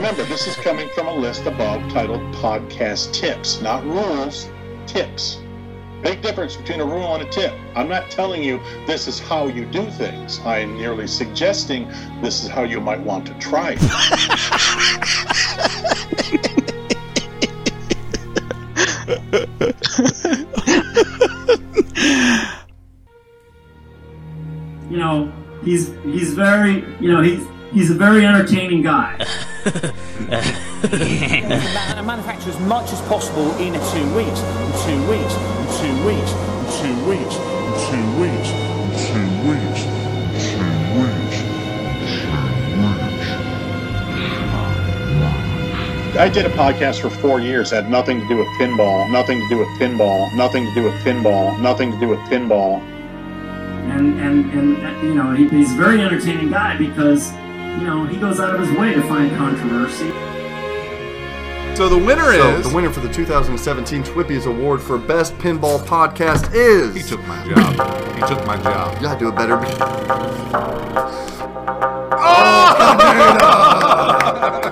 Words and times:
remember, 0.00 0.24
this 0.24 0.46
is 0.46 0.56
coming 0.56 0.88
from 0.94 1.08
a 1.08 1.14
list 1.14 1.44
above 1.44 1.82
titled 1.92 2.22
Podcast 2.36 3.12
Tips, 3.12 3.60
not 3.60 3.84
rules, 3.84 4.48
tips. 4.86 5.42
Big 6.02 6.22
difference 6.22 6.56
between 6.56 6.80
a 6.80 6.86
rule 6.86 7.14
and 7.14 7.22
a 7.22 7.28
tip. 7.28 7.52
I'm 7.76 7.86
not 7.86 8.10
telling 8.10 8.42
you 8.42 8.58
this 8.86 9.06
is 9.06 9.20
how 9.20 9.48
you 9.48 9.66
do 9.66 9.90
things. 9.90 10.40
I'm 10.40 10.78
merely 10.78 11.06
suggesting 11.06 11.86
this 12.22 12.42
is 12.42 12.48
how 12.48 12.62
you 12.62 12.80
might 12.80 13.00
want 13.00 13.26
to 13.26 13.34
try 13.34 13.76
it. 13.76 13.82
you 24.90 24.96
know, 24.96 25.30
he's 25.62 25.92
he's 26.04 26.32
very 26.32 26.86
you 27.00 27.12
know 27.12 27.20
he's 27.20 27.46
he's 27.74 27.90
a 27.90 27.94
very 27.94 28.24
entertaining 28.24 28.80
guy. 28.80 29.18
And 31.96 32.06
manufacture 32.06 32.50
as 32.50 32.60
much 32.60 32.92
as 32.92 33.00
possible 33.02 33.50
in 33.58 33.74
two 33.74 34.14
weeks, 34.14 34.40
in 34.40 34.72
two 34.86 35.00
weeks, 35.08 35.34
in 35.34 35.66
two 35.80 35.94
weeks, 36.06 36.32
in 36.32 36.66
two 36.80 36.96
weeks, 37.08 37.34
in 37.36 37.72
two 37.88 38.06
weeks, 38.20 38.48
in 38.48 38.90
two 38.96 39.26
weeks, 39.50 39.82
in 39.82 40.38
two 40.40 40.64
weeks. 40.64 41.50
I 46.18 46.28
did 46.28 46.44
a 46.44 46.50
podcast 46.50 47.00
for 47.00 47.08
four 47.08 47.40
years, 47.40 47.70
had 47.70 47.88
nothing 47.88 48.20
to 48.20 48.28
do 48.28 48.36
with 48.36 48.48
pinball, 48.58 49.10
nothing 49.10 49.40
to 49.40 49.48
do 49.48 49.58
with 49.58 49.68
pinball, 49.78 50.34
nothing 50.34 50.66
to 50.66 50.74
do 50.74 50.82
with 50.84 50.94
pinball, 51.02 51.58
nothing 51.60 51.92
to 51.92 51.98
do 52.00 52.08
with 52.08 52.18
pinball. 52.20 52.82
And 53.90 54.20
and 54.20 54.50
and 54.52 55.02
you 55.02 55.14
know 55.14 55.32
he, 55.34 55.48
he's 55.48 55.72
a 55.72 55.76
very 55.76 56.02
entertaining 56.02 56.50
guy 56.50 56.76
because 56.76 57.30
you 57.78 57.86
know 57.86 58.04
he 58.06 58.16
goes 58.18 58.40
out 58.40 58.54
of 58.54 58.60
his 58.60 58.70
way 58.78 58.94
to 58.94 59.02
find 59.02 59.34
controversy. 59.36 60.10
So 61.76 61.88
the 61.88 61.96
winner 61.96 62.32
So 62.32 62.56
is 62.56 62.68
the 62.68 62.74
winner 62.74 62.90
for 62.90 63.00
the 63.00 63.10
2017 63.12 64.02
Twippies 64.02 64.46
Award 64.46 64.82
for 64.82 64.98
Best 64.98 65.36
Pinball 65.38 65.78
Podcast 65.86 66.52
is. 66.52 66.94
He 66.94 67.02
took 67.02 67.24
my 67.26 67.42
job. 67.48 68.14
He 68.14 68.20
took 68.26 68.46
my 68.46 68.56
job. 68.58 68.96
You 68.96 69.02
gotta 69.02 69.18
do 69.18 69.28
it 69.28 69.36
better. 69.36 69.56
Oh! 72.22 72.76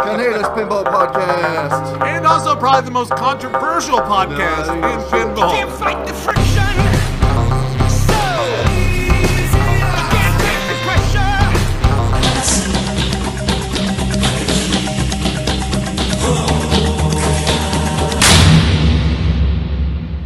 Canada's 0.04 0.48
Pinball 0.48 0.84
Podcast. 0.84 2.02
And 2.02 2.26
also 2.26 2.56
probably 2.56 2.82
the 2.82 2.91
most 2.91 3.12
controversial 3.12 3.98
podcast 4.00 4.74
in 4.74 4.82
pinball. 5.10 5.50
Can't 5.50 5.70
fight 5.70 6.06
the 6.06 6.12
friction. 6.12 6.97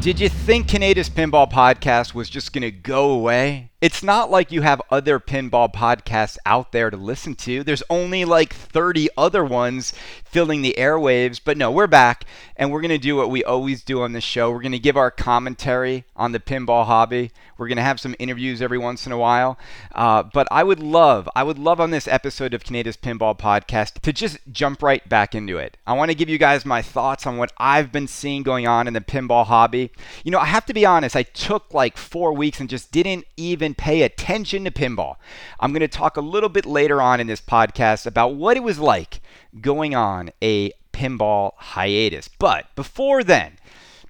Did 0.03 0.19
you 0.19 0.29
think 0.29 0.67
Canada's 0.67 1.09
Pinball 1.09 1.49
Podcast 1.49 2.13
was 2.13 2.29
just 2.29 2.53
going 2.53 2.63
to 2.63 2.73
go 2.73 3.13
away? 3.13 3.72
It's 3.83 4.01
not 4.01 4.31
like 4.31 4.53
you 4.53 4.63
have 4.63 4.81
other 4.93 5.19
pinball 5.19 5.75
podcasts 5.75 6.39
out 6.47 6.71
there 6.71 6.89
to 6.89 6.97
listen 6.97 7.35
to. 7.35 7.65
There's 7.65 7.83
only 7.91 8.25
like 8.25 8.55
30 8.55 9.09
other 9.19 9.45
ones 9.45 9.93
filling 10.25 10.63
the 10.63 10.77
airwaves. 10.79 11.41
But 11.45 11.59
no, 11.59 11.69
we're 11.73 11.89
back 11.89 12.25
and 12.57 12.71
we're 12.71 12.81
going 12.81 12.91
to 12.91 12.99
do 12.99 13.17
what 13.17 13.29
we 13.29 13.43
always 13.43 13.83
do 13.83 14.03
on 14.03 14.13
this 14.13 14.23
show. 14.23 14.53
We're 14.53 14.63
going 14.63 14.71
to 14.71 14.79
give 14.79 14.97
our 14.97 15.11
commentary 15.11 16.05
on 16.15 16.31
the 16.31 16.39
pinball 16.39 16.87
hobby. 16.87 17.33
We're 17.59 17.67
going 17.67 17.77
to 17.77 17.83
have 17.83 17.99
some 17.99 18.15
interviews 18.21 18.63
every 18.63 18.79
once 18.79 19.05
in 19.05 19.11
a 19.11 19.19
while. 19.19 19.59
Uh, 19.93 20.23
but 20.23 20.47
I 20.51 20.63
would 20.63 20.81
love, 20.81 21.29
I 21.35 21.43
would 21.43 21.59
love 21.59 21.81
on 21.81 21.91
this 21.91 22.07
episode 22.07 22.55
of 22.55 22.63
Canada's 22.63 22.97
Pinball 22.97 23.37
Podcast 23.37 24.01
to 24.01 24.13
just 24.13 24.39
jump 24.53 24.83
right 24.83 25.07
back 25.09 25.35
into 25.35 25.59
it. 25.59 25.77
I 25.89 25.93
want 25.95 26.13
to 26.13 26.17
give 26.17 26.29
you 26.29 26.39
guys 26.39 26.65
my 26.65 26.83
thoughts 26.83 27.27
on 27.27 27.37
what 27.37 27.53
I've 27.59 27.91
been 27.91 28.09
seeing 28.09 28.45
going 28.45 28.67
on 28.67 28.87
in 28.87 28.95
the 28.95 29.01
pinball 29.01 29.47
hobby. 29.47 29.91
You 30.25 30.31
know, 30.31 30.39
I 30.39 30.47
have 30.47 30.67
to 30.67 30.75
be 30.75 30.87
honest, 30.87 31.17
I 31.17 31.25
took 31.25 31.75
like 31.75 31.97
four 31.97 32.33
weeks 32.33 32.61
and 32.61 32.71
just 32.71 32.93
didn't 32.93 33.27
even 33.37 33.72
pay 33.75 34.03
attention 34.03 34.65
to 34.65 34.71
pinball. 34.71 35.17
I'm 35.61 35.73
going 35.73 35.81
to 35.81 35.89
talk 35.89 36.17
a 36.17 36.21
little 36.21 36.49
bit 36.49 36.67
later 36.67 37.01
on 37.01 37.21
in 37.21 37.27
this 37.27 37.41
podcast 37.41 38.07
about 38.07 38.35
what 38.35 38.57
it 38.57 38.63
was 38.63 38.79
like 38.79 39.21
going 39.61 39.95
on 39.95 40.31
a 40.43 40.73
pinball 40.93 41.53
hiatus. 41.57 42.29
But 42.29 42.67
before 42.75 43.25
then, 43.25 43.59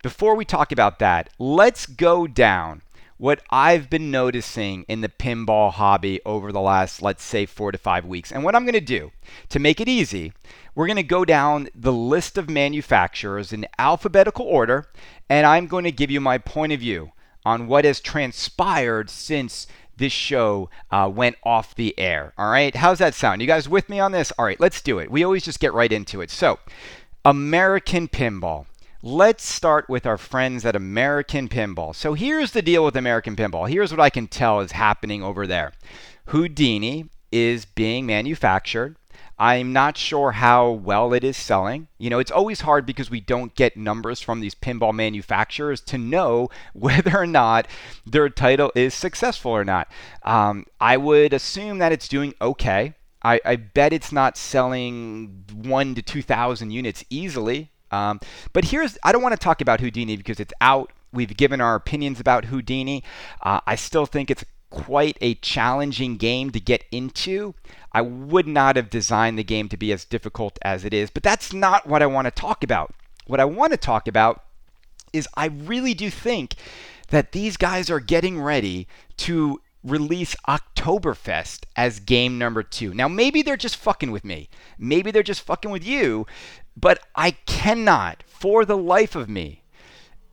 before 0.02 0.34
we 0.34 0.44
talk 0.44 0.72
about 0.72 0.98
that, 0.98 1.30
let's 1.38 1.86
go 1.86 2.26
down 2.26 2.82
what 3.22 3.40
I've 3.50 3.88
been 3.88 4.10
noticing 4.10 4.84
in 4.88 5.00
the 5.00 5.08
pinball 5.08 5.72
hobby 5.72 6.20
over 6.26 6.50
the 6.50 6.60
last, 6.60 7.02
let's 7.02 7.22
say, 7.22 7.46
four 7.46 7.70
to 7.70 7.78
five 7.78 8.04
weeks. 8.04 8.32
And 8.32 8.42
what 8.42 8.56
I'm 8.56 8.64
going 8.64 8.72
to 8.72 8.80
do 8.80 9.12
to 9.50 9.60
make 9.60 9.80
it 9.80 9.88
easy, 9.88 10.32
we're 10.74 10.88
going 10.88 10.96
to 10.96 11.04
go 11.04 11.24
down 11.24 11.68
the 11.72 11.92
list 11.92 12.36
of 12.36 12.50
manufacturers 12.50 13.52
in 13.52 13.68
alphabetical 13.78 14.44
order, 14.44 14.88
and 15.28 15.46
I'm 15.46 15.68
going 15.68 15.84
to 15.84 15.92
give 15.92 16.10
you 16.10 16.20
my 16.20 16.36
point 16.36 16.72
of 16.72 16.80
view 16.80 17.12
on 17.44 17.66
what 17.66 17.84
has 17.84 18.00
transpired 18.00 19.10
since 19.10 19.66
this 19.96 20.12
show 20.12 20.70
uh, 20.90 21.10
went 21.12 21.36
off 21.44 21.74
the 21.74 21.98
air. 21.98 22.32
All 22.38 22.50
right, 22.50 22.74
how's 22.74 22.98
that 22.98 23.14
sound? 23.14 23.40
You 23.40 23.46
guys 23.46 23.68
with 23.68 23.88
me 23.88 24.00
on 24.00 24.12
this? 24.12 24.32
All 24.32 24.44
right, 24.44 24.60
let's 24.60 24.80
do 24.80 24.98
it. 24.98 25.10
We 25.10 25.24
always 25.24 25.44
just 25.44 25.60
get 25.60 25.74
right 25.74 25.92
into 25.92 26.20
it. 26.20 26.30
So, 26.30 26.58
American 27.24 28.08
Pinball. 28.08 28.66
Let's 29.04 29.44
start 29.44 29.88
with 29.88 30.06
our 30.06 30.18
friends 30.18 30.64
at 30.64 30.76
American 30.76 31.48
Pinball. 31.48 31.94
So, 31.94 32.14
here's 32.14 32.52
the 32.52 32.62
deal 32.62 32.84
with 32.84 32.96
American 32.96 33.36
Pinball. 33.36 33.68
Here's 33.68 33.90
what 33.90 34.00
I 34.00 34.10
can 34.10 34.28
tell 34.28 34.60
is 34.60 34.72
happening 34.72 35.22
over 35.22 35.46
there 35.46 35.72
Houdini 36.26 37.06
is 37.30 37.64
being 37.64 38.06
manufactured. 38.06 38.96
I'm 39.38 39.72
not 39.72 39.96
sure 39.96 40.32
how 40.32 40.70
well 40.70 41.12
it 41.12 41.24
is 41.24 41.36
selling. 41.36 41.88
You 41.98 42.10
know, 42.10 42.18
it's 42.18 42.30
always 42.30 42.60
hard 42.60 42.86
because 42.86 43.10
we 43.10 43.20
don't 43.20 43.54
get 43.54 43.76
numbers 43.76 44.20
from 44.20 44.40
these 44.40 44.54
pinball 44.54 44.94
manufacturers 44.94 45.80
to 45.82 45.98
know 45.98 46.48
whether 46.72 47.16
or 47.16 47.26
not 47.26 47.66
their 48.06 48.28
title 48.28 48.72
is 48.74 48.94
successful 48.94 49.52
or 49.52 49.64
not. 49.64 49.90
Um, 50.22 50.66
I 50.80 50.96
would 50.96 51.32
assume 51.32 51.78
that 51.78 51.92
it's 51.92 52.08
doing 52.08 52.34
okay. 52.40 52.94
I, 53.24 53.40
I 53.44 53.56
bet 53.56 53.92
it's 53.92 54.12
not 54.12 54.36
selling 54.36 55.44
one 55.54 55.94
to 55.94 56.02
2,000 56.02 56.70
units 56.70 57.04
easily. 57.08 57.70
Um, 57.90 58.20
but 58.52 58.66
here's, 58.66 58.98
I 59.02 59.12
don't 59.12 59.22
want 59.22 59.32
to 59.32 59.42
talk 59.44 59.60
about 59.60 59.80
Houdini 59.80 60.16
because 60.16 60.40
it's 60.40 60.54
out. 60.60 60.92
We've 61.12 61.36
given 61.36 61.60
our 61.60 61.74
opinions 61.74 62.20
about 62.20 62.46
Houdini. 62.46 63.04
Uh, 63.42 63.60
I 63.66 63.76
still 63.76 64.06
think 64.06 64.30
it's 64.30 64.44
quite 64.70 65.18
a 65.20 65.34
challenging 65.36 66.16
game 66.16 66.50
to 66.50 66.58
get 66.58 66.84
into. 66.90 67.54
I 67.92 68.00
would 68.00 68.46
not 68.46 68.76
have 68.76 68.90
designed 68.90 69.38
the 69.38 69.44
game 69.44 69.68
to 69.68 69.76
be 69.76 69.92
as 69.92 70.04
difficult 70.04 70.58
as 70.62 70.84
it 70.84 70.94
is, 70.94 71.10
but 71.10 71.22
that's 71.22 71.52
not 71.52 71.86
what 71.86 72.02
I 72.02 72.06
want 72.06 72.26
to 72.26 72.30
talk 72.30 72.64
about. 72.64 72.94
What 73.26 73.40
I 73.40 73.44
want 73.44 73.72
to 73.72 73.76
talk 73.76 74.08
about 74.08 74.44
is 75.12 75.28
I 75.36 75.46
really 75.46 75.94
do 75.94 76.10
think 76.10 76.54
that 77.08 77.32
these 77.32 77.56
guys 77.56 77.90
are 77.90 78.00
getting 78.00 78.40
ready 78.40 78.88
to 79.18 79.60
release 79.84 80.34
Oktoberfest 80.48 81.64
as 81.76 82.00
game 82.00 82.38
number 82.38 82.62
two. 82.62 82.94
Now, 82.94 83.08
maybe 83.08 83.42
they're 83.42 83.56
just 83.56 83.76
fucking 83.76 84.10
with 84.10 84.24
me. 84.24 84.48
Maybe 84.78 85.10
they're 85.10 85.22
just 85.22 85.42
fucking 85.42 85.70
with 85.70 85.84
you, 85.84 86.26
but 86.76 87.00
I 87.14 87.32
cannot, 87.32 88.22
for 88.26 88.64
the 88.64 88.78
life 88.78 89.14
of 89.14 89.28
me, 89.28 89.61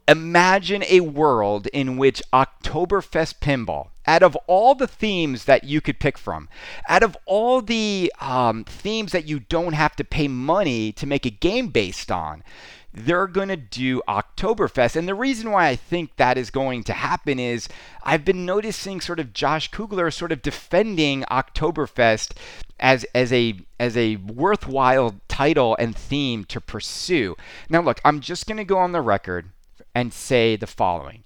imagine 0.09 0.83
a 0.89 1.01
world 1.01 1.67
in 1.67 1.95
which 1.95 2.21
Oktoberfest 2.33 3.39
pinball, 3.39 3.89
out 4.07 4.23
of 4.23 4.35
all 4.47 4.73
the 4.73 4.87
themes 4.87 5.45
that 5.45 5.63
you 5.63 5.81
could 5.81 5.99
pick 5.99 6.17
from, 6.17 6.49
out 6.87 7.03
of 7.03 7.15
all 7.27 7.61
the 7.61 8.11
um, 8.19 8.63
themes 8.63 9.11
that 9.11 9.27
you 9.27 9.39
don't 9.39 9.73
have 9.73 9.95
to 9.95 10.03
pay 10.03 10.27
money 10.27 10.91
to 10.93 11.05
make 11.05 11.27
a 11.27 11.29
game 11.29 11.67
based 11.67 12.11
on, 12.11 12.43
they're 12.91 13.27
going 13.27 13.49
to 13.49 13.55
do 13.55 14.01
Oktoberfest. 14.07 14.95
And 14.95 15.07
the 15.07 15.13
reason 15.13 15.51
why 15.51 15.67
I 15.67 15.75
think 15.75 16.15
that 16.15 16.39
is 16.39 16.49
going 16.49 16.83
to 16.85 16.93
happen 16.93 17.37
is 17.37 17.69
I've 18.01 18.25
been 18.25 18.47
noticing 18.47 18.99
sort 18.99 19.19
of 19.19 19.31
Josh 19.31 19.69
Kugler 19.69 20.09
sort 20.09 20.31
of 20.31 20.41
defending 20.41 21.23
Oktoberfest 21.29 22.31
as 22.79 23.03
as 23.13 23.31
a 23.31 23.59
as 23.79 23.95
a 23.95 24.15
worthwhile 24.15 25.21
title 25.27 25.75
and 25.77 25.95
theme 25.95 26.45
to 26.45 26.59
pursue. 26.59 27.35
Now 27.69 27.81
look, 27.81 28.01
I'm 28.03 28.21
just 28.21 28.47
going 28.47 28.57
to 28.57 28.63
go 28.63 28.79
on 28.79 28.91
the 28.91 29.01
record 29.01 29.51
and 29.93 30.13
say 30.13 30.55
the 30.55 30.67
following. 30.67 31.23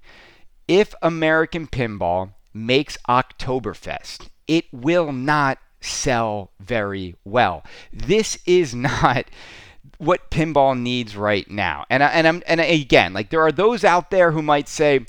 If 0.68 0.94
American 1.02 1.68
Pinball 1.68 2.34
makes 2.54 2.98
Oktoberfest, 3.10 4.30
it 4.48 4.66
will 4.72 5.12
not 5.12 5.60
sell 5.82 6.52
very 6.60 7.16
well. 7.24 7.64
This 7.92 8.38
is 8.46 8.74
not 8.76 9.26
what 9.98 10.32
pinball 10.32 10.78
needs 10.80 11.16
right 11.16 11.50
now. 11.50 11.86
And 11.90 12.04
I, 12.04 12.08
and 12.08 12.28
I'm 12.28 12.44
and 12.48 12.62
again, 12.62 13.14
like 13.14 13.30
there 13.30 13.42
are 13.42 13.52
those 13.52 13.84
out 13.84 14.12
there 14.12 14.32
who 14.32 14.42
might 14.42 14.68
say, 14.68 15.06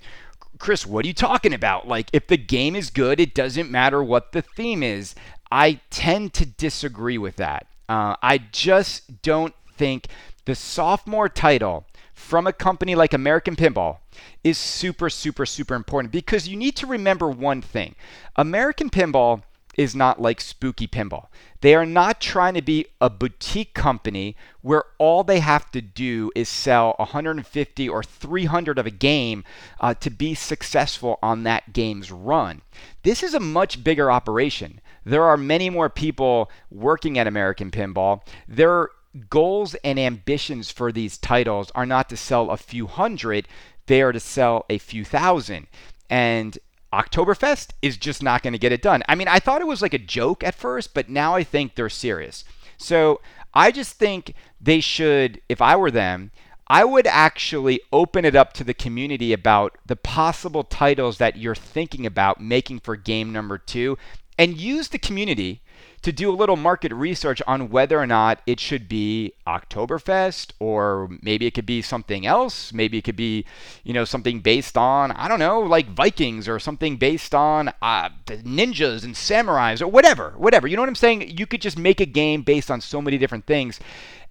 "Chris, 0.59 0.87
what 0.87 1.05
are 1.05 1.09
you 1.09 1.15
talking 1.15 1.55
about? 1.55 1.87
Like 1.89 2.11
if 2.13 2.27
the 2.27 2.37
game 2.37 2.77
is 2.77 2.91
good, 2.91 3.21
it 3.21 3.35
doesn't 3.35 3.71
matter 3.71 4.03
what 4.03 4.33
the 4.33 4.43
theme 4.43 4.83
is." 4.83 5.15
I 5.51 5.81
tend 5.91 6.35
to 6.35 6.47
disagree 6.47 7.19
with 7.19 7.37
that. 7.37 7.67
Uh, 7.89 8.17
I 8.23 8.39
just 8.39 9.23
don't 9.23 9.55
think 9.77 10.09
the 10.47 10.55
sophomore 10.55 11.29
title 11.29 11.87
from 12.15 12.47
a 12.47 12.53
company 12.53 12.95
like 12.95 13.13
American 13.13 13.57
Pinball 13.57 13.99
is 14.43 14.57
super, 14.57 15.11
super, 15.11 15.45
super 15.45 15.75
important 15.75 16.13
because 16.13 16.49
you 16.49 16.57
need 16.57 16.77
to 16.77 16.87
remember 16.87 17.29
one 17.29 17.61
thing 17.61 17.95
American 18.37 18.89
Pinball 18.89 19.43
is 19.77 19.95
not 19.95 20.21
like 20.21 20.41
Spooky 20.41 20.87
Pinball. 20.87 21.27
They 21.61 21.75
are 21.75 21.87
not 21.87 22.21
trying 22.21 22.55
to 22.55 22.63
be 22.63 22.87
a 23.01 23.11
boutique 23.11 23.75
company 23.75 24.37
where 24.63 24.85
all 24.99 25.25
they 25.25 25.41
have 25.41 25.71
to 25.73 25.81
do 25.81 26.31
is 26.35 26.49
sell 26.49 26.95
150 26.99 27.89
or 27.89 28.03
300 28.03 28.79
of 28.79 28.87
a 28.87 28.91
game 28.91 29.45
uh, 29.81 29.95
to 29.95 30.11
be 30.11 30.35
successful 30.35 31.19
on 31.23 31.43
that 31.43 31.73
game's 31.73 32.13
run. 32.13 32.63
This 33.03 33.23
is 33.23 33.35
a 33.35 33.41
much 33.41 33.83
bigger 33.83 34.11
operation. 34.11 34.81
There 35.05 35.25
are 35.25 35.37
many 35.37 35.71
more 35.71 35.91
people 35.91 36.51
working 36.71 37.19
at 37.19 37.27
American 37.27 37.71
Pinball. 37.71 38.23
Their 38.49 38.89
goals 39.31 39.75
and 39.77 39.99
ambitions 39.99 40.71
for 40.71 40.93
these 40.93 41.19
titles 41.19 41.71
are 41.75 41.87
not 41.87 42.09
to 42.09 42.17
sell 42.17 42.51
a 42.51 42.57
few 42.57 42.87
hundred, 42.87 43.49
they 43.87 44.03
are 44.03 44.13
to 44.13 44.21
sell 44.21 44.65
a 44.69 44.79
few 44.79 45.05
thousand. 45.05 45.67
And 46.11 46.59
Oktoberfest 46.93 47.71
is 47.83 47.97
just 47.97 48.23
not 48.23 48.43
going 48.43 48.53
to 48.53 48.59
get 48.59 48.73
it 48.73 48.83
done. 48.83 49.03
I 49.09 49.15
mean, 49.15 49.29
I 49.29 49.41
thought 49.41 49.61
it 49.61 49.67
was 49.67 49.83
like 49.83 49.95
a 49.95 49.99
joke 49.99 50.45
at 50.45 50.55
first, 50.55 50.95
but 50.95 51.09
now 51.09 51.35
I 51.35 51.43
think 51.43 51.75
they're 51.75 51.89
serious. 51.89 52.45
So 52.77 53.21
I 53.53 53.71
just 53.71 53.95
think 53.95 54.35
they 54.61 54.81
should, 54.81 55.41
if 55.49 55.61
I 55.61 55.77
were 55.77 55.91
them, 55.91 56.31
I 56.67 56.85
would 56.85 57.07
actually 57.07 57.81
open 57.93 58.25
it 58.25 58.35
up 58.35 58.53
to 58.55 58.65
the 58.65 58.75
community 58.75 59.33
about 59.33 59.77
the 59.85 59.97
possible 59.97 60.65
titles 60.65 61.19
that 61.19 61.37
you're 61.37 61.55
thinking 61.55 62.07
about 62.07 62.41
making 62.41 62.81
for 62.81 62.97
game 62.97 63.33
number 63.33 63.59
two 63.59 63.99
and 64.39 64.57
use 64.57 64.89
the 64.89 64.99
community 64.99 65.63
to 66.05 66.13
do 66.13 66.31
a 66.31 66.37
little 66.37 66.57
market 66.57 66.93
research 66.93 67.41
on 67.47 67.71
whether 67.71 67.99
or 67.99 68.07
not 68.07 68.43
it 68.47 68.61
should 68.61 68.91
be 68.91 69.33
Oktoberfest 69.47 70.53
or 70.59 71.09
maybe 71.23 71.47
it 71.47 71.53
could 71.53 71.65
be 71.65 71.81
something 71.81 72.27
else. 72.27 72.75
Maybe 72.75 72.99
it 72.99 73.05
could 73.05 73.17
be, 73.17 73.47
you 73.85 73.95
know, 73.95 74.05
something 74.05 74.41
based 74.41 74.77
on, 74.77 75.13
I 75.13 75.29
don't 75.29 75.39
know, 75.39 75.61
like 75.61 75.89
Vikings 75.89 76.47
or 76.47 76.59
something 76.59 76.99
based 76.99 77.35
on 77.35 77.71
uh, 77.81 78.11
ninjas 78.27 79.03
and 79.03 79.15
samurais 79.15 79.81
or 79.81 79.89
whatever, 79.89 80.35
whatever. 80.37 80.69
You 80.69 80.77
know 80.77 80.83
what 80.83 80.91
I'm 80.91 80.95
saying? 80.95 81.39
You 81.39 81.47
could 81.47 81.63
just 81.63 81.79
make 81.79 82.03
a 82.03 82.07
game 82.07 82.43
based 82.43 82.71
on 82.71 82.83
so 82.83 83.01
many 83.01 83.17
different 83.17 83.47
things. 83.47 83.81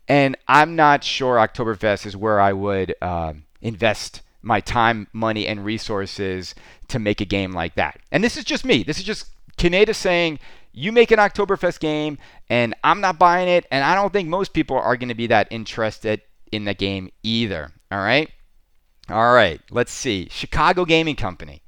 And 0.08 0.38
I'm 0.48 0.76
not 0.76 1.04
sure 1.04 1.38
Oktoberfest 1.38 2.06
is 2.06 2.16
where 2.16 2.40
I 2.40 2.54
would 2.54 2.94
uh, 3.02 3.34
invest 3.64 4.22
my 4.44 4.60
time, 4.60 5.08
money, 5.12 5.48
and 5.48 5.66
resources 5.66 6.54
to 6.90 7.00
make 7.00 7.20
a 7.20 7.26
game 7.26 7.52
like 7.52 7.74
that. 7.76 8.00
And 8.12 8.24
this 8.24 8.38
is 8.38 8.44
just 8.44 8.64
me. 8.64 8.84
This 8.84 9.00
is 9.00 9.06
just 9.06 9.26
Kaneda 9.58 9.96
saying, 9.96 10.38
you 10.74 10.92
make 10.92 11.12
an 11.12 11.20
Oktoberfest 11.20 11.80
game, 11.80 12.18
and 12.50 12.76
I'm 12.84 13.00
not 13.00 13.20
buying 13.20 13.48
it, 13.48 13.66
and 13.72 13.84
I 13.84 13.96
don't 13.96 14.12
think 14.12 14.28
most 14.28 14.54
people 14.54 14.78
are 14.78 14.98
going 14.98 15.10
to 15.10 15.16
be 15.16 15.28
that 15.28 15.48
interested 15.52 16.22
in 16.52 16.66
the 16.66 16.74
game 16.74 17.10
either. 17.22 17.72
All 17.92 18.00
right? 18.00 18.30
All 19.10 19.34
right, 19.34 19.62
let's 19.70 19.92
see. 19.92 20.28
Chicago 20.32 20.86
Gaming 20.86 21.16
Company. 21.16 21.62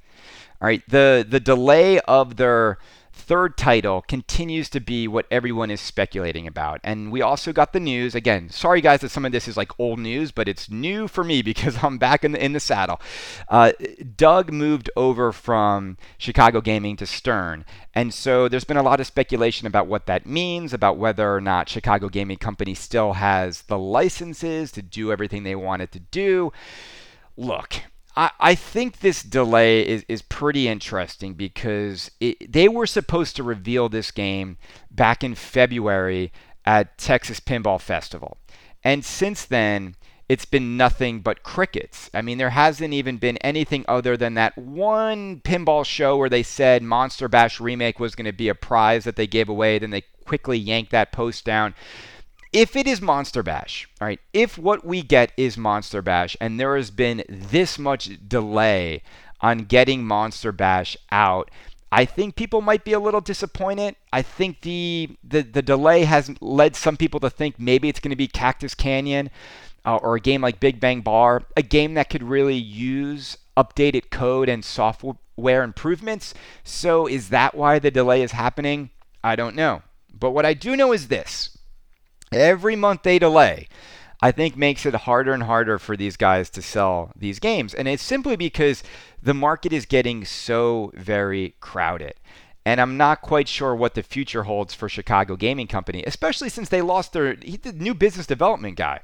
All 0.60 0.66
right, 0.66 0.82
the 0.88 1.24
the 1.28 1.38
delay 1.38 2.00
of 2.00 2.36
their 2.36 2.78
third 3.26 3.56
title 3.56 4.02
continues 4.02 4.68
to 4.70 4.78
be 4.78 5.08
what 5.08 5.26
everyone 5.30 5.70
is 5.70 5.80
speculating 5.80 6.46
about. 6.46 6.80
And 6.84 7.10
we 7.10 7.22
also 7.22 7.52
got 7.52 7.72
the 7.72 7.80
news 7.80 8.14
again. 8.14 8.50
Sorry, 8.50 8.80
guys, 8.80 9.00
that 9.00 9.10
some 9.10 9.24
of 9.24 9.32
this 9.32 9.48
is 9.48 9.56
like 9.56 9.78
old 9.80 9.98
news, 9.98 10.30
but 10.30 10.48
it's 10.48 10.70
new 10.70 11.08
for 11.08 11.24
me 11.24 11.42
because 11.56 11.82
I'm 11.82 11.98
back 11.98 12.24
in 12.24 12.32
the, 12.32 12.44
in 12.44 12.52
the 12.52 12.60
saddle. 12.60 13.00
Uh, 13.48 13.72
Doug 14.16 14.52
moved 14.52 14.90
over 14.96 15.32
from 15.32 15.96
Chicago 16.18 16.60
Gaming 16.60 16.96
to 16.96 17.06
Stern. 17.06 17.64
And 17.94 18.14
so 18.14 18.48
there's 18.48 18.64
been 18.64 18.76
a 18.76 18.82
lot 18.82 19.00
of 19.00 19.06
speculation 19.06 19.66
about 19.66 19.88
what 19.88 20.06
that 20.06 20.26
means, 20.26 20.72
about 20.72 20.96
whether 20.96 21.34
or 21.34 21.40
not 21.40 21.68
Chicago 21.68 22.08
Gaming 22.08 22.38
Company 22.38 22.74
still 22.74 23.14
has 23.14 23.62
the 23.62 23.78
licenses 23.78 24.70
to 24.72 24.82
do 24.82 25.10
everything 25.10 25.42
they 25.42 25.56
wanted 25.56 25.90
to 25.92 25.98
do. 25.98 26.52
Look, 27.36 27.82
I, 28.16 28.54
think 28.54 29.00
this 29.00 29.22
delay 29.22 29.86
is, 29.86 30.04
is 30.08 30.22
pretty 30.22 30.68
interesting 30.68 31.34
because 31.34 32.10
it, 32.18 32.50
they 32.50 32.66
were 32.66 32.86
supposed 32.86 33.36
to 33.36 33.42
reveal 33.42 33.90
this 33.90 34.10
game 34.10 34.56
back 34.90 35.22
in 35.22 35.34
February 35.34 36.32
at 36.64 36.96
Texas 36.96 37.40
Pinball 37.40 37.80
Festival. 37.80 38.38
And 38.82 39.04
since 39.04 39.44
then, 39.44 39.96
it's 40.28 40.46
been 40.46 40.76
nothing 40.76 41.20
but 41.20 41.42
crickets. 41.42 42.10
I 42.14 42.22
mean, 42.22 42.38
there 42.38 42.50
hasn't 42.50 42.94
even 42.94 43.18
been 43.18 43.36
anything 43.38 43.84
other 43.86 44.16
than 44.16 44.34
that 44.34 44.56
one 44.56 45.40
pinball 45.40 45.84
show 45.84 46.16
where 46.16 46.30
they 46.30 46.42
said 46.42 46.82
Monster 46.82 47.28
Bash 47.28 47.60
Remake 47.60 48.00
was 48.00 48.14
going 48.14 48.24
to 48.24 48.32
be 48.32 48.48
a 48.48 48.54
prize 48.54 49.04
that 49.04 49.16
they 49.16 49.26
gave 49.26 49.48
away. 49.48 49.78
Then 49.78 49.90
they 49.90 50.02
quickly 50.24 50.58
yanked 50.58 50.90
that 50.90 51.12
post 51.12 51.44
down 51.44 51.74
if 52.52 52.76
it 52.76 52.86
is 52.86 53.00
Monster 53.00 53.42
Bash, 53.42 53.88
all 54.00 54.06
right, 54.06 54.20
if 54.32 54.56
what 54.58 54.84
we 54.84 55.02
get 55.02 55.32
is 55.36 55.56
Monster 55.56 56.02
Bash 56.02 56.36
and 56.40 56.58
there 56.58 56.76
has 56.76 56.90
been 56.90 57.24
this 57.28 57.78
much 57.78 58.10
delay 58.28 59.02
on 59.40 59.58
getting 59.58 60.04
Monster 60.04 60.52
Bash 60.52 60.96
out, 61.10 61.50
I 61.92 62.04
think 62.04 62.36
people 62.36 62.60
might 62.60 62.84
be 62.84 62.92
a 62.92 63.00
little 63.00 63.20
disappointed. 63.20 63.96
I 64.12 64.22
think 64.22 64.62
the 64.62 65.16
the, 65.22 65.42
the 65.42 65.62
delay 65.62 66.04
has 66.04 66.30
led 66.40 66.76
some 66.76 66.96
people 66.96 67.20
to 67.20 67.30
think 67.30 67.58
maybe 67.58 67.88
it's 67.88 68.00
going 68.00 68.10
to 68.10 68.16
be 68.16 68.28
Cactus 68.28 68.74
Canyon 68.74 69.30
uh, 69.84 69.96
or 69.96 70.16
a 70.16 70.20
game 70.20 70.40
like 70.40 70.60
Big 70.60 70.80
Bang 70.80 71.00
Bar, 71.00 71.44
a 71.56 71.62
game 71.62 71.94
that 71.94 72.10
could 72.10 72.22
really 72.22 72.56
use 72.56 73.38
updated 73.56 74.10
code 74.10 74.48
and 74.48 74.64
software 74.64 75.62
improvements. 75.62 76.34
So 76.64 77.06
is 77.06 77.28
that 77.30 77.54
why 77.54 77.78
the 77.78 77.90
delay 77.90 78.22
is 78.22 78.32
happening? 78.32 78.90
I 79.22 79.36
don't 79.36 79.56
know. 79.56 79.82
But 80.12 80.32
what 80.32 80.46
I 80.46 80.54
do 80.54 80.76
know 80.76 80.92
is 80.92 81.08
this 81.08 81.55
every 82.32 82.76
month 82.76 83.02
they 83.02 83.18
delay, 83.18 83.68
I 84.20 84.32
think 84.32 84.56
makes 84.56 84.86
it 84.86 84.94
harder 84.94 85.32
and 85.32 85.42
harder 85.42 85.78
for 85.78 85.96
these 85.96 86.16
guys 86.16 86.48
to 86.50 86.62
sell 86.62 87.12
these 87.16 87.38
games. 87.38 87.74
And 87.74 87.86
it's 87.86 88.02
simply 88.02 88.36
because 88.36 88.82
the 89.22 89.34
market 89.34 89.72
is 89.72 89.86
getting 89.86 90.24
so 90.24 90.90
very 90.94 91.54
crowded. 91.60 92.14
And 92.64 92.80
I'm 92.80 92.96
not 92.96 93.22
quite 93.22 93.46
sure 93.46 93.76
what 93.76 93.94
the 93.94 94.02
future 94.02 94.42
holds 94.44 94.74
for 94.74 94.88
Chicago 94.88 95.36
Gaming 95.36 95.68
Company, 95.68 96.02
especially 96.04 96.48
since 96.48 96.68
they 96.68 96.82
lost 96.82 97.12
their 97.12 97.36
the 97.36 97.72
new 97.72 97.94
business 97.94 98.26
development 98.26 98.76
guy, 98.76 99.00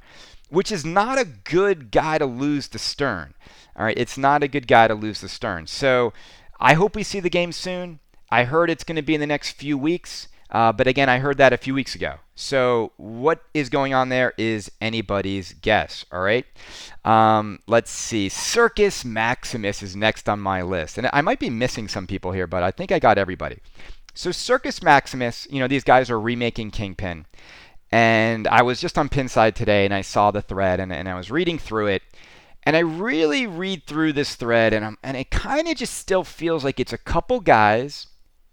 which 0.49 0.73
is 0.73 0.85
not 0.85 1.19
a 1.19 1.25
good 1.25 1.93
guy 1.93 2.19
to 2.19 2.27
lose 2.27 2.67
to 2.69 2.79
Stern. 2.79 3.35
All 3.77 3.85
right, 3.85 3.97
it's 3.97 4.19
not 4.19 4.43
a 4.43 4.49
good 4.49 4.67
guy 4.67 4.89
to 4.89 4.95
lose 4.95 5.21
to 5.21 5.29
Stern. 5.29 5.69
So 5.69 6.13
I 6.59 6.75
hope 6.75 6.97
we 6.97 7.05
see 7.05 7.21
the 7.21 7.31
game 7.31 7.53
soon. 7.53 8.01
I 8.31 8.45
heard 8.45 8.69
it's 8.69 8.85
going 8.85 8.97
to 8.97 9.03
be 9.03 9.15
in 9.15 9.21
the 9.21 9.27
next 9.27 9.53
few 9.53 9.79
weeks. 9.79 10.27
Uh, 10.53 10.71
but 10.71 10.87
again, 10.87 11.09
I 11.09 11.19
heard 11.19 11.39
that 11.39 11.55
a 11.55 11.57
few 11.57 11.73
weeks 11.73 11.95
ago. 11.95 12.17
So 12.35 12.93
what 12.99 13.43
is 13.55 13.71
going 13.71 13.95
on 13.95 14.11
there 14.11 14.35
is 14.37 14.71
anybody's 14.83 15.55
guess. 15.55 16.05
All 16.13 16.21
right. 16.21 16.45
Um, 17.07 17.59
let's 17.67 17.91
see. 17.91 18.29
Circus 18.29 19.03
Maximus 19.03 19.83
is 19.83 19.97
next 19.97 20.29
on 20.29 20.41
my 20.41 20.61
list, 20.61 20.99
and 20.99 21.09
I 21.11 21.23
might 21.23 21.41
be 21.41 21.49
missing 21.49 21.89
some 21.89 22.07
people 22.07 22.33
here, 22.33 22.47
but 22.47 22.63
I 22.63 22.71
think 22.71 22.93
I 22.93 22.99
got 22.99 23.17
everybody. 23.17 23.61
So 24.15 24.31
Circus 24.31 24.83
Maximus, 24.83 25.49
you 25.51 25.59
know, 25.59 25.69
these 25.69 25.85
guys 25.85 26.11
are 26.11 26.21
remaking 26.21 26.71
Kingpin. 26.71 27.25
And 27.91 28.47
I 28.49 28.63
was 28.63 28.81
just 28.81 28.99
on 28.99 29.09
Pinside 29.09 29.55
today 29.55 29.85
and 29.85 29.95
I 29.95 30.03
saw 30.03 30.31
the 30.31 30.43
thread 30.43 30.81
and, 30.81 30.93
and 30.93 31.09
I 31.09 31.17
was 31.17 31.31
reading 31.31 31.59
through 31.59 31.89
it. 31.89 32.03
And 32.65 32.77
I 32.77 32.81
really 32.81 33.47
read 33.47 33.87
through 33.87 34.13
this 34.13 34.35
thread 34.35 34.73
and, 34.73 34.85
I'm, 34.85 34.99
and 35.03 35.17
it 35.17 35.31
kind 35.31 35.67
of 35.67 35.77
just 35.77 35.95
still 35.95 36.25
feels 36.25 36.63
like 36.63 36.79
it's 36.79 36.93
a 36.93 36.99
couple 36.99 37.41
guys 37.41 38.07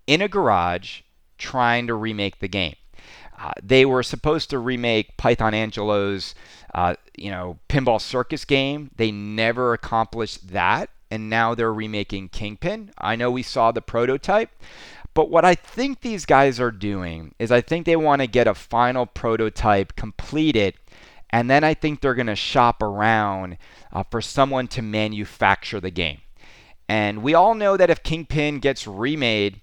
in 0.07 0.21
a 0.21 0.27
garage 0.27 1.01
trying 1.39 1.87
to 1.87 1.95
remake 1.95 2.39
the 2.39 2.47
game. 2.47 2.75
Uh, 3.41 3.51
they 3.63 3.85
were 3.85 4.03
supposed 4.03 4.49
to 4.49 4.59
remake 4.59 5.15
Python 5.15 5.53
Anghelo's, 5.53 6.35
uh, 6.75 6.95
you 7.17 7.31
know, 7.31 7.57
Pinball 7.69 8.01
Circus 8.01 8.43
game. 8.43 8.91
They 8.97 9.11
never 9.11 9.73
accomplished 9.73 10.49
that, 10.49 10.89
and 11.09 11.29
now 11.29 11.55
they're 11.55 11.73
remaking 11.73 12.29
Kingpin. 12.29 12.91
I 12.97 13.15
know 13.15 13.31
we 13.31 13.43
saw 13.43 13.71
the 13.71 13.81
prototype, 13.81 14.51
but 15.13 15.29
what 15.29 15.45
I 15.45 15.55
think 15.55 16.01
these 16.01 16.25
guys 16.25 16.59
are 16.59 16.71
doing 16.71 17.33
is 17.39 17.49
I 17.49 17.61
think 17.61 17.85
they 17.85 17.95
want 17.95 18.21
to 18.21 18.27
get 18.27 18.45
a 18.45 18.53
final 18.53 19.05
prototype 19.05 19.95
completed, 19.95 20.75
and 21.29 21.49
then 21.49 21.63
I 21.63 21.73
think 21.73 22.01
they're 22.01 22.15
going 22.15 22.27
to 22.27 22.35
shop 22.35 22.83
around 22.83 23.57
uh, 23.93 24.03
for 24.11 24.21
someone 24.21 24.67
to 24.69 24.81
manufacture 24.81 25.79
the 25.79 25.91
game. 25.91 26.19
And 26.89 27.23
we 27.23 27.35
all 27.35 27.55
know 27.55 27.77
that 27.77 27.89
if 27.89 28.03
Kingpin 28.03 28.59
gets 28.59 28.85
remade, 28.85 29.61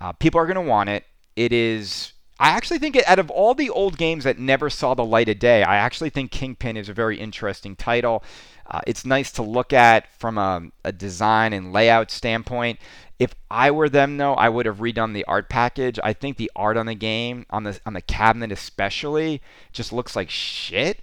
uh, 0.00 0.12
people 0.12 0.40
are 0.40 0.46
going 0.46 0.54
to 0.54 0.62
want 0.62 0.88
it 0.88 1.04
it 1.38 1.52
is 1.52 2.12
I 2.40 2.50
actually 2.50 2.78
think 2.78 2.96
out 3.06 3.18
of 3.18 3.30
all 3.30 3.54
the 3.54 3.70
old 3.70 3.96
games 3.96 4.24
that 4.24 4.38
never 4.38 4.70
saw 4.70 4.94
the 4.94 5.04
light 5.04 5.28
of 5.28 5.38
day, 5.38 5.62
I 5.62 5.76
actually 5.76 6.10
think 6.10 6.30
Kingpin 6.30 6.76
is 6.76 6.88
a 6.88 6.92
very 6.92 7.18
interesting 7.18 7.74
title. 7.74 8.22
Uh, 8.70 8.80
it's 8.86 9.04
nice 9.04 9.32
to 9.32 9.42
look 9.42 9.72
at 9.72 10.12
from 10.18 10.38
a, 10.38 10.68
a, 10.84 10.92
design 10.92 11.52
and 11.52 11.72
layout 11.72 12.10
standpoint. 12.10 12.78
If 13.18 13.34
I 13.50 13.70
were 13.72 13.88
them, 13.88 14.18
though, 14.18 14.34
I 14.34 14.48
would 14.48 14.66
have 14.66 14.78
redone 14.78 15.14
the 15.14 15.24
art 15.24 15.48
package. 15.48 15.98
I 16.04 16.12
think 16.12 16.36
the 16.36 16.50
art 16.54 16.76
on 16.76 16.86
the 16.86 16.94
game, 16.94 17.46
on 17.50 17.64
the 17.64 17.80
on 17.86 17.94
the 17.94 18.02
cabinet 18.02 18.52
especially, 18.52 19.40
just 19.72 19.92
looks 19.92 20.14
like 20.14 20.30
shit. 20.30 21.00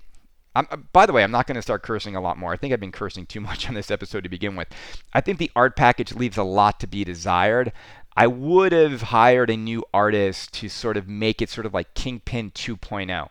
I'm, 0.56 0.68
uh, 0.72 0.78
by 0.78 1.06
the 1.06 1.12
way, 1.12 1.24
I'm 1.24 1.32
not 1.32 1.48
going 1.48 1.56
to 1.56 1.62
start 1.62 1.84
cursing 1.84 2.16
a 2.16 2.22
lot 2.22 2.38
more. 2.38 2.54
I 2.54 2.58
think 2.58 2.72
I've 2.72 2.80
been 2.80 2.92
cursing 2.92 3.26
too 3.26 3.42
much 3.50 3.68
on 3.68 3.74
this 3.74 3.92
episode 3.92 4.24
to 4.24 4.30
begin 4.30 4.56
with. 4.56 4.70
I 5.14 5.22
think 5.22 5.38
the 5.38 5.52
art 5.56 5.76
package 5.76 6.14
leaves 6.14 6.38
a 6.38 6.44
lot 6.44 6.80
to 6.80 6.88
be 6.88 7.04
desired. 7.04 7.74
I 8.16 8.28
would 8.28 8.72
have 8.72 9.02
hired 9.04 9.50
a 9.50 9.58
new 9.58 9.84
artist 9.94 10.54
to 10.56 10.70
sort 10.70 10.98
of 10.98 11.08
make 11.08 11.42
it 11.42 11.50
sort 11.50 11.66
of 11.66 11.74
like 11.74 11.94
Kingpin 11.94 12.52
2.0. 12.52 13.30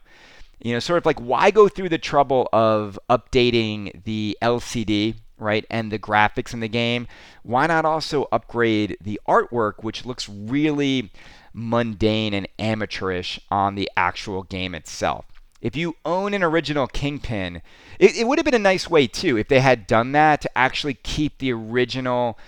You 0.60 0.72
know, 0.72 0.78
sort 0.78 0.98
of 0.98 1.06
like 1.06 1.20
why 1.20 1.50
go 1.50 1.68
through 1.68 1.88
the 1.88 1.98
trouble 1.98 2.48
of 2.52 2.98
updating 3.10 4.04
the 4.04 4.36
LCD, 4.40 5.16
right, 5.38 5.64
and 5.70 5.90
the 5.90 5.98
graphics 5.98 6.54
in 6.54 6.60
the 6.60 6.68
game? 6.68 7.06
Why 7.42 7.66
not 7.66 7.84
also 7.84 8.28
upgrade 8.32 8.96
the 9.00 9.20
artwork, 9.28 9.82
which 9.82 10.04
looks 10.04 10.28
really 10.28 11.10
mundane 11.54 12.34
and 12.34 12.48
amateurish 12.58 13.40
on 13.50 13.76
the 13.76 13.88
actual 13.96 14.42
game 14.42 14.74
itself. 14.74 15.24
If 15.60 15.76
you 15.76 15.96
own 16.04 16.34
an 16.34 16.42
original 16.42 16.86
Kingpin, 16.86 17.62
it, 17.98 18.16
it 18.16 18.26
would 18.26 18.38
have 18.38 18.44
been 18.44 18.52
a 18.52 18.58
nice 18.58 18.90
way 18.90 19.06
too 19.06 19.38
if 19.38 19.48
they 19.48 19.60
had 19.60 19.86
done 19.86 20.12
that 20.12 20.42
to 20.42 20.58
actually 20.58 20.94
keep 20.94 21.38
the 21.38 21.52
original 21.52 22.38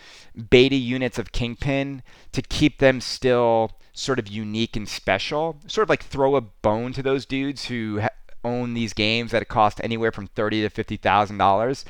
beta 0.51 0.77
units 0.77 1.19
of 1.19 1.33
Kingpin 1.33 2.03
to 2.33 2.43
keep 2.43 2.79
them 2.79 3.01
still 3.01 3.73
sort 3.93 4.19
of 4.19 4.29
unique 4.29 4.77
and 4.77 4.89
special. 4.89 5.59
Sort 5.67 5.85
of 5.85 5.89
like 5.89 6.03
throw 6.03 6.37
a 6.37 6.41
bone 6.41 6.93
to 6.93 7.03
those 7.03 7.27
dudes 7.27 7.67
who 7.67 8.01
ha- 8.01 8.09
own 8.45 8.75
these 8.75 8.93
games 8.93 9.33
that 9.33 9.49
cost 9.49 9.81
anywhere 9.83 10.13
from 10.13 10.27
thirty 10.29 10.63
to 10.63 10.69
fifty 10.69 10.97
thousand 10.97 11.39
dollars, 11.39 11.85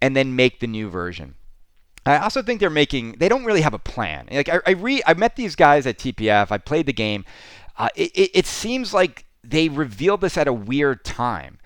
and 0.00 0.16
then 0.16 0.36
make 0.36 0.60
the 0.60 0.66
new 0.66 0.88
version. 0.88 1.34
I 2.04 2.18
also 2.18 2.42
think 2.42 2.60
they're 2.60 2.70
making. 2.70 3.12
They 3.18 3.28
don't 3.28 3.44
really 3.44 3.62
have 3.62 3.74
a 3.74 3.78
plan. 3.78 4.28
Like 4.30 4.48
I, 4.48 4.60
I 4.66 4.70
re, 4.72 5.02
I 5.06 5.14
met 5.14 5.36
these 5.36 5.56
guys 5.56 5.86
at 5.86 5.98
TPF. 5.98 6.50
I 6.50 6.58
played 6.58 6.86
the 6.86 6.92
game. 6.92 7.24
Uh, 7.78 7.88
it, 7.96 8.10
it, 8.14 8.30
it 8.34 8.46
seems 8.46 8.94
like 8.94 9.26
they 9.42 9.68
revealed 9.68 10.20
this 10.20 10.36
at 10.36 10.48
a 10.48 10.52
weird 10.52 11.04
time. 11.04 11.58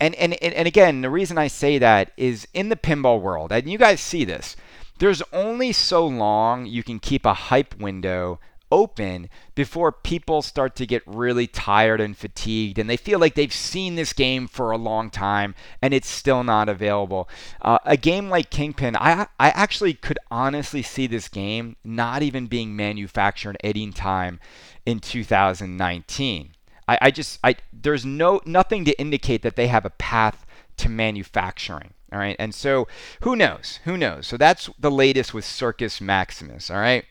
And, 0.00 0.14
and, 0.16 0.34
and 0.34 0.66
again, 0.66 1.00
the 1.00 1.10
reason 1.10 1.38
I 1.38 1.46
say 1.46 1.78
that 1.78 2.10
is 2.16 2.48
in 2.52 2.68
the 2.68 2.76
pinball 2.76 3.20
world, 3.20 3.52
and 3.52 3.70
you 3.70 3.78
guys 3.78 4.00
see 4.00 4.24
this, 4.24 4.56
there's 4.98 5.22
only 5.32 5.72
so 5.72 6.06
long 6.06 6.66
you 6.66 6.82
can 6.82 6.98
keep 6.98 7.26
a 7.26 7.34
hype 7.34 7.78
window 7.78 8.38
open 8.74 9.28
before 9.54 9.92
people 9.92 10.42
start 10.42 10.74
to 10.74 10.86
get 10.86 11.02
really 11.06 11.46
tired 11.46 12.00
and 12.00 12.16
fatigued 12.16 12.78
and 12.78 12.90
they 12.90 12.96
feel 12.96 13.20
like 13.20 13.34
they've 13.34 13.52
seen 13.52 13.94
this 13.94 14.12
game 14.12 14.48
for 14.48 14.72
a 14.72 14.76
long 14.76 15.10
time 15.10 15.54
and 15.80 15.94
it's 15.94 16.08
still 16.08 16.42
not 16.42 16.68
available. 16.68 17.28
Uh, 17.62 17.78
a 17.84 17.96
game 17.96 18.28
like 18.28 18.50
Kingpin, 18.50 18.96
I, 18.96 19.28
I 19.38 19.50
actually 19.50 19.94
could 19.94 20.18
honestly 20.30 20.82
see 20.82 21.06
this 21.06 21.28
game 21.28 21.76
not 21.84 22.22
even 22.22 22.46
being 22.46 22.74
manufactured 22.74 23.56
any 23.62 23.92
time 23.92 24.40
in 24.84 24.98
2019. 24.98 26.50
I, 26.88 26.98
I 27.00 27.10
just 27.10 27.38
I 27.44 27.56
there's 27.72 28.04
no 28.04 28.40
nothing 28.44 28.84
to 28.86 29.00
indicate 29.00 29.42
that 29.42 29.56
they 29.56 29.68
have 29.68 29.84
a 29.84 29.90
path 29.90 30.44
to 30.78 30.88
manufacturing. 30.88 31.94
All 32.14 32.20
right, 32.20 32.36
and 32.38 32.54
so 32.54 32.86
who 33.22 33.34
knows? 33.34 33.80
Who 33.84 33.96
knows? 33.96 34.28
So 34.28 34.36
that's 34.36 34.70
the 34.78 34.90
latest 34.90 35.34
with 35.34 35.44
Circus 35.44 36.00
Maximus. 36.00 36.70
All 36.70 36.76
right. 36.76 37.04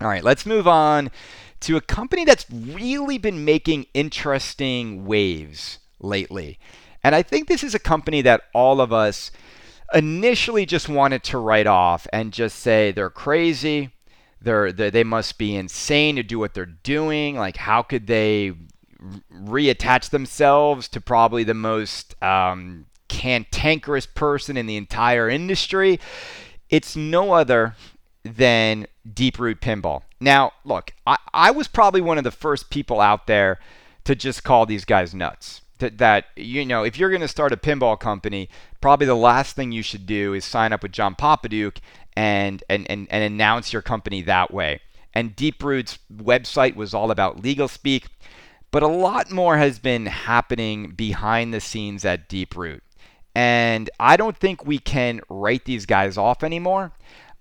All 0.00 0.06
right, 0.06 0.22
let's 0.22 0.46
move 0.46 0.68
on 0.68 1.10
to 1.60 1.76
a 1.76 1.80
company 1.80 2.24
that's 2.24 2.46
really 2.48 3.18
been 3.18 3.44
making 3.44 3.86
interesting 3.94 5.06
waves 5.06 5.80
lately. 5.98 6.60
And 7.02 7.16
I 7.16 7.22
think 7.22 7.48
this 7.48 7.64
is 7.64 7.74
a 7.74 7.80
company 7.80 8.22
that 8.22 8.42
all 8.54 8.80
of 8.80 8.92
us 8.92 9.32
initially 9.92 10.66
just 10.66 10.88
wanted 10.88 11.24
to 11.24 11.38
write 11.38 11.66
off 11.66 12.06
and 12.12 12.32
just 12.32 12.60
say 12.60 12.92
they're 12.92 13.10
crazy. 13.10 13.90
They're, 14.40 14.70
they 14.70 14.90
they 14.90 15.04
must 15.04 15.36
be 15.36 15.56
insane 15.56 16.14
to 16.14 16.22
do 16.22 16.38
what 16.38 16.54
they're 16.54 16.66
doing. 16.66 17.34
Like, 17.36 17.56
how 17.56 17.82
could 17.82 18.06
they 18.06 18.52
reattach 19.34 20.10
themselves 20.10 20.86
to 20.90 21.00
probably 21.00 21.42
the 21.42 21.54
most 21.54 22.20
um, 22.22 22.86
cantankerous 23.12 24.06
person 24.06 24.56
in 24.56 24.66
the 24.66 24.76
entire 24.76 25.28
industry? 25.28 26.00
It's 26.70 26.96
no 26.96 27.32
other 27.32 27.76
than 28.24 28.86
Deep 29.12 29.38
Root 29.38 29.60
Pinball. 29.60 30.02
Now, 30.18 30.52
look, 30.64 30.92
I, 31.06 31.18
I 31.34 31.50
was 31.50 31.68
probably 31.68 32.00
one 32.00 32.16
of 32.16 32.24
the 32.24 32.30
first 32.30 32.70
people 32.70 33.00
out 33.00 33.26
there 33.26 33.58
to 34.04 34.14
just 34.14 34.44
call 34.44 34.64
these 34.64 34.86
guys 34.86 35.14
nuts. 35.14 35.60
That, 35.78 35.98
that 35.98 36.26
you 36.36 36.64
know, 36.64 36.84
if 36.84 36.98
you're 36.98 37.10
going 37.10 37.20
to 37.20 37.28
start 37.28 37.52
a 37.52 37.56
pinball 37.56 37.98
company, 38.00 38.48
probably 38.80 39.06
the 39.06 39.14
last 39.14 39.56
thing 39.56 39.72
you 39.72 39.82
should 39.82 40.06
do 40.06 40.32
is 40.32 40.44
sign 40.44 40.72
up 40.72 40.82
with 40.82 40.92
John 40.92 41.14
Popadiuk 41.14 41.78
and, 42.16 42.62
and, 42.68 42.88
and, 42.90 43.08
and 43.10 43.24
announce 43.24 43.72
your 43.72 43.82
company 43.82 44.22
that 44.22 44.52
way. 44.54 44.80
And 45.12 45.36
Deep 45.36 45.62
Root's 45.62 45.98
website 46.10 46.76
was 46.76 46.94
all 46.94 47.10
about 47.10 47.42
legal 47.42 47.68
speak, 47.68 48.06
but 48.70 48.82
a 48.82 48.88
lot 48.88 49.30
more 49.30 49.58
has 49.58 49.78
been 49.78 50.06
happening 50.06 50.92
behind 50.92 51.52
the 51.52 51.60
scenes 51.60 52.04
at 52.04 52.28
Deep 52.28 52.56
Root. 52.56 52.82
And 53.34 53.88
I 53.98 54.16
don't 54.16 54.36
think 54.36 54.66
we 54.66 54.78
can 54.78 55.20
write 55.28 55.64
these 55.64 55.86
guys 55.86 56.18
off 56.18 56.42
anymore. 56.42 56.92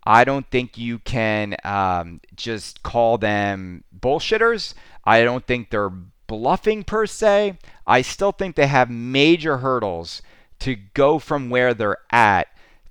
I 0.04 0.24
don't 0.24 0.50
think 0.50 0.78
you 0.78 1.00
can 1.00 1.56
um, 1.64 2.22
just 2.36 2.82
call 2.82 3.18
them 3.18 3.84
bullshitters. 3.98 4.74
I 5.06 5.24
don't 5.24 5.46
think 5.46 5.70
they're 5.70 5.92
bluffing 6.28 6.84
per 6.84 7.06
se. 7.06 7.58
I 7.86 8.02
still 8.02 8.32
think 8.32 8.56
they 8.56 8.68
have 8.68 8.90
major 8.90 9.58
hurdles 9.58 10.22
to 10.60 10.76
go 10.76 11.20
from 11.20 11.50
where 11.50 11.74
they're 11.74 11.98
at 12.12 12.48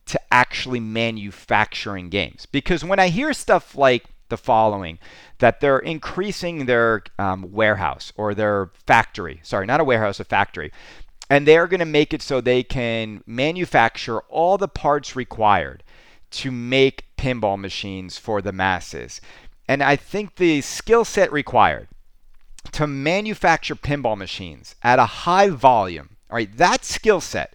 to 0.07 0.21
actually 0.31 0.81
manufacturing 0.81 2.11
games. 2.11 2.47
Because 2.47 2.85
when 2.85 2.99
I 2.99 3.09
hear 3.09 3.33
stuff 3.33 3.77
like 3.77 4.05
the 4.29 4.37
following, 4.37 4.99
that 5.39 5.61
they're 5.61 5.79
increasing 5.79 6.67
their 6.67 7.03
um, 7.19 7.51
warehouse 7.51 8.13
or 8.17 8.35
their 8.35 8.71
factory, 8.87 9.41
sorry, 9.43 9.67
not 9.67 9.81
a 9.81 9.85
warehouse, 9.85 10.21
a 10.21 10.25
factory, 10.25 10.73
and 11.31 11.47
they're 11.47 11.69
going 11.69 11.81
to 11.81 11.87
make 11.87 12.13
it 12.13 12.21
so 12.21 12.41
they 12.41 12.65
can 12.65 13.23
manufacture 13.25 14.21
all 14.23 14.59
the 14.59 14.69
parts 14.69 15.15
required 15.15 15.85
to 16.31 16.51
make 16.51 17.05
pinball 17.17 17.59
machines 17.59 18.19
for 18.19 18.43
the 18.43 18.53
masses. 18.53 19.21
And 19.69 19.83
I 19.83 19.95
think 19.95 20.35
the 20.37 20.61
skill 20.61 21.05
set 21.05 21.33
required 21.33 21.89
to 22.73 22.87
manufacture 22.87 23.77
pinball 23.77 24.19
machines 24.19 24.75
at 24.83 24.99
a 24.99 25.07
high 25.07 25.49
volume, 25.49 26.17
all 26.29 26.37
right, 26.37 26.57
that 26.57 26.85
skill 26.85 27.21
set, 27.21 27.55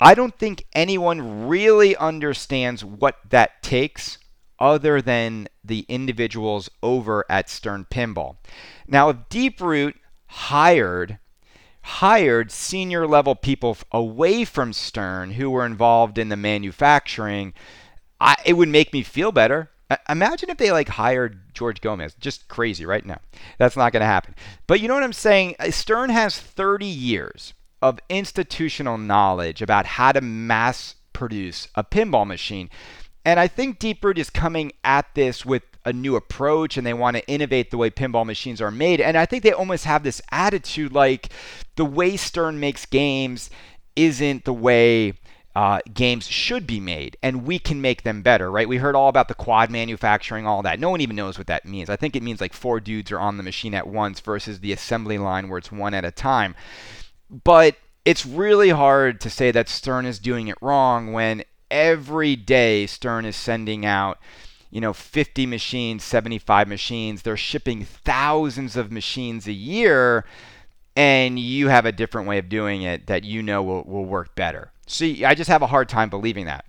I 0.00 0.14
don't 0.14 0.36
think 0.36 0.64
anyone 0.74 1.46
really 1.46 1.96
understands 1.96 2.84
what 2.84 3.16
that 3.30 3.62
takes 3.62 4.18
other 4.58 5.00
than 5.00 5.48
the 5.64 5.86
individuals 5.88 6.68
over 6.82 7.24
at 7.30 7.48
Stern 7.48 7.86
Pinball. 7.90 8.36
Now, 8.86 9.10
if 9.10 9.16
Deep 9.28 9.60
Root 9.60 9.96
hired 10.26 11.18
hired 11.86 12.50
senior 12.50 13.06
level 13.06 13.36
people 13.36 13.76
away 13.92 14.44
from 14.44 14.72
Stern 14.72 15.30
who 15.32 15.48
were 15.48 15.64
involved 15.64 16.18
in 16.18 16.28
the 16.28 16.36
manufacturing, 16.36 17.54
I, 18.20 18.34
it 18.44 18.54
would 18.54 18.68
make 18.68 18.92
me 18.92 19.04
feel 19.04 19.30
better. 19.30 19.70
Imagine 20.08 20.50
if 20.50 20.56
they 20.56 20.72
like 20.72 20.88
hired 20.88 21.54
George 21.54 21.80
Gomez. 21.80 22.14
Just 22.18 22.48
crazy 22.48 22.84
right 22.84 23.06
now. 23.06 23.20
That's 23.58 23.76
not 23.76 23.92
going 23.92 24.00
to 24.00 24.06
happen. 24.06 24.34
But 24.66 24.80
you 24.80 24.88
know 24.88 24.94
what 24.94 25.04
I'm 25.04 25.12
saying? 25.12 25.54
Uh, 25.60 25.70
Stern 25.70 26.10
has 26.10 26.36
30 26.36 26.86
years 26.86 27.54
of 27.80 28.00
institutional 28.08 28.98
knowledge 28.98 29.62
about 29.62 29.86
how 29.86 30.10
to 30.10 30.20
mass 30.20 30.96
produce 31.12 31.68
a 31.76 31.84
pinball 31.84 32.26
machine. 32.26 32.68
And 33.24 33.38
I 33.38 33.46
think 33.46 33.78
Deep 33.78 34.04
Root 34.04 34.18
is 34.18 34.28
coming 34.28 34.72
at 34.82 35.06
this 35.14 35.46
with 35.46 35.62
a 35.86 35.92
new 35.92 36.16
approach 36.16 36.76
and 36.76 36.86
they 36.86 36.92
want 36.92 37.16
to 37.16 37.26
innovate 37.28 37.70
the 37.70 37.78
way 37.78 37.88
pinball 37.88 38.26
machines 38.26 38.60
are 38.60 38.70
made. 38.70 39.00
And 39.00 39.16
I 39.16 39.24
think 39.24 39.42
they 39.42 39.52
almost 39.52 39.84
have 39.84 40.02
this 40.02 40.20
attitude 40.30 40.92
like 40.92 41.30
the 41.76 41.84
way 41.84 42.16
Stern 42.16 42.60
makes 42.60 42.84
games 42.84 43.48
isn't 43.94 44.44
the 44.44 44.52
way 44.52 45.14
uh, 45.54 45.80
games 45.94 46.26
should 46.26 46.66
be 46.66 46.78
made, 46.78 47.16
and 47.22 47.46
we 47.46 47.58
can 47.58 47.80
make 47.80 48.02
them 48.02 48.20
better, 48.20 48.50
right? 48.50 48.68
We 48.68 48.76
heard 48.76 48.94
all 48.94 49.08
about 49.08 49.28
the 49.28 49.34
quad 49.34 49.70
manufacturing, 49.70 50.46
all 50.46 50.60
that. 50.62 50.78
No 50.78 50.90
one 50.90 51.00
even 51.00 51.16
knows 51.16 51.38
what 51.38 51.46
that 51.46 51.64
means. 51.64 51.88
I 51.88 51.96
think 51.96 52.14
it 52.14 52.22
means 52.22 52.42
like 52.42 52.52
four 52.52 52.78
dudes 52.78 53.10
are 53.10 53.18
on 53.18 53.38
the 53.38 53.42
machine 53.42 53.72
at 53.72 53.86
once 53.86 54.20
versus 54.20 54.60
the 54.60 54.72
assembly 54.72 55.16
line 55.16 55.48
where 55.48 55.56
it's 55.56 55.72
one 55.72 55.94
at 55.94 56.04
a 56.04 56.10
time. 56.10 56.54
But 57.30 57.76
it's 58.04 58.26
really 58.26 58.68
hard 58.68 59.18
to 59.22 59.30
say 59.30 59.50
that 59.50 59.70
Stern 59.70 60.04
is 60.04 60.18
doing 60.18 60.48
it 60.48 60.58
wrong 60.60 61.14
when 61.14 61.42
every 61.70 62.36
day 62.36 62.86
Stern 62.86 63.24
is 63.24 63.34
sending 63.34 63.86
out 63.86 64.18
you 64.70 64.80
know 64.80 64.92
50 64.92 65.46
machines 65.46 66.04
75 66.04 66.68
machines 66.68 67.22
they're 67.22 67.36
shipping 67.36 67.84
thousands 67.84 68.76
of 68.76 68.92
machines 68.92 69.46
a 69.46 69.52
year 69.52 70.24
and 70.94 71.38
you 71.38 71.68
have 71.68 71.86
a 71.86 71.92
different 71.92 72.26
way 72.26 72.38
of 72.38 72.48
doing 72.48 72.82
it 72.82 73.06
that 73.06 73.24
you 73.24 73.42
know 73.42 73.62
will, 73.62 73.84
will 73.84 74.04
work 74.04 74.34
better 74.34 74.72
See, 74.86 75.24
I 75.24 75.34
just 75.34 75.50
have 75.50 75.62
a 75.62 75.66
hard 75.66 75.88
time 75.88 76.08
believing 76.08 76.46
that. 76.46 76.64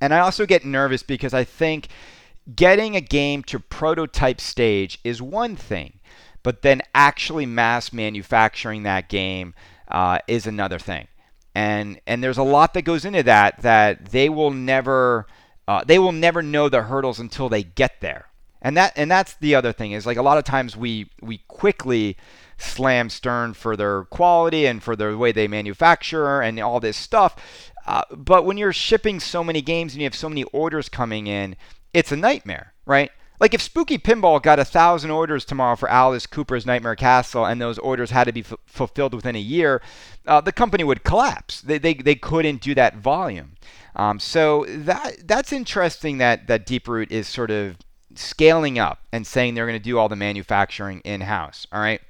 And 0.00 0.12
I 0.12 0.20
also 0.20 0.46
get 0.46 0.64
nervous 0.64 1.02
because 1.02 1.32
I 1.32 1.44
think 1.44 1.88
getting 2.54 2.94
a 2.94 3.00
game 3.00 3.42
to 3.44 3.58
prototype 3.58 4.40
stage 4.40 4.98
is 5.02 5.22
one 5.22 5.56
thing, 5.56 6.00
but 6.42 6.62
then 6.62 6.82
actually 6.94 7.46
mass 7.46 7.92
manufacturing 7.92 8.82
that 8.82 9.08
game 9.08 9.54
uh, 9.88 10.18
is 10.28 10.46
another 10.46 10.78
thing. 10.78 11.08
And 11.54 12.00
and 12.06 12.22
there's 12.22 12.38
a 12.38 12.42
lot 12.42 12.74
that 12.74 12.82
goes 12.82 13.04
into 13.04 13.22
that 13.22 13.60
that 13.62 14.06
they 14.06 14.28
will 14.28 14.50
never 14.50 15.26
uh, 15.72 15.82
they 15.86 15.98
will 15.98 16.12
never 16.12 16.42
know 16.42 16.68
the 16.68 16.82
hurdles 16.82 17.18
until 17.18 17.48
they 17.48 17.62
get 17.62 18.02
there. 18.02 18.26
And 18.60 18.76
that 18.76 18.92
and 18.94 19.10
that's 19.10 19.34
the 19.34 19.54
other 19.54 19.72
thing 19.72 19.92
is 19.92 20.04
like 20.04 20.18
a 20.18 20.22
lot 20.22 20.36
of 20.36 20.44
times 20.44 20.76
we 20.76 21.10
we 21.22 21.38
quickly 21.48 22.18
slam 22.58 23.08
Stern 23.08 23.54
for 23.54 23.74
their 23.74 24.04
quality 24.04 24.66
and 24.66 24.82
for 24.82 24.94
the 24.94 25.16
way 25.16 25.32
they 25.32 25.48
manufacture 25.48 26.42
and 26.42 26.60
all 26.60 26.78
this 26.78 26.98
stuff. 26.98 27.36
Uh, 27.86 28.02
but 28.14 28.44
when 28.44 28.58
you're 28.58 28.72
shipping 28.72 29.18
so 29.18 29.42
many 29.42 29.62
games 29.62 29.94
and 29.94 30.02
you 30.02 30.06
have 30.06 30.14
so 30.14 30.28
many 30.28 30.44
orders 30.44 30.90
coming 30.90 31.26
in, 31.26 31.56
it's 31.94 32.12
a 32.12 32.16
nightmare, 32.16 32.74
right? 32.84 33.10
Like 33.40 33.54
if 33.54 33.62
Spooky 33.62 33.98
Pinball 33.98 34.40
got 34.40 34.60
a 34.60 34.64
thousand 34.64 35.10
orders 35.10 35.44
tomorrow 35.44 35.74
for 35.74 35.88
Alice 35.88 36.26
Cooper's 36.26 36.66
Nightmare 36.66 36.94
Castle, 36.94 37.44
and 37.44 37.60
those 37.60 37.78
orders 37.78 38.12
had 38.12 38.24
to 38.24 38.32
be 38.32 38.42
f- 38.42 38.54
fulfilled 38.66 39.14
within 39.14 39.34
a 39.34 39.40
year, 39.40 39.82
uh, 40.28 40.40
the 40.40 40.52
company 40.52 40.84
would 40.84 41.02
collapse. 41.02 41.60
They, 41.60 41.78
they, 41.78 41.94
they 41.94 42.14
couldn't 42.14 42.60
do 42.60 42.72
that 42.76 42.98
volume. 42.98 43.56
Um, 43.94 44.18
so 44.18 44.64
that 44.68 45.26
that's 45.26 45.52
interesting 45.52 46.18
that 46.18 46.46
that 46.46 46.66
Deep 46.66 46.88
Root 46.88 47.12
is 47.12 47.28
sort 47.28 47.50
of 47.50 47.76
scaling 48.14 48.78
up 48.78 49.00
and 49.12 49.26
saying 49.26 49.54
they're 49.54 49.66
going 49.66 49.78
to 49.78 49.82
do 49.84 49.98
all 49.98 50.08
the 50.08 50.16
manufacturing 50.16 51.00
in 51.00 51.22
house. 51.22 51.66
All 51.72 51.80
right. 51.80 52.00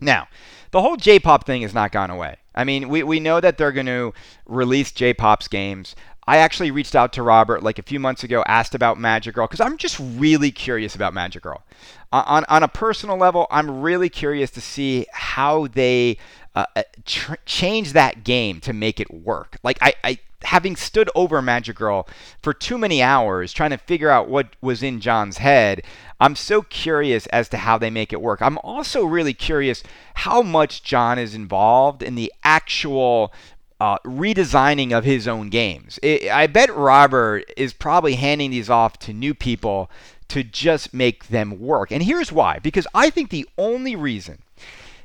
Now, 0.00 0.28
the 0.70 0.82
whole 0.82 0.96
J 0.96 1.18
pop 1.18 1.46
thing 1.46 1.62
has 1.62 1.72
not 1.72 1.92
gone 1.92 2.10
away. 2.10 2.36
I 2.54 2.64
mean, 2.64 2.88
we, 2.88 3.02
we 3.02 3.20
know 3.20 3.40
that 3.40 3.58
they're 3.58 3.72
going 3.72 3.86
to 3.86 4.12
release 4.46 4.92
J 4.92 5.14
pop's 5.14 5.48
games. 5.48 5.96
I 6.26 6.38
actually 6.38 6.70
reached 6.70 6.94
out 6.94 7.12
to 7.14 7.22
Robert 7.22 7.62
like 7.62 7.78
a 7.78 7.82
few 7.82 8.00
months 8.00 8.24
ago, 8.24 8.42
asked 8.46 8.74
about 8.74 8.98
Magic 8.98 9.34
Girl, 9.34 9.46
because 9.46 9.60
I'm 9.60 9.76
just 9.76 9.98
really 10.00 10.50
curious 10.50 10.94
about 10.94 11.12
Magic 11.14 11.42
Girl. 11.42 11.62
On, 12.12 12.44
on 12.48 12.62
a 12.62 12.68
personal 12.68 13.16
level, 13.16 13.46
I'm 13.50 13.82
really 13.82 14.08
curious 14.08 14.50
to 14.52 14.60
see 14.60 15.06
how 15.12 15.66
they 15.66 16.16
uh, 16.54 16.66
uh, 16.76 16.82
tr- 17.04 17.34
change 17.44 17.92
that 17.92 18.24
game 18.24 18.60
to 18.60 18.72
make 18.72 19.00
it 19.00 19.12
work. 19.12 19.58
Like, 19.62 19.78
I, 19.82 19.94
I 20.04 20.18
having 20.44 20.76
stood 20.76 21.10
over 21.14 21.40
Magic 21.42 21.76
Girl 21.76 22.06
for 22.42 22.52
too 22.52 22.78
many 22.78 23.02
hours 23.02 23.52
trying 23.52 23.70
to 23.70 23.78
figure 23.78 24.10
out 24.10 24.28
what 24.28 24.48
was 24.60 24.82
in 24.82 25.00
John's 25.00 25.38
head, 25.38 25.82
I'm 26.20 26.36
so 26.36 26.62
curious 26.62 27.26
as 27.26 27.48
to 27.50 27.58
how 27.58 27.78
they 27.78 27.90
make 27.90 28.12
it 28.12 28.20
work. 28.20 28.40
I'm 28.40 28.58
also 28.58 29.04
really 29.04 29.34
curious 29.34 29.82
how 30.14 30.42
much 30.42 30.82
John 30.82 31.18
is 31.18 31.34
involved 31.34 32.02
in 32.02 32.14
the 32.14 32.32
actual 32.44 33.32
uh, 33.84 33.98
redesigning 33.98 34.96
of 34.96 35.04
his 35.04 35.28
own 35.28 35.50
games. 35.50 35.98
It, 36.02 36.30
I 36.30 36.46
bet 36.46 36.74
Robert 36.74 37.44
is 37.54 37.74
probably 37.74 38.14
handing 38.14 38.50
these 38.50 38.70
off 38.70 38.98
to 39.00 39.12
new 39.12 39.34
people 39.34 39.90
to 40.28 40.42
just 40.42 40.94
make 40.94 41.28
them 41.28 41.60
work. 41.60 41.92
And 41.92 42.02
here's 42.02 42.32
why 42.32 42.60
because 42.60 42.86
I 42.94 43.10
think 43.10 43.28
the 43.28 43.46
only 43.58 43.94
reason, 43.94 44.38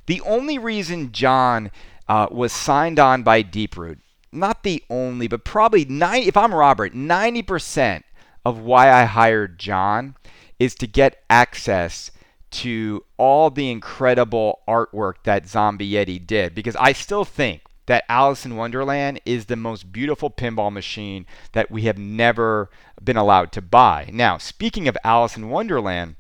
the 0.06 0.22
only 0.22 0.58
reason 0.58 1.12
John 1.12 1.72
uh, 2.08 2.28
was 2.32 2.54
signed 2.54 3.00
on 3.00 3.22
by 3.22 3.44
Deeproot, 3.44 3.98
not 4.32 4.64
the 4.64 4.82
only, 4.90 5.28
but 5.28 5.44
probably 5.44 5.84
90, 5.84 6.30
if 6.30 6.38
I'm 6.38 6.54
Robert, 6.54 6.94
90% 6.94 8.04
of 8.46 8.60
why 8.60 8.90
I 8.90 9.04
hired 9.04 9.60
John 9.60 10.16
is 10.58 10.74
to 10.76 10.88
get 10.88 11.22
access 11.30 12.12
to 12.52 13.04
all 13.18 13.50
the 13.50 13.70
incredible 13.70 14.62
artwork 14.70 15.16
that 15.26 15.50
Zombie 15.50 15.92
Yeti 15.92 16.26
did 16.26 16.56
because 16.56 16.78
I 16.78 16.94
still 16.94 17.26
think 17.26 17.64
that 17.90 18.06
Alice 18.08 18.46
in 18.46 18.56
Wonderland 18.56 19.20
is 19.26 19.48
the 19.48 19.56
most 19.56 19.92
beautiful 19.92 20.30
pinball 20.30 20.72
machine 20.72 21.26
that 21.54 21.72
we 21.72 21.82
have 21.82 21.98
never 21.98 22.70
been 23.04 23.18
allowed 23.18 23.52
to 23.52 23.64
buy. 23.64 24.08
Now, 24.14 24.38
speaking 24.38 24.88
of 24.88 24.96
Alice 25.04 25.36
in 25.36 25.50
Wonderland, 25.50 26.16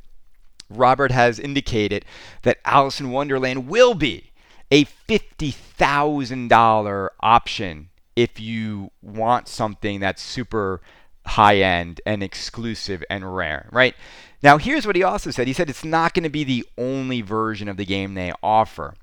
Robert 0.68 1.12
has 1.12 1.38
indicated 1.38 2.06
that 2.42 2.58
Alice 2.66 3.00
in 3.00 3.12
Wonderland 3.12 3.68
will 3.68 3.94
be 3.94 4.32
a 4.72 4.86
$50,000 4.86 7.10
option 7.20 7.90
if 8.16 8.40
you 8.40 8.90
want 9.04 9.48
something 9.48 10.00
that's 10.00 10.24
super 10.24 10.82
high 11.28 11.58
end 11.58 12.02
and 12.04 12.24
exclusive 12.24 13.04
and 13.12 13.36
rare, 13.36 13.70
right? 13.72 13.94
Now, 14.42 14.58
here's 14.58 14.88
what 14.88 14.96
he 14.96 15.04
also 15.04 15.30
said. 15.30 15.46
He 15.46 15.54
said 15.54 15.70
it's 15.70 15.86
not 15.86 16.16
going 16.16 16.24
to 16.24 16.30
be 16.30 16.44
the 16.44 16.66
only 16.80 17.22
version 17.22 17.70
of 17.70 17.78
the 17.78 17.86
game 17.86 18.16
they 18.16 18.34
offer. 18.42 18.96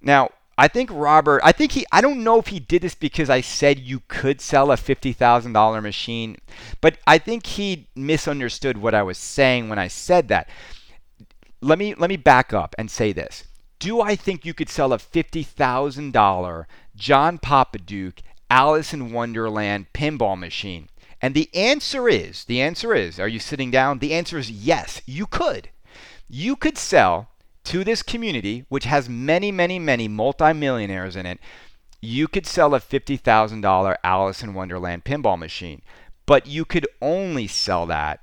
Now, 0.00 0.30
I 0.58 0.68
think 0.68 0.90
Robert, 0.92 1.40
I 1.42 1.52
think 1.52 1.72
he, 1.72 1.86
I 1.90 2.00
don't 2.00 2.22
know 2.22 2.38
if 2.38 2.48
he 2.48 2.60
did 2.60 2.82
this 2.82 2.94
because 2.94 3.30
I 3.30 3.40
said 3.40 3.78
you 3.78 4.02
could 4.08 4.40
sell 4.40 4.70
a 4.70 4.76
$50,000 4.76 5.82
machine, 5.82 6.36
but 6.80 6.98
I 7.06 7.18
think 7.18 7.46
he 7.46 7.88
misunderstood 7.96 8.76
what 8.76 8.94
I 8.94 9.02
was 9.02 9.18
saying 9.18 9.68
when 9.68 9.78
I 9.78 9.88
said 9.88 10.28
that. 10.28 10.48
Let 11.60 11.78
me, 11.78 11.94
let 11.94 12.10
me 12.10 12.16
back 12.16 12.52
up 12.52 12.74
and 12.78 12.90
say 12.90 13.12
this. 13.12 13.44
Do 13.78 14.00
I 14.00 14.14
think 14.14 14.44
you 14.44 14.54
could 14.54 14.68
sell 14.68 14.92
a 14.92 14.98
$50,000 14.98 16.64
John 16.94 17.38
Popadiuk 17.38 18.18
Alice 18.50 18.92
in 18.92 19.12
Wonderland 19.12 19.86
pinball 19.92 20.38
machine? 20.38 20.88
And 21.20 21.34
the 21.34 21.48
answer 21.54 22.08
is, 22.08 22.44
the 22.44 22.60
answer 22.60 22.94
is, 22.94 23.18
are 23.18 23.28
you 23.28 23.38
sitting 23.38 23.70
down? 23.70 24.00
The 24.00 24.12
answer 24.12 24.38
is 24.38 24.50
yes, 24.50 25.00
you 25.06 25.26
could. 25.26 25.70
You 26.28 26.56
could 26.56 26.76
sell 26.76 27.31
to 27.64 27.84
this 27.84 28.02
community, 28.02 28.64
which 28.68 28.84
has 28.84 29.08
many, 29.08 29.52
many, 29.52 29.78
many 29.78 30.08
multimillionaires 30.08 31.16
in 31.16 31.26
it, 31.26 31.38
you 32.00 32.26
could 32.26 32.46
sell 32.46 32.74
a 32.74 32.80
$50,000 32.80 33.96
Alice 34.02 34.42
in 34.42 34.54
Wonderland 34.54 35.04
pinball 35.04 35.38
machine. 35.38 35.82
But 36.26 36.46
you 36.46 36.64
could 36.64 36.86
only 37.00 37.46
sell 37.46 37.86
that 37.86 38.20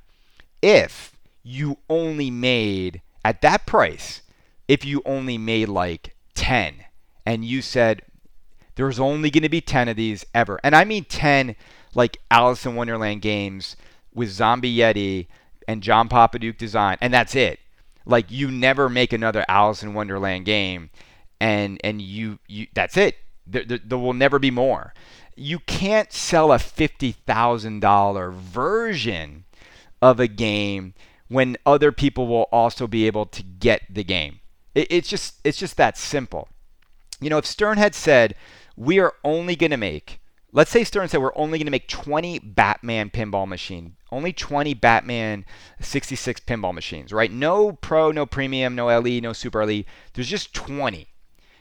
if 0.61 1.15
you 1.43 1.77
only 1.89 2.29
made, 2.29 3.01
at 3.23 3.41
that 3.41 3.65
price, 3.65 4.21
if 4.67 4.85
you 4.85 5.01
only 5.05 5.37
made 5.37 5.69
like 5.69 6.15
10 6.35 6.85
and 7.25 7.45
you 7.45 7.61
said, 7.61 8.01
there's 8.75 8.99
only 8.99 9.29
going 9.29 9.43
to 9.43 9.49
be 9.49 9.61
10 9.61 9.89
of 9.89 9.95
these 9.95 10.25
ever. 10.33 10.59
And 10.63 10.75
I 10.75 10.83
mean 10.83 11.05
10 11.05 11.55
like 11.95 12.17
Alice 12.29 12.65
in 12.65 12.75
Wonderland 12.75 13.21
games 13.21 13.75
with 14.13 14.29
Zombie 14.29 14.75
Yeti 14.75 15.27
and 15.67 15.83
John 15.83 16.09
Popadiuk 16.09 16.57
design, 16.57 16.97
and 17.01 17.13
that's 17.13 17.35
it. 17.35 17.59
Like 18.05 18.31
you 18.31 18.49
never 18.49 18.89
make 18.89 19.13
another 19.13 19.45
Alice 19.47 19.83
in 19.83 19.93
Wonderland 19.93 20.45
game, 20.45 20.89
and 21.39 21.79
and 21.83 22.01
you 22.01 22.39
you 22.47 22.67
that's 22.73 22.97
it. 22.97 23.17
There, 23.45 23.65
there, 23.65 23.79
there 23.83 23.97
will 23.97 24.13
never 24.13 24.39
be 24.39 24.51
more. 24.51 24.93
You 25.35 25.59
can't 25.59 26.11
sell 26.11 26.51
a 26.51 26.59
fifty 26.59 27.11
thousand 27.11 27.81
dollar 27.81 28.31
version 28.31 29.45
of 30.01 30.19
a 30.19 30.27
game 30.27 30.93
when 31.27 31.57
other 31.65 31.91
people 31.91 32.27
will 32.27 32.47
also 32.51 32.87
be 32.87 33.05
able 33.05 33.25
to 33.27 33.43
get 33.43 33.81
the 33.89 34.03
game. 34.03 34.39
It, 34.73 34.87
it's 34.89 35.09
just 35.09 35.35
it's 35.43 35.57
just 35.57 35.77
that 35.77 35.97
simple. 35.97 36.49
You 37.21 37.29
know, 37.29 37.37
if 37.37 37.45
Stern 37.45 37.77
had 37.77 37.95
said 37.95 38.35
we 38.75 38.99
are 38.99 39.13
only 39.23 39.55
going 39.55 39.71
to 39.71 39.77
make 39.77 40.19
Let's 40.51 40.71
say 40.71 40.83
Stern 40.83 41.07
said 41.07 41.21
we're 41.21 41.35
only 41.35 41.59
going 41.59 41.67
to 41.67 41.71
make 41.71 41.87
20 41.87 42.39
Batman 42.39 43.09
pinball 43.09 43.47
machine, 43.47 43.95
only 44.11 44.33
20 44.33 44.73
Batman 44.73 45.45
66 45.79 46.41
pinball 46.41 46.73
machines, 46.73 47.13
right? 47.13 47.31
No 47.31 47.73
Pro, 47.73 48.11
no 48.11 48.25
Premium, 48.25 48.75
no 48.75 48.87
LE, 48.87 49.21
no 49.21 49.33
Super 49.33 49.63
LE. 49.65 49.83
There's 50.13 50.27
just 50.27 50.53
20 50.53 51.07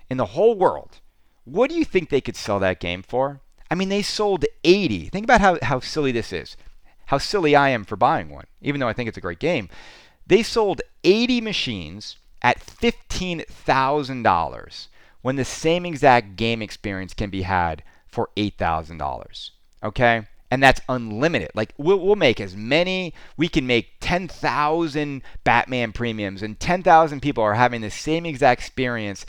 in 0.09 0.17
the 0.17 0.27
whole 0.27 0.57
world. 0.57 1.01
What 1.45 1.71
do 1.71 1.77
you 1.77 1.85
think 1.85 2.09
they 2.09 2.21
could 2.21 2.37
sell 2.37 2.61
that 2.61 2.81
game 2.81 3.03
for? 3.03 3.41
I 3.71 3.75
mean, 3.75 3.89
they 3.89 4.03
sold 4.03 4.45
80. 4.65 5.09
Think 5.09 5.25
about 5.25 5.41
how, 5.41 5.59
how 5.63 5.81
silly 5.81 6.13
this 6.13 6.33
is. 6.33 6.57
How 7.07 7.19
silly 7.19 7.57
I 7.57 7.71
am 7.71 7.85
for 7.85 7.97
buying 7.97 8.31
one, 8.31 8.45
even 8.61 8.81
though 8.81 8.89
I 8.89 8.93
think 8.93 9.09
it's 9.09 9.19
a 9.19 9.23
great 9.23 9.39
game. 9.39 9.69
They 10.27 10.43
sold 10.43 10.83
80 11.05 11.41
machines 11.41 12.17
at 12.43 12.61
$15,000 12.61 14.89
when 15.23 15.37
the 15.37 15.45
same 15.45 15.87
exact 15.87 16.37
game 16.37 16.63
experience 16.63 17.15
can 17.15 17.31
be 17.31 17.43
had 17.43 17.83
for 18.07 18.31
$8,000. 18.37 19.51
Okay? 19.83 20.23
And 20.51 20.63
that's 20.63 20.81
unlimited. 20.89 21.51
Like 21.55 21.75
we'll, 21.77 21.99
we'll 21.99 22.17
make 22.17 22.41
as 22.41 22.57
many, 22.57 23.13
we 23.37 23.49
can 23.49 23.67
make 23.67 23.89
10,000 24.01 25.23
Batman 25.45 25.93
premiums, 25.93 26.43
and 26.43 26.59
10,000 26.59 27.21
people 27.21 27.45
are 27.45 27.55
having 27.55 27.83
the 27.83 27.91
same 27.91 28.25
exact 28.25 28.63
experience 28.63 29.27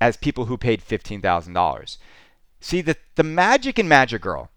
as 0.00 0.16
people 0.16 0.46
who 0.46 0.56
paid 0.56 0.82
$15,000. 0.82 1.96
See, 2.60 2.80
the, 2.80 2.96
the 3.16 3.22
magic 3.22 3.78
in 3.78 3.88
Magic 3.88 4.22
Girl, 4.22 4.50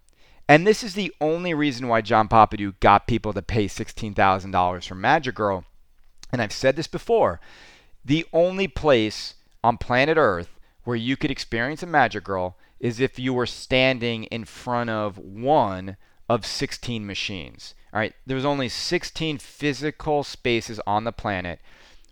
and 0.48 0.66
this 0.66 0.82
is 0.82 0.94
the 0.94 1.12
only 1.20 1.52
reason 1.52 1.88
why 1.88 2.00
John 2.00 2.26
Popadiuk 2.26 2.80
got 2.80 3.06
people 3.06 3.34
to 3.34 3.42
pay 3.42 3.66
$16,000 3.66 4.88
for 4.88 4.94
Magic 4.94 5.34
Girl, 5.34 5.64
and 6.32 6.40
I've 6.40 6.52
said 6.52 6.76
this 6.76 6.86
before, 6.86 7.40
the 8.02 8.24
only 8.32 8.66
place 8.66 9.34
on 9.62 9.76
planet 9.76 10.16
Earth 10.16 10.48
where 10.84 10.96
you 10.96 11.16
could 11.16 11.30
experience 11.30 11.82
a 11.82 11.86
Magic 11.86 12.24
Girl 12.24 12.56
is 12.80 13.00
if 13.00 13.18
you 13.18 13.32
were 13.32 13.46
standing 13.46 14.24
in 14.24 14.44
front 14.44 14.90
of 14.90 15.18
one 15.18 15.96
of 16.28 16.46
16 16.46 17.06
machines. 17.06 17.74
All 17.92 18.00
right, 18.00 18.14
there's 18.26 18.44
only 18.44 18.68
16 18.68 19.38
physical 19.38 20.22
spaces 20.22 20.80
on 20.86 21.04
the 21.04 21.12
planet 21.12 21.60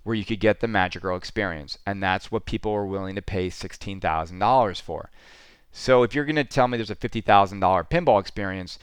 where 0.04 0.14
you 0.14 0.24
could 0.24 0.40
get 0.40 0.60
the 0.60 0.68
Magic 0.68 1.02
Girl 1.02 1.16
experience, 1.16 1.78
and 1.84 2.02
that's 2.02 2.30
what 2.30 2.46
people 2.46 2.72
were 2.72 2.86
willing 2.86 3.16
to 3.16 3.22
pay 3.22 3.48
$16,000 3.48 4.80
for. 4.80 5.10
So 5.72 6.02
if 6.02 6.14
you're 6.14 6.24
going 6.24 6.36
to 6.36 6.44
tell 6.44 6.68
me 6.68 6.78
there's 6.78 6.90
a 6.90 6.96
$50,000 6.96 7.90
pinball 7.90 8.20
experience, 8.20 8.78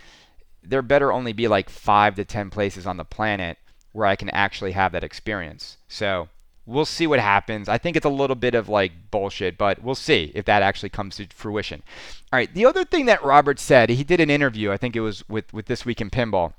there 0.62 0.82
better 0.82 1.12
only 1.12 1.34
be 1.34 1.48
like 1.48 1.69
5 1.69 2.15
to 2.15 2.26
10 2.26 2.50
places 2.50 2.86
on 2.86 2.98
the 2.98 3.06
planet 3.06 3.58
where 3.93 4.06
I 4.06 4.15
can 4.15 4.30
actually 4.30 4.74
have 4.74 4.91
that 4.91 5.04
experience. 5.04 5.78
So 5.88 6.30
We'll 6.65 6.86
see 6.86 7.08
what 7.08 7.19
happens. 7.19 7.67
I 7.67 7.78
think 7.78 7.97
it's 7.97 8.06
a 8.06 8.10
little 8.10 8.36
bit 8.36 8.56
of 8.56 8.69
like 8.69 9.12
bullshit, 9.12 9.58
but 9.58 9.84
we'll 9.84 9.95
see 9.95 10.32
if 10.34 10.45
that 10.45 10.63
actually 10.63 10.89
comes 10.89 11.17
to 11.17 11.28
fruition. 11.28 11.84
All 12.32 12.38
right. 12.38 12.54
The 12.54 12.65
other 12.65 12.86
thing 12.86 13.06
that 13.08 13.23
Robert 13.23 13.60
said, 13.60 13.89
he 13.89 14.04
did 14.04 14.21
an 14.21 14.30
interview. 14.30 14.71
I 14.71 14.78
think 14.78 14.95
it 14.95 15.02
was 15.02 15.28
with 15.28 15.54
with 15.54 15.65
this 15.65 15.86
week 15.86 15.99
in 15.99 16.10
pinball. 16.10 16.54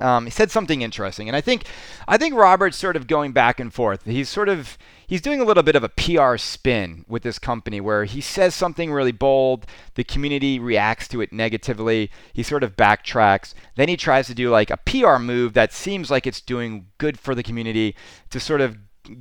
Um, 0.00 0.24
he 0.24 0.30
said 0.30 0.50
something 0.50 0.82
interesting, 0.82 1.28
and 1.28 1.36
I 1.36 1.40
think 1.40 1.66
I 2.08 2.18
think 2.18 2.34
Robert's 2.34 2.76
sort 2.76 2.96
of 2.96 3.06
going 3.06 3.30
back 3.30 3.60
and 3.60 3.72
forth. 3.72 4.04
He's 4.04 4.28
sort 4.28 4.48
of 4.48 4.76
he's 5.06 5.20
doing 5.20 5.40
a 5.40 5.44
little 5.44 5.62
bit 5.62 5.76
of 5.76 5.84
a 5.84 5.88
PR 5.88 6.36
spin 6.36 7.04
with 7.06 7.22
this 7.22 7.38
company 7.38 7.80
where 7.80 8.04
he 8.04 8.20
says 8.20 8.56
something 8.56 8.90
really 8.90 9.12
bold, 9.12 9.66
the 9.94 10.02
community 10.02 10.58
reacts 10.58 11.06
to 11.08 11.20
it 11.20 11.32
negatively, 11.32 12.10
he 12.32 12.42
sort 12.42 12.64
of 12.64 12.76
backtracks, 12.76 13.54
then 13.76 13.88
he 13.88 13.96
tries 13.96 14.26
to 14.26 14.34
do 14.34 14.50
like 14.50 14.70
a 14.70 14.78
PR 14.78 15.18
move 15.18 15.52
that 15.54 15.72
seems 15.72 16.10
like 16.10 16.26
it's 16.26 16.40
doing 16.40 16.86
good 16.98 17.18
for 17.18 17.36
the 17.36 17.42
community 17.44 17.94
to 18.30 18.40
sort 18.40 18.60
of 18.60 18.76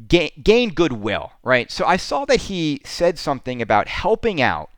gain, 0.08 0.32
gain 0.42 0.74
goodwill, 0.74 1.34
right? 1.44 1.72
So 1.72 1.86
I 1.86 1.98
saw 1.98 2.26
that 2.26 2.42
he 2.42 2.82
said 2.86 3.20
something 3.20 3.62
about 3.62 3.88
helping 3.88 4.42
out 4.42 4.70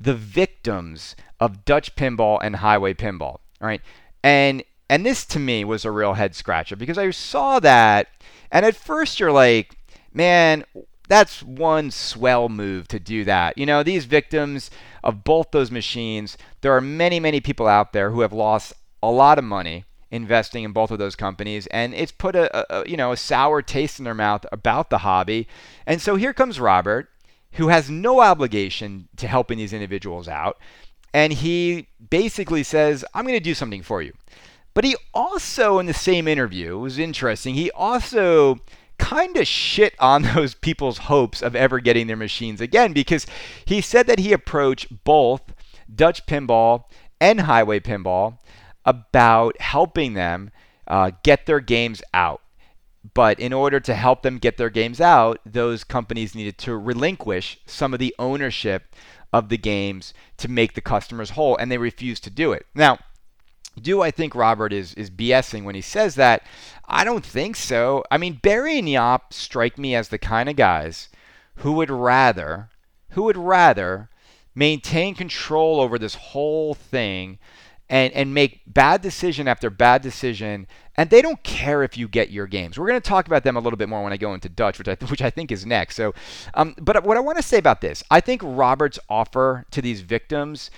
the 0.00 0.14
victims 0.14 1.16
of 1.40 1.64
Dutch 1.64 1.96
pinball 1.96 2.38
and 2.42 2.56
highway 2.56 2.94
pinball, 2.94 3.38
right? 3.60 3.80
And 4.22 4.62
and 4.90 5.04
this 5.04 5.26
to 5.26 5.38
me 5.38 5.64
was 5.64 5.84
a 5.84 5.90
real 5.90 6.14
head 6.14 6.34
scratcher 6.34 6.76
because 6.76 6.98
I 6.98 7.10
saw 7.10 7.60
that, 7.60 8.08
and 8.50 8.64
at 8.64 8.74
first 8.74 9.20
you're 9.20 9.32
like, 9.32 9.76
man, 10.12 10.64
that's 11.08 11.42
one 11.42 11.90
swell 11.90 12.48
move 12.48 12.88
to 12.88 12.98
do 12.98 13.24
that. 13.24 13.58
You 13.58 13.66
know, 13.66 13.82
these 13.82 14.04
victims 14.04 14.70
of 15.04 15.24
both 15.24 15.50
those 15.50 15.70
machines, 15.70 16.38
there 16.60 16.74
are 16.74 16.80
many, 16.80 17.20
many 17.20 17.40
people 17.40 17.66
out 17.66 17.92
there 17.92 18.10
who 18.10 18.20
have 18.22 18.32
lost 18.32 18.72
a 19.02 19.10
lot 19.10 19.38
of 19.38 19.44
money 19.44 19.84
investing 20.10 20.64
in 20.64 20.72
both 20.72 20.90
of 20.90 20.98
those 20.98 21.16
companies 21.16 21.66
and 21.68 21.94
it's 21.94 22.12
put 22.12 22.34
a, 22.34 22.74
a, 22.74 22.88
you 22.88 22.96
know 22.96 23.12
a 23.12 23.16
sour 23.16 23.60
taste 23.62 23.98
in 23.98 24.04
their 24.04 24.14
mouth 24.14 24.46
about 24.50 24.90
the 24.90 24.98
hobby. 24.98 25.46
And 25.86 26.00
so 26.00 26.16
here 26.16 26.32
comes 26.32 26.60
robert 26.60 27.08
who 27.52 27.68
has 27.68 27.90
no 27.90 28.20
obligation 28.20 29.08
to 29.16 29.26
helping 29.26 29.58
these 29.58 29.72
individuals 29.72 30.28
out 30.28 30.58
and 31.12 31.32
he 31.32 31.88
basically 32.10 32.62
says 32.62 33.04
i'm 33.14 33.24
going 33.24 33.34
to 33.34 33.40
do 33.40 33.54
something 33.54 33.82
for 33.82 34.02
you. 34.02 34.12
But 34.74 34.84
he 34.84 34.96
also 35.12 35.80
in 35.80 35.86
the 35.86 35.94
same 35.94 36.28
interview 36.28 36.76
it 36.76 36.80
was 36.80 36.98
interesting 36.98 37.54
he 37.54 37.70
also 37.72 38.60
kind 38.98 39.36
of 39.36 39.46
shit 39.46 39.94
on 39.98 40.22
those 40.34 40.54
people's 40.54 40.98
hopes 40.98 41.42
of 41.42 41.54
ever 41.54 41.80
getting 41.80 42.06
their 42.06 42.16
machines 42.16 42.60
again 42.60 42.92
because 42.92 43.26
he 43.64 43.80
said 43.80 44.06
that 44.06 44.18
he 44.18 44.32
approached 44.32 45.04
both 45.04 45.42
dutch 45.94 46.26
pinball 46.26 46.84
and 47.20 47.42
highway 47.42 47.80
pinball 47.80 48.38
about 48.88 49.60
helping 49.60 50.14
them 50.14 50.50
uh, 50.86 51.10
get 51.22 51.44
their 51.44 51.60
games 51.60 52.02
out. 52.14 52.40
But 53.12 53.38
in 53.38 53.52
order 53.52 53.80
to 53.80 53.94
help 53.94 54.22
them 54.22 54.38
get 54.38 54.56
their 54.56 54.70
games 54.70 54.98
out, 54.98 55.40
those 55.44 55.84
companies 55.84 56.34
needed 56.34 56.56
to 56.58 56.76
relinquish 56.76 57.58
some 57.66 57.92
of 57.92 58.00
the 58.00 58.14
ownership 58.18 58.94
of 59.30 59.50
the 59.50 59.58
games 59.58 60.14
to 60.38 60.48
make 60.48 60.72
the 60.72 60.80
customers 60.80 61.30
whole, 61.30 61.54
and 61.58 61.70
they 61.70 61.76
refused 61.76 62.24
to 62.24 62.30
do 62.30 62.52
it. 62.52 62.64
Now, 62.74 62.98
do 63.78 64.00
I 64.00 64.10
think 64.10 64.34
Robert 64.34 64.72
is, 64.72 64.94
is 64.94 65.10
BSing 65.10 65.64
when 65.64 65.74
he 65.74 65.82
says 65.82 66.14
that? 66.14 66.42
I 66.86 67.04
don't 67.04 67.24
think 67.24 67.56
so. 67.56 68.02
I 68.10 68.16
mean, 68.16 68.40
Barry 68.42 68.78
and 68.78 68.88
Yop 68.88 69.34
strike 69.34 69.76
me 69.76 69.94
as 69.94 70.08
the 70.08 70.18
kind 70.18 70.48
of 70.48 70.56
guys 70.56 71.10
who 71.56 71.72
would 71.72 71.90
rather, 71.90 72.70
who 73.10 73.24
would 73.24 73.36
rather 73.36 74.08
maintain 74.54 75.14
control 75.14 75.78
over 75.78 75.98
this 75.98 76.14
whole 76.14 76.72
thing 76.72 77.38
and 77.90 78.12
and 78.12 78.34
make 78.34 78.62
bad 78.66 79.00
decision 79.00 79.48
after 79.48 79.70
bad 79.70 80.02
decision 80.02 80.66
and 80.98 81.10
they 81.10 81.22
don't 81.22 81.40
care 81.44 81.84
if 81.84 81.96
you 81.96 82.08
get 82.08 82.30
your 82.30 82.48
games. 82.48 82.76
We're 82.76 82.88
going 82.88 83.00
to 83.00 83.08
talk 83.08 83.28
about 83.28 83.44
them 83.44 83.56
a 83.56 83.60
little 83.60 83.76
bit 83.76 83.88
more 83.88 84.02
when 84.02 84.12
I 84.12 84.16
go 84.16 84.34
into 84.34 84.48
Dutch, 84.48 84.78
which 84.78 84.88
I 84.88 84.94
which 85.08 85.22
I 85.22 85.30
think 85.30 85.52
is 85.52 85.64
next. 85.64 85.94
So, 85.94 86.12
um, 86.54 86.74
but 86.78 87.04
what 87.04 87.16
I 87.16 87.20
want 87.20 87.38
to 87.38 87.42
say 87.42 87.56
about 87.56 87.80
this, 87.80 88.02
I 88.10 88.20
think 88.20 88.42
Robert's 88.44 88.98
offer 89.08 89.64
to 89.70 89.80
these 89.80 90.00
victims 90.00 90.70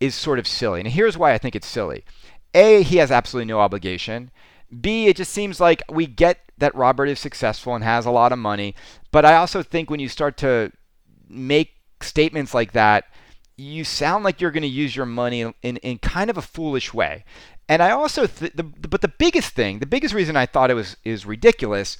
is 0.00 0.14
sort 0.14 0.38
of 0.38 0.46
silly, 0.48 0.80
and 0.80 0.88
here's 0.88 1.16
why 1.16 1.32
I 1.32 1.38
think 1.38 1.54
it's 1.54 1.68
silly. 1.68 2.04
A, 2.52 2.82
he 2.82 2.96
has 2.96 3.12
absolutely 3.12 3.46
no 3.46 3.60
obligation. 3.60 4.30
B, 4.80 5.06
it 5.06 5.16
just 5.16 5.32
seems 5.32 5.60
like 5.60 5.82
we 5.88 6.06
get 6.06 6.38
that 6.58 6.74
Robert 6.74 7.06
is 7.06 7.20
successful 7.20 7.74
and 7.74 7.84
has 7.84 8.06
a 8.06 8.10
lot 8.10 8.32
of 8.32 8.38
money, 8.38 8.74
but 9.12 9.24
I 9.24 9.36
also 9.36 9.62
think 9.62 9.88
when 9.88 10.00
you 10.00 10.08
start 10.08 10.36
to 10.38 10.72
make 11.28 11.74
statements 12.02 12.54
like 12.54 12.72
that 12.72 13.04
you 13.60 13.84
sound 13.84 14.24
like 14.24 14.40
you're 14.40 14.50
going 14.50 14.62
to 14.62 14.68
use 14.68 14.96
your 14.96 15.06
money 15.06 15.40
in, 15.40 15.76
in 15.76 15.98
kind 15.98 16.30
of 16.30 16.38
a 16.38 16.42
foolish 16.42 16.94
way. 16.94 17.24
And 17.68 17.82
I 17.82 17.90
also, 17.90 18.26
th- 18.26 18.52
the, 18.54 18.64
but 18.64 19.00
the 19.00 19.08
biggest 19.08 19.54
thing, 19.54 19.78
the 19.78 19.86
biggest 19.86 20.14
reason 20.14 20.36
I 20.36 20.46
thought 20.46 20.70
it 20.70 20.74
was 20.74 20.96
is 21.04 21.26
ridiculous, 21.26 21.98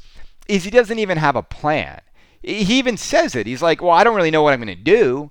is 0.49 0.65
he 0.65 0.71
doesn't 0.71 0.99
even 0.99 1.19
have 1.19 1.37
a 1.37 1.43
plan. 1.43 2.01
He 2.43 2.79
even 2.79 2.97
says 2.97 3.37
it. 3.37 3.47
He's 3.47 3.63
like, 3.63 3.83
well, 3.83 3.93
I 3.93 4.03
don't 4.03 4.17
really 4.17 4.31
know 4.31 4.43
what 4.43 4.53
I'm 4.53 4.63
going 4.63 4.77
to 4.77 4.83
do. 4.83 5.31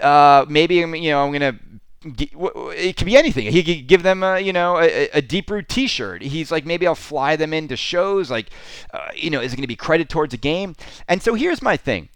Uh, 0.00 0.44
maybe 0.48 0.82
I'm, 0.82 0.94
you 0.94 1.10
know, 1.10 1.24
I'm 1.24 1.32
going 1.32 1.52
to. 1.52 1.58
It 2.02 2.96
could 2.96 3.04
be 3.04 3.16
anything. 3.16 3.52
He 3.52 3.62
could 3.62 3.86
give 3.86 4.02
them, 4.02 4.22
a, 4.22 4.40
you 4.40 4.54
know, 4.54 4.78
a, 4.78 5.10
a 5.10 5.22
deep 5.22 5.50
root 5.50 5.68
T-shirt. 5.68 6.22
He's 6.22 6.50
like, 6.50 6.64
maybe 6.64 6.86
I'll 6.86 6.94
fly 6.94 7.36
them 7.36 7.52
into 7.52 7.76
shows. 7.76 8.30
Like, 8.30 8.48
uh, 8.94 9.08
you 9.14 9.28
know, 9.28 9.40
is 9.40 9.52
it 9.52 9.56
going 9.56 9.62
to 9.62 9.68
be 9.68 9.76
credit 9.76 10.08
towards 10.08 10.32
a 10.32 10.38
game? 10.38 10.76
And 11.08 11.22
so 11.22 11.34
here's 11.34 11.60
my 11.60 11.76
thing 11.76 12.08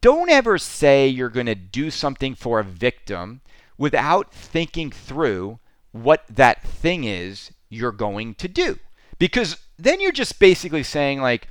don't 0.00 0.30
ever 0.30 0.58
say 0.58 1.08
you're 1.08 1.28
going 1.28 1.46
to 1.46 1.54
do 1.54 1.90
something 1.90 2.34
for 2.34 2.60
a 2.60 2.64
victim 2.64 3.40
without 3.76 4.32
thinking 4.32 4.90
through 4.90 5.58
what 5.92 6.24
that 6.28 6.62
thing 6.62 7.04
is 7.04 7.52
you're 7.68 7.92
going 7.92 8.34
to 8.34 8.48
do. 8.48 8.78
Because 9.18 9.56
then 9.78 10.00
you're 10.00 10.12
just 10.12 10.38
basically 10.38 10.82
saying, 10.82 11.20
like, 11.20 11.48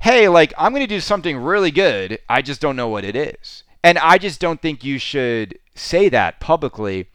hey, 0.00 0.28
like, 0.28 0.52
I'm 0.56 0.72
going 0.72 0.82
to 0.82 0.86
do 0.86 1.00
something 1.00 1.36
really 1.38 1.70
good. 1.70 2.18
I 2.28 2.42
just 2.42 2.60
don't 2.60 2.76
know 2.76 2.88
what 2.88 3.04
it 3.04 3.16
is. 3.16 3.64
And 3.84 3.98
I 3.98 4.18
just 4.18 4.40
don't 4.40 4.60
think 4.60 4.84
you 4.84 4.98
should 4.98 5.58
say 5.74 6.08
that 6.08 6.40
publicly 6.40 7.08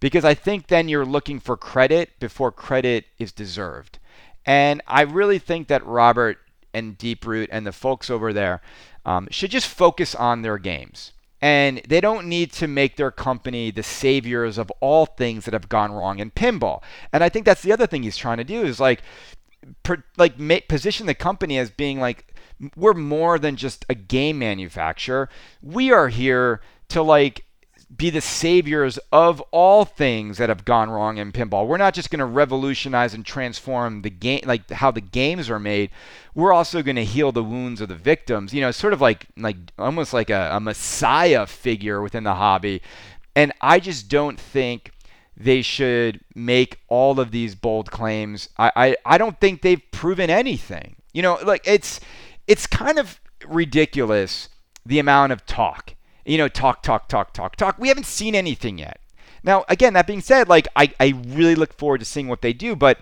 because 0.00 0.24
I 0.24 0.34
think 0.34 0.66
then 0.66 0.88
you're 0.88 1.04
looking 1.04 1.40
for 1.40 1.56
credit 1.56 2.18
before 2.18 2.52
credit 2.52 3.06
is 3.18 3.32
deserved. 3.32 3.98
And 4.46 4.82
I 4.86 5.02
really 5.02 5.38
think 5.38 5.68
that 5.68 5.84
Robert 5.86 6.38
and 6.72 6.98
Deeproot 6.98 7.48
and 7.50 7.66
the 7.66 7.72
folks 7.72 8.10
over 8.10 8.32
there 8.32 8.60
um, 9.04 9.28
should 9.30 9.50
just 9.50 9.66
focus 9.66 10.14
on 10.14 10.42
their 10.42 10.58
games. 10.58 11.12
And 11.40 11.82
they 11.86 12.00
don't 12.00 12.26
need 12.26 12.52
to 12.52 12.66
make 12.66 12.96
their 12.96 13.10
company 13.10 13.70
the 13.70 13.82
saviors 13.82 14.56
of 14.56 14.70
all 14.80 15.04
things 15.04 15.44
that 15.44 15.52
have 15.52 15.68
gone 15.68 15.92
wrong 15.92 16.18
in 16.18 16.30
pinball. 16.30 16.82
And 17.12 17.22
I 17.22 17.28
think 17.28 17.44
that's 17.44 17.62
the 17.62 17.72
other 17.72 17.86
thing 17.86 18.02
he's 18.02 18.16
trying 18.16 18.38
to 18.38 18.44
do 18.44 18.62
is 18.62 18.80
like, 18.80 19.02
per, 19.82 20.02
like 20.16 20.36
position 20.68 21.06
the 21.06 21.14
company 21.14 21.58
as 21.58 21.70
being 21.70 22.00
like 22.00 22.34
we're 22.76 22.94
more 22.94 23.38
than 23.38 23.56
just 23.56 23.84
a 23.88 23.94
game 23.94 24.38
manufacturer. 24.38 25.28
We 25.62 25.90
are 25.92 26.08
here 26.08 26.60
to 26.88 27.02
like 27.02 27.44
be 27.96 28.10
the 28.10 28.20
saviors 28.20 28.98
of 29.12 29.40
all 29.50 29.84
things 29.84 30.38
that 30.38 30.48
have 30.48 30.64
gone 30.64 30.90
wrong 30.90 31.18
in 31.18 31.32
pinball. 31.32 31.66
We're 31.66 31.76
not 31.76 31.94
just 31.94 32.10
going 32.10 32.20
to 32.20 32.24
revolutionize 32.24 33.14
and 33.14 33.24
transform 33.24 34.02
the 34.02 34.10
game, 34.10 34.40
like 34.44 34.70
how 34.70 34.90
the 34.90 35.00
games 35.00 35.50
are 35.50 35.58
made. 35.60 35.90
We're 36.34 36.52
also 36.52 36.82
going 36.82 36.96
to 36.96 37.04
heal 37.04 37.30
the 37.32 37.44
wounds 37.44 37.80
of 37.80 37.88
the 37.88 37.94
victims. 37.94 38.52
You 38.54 38.62
know, 38.62 38.70
sort 38.70 38.92
of 38.92 39.00
like 39.00 39.26
like 39.36 39.56
almost 39.78 40.12
like 40.12 40.30
a, 40.30 40.50
a 40.52 40.60
messiah 40.60 41.46
figure 41.46 42.00
within 42.00 42.24
the 42.24 42.34
hobby. 42.34 42.82
And 43.36 43.52
I 43.60 43.80
just 43.80 44.08
don't 44.08 44.38
think 44.38 44.92
they 45.36 45.62
should 45.62 46.20
make 46.34 46.78
all 46.88 47.18
of 47.18 47.32
these 47.32 47.54
bold 47.54 47.90
claims. 47.90 48.48
I, 48.56 48.70
I, 48.76 48.96
I 49.04 49.18
don't 49.18 49.38
think 49.40 49.62
they've 49.62 49.82
proven 49.90 50.30
anything. 50.30 50.96
You 51.12 51.22
know, 51.22 51.38
like 51.44 51.62
it's 51.64 52.00
it's 52.46 52.66
kind 52.66 52.98
of 52.98 53.20
ridiculous 53.46 54.48
the 54.86 54.98
amount 54.98 55.32
of 55.32 55.46
talk 55.46 55.94
you 56.24 56.38
know, 56.38 56.48
talk, 56.48 56.82
talk, 56.82 57.08
talk, 57.08 57.32
talk, 57.32 57.56
talk. 57.56 57.78
We 57.78 57.88
haven't 57.88 58.06
seen 58.06 58.34
anything 58.34 58.78
yet. 58.78 59.00
Now, 59.42 59.64
again, 59.68 59.92
that 59.92 60.06
being 60.06 60.22
said, 60.22 60.48
like 60.48 60.66
I, 60.74 60.92
I 60.98 61.14
really 61.26 61.54
look 61.54 61.74
forward 61.74 61.98
to 61.98 62.04
seeing 62.04 62.28
what 62.28 62.40
they 62.40 62.52
do, 62.52 62.74
but 62.74 62.98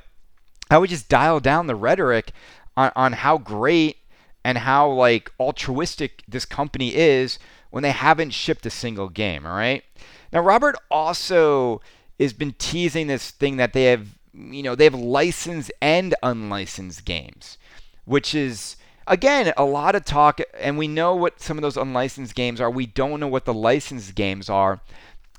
I 0.71 0.79
would 0.79 0.91
just 0.91 1.09
dial 1.09 1.39
down 1.39 1.67
the 1.67 1.77
rhetoric 1.77 2.33
on, 2.77 2.91
on 2.97 3.13
how 3.13 3.39
great 3.39 3.99
and 4.45 4.59
how 4.59 4.91
like 4.91 5.31
altruistic 5.39 6.25
this 6.27 6.45
company 6.45 6.95
is 6.95 7.39
when 7.71 7.83
they 7.83 7.93
haven't 7.93 8.31
shipped 8.31 8.67
a 8.67 8.71
single 8.71 9.09
game, 9.09 9.47
all 9.47 9.55
right? 9.55 9.85
Now 10.33 10.41
Robert 10.41 10.77
also 10.91 11.81
has 12.19 12.33
been 12.33 12.55
teasing 12.59 13.07
this 13.07 13.31
thing 13.31 13.57
that 13.59 13.73
they 13.73 13.85
have, 13.85 14.09
you 14.35 14.63
know, 14.63 14.75
they 14.75 14.85
have 14.85 14.95
licensed 14.95 15.71
and 15.81 16.15
unlicensed 16.23 17.05
games, 17.05 17.57
which 18.05 18.35
is 18.35 18.77
again, 19.07 19.53
a 19.57 19.65
lot 19.65 19.95
of 19.95 20.05
talk, 20.05 20.41
and 20.59 20.79
we 20.79 20.89
know 20.89 21.15
what 21.15 21.41
some 21.41 21.59
of 21.59 21.63
those 21.63 21.77
unlicensed 21.77 22.35
games 22.35 22.61
are. 22.61 22.71
We 22.71 22.87
don't 22.87 23.21
know 23.21 23.29
what 23.29 23.45
the 23.45 23.55
licensed 23.55 24.15
games 24.15 24.49
are. 24.49 24.81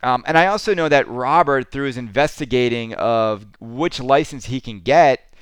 Um, 0.02 0.23
and 0.28 0.38
I 0.38 0.47
also 0.47 0.73
know 0.73 0.89
that 0.89 1.08
Robert, 1.08 1.71
through 1.71 1.86
his 1.86 1.97
investigating 1.97 2.93
of 2.95 3.45
which 3.60 4.02
license 4.02 4.47
he 4.47 4.60
can 4.60 4.82
get, 4.82 5.34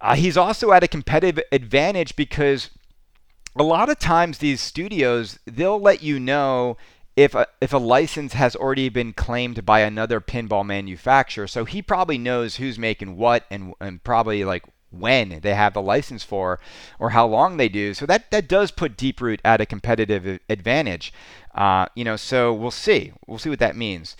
uh, 0.00 0.14
he's 0.14 0.36
also 0.36 0.72
at 0.72 0.84
a 0.84 0.88
competitive 0.88 1.42
advantage 1.50 2.14
because 2.14 2.70
a 3.56 3.62
lot 3.62 3.88
of 3.88 3.98
times 3.98 4.38
these 4.38 4.60
studios 4.60 5.38
they'll 5.46 5.80
let 5.80 6.02
you 6.02 6.20
know 6.20 6.76
if 7.16 7.34
a, 7.34 7.46
if 7.62 7.72
a 7.72 7.78
license 7.78 8.34
has 8.34 8.54
already 8.54 8.90
been 8.90 9.14
claimed 9.14 9.64
by 9.64 9.80
another 9.80 10.20
pinball 10.20 10.66
manufacturer. 10.66 11.46
So 11.46 11.64
he 11.64 11.80
probably 11.80 12.18
knows 12.18 12.56
who's 12.56 12.78
making 12.78 13.16
what 13.16 13.44
and, 13.50 13.72
and 13.80 14.04
probably 14.04 14.44
like 14.44 14.64
when 14.90 15.40
they 15.42 15.54
have 15.54 15.74
the 15.74 15.82
license 15.82 16.22
for 16.22 16.58
or 16.98 17.10
how 17.10 17.26
long 17.26 17.56
they 17.56 17.68
do. 17.68 17.94
So 17.94 18.06
that, 18.06 18.30
that 18.30 18.48
does 18.48 18.70
put 18.70 18.96
Deeproot 18.96 19.40
at 19.44 19.60
a 19.60 19.66
competitive 19.66 20.40
advantage. 20.48 21.12
Uh, 21.54 21.86
you 21.94 22.04
know, 22.04 22.16
so 22.16 22.52
we'll 22.52 22.70
see. 22.70 23.12
We'll 23.26 23.38
see 23.38 23.50
what 23.50 23.58
that 23.58 23.76
means. 23.76 24.16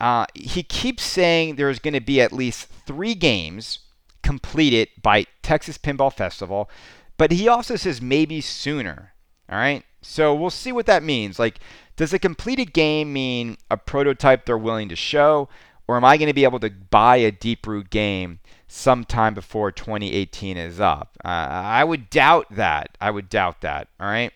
Uh, 0.00 0.26
he 0.34 0.62
keeps 0.62 1.02
saying 1.02 1.56
there's 1.56 1.78
going 1.78 1.94
to 1.94 2.00
be 2.00 2.20
at 2.20 2.32
least 2.32 2.68
three 2.86 3.14
games 3.14 3.80
completed 4.22 4.88
by 5.02 5.26
Texas 5.42 5.76
Pinball 5.78 6.12
Festival, 6.12 6.70
but 7.16 7.32
he 7.32 7.48
also 7.48 7.76
says 7.76 8.00
maybe 8.00 8.40
sooner. 8.40 9.12
All 9.50 9.58
right. 9.58 9.84
So 10.02 10.34
we'll 10.34 10.50
see 10.50 10.72
what 10.72 10.86
that 10.86 11.02
means. 11.02 11.38
Like, 11.38 11.60
does 11.96 12.14
a 12.14 12.18
completed 12.18 12.72
game 12.72 13.12
mean 13.12 13.58
a 13.70 13.76
prototype 13.76 14.46
they're 14.46 14.56
willing 14.56 14.88
to 14.88 14.96
show, 14.96 15.48
or 15.86 15.96
am 15.96 16.04
I 16.04 16.16
going 16.16 16.28
to 16.28 16.34
be 16.34 16.44
able 16.44 16.60
to 16.60 16.70
buy 16.70 17.16
a 17.16 17.32
Deeproot 17.32 17.90
game 17.90 18.39
sometime 18.70 19.34
before 19.34 19.72
2018 19.72 20.56
is 20.56 20.80
up. 20.80 21.16
Uh, 21.24 21.28
I 21.28 21.84
would 21.84 22.08
doubt 22.08 22.46
that. 22.50 22.96
I 23.00 23.10
would 23.10 23.28
doubt 23.28 23.60
that. 23.62 23.88
All 23.98 24.06
right. 24.06 24.32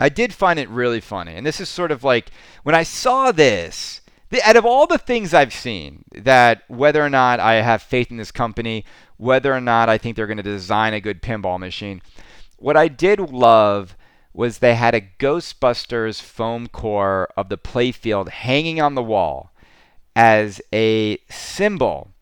I 0.00 0.08
did 0.08 0.32
find 0.32 0.58
it 0.58 0.68
really 0.68 1.00
funny. 1.00 1.34
And 1.34 1.46
this 1.46 1.60
is 1.60 1.68
sort 1.68 1.92
of 1.92 2.02
like 2.02 2.30
when 2.62 2.74
I 2.74 2.82
saw 2.82 3.30
this, 3.30 4.00
out 4.42 4.56
of 4.56 4.64
all 4.64 4.86
the 4.86 4.98
things 4.98 5.34
I've 5.34 5.52
seen, 5.52 6.04
that 6.12 6.62
whether 6.68 7.04
or 7.04 7.10
not 7.10 7.40
I 7.40 7.54
have 7.54 7.82
faith 7.82 8.10
in 8.10 8.16
this 8.16 8.32
company, 8.32 8.84
whether 9.18 9.52
or 9.52 9.60
not 9.60 9.90
I 9.90 9.98
think 9.98 10.16
they're 10.16 10.26
going 10.26 10.38
to 10.38 10.42
design 10.42 10.94
a 10.94 11.00
good 11.00 11.20
pinball 11.22 11.60
machine, 11.60 12.00
what 12.56 12.76
I 12.76 12.88
did 12.88 13.20
love 13.20 13.96
was 14.32 14.58
they 14.58 14.76
had 14.76 14.94
a 14.94 15.08
Ghostbusters 15.18 16.22
foam 16.22 16.68
core 16.68 17.28
of 17.36 17.50
the 17.50 17.58
playfield 17.58 18.30
hanging 18.30 18.80
on 18.80 18.94
the 18.94 19.02
wall 19.02 19.52
as 20.16 20.60
a 20.72 21.18
symbol 21.28 22.12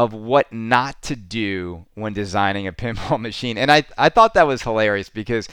of 0.00 0.14
what 0.14 0.50
not 0.50 1.02
to 1.02 1.14
do 1.14 1.84
when 1.92 2.14
designing 2.14 2.66
a 2.66 2.72
pinball 2.82 3.20
machine. 3.20 3.58
And 3.58 3.70
I, 3.70 3.84
I 3.98 4.08
thought 4.08 4.32
that 4.32 4.46
was 4.46 4.62
hilarious 4.62 5.10
because 5.10 5.46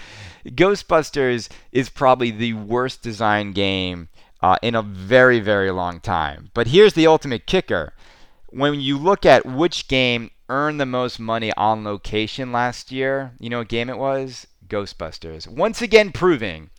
Ghostbusters 0.45 1.49
is 1.73 1.89
probably 1.89 2.31
the 2.31 2.53
worst 2.53 3.01
designed 3.01 3.55
game 3.55 4.07
uh, 4.41 4.55
in 4.61 4.73
a 4.73 4.81
very, 4.81 5.41
very 5.41 5.69
long 5.71 5.99
time. 5.99 6.49
But 6.53 6.67
here's 6.67 6.93
the 6.93 7.07
ultimate 7.07 7.45
kicker. 7.45 7.91
When 8.47 8.79
you 8.79 8.97
look 8.97 9.25
at 9.25 9.45
which 9.45 9.89
game 9.89 10.31
earned 10.47 10.79
the 10.79 10.85
most 10.85 11.19
money 11.19 11.51
on 11.57 11.83
location 11.83 12.53
last 12.53 12.89
year, 12.89 13.33
you 13.39 13.49
know 13.49 13.59
what 13.59 13.67
game 13.67 13.89
it 13.89 13.97
was? 13.97 14.47
Ghostbusters. 14.69 15.45
Once 15.45 15.81
again 15.81 16.13
proving 16.13 16.69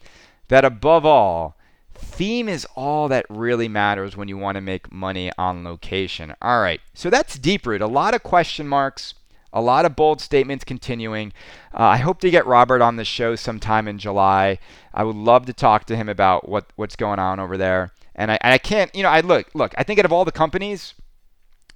that 0.49 0.65
above 0.65 1.05
all, 1.05 1.58
theme 1.99 2.49
is 2.49 2.67
all 2.75 3.09
that 3.09 3.27
really 3.29 3.69
matters 3.69 4.17
when 4.17 4.29
you 4.29 4.39
want 4.39 4.57
to 4.57 4.61
make 4.61 4.93
money 4.93 5.31
on 5.39 5.65
location. 5.65 6.35
All 6.41 6.61
right, 6.61 6.81
so 6.95 7.11
that's 7.11 7.39
Deep 7.39 7.67
Root. 7.67 7.81
A 7.81 7.87
lot 7.87 8.15
of 8.15 8.23
question 8.23 8.69
marks, 8.69 9.15
a 9.53 9.61
lot 9.61 9.85
of 9.85 9.97
bold 9.97 10.21
statements 10.21 10.65
continuing. 10.65 11.33
Uh, 11.73 11.83
I 11.83 11.97
hope 11.99 12.21
to 12.21 12.31
get 12.31 12.47
Robert 12.47 12.83
on 12.83 12.97
the 12.97 13.05
show 13.05 13.37
sometime 13.37 13.89
in 13.89 13.99
July. 13.99 14.59
I 14.95 15.05
would 15.05 15.17
love 15.17 15.47
to 15.47 15.53
talk 15.53 15.87
to 15.87 15.97
him 15.97 16.09
about 16.09 16.49
what, 16.49 16.67
what's 16.77 16.97
going 16.97 17.19
on 17.19 17.41
over 17.41 17.57
there. 17.57 17.93
And 18.15 18.33
I, 18.33 18.39
and 18.41 18.53
I 18.53 18.59
can't, 18.59 18.95
you 18.95 19.03
know, 19.03 19.11
I 19.11 19.21
look, 19.21 19.49
look, 19.55 19.75
I 19.79 19.85
think 19.85 19.99
out 19.99 20.05
of 20.05 20.13
all 20.13 20.25
the 20.25 20.33
companies, 20.33 20.95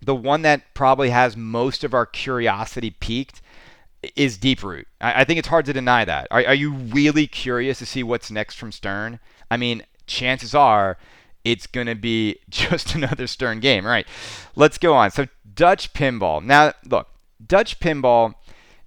the 0.01 0.15
one 0.15 0.43
that 0.43 0.75
probably 0.75 1.11
has 1.11 1.37
most 1.37 1.85
of 1.85 1.95
our 1.95 2.07
curiosity 2.07 2.91
peaked 2.91 3.41
is 4.17 4.37
Deeproot. 4.39 4.85
I, 5.01 5.21
I 5.21 5.25
think 5.25 5.39
it's 5.39 5.49
hard 5.49 5.65
to 5.67 5.73
deny 5.73 6.05
that. 6.05 6.27
Are, 6.31 6.45
are 6.45 6.55
you 6.55 6.73
really 6.73 7.27
curious 7.27 7.79
to 7.79 7.87
see 7.87 8.03
what's 8.03 8.31
next 8.31 8.57
from 8.57 8.73
Stern? 8.73 9.21
I 9.51 9.57
mean, 9.57 9.85
chances 10.13 10.55
are 10.55 10.97
it's 11.45 11.67
going 11.67 11.89
to 11.89 11.95
be 11.95 12.39
just 12.49 12.95
another 12.95 13.27
Stern 13.27 13.61
game. 13.61 13.85
All 13.85 13.91
right, 13.91 14.07
let's 14.55 14.79
go 14.79 14.95
on. 14.95 15.11
So, 15.11 15.27
Dutch 15.55 15.93
Pinball. 15.93 16.43
Now, 16.43 16.73
look, 16.89 17.09
Dutch 17.45 17.81
Pinball 17.81 18.35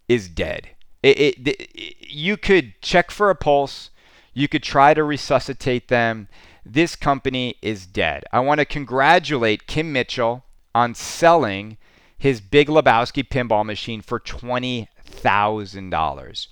is 0.07 0.29
dead. 0.29 0.69
It, 1.03 1.19
it, 1.19 1.47
it, 1.47 1.69
you 1.99 2.37
could 2.37 2.81
check 2.81 3.11
for 3.11 3.29
a 3.29 3.35
pulse, 3.35 3.89
you 4.33 4.47
could 4.47 4.63
try 4.63 4.93
to 4.93 5.03
resuscitate 5.03 5.89
them. 5.89 6.29
This 6.65 6.95
company 6.95 7.57
is 7.61 7.85
dead. 7.85 8.23
I 8.31 8.39
want 8.39 8.59
to 8.59 8.65
congratulate 8.65 9.67
Kim 9.67 9.91
Mitchell 9.93 10.45
on 10.73 10.95
selling 10.95 11.77
his 12.17 12.41
Big 12.41 12.67
Lebowski 12.67 13.23
pinball 13.27 13.63
machine 13.63 14.01
for 14.01 14.19
$20,000. 14.19 16.47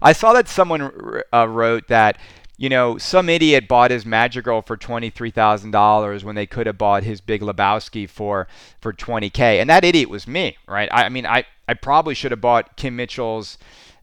I 0.00 0.12
saw 0.12 0.32
that 0.32 0.46
someone 0.46 1.20
uh, 1.32 1.48
wrote 1.48 1.88
that 1.88 2.16
you 2.56 2.68
know, 2.68 2.96
some 2.96 3.28
idiot 3.28 3.68
bought 3.68 3.90
his 3.90 4.06
Magic 4.06 4.44
Girl 4.44 4.62
for 4.62 4.76
twenty-three 4.76 5.30
thousand 5.30 5.72
dollars 5.72 6.24
when 6.24 6.34
they 6.34 6.46
could 6.46 6.66
have 6.66 6.78
bought 6.78 7.02
his 7.02 7.20
Big 7.20 7.42
Lebowski 7.42 8.08
for 8.08 8.48
for 8.80 8.92
twenty 8.92 9.28
k, 9.28 9.60
and 9.60 9.68
that 9.68 9.84
idiot 9.84 10.08
was 10.08 10.26
me, 10.26 10.56
right? 10.66 10.88
I, 10.90 11.04
I, 11.04 11.08
mean, 11.10 11.26
I 11.26 11.44
I 11.68 11.74
probably 11.74 12.14
should 12.14 12.30
have 12.30 12.40
bought 12.40 12.76
Kim 12.76 12.96
Mitchell's 12.96 13.58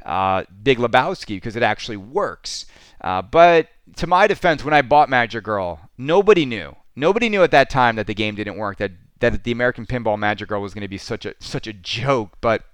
uh, 0.06 0.44
Big 0.62 0.78
Lebowski 0.78 1.38
because 1.38 1.56
it 1.56 1.64
actually 1.64 1.98
works. 1.98 2.66
Uh, 3.02 3.22
but 3.22 3.70
to 3.96 4.08
my 4.08 4.28
defense, 4.28 4.64
when 4.64 4.74
I 4.74 4.82
bought 4.82 5.10
Magic 5.10 5.44
Girl, 5.44 5.90
nobody 5.98 6.46
knew. 6.46 6.76
Nobody 6.96 7.30
knew 7.30 7.44
at 7.44 7.52
that 7.52 7.70
time 7.70 7.96
that 7.96 8.06
the 8.06 8.14
game 8.14 8.36
didn't 8.36 8.58
work. 8.58 8.78
That 8.78 8.92
that 9.20 9.44
the 9.44 9.52
American 9.52 9.88
Pinball 9.88 10.20
Magic 10.20 10.50
Girl 10.50 10.62
was 10.62 10.76
going 10.76 10.84
to 10.84 10.88
be 10.88 11.00
such 11.00 11.26
a 11.26 11.34
such 11.40 11.66
a 11.66 11.74
joke. 11.74 12.38
But 12.40 12.66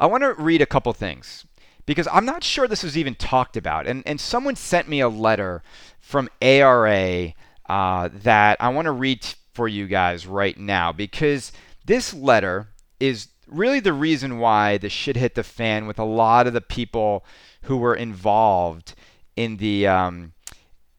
I 0.00 0.06
want 0.06 0.24
to 0.24 0.34
read 0.34 0.60
a 0.60 0.66
couple 0.66 0.92
things 0.92 1.46
because 1.86 2.08
I'm 2.12 2.26
not 2.26 2.44
sure 2.44 2.68
this 2.68 2.82
was 2.82 2.98
even 2.98 3.14
talked 3.14 3.56
about. 3.56 3.86
And, 3.86 4.02
and 4.04 4.20
someone 4.20 4.56
sent 4.56 4.88
me 4.88 5.00
a 5.00 5.08
letter 5.08 5.62
from 6.00 6.28
ARA 6.42 7.32
uh, 7.68 8.08
that 8.12 8.56
I 8.60 8.68
want 8.68 8.86
to 8.86 8.92
read 8.92 9.24
for 9.54 9.66
you 9.66 9.86
guys 9.86 10.26
right 10.26 10.58
now 10.58 10.92
because 10.92 11.52
this 11.84 12.12
letter 12.12 12.68
is 13.00 13.28
really 13.46 13.80
the 13.80 13.92
reason 13.92 14.38
why 14.38 14.76
the 14.76 14.88
shit 14.88 15.16
hit 15.16 15.34
the 15.34 15.42
fan 15.42 15.86
with 15.86 15.98
a 15.98 16.04
lot 16.04 16.46
of 16.46 16.52
the 16.52 16.60
people 16.60 17.24
who 17.62 17.76
were 17.76 17.94
involved 17.94 18.94
in 19.36 19.56
the 19.58 19.86
um, 19.86 20.32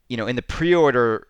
you 0.08 0.18
know 0.18 0.28
in 0.28 0.36
the 0.36 0.42
pre-order 0.42 1.28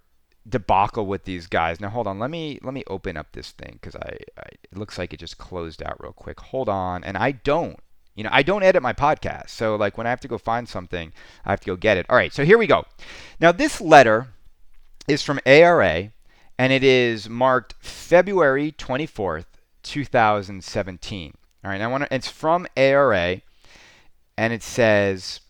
debacle 0.47 1.05
with 1.05 1.25
these 1.25 1.47
guys. 1.47 1.79
Now 1.79 1.89
hold 1.89 2.07
on, 2.07 2.19
let 2.19 2.29
me 2.29 2.59
let 2.63 2.73
me 2.73 2.83
open 2.87 3.17
up 3.17 3.31
this 3.33 3.51
thing 3.51 3.79
because 3.81 3.95
I, 3.95 4.17
I 4.37 4.49
it 4.63 4.77
looks 4.77 4.97
like 4.97 5.13
it 5.13 5.19
just 5.19 5.37
closed 5.37 5.81
out 5.83 6.01
real 6.01 6.13
quick. 6.13 6.39
Hold 6.39 6.69
on, 6.69 7.03
and 7.03 7.17
I 7.17 7.31
don't 7.31 7.79
you 8.17 8.23
know, 8.23 8.29
I 8.33 8.41
don't 8.41 8.63
edit 8.63 8.81
my 8.81 8.93
podcast. 8.93 9.51
So, 9.51 9.75
like, 9.75 9.97
when 9.97 10.07
I 10.07 10.09
have 10.09 10.19
to 10.21 10.27
go 10.27 10.39
find 10.39 10.67
something, 10.67 11.13
I 11.45 11.51
have 11.51 11.59
to 11.61 11.67
go 11.67 11.75
get 11.75 11.97
it. 11.97 12.07
All 12.09 12.17
right, 12.17 12.33
so 12.33 12.43
here 12.43 12.57
we 12.57 12.65
go. 12.65 12.83
Now, 13.39 13.51
this 13.51 13.79
letter 13.79 14.29
is 15.07 15.21
from 15.21 15.39
ARA, 15.45 16.11
and 16.57 16.73
it 16.73 16.83
is 16.83 17.29
marked 17.29 17.75
February 17.79 18.71
24th, 18.71 19.45
2017. 19.83 21.33
All 21.63 21.71
right, 21.71 21.79
I 21.79 21.85
want 21.85 22.05
to, 22.05 22.13
it's 22.13 22.27
from 22.27 22.65
ARA, 22.75 23.41
and 24.35 24.51
it 24.51 24.63
says 24.63 25.41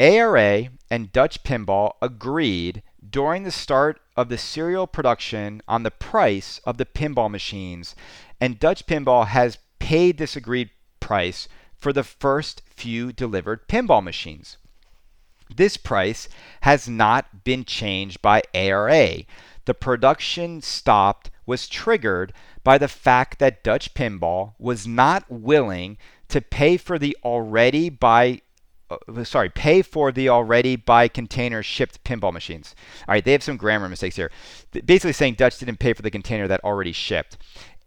ARA 0.00 0.68
and 0.90 1.12
Dutch 1.12 1.42
Pinball 1.42 1.92
agreed 2.00 2.82
during 3.08 3.42
the 3.42 3.50
start 3.50 4.00
of 4.16 4.30
the 4.30 4.38
serial 4.38 4.86
production 4.86 5.60
on 5.68 5.82
the 5.82 5.90
price 5.90 6.58
of 6.64 6.78
the 6.78 6.86
pinball 6.86 7.30
machines, 7.30 7.94
and 8.40 8.58
Dutch 8.58 8.86
Pinball 8.86 9.26
has 9.26 9.58
paid 9.78 10.16
this 10.16 10.36
agreed 10.36 10.70
price 11.00 11.48
for 11.78 11.92
the 11.92 12.02
first 12.02 12.62
few 12.74 13.12
delivered 13.12 13.68
pinball 13.68 14.02
machines. 14.02 14.56
This 15.54 15.76
price 15.76 16.28
has 16.62 16.88
not 16.88 17.44
been 17.44 17.64
changed 17.64 18.20
by 18.20 18.42
ARA. 18.54 19.22
The 19.64 19.74
production 19.74 20.60
stopped 20.60 21.30
was 21.46 21.68
triggered 21.68 22.32
by 22.62 22.76
the 22.78 22.88
fact 22.88 23.38
that 23.38 23.64
Dutch 23.64 23.94
Pinball 23.94 24.52
was 24.58 24.86
not 24.86 25.24
willing 25.30 25.96
to 26.28 26.42
pay 26.42 26.76
for 26.76 26.98
the 26.98 27.16
already 27.24 27.88
by 27.88 28.42
uh, 28.90 29.24
sorry, 29.24 29.50
pay 29.50 29.82
for 29.82 30.10
the 30.10 30.28
already 30.28 30.74
by 30.76 31.08
container 31.08 31.62
shipped 31.62 32.02
pinball 32.04 32.32
machines. 32.32 32.74
All 33.06 33.12
right, 33.12 33.24
they 33.24 33.32
have 33.32 33.42
some 33.42 33.58
grammar 33.58 33.88
mistakes 33.88 34.16
here. 34.16 34.30
Basically 34.72 35.12
saying 35.12 35.34
Dutch 35.34 35.58
didn't 35.58 35.78
pay 35.78 35.92
for 35.92 36.02
the 36.02 36.10
container 36.10 36.48
that 36.48 36.64
already 36.64 36.92
shipped. 36.92 37.36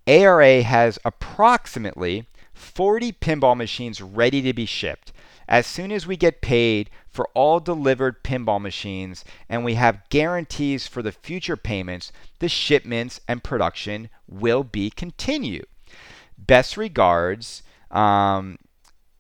ARA 0.06 0.62
has 0.62 1.00
approximately 1.04 2.28
40 2.62 3.12
pinball 3.14 3.58
machines 3.58 4.02
ready 4.02 4.42
to 4.42 4.54
be 4.54 4.66
shipped. 4.66 5.12
As 5.48 5.68
soon 5.68 5.92
as 5.92 6.08
we 6.08 6.16
get 6.16 6.42
paid 6.42 6.90
for 7.10 7.28
all 7.34 7.60
delivered 7.60 8.24
pinball 8.24 8.62
machines 8.62 9.26
and 9.50 9.66
we 9.66 9.74
have 9.74 10.08
guarantees 10.10 10.88
for 10.88 11.02
the 11.02 11.12
future 11.12 11.58
payments, 11.58 12.12
the 12.40 12.48
shipments 12.48 13.20
and 13.28 13.44
production 13.44 14.10
will 14.28 14.64
be 14.64 14.90
continued. 14.90 15.66
Best 16.38 16.78
regards, 16.78 17.64
um, 17.92 18.58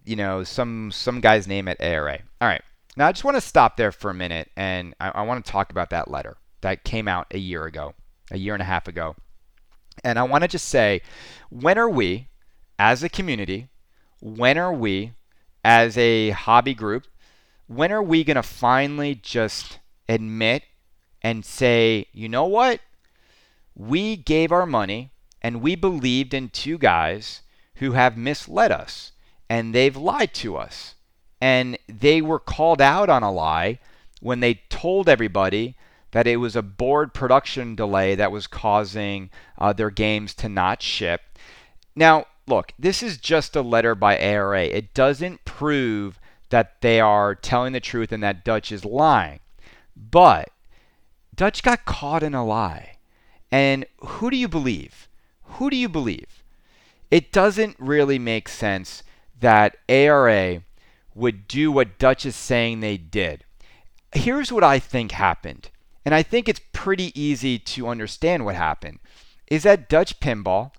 you 0.05 0.15
know, 0.15 0.43
some 0.43 0.89
some 0.91 1.19
guy's 1.19 1.47
name 1.47 1.67
at 1.67 1.81
ARA. 1.81 2.19
All 2.39 2.47
right. 2.47 2.63
Now 2.95 3.07
I 3.07 3.11
just 3.11 3.25
want 3.25 3.35
to 3.35 3.41
stop 3.41 3.75
there 3.75 3.91
for 3.91 4.09
a 4.09 4.13
minute 4.13 4.49
and 4.55 4.93
I, 5.01 5.09
I 5.09 5.21
want 5.23 5.43
to 5.45 5.51
talk 5.51 5.71
about 5.71 5.89
that 5.89 6.09
letter 6.09 6.37
that 6.61 6.85
came 6.85 7.07
out 7.07 7.27
a 7.31 7.37
year 7.37 7.65
ago, 7.65 7.93
a 8.31 8.37
year 8.37 8.53
and 8.53 8.61
a 8.61 8.65
half 8.65 8.87
ago. 8.87 9.15
And 10.03 10.17
I 10.17 10.23
want 10.23 10.43
to 10.43 10.47
just 10.47 10.69
say, 10.69 11.01
when 11.49 11.77
are 11.77 11.89
we, 11.89 12.29
as 12.81 13.03
a 13.03 13.09
community, 13.09 13.67
when 14.21 14.57
are 14.57 14.73
we, 14.73 15.13
as 15.63 15.95
a 15.99 16.31
hobby 16.31 16.73
group, 16.73 17.05
when 17.67 17.91
are 17.91 18.01
we 18.01 18.23
going 18.23 18.35
to 18.35 18.41
finally 18.41 19.13
just 19.13 19.77
admit 20.09 20.63
and 21.21 21.45
say, 21.45 22.07
you 22.11 22.27
know 22.27 22.45
what? 22.45 22.79
We 23.75 24.17
gave 24.17 24.51
our 24.51 24.65
money 24.65 25.11
and 25.43 25.61
we 25.61 25.75
believed 25.75 26.33
in 26.33 26.49
two 26.49 26.79
guys 26.79 27.43
who 27.75 27.91
have 27.91 28.17
misled 28.17 28.71
us 28.71 29.11
and 29.47 29.75
they've 29.75 29.95
lied 29.95 30.33
to 30.33 30.57
us. 30.57 30.95
And 31.39 31.77
they 31.87 32.19
were 32.19 32.39
called 32.39 32.81
out 32.81 33.09
on 33.09 33.21
a 33.21 33.31
lie 33.31 33.77
when 34.21 34.39
they 34.39 34.55
told 34.69 35.07
everybody 35.07 35.75
that 36.13 36.25
it 36.25 36.37
was 36.37 36.55
a 36.55 36.63
board 36.63 37.13
production 37.13 37.75
delay 37.75 38.15
that 38.15 38.31
was 38.31 38.47
causing 38.47 39.29
uh, 39.59 39.71
their 39.71 39.91
games 39.91 40.33
to 40.33 40.49
not 40.49 40.81
ship. 40.81 41.21
Now, 41.95 42.25
look, 42.51 42.73
this 42.77 43.01
is 43.01 43.17
just 43.17 43.55
a 43.55 43.61
letter 43.61 43.95
by 43.95 44.17
ARA. 44.17 44.65
It 44.65 44.93
doesn't 44.93 45.45
prove 45.45 46.19
that 46.49 46.81
they 46.81 46.99
are 46.99 47.33
telling 47.33 47.73
the 47.73 47.79
truth 47.79 48.11
and 48.11 48.21
that 48.21 48.43
Dutch 48.43 48.71
is 48.71 48.85
lying. 48.85 49.39
But 49.95 50.49
Dutch 51.33 51.63
got 51.63 51.85
caught 51.85 52.23
in 52.23 52.35
a 52.35 52.45
lie. 52.45 52.97
And 53.51 53.85
who 53.99 54.29
do 54.29 54.37
you 54.37 54.47
believe? 54.47 55.07
Who 55.43 55.69
do 55.69 55.75
you 55.75 55.89
believe? 55.89 56.43
It 57.09 57.31
doesn't 57.31 57.75
really 57.79 58.19
make 58.19 58.47
sense 58.47 59.03
that 59.39 59.77
ARA 59.89 60.63
would 61.15 61.47
do 61.47 61.71
what 61.71 61.97
Dutch 61.97 62.25
is 62.25 62.35
saying 62.35 62.79
they 62.79 62.97
did. 62.97 63.43
Here's 64.13 64.51
what 64.51 64.63
I 64.63 64.77
think 64.77 65.11
happened 65.11 65.69
and 66.05 66.15
I 66.15 66.23
think 66.23 66.49
it's 66.49 66.61
pretty 66.73 67.19
easy 67.19 67.59
to 67.59 67.87
understand 67.87 68.45
what 68.45 68.55
happened, 68.55 68.99
is 69.47 69.63
that 69.63 69.89
Dutch 69.89 70.19
Pinball 70.19 70.71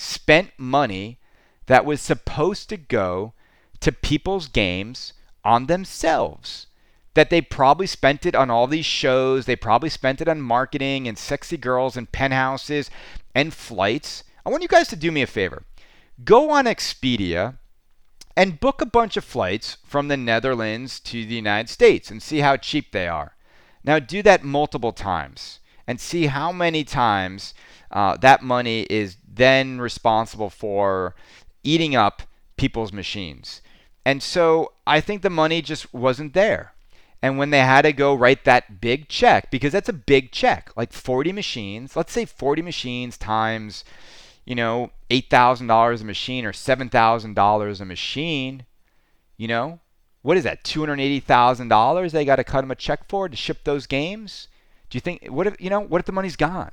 spent 0.00 0.50
money 0.56 1.18
that 1.66 1.84
was 1.84 2.00
supposed 2.00 2.70
to 2.70 2.76
go 2.78 3.34
to 3.80 3.92
people's 3.92 4.48
games 4.48 5.12
on 5.44 5.66
themselves. 5.66 6.66
That 7.14 7.28
they 7.28 7.42
probably 7.42 7.86
spent 7.86 8.24
it 8.24 8.34
on 8.34 8.50
all 8.50 8.66
these 8.66 8.86
shows, 8.86 9.44
they 9.44 9.56
probably 9.56 9.90
spent 9.90 10.20
it 10.20 10.28
on 10.28 10.40
marketing 10.40 11.06
and 11.06 11.18
sexy 11.18 11.56
girls 11.58 11.96
and 11.96 12.10
penthouses 12.10 12.90
and 13.34 13.52
flights. 13.52 14.24
I 14.46 14.50
want 14.50 14.62
you 14.62 14.68
guys 14.68 14.88
to 14.88 14.96
do 14.96 15.12
me 15.12 15.22
a 15.22 15.26
favor. 15.26 15.64
Go 16.24 16.50
on 16.50 16.64
Expedia 16.64 17.58
and 18.36 18.60
book 18.60 18.80
a 18.80 18.86
bunch 18.86 19.16
of 19.18 19.24
flights 19.24 19.76
from 19.84 20.08
the 20.08 20.16
Netherlands 20.16 20.98
to 21.00 21.26
the 21.26 21.34
United 21.34 21.68
States 21.68 22.10
and 22.10 22.22
see 22.22 22.38
how 22.38 22.56
cheap 22.56 22.92
they 22.92 23.06
are. 23.06 23.36
Now, 23.84 23.98
do 23.98 24.22
that 24.22 24.44
multiple 24.44 24.92
times 24.92 25.60
and 25.86 26.00
see 26.00 26.26
how 26.26 26.52
many 26.52 26.84
times 26.84 27.54
uh, 27.90 28.16
that 28.18 28.42
money 28.42 28.82
is 28.90 29.16
then 29.26 29.80
responsible 29.80 30.50
for 30.50 31.14
eating 31.62 31.96
up 31.96 32.22
people's 32.56 32.92
machines. 32.92 33.60
And 34.04 34.22
so 34.22 34.72
I 34.86 35.00
think 35.00 35.22
the 35.22 35.30
money 35.30 35.62
just 35.62 35.92
wasn't 35.92 36.34
there. 36.34 36.72
And 37.22 37.36
when 37.36 37.50
they 37.50 37.58
had 37.60 37.82
to 37.82 37.92
go 37.92 38.14
write 38.14 38.44
that 38.44 38.80
big 38.80 39.08
check, 39.08 39.50
because 39.50 39.72
that's 39.72 39.88
a 39.90 39.94
big 39.94 40.32
check, 40.32 40.70
like 40.76 40.92
40 40.92 41.32
machines, 41.32 41.94
let's 41.94 42.12
say 42.12 42.24
40 42.24 42.62
machines 42.62 43.18
times, 43.18 43.84
you 44.46 44.54
know, 44.54 44.90
$8,000 45.10 46.00
a 46.00 46.04
machine 46.04 46.46
or 46.46 46.52
$7,000 46.52 47.80
a 47.80 47.84
machine, 47.84 48.64
you 49.36 49.48
know, 49.48 49.80
what 50.22 50.36
is 50.36 50.44
that, 50.44 50.64
$280,000 50.64 52.10
they 52.10 52.24
got 52.24 52.36
to 52.36 52.44
cut 52.44 52.62
them 52.62 52.70
a 52.70 52.74
check 52.74 53.08
for 53.08 53.28
to 53.28 53.36
ship 53.36 53.64
those 53.64 53.86
games? 53.86 54.48
Do 54.90 54.96
you 54.96 55.00
think, 55.00 55.26
what 55.28 55.46
if, 55.46 55.60
you 55.60 55.70
know, 55.70 55.80
what 55.80 56.00
if 56.00 56.06
the 56.06 56.12
money's 56.12 56.36
gone? 56.36 56.72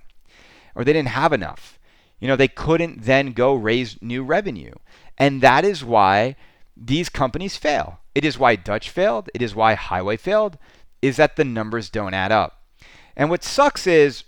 Or 0.76 0.84
they 0.84 0.94
didn't 0.94 1.10
have 1.10 1.32
enough? 1.32 1.80
You 2.20 2.28
know, 2.28 2.36
they 2.36 2.48
couldn't 2.48 3.04
then 3.04 3.32
go 3.32 3.54
raise 3.54 4.02
new 4.02 4.24
revenue. 4.24 4.74
And 5.18 5.42
that 5.42 5.64
is 5.64 5.86
why 5.86 6.36
these 6.76 7.10
companies 7.10 7.58
fail. 7.58 8.00
It 8.16 8.26
is 8.26 8.40
why 8.40 8.56
Dutch 8.56 8.90
failed. 8.90 9.30
It 9.34 9.42
is 9.42 9.56
why 9.56 9.76
Highway 9.76 10.18
failed, 10.18 10.58
is 11.02 11.18
that 11.18 11.36
the 11.36 11.46
numbers 11.46 11.90
don't 11.90 12.14
add 12.14 12.32
up. 12.32 12.64
And 13.16 13.30
what 13.30 13.44
sucks 13.44 13.88
is 13.88 14.24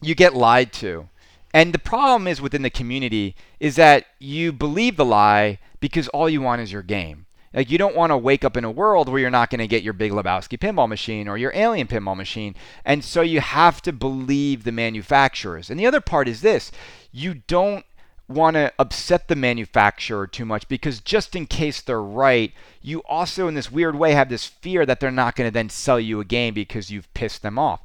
you 0.00 0.14
get 0.14 0.34
lied 0.34 0.72
to. 0.74 1.08
And 1.54 1.72
the 1.72 1.78
problem 1.78 2.26
is 2.26 2.40
within 2.40 2.62
the 2.62 2.70
community 2.70 3.34
is 3.60 3.76
that 3.76 4.06
you 4.18 4.52
believe 4.52 4.96
the 4.96 5.04
lie 5.04 5.58
because 5.80 6.08
all 6.08 6.28
you 6.28 6.42
want 6.42 6.60
is 6.60 6.72
your 6.72 6.82
game. 6.82 7.25
Like 7.56 7.70
you 7.70 7.78
don't 7.78 7.96
want 7.96 8.10
to 8.10 8.18
wake 8.18 8.44
up 8.44 8.56
in 8.56 8.64
a 8.64 8.70
world 8.70 9.08
where 9.08 9.18
you're 9.18 9.30
not 9.30 9.48
going 9.48 9.60
to 9.60 9.66
get 9.66 9.82
your 9.82 9.94
Big 9.94 10.12
Lebowski 10.12 10.58
pinball 10.58 10.88
machine 10.88 11.26
or 11.26 11.38
your 11.38 11.52
Alien 11.54 11.88
pinball 11.88 12.16
machine. 12.16 12.54
And 12.84 13.02
so 13.02 13.22
you 13.22 13.40
have 13.40 13.80
to 13.82 13.92
believe 13.94 14.64
the 14.64 14.72
manufacturers. 14.72 15.70
And 15.70 15.80
the 15.80 15.86
other 15.86 16.02
part 16.02 16.28
is 16.28 16.42
this, 16.42 16.70
you 17.10 17.34
don't 17.46 17.86
want 18.28 18.54
to 18.54 18.72
upset 18.78 19.28
the 19.28 19.36
manufacturer 19.36 20.26
too 20.26 20.44
much 20.44 20.68
because 20.68 21.00
just 21.00 21.34
in 21.34 21.46
case 21.46 21.80
they're 21.80 22.02
right, 22.02 22.52
you 22.82 23.02
also 23.08 23.48
in 23.48 23.54
this 23.54 23.72
weird 23.72 23.96
way 23.96 24.12
have 24.12 24.28
this 24.28 24.44
fear 24.44 24.84
that 24.84 25.00
they're 25.00 25.10
not 25.10 25.34
going 25.34 25.48
to 25.48 25.54
then 25.54 25.70
sell 25.70 25.98
you 25.98 26.20
a 26.20 26.24
game 26.24 26.52
because 26.52 26.90
you've 26.90 27.12
pissed 27.14 27.42
them 27.42 27.58
off. 27.58 27.80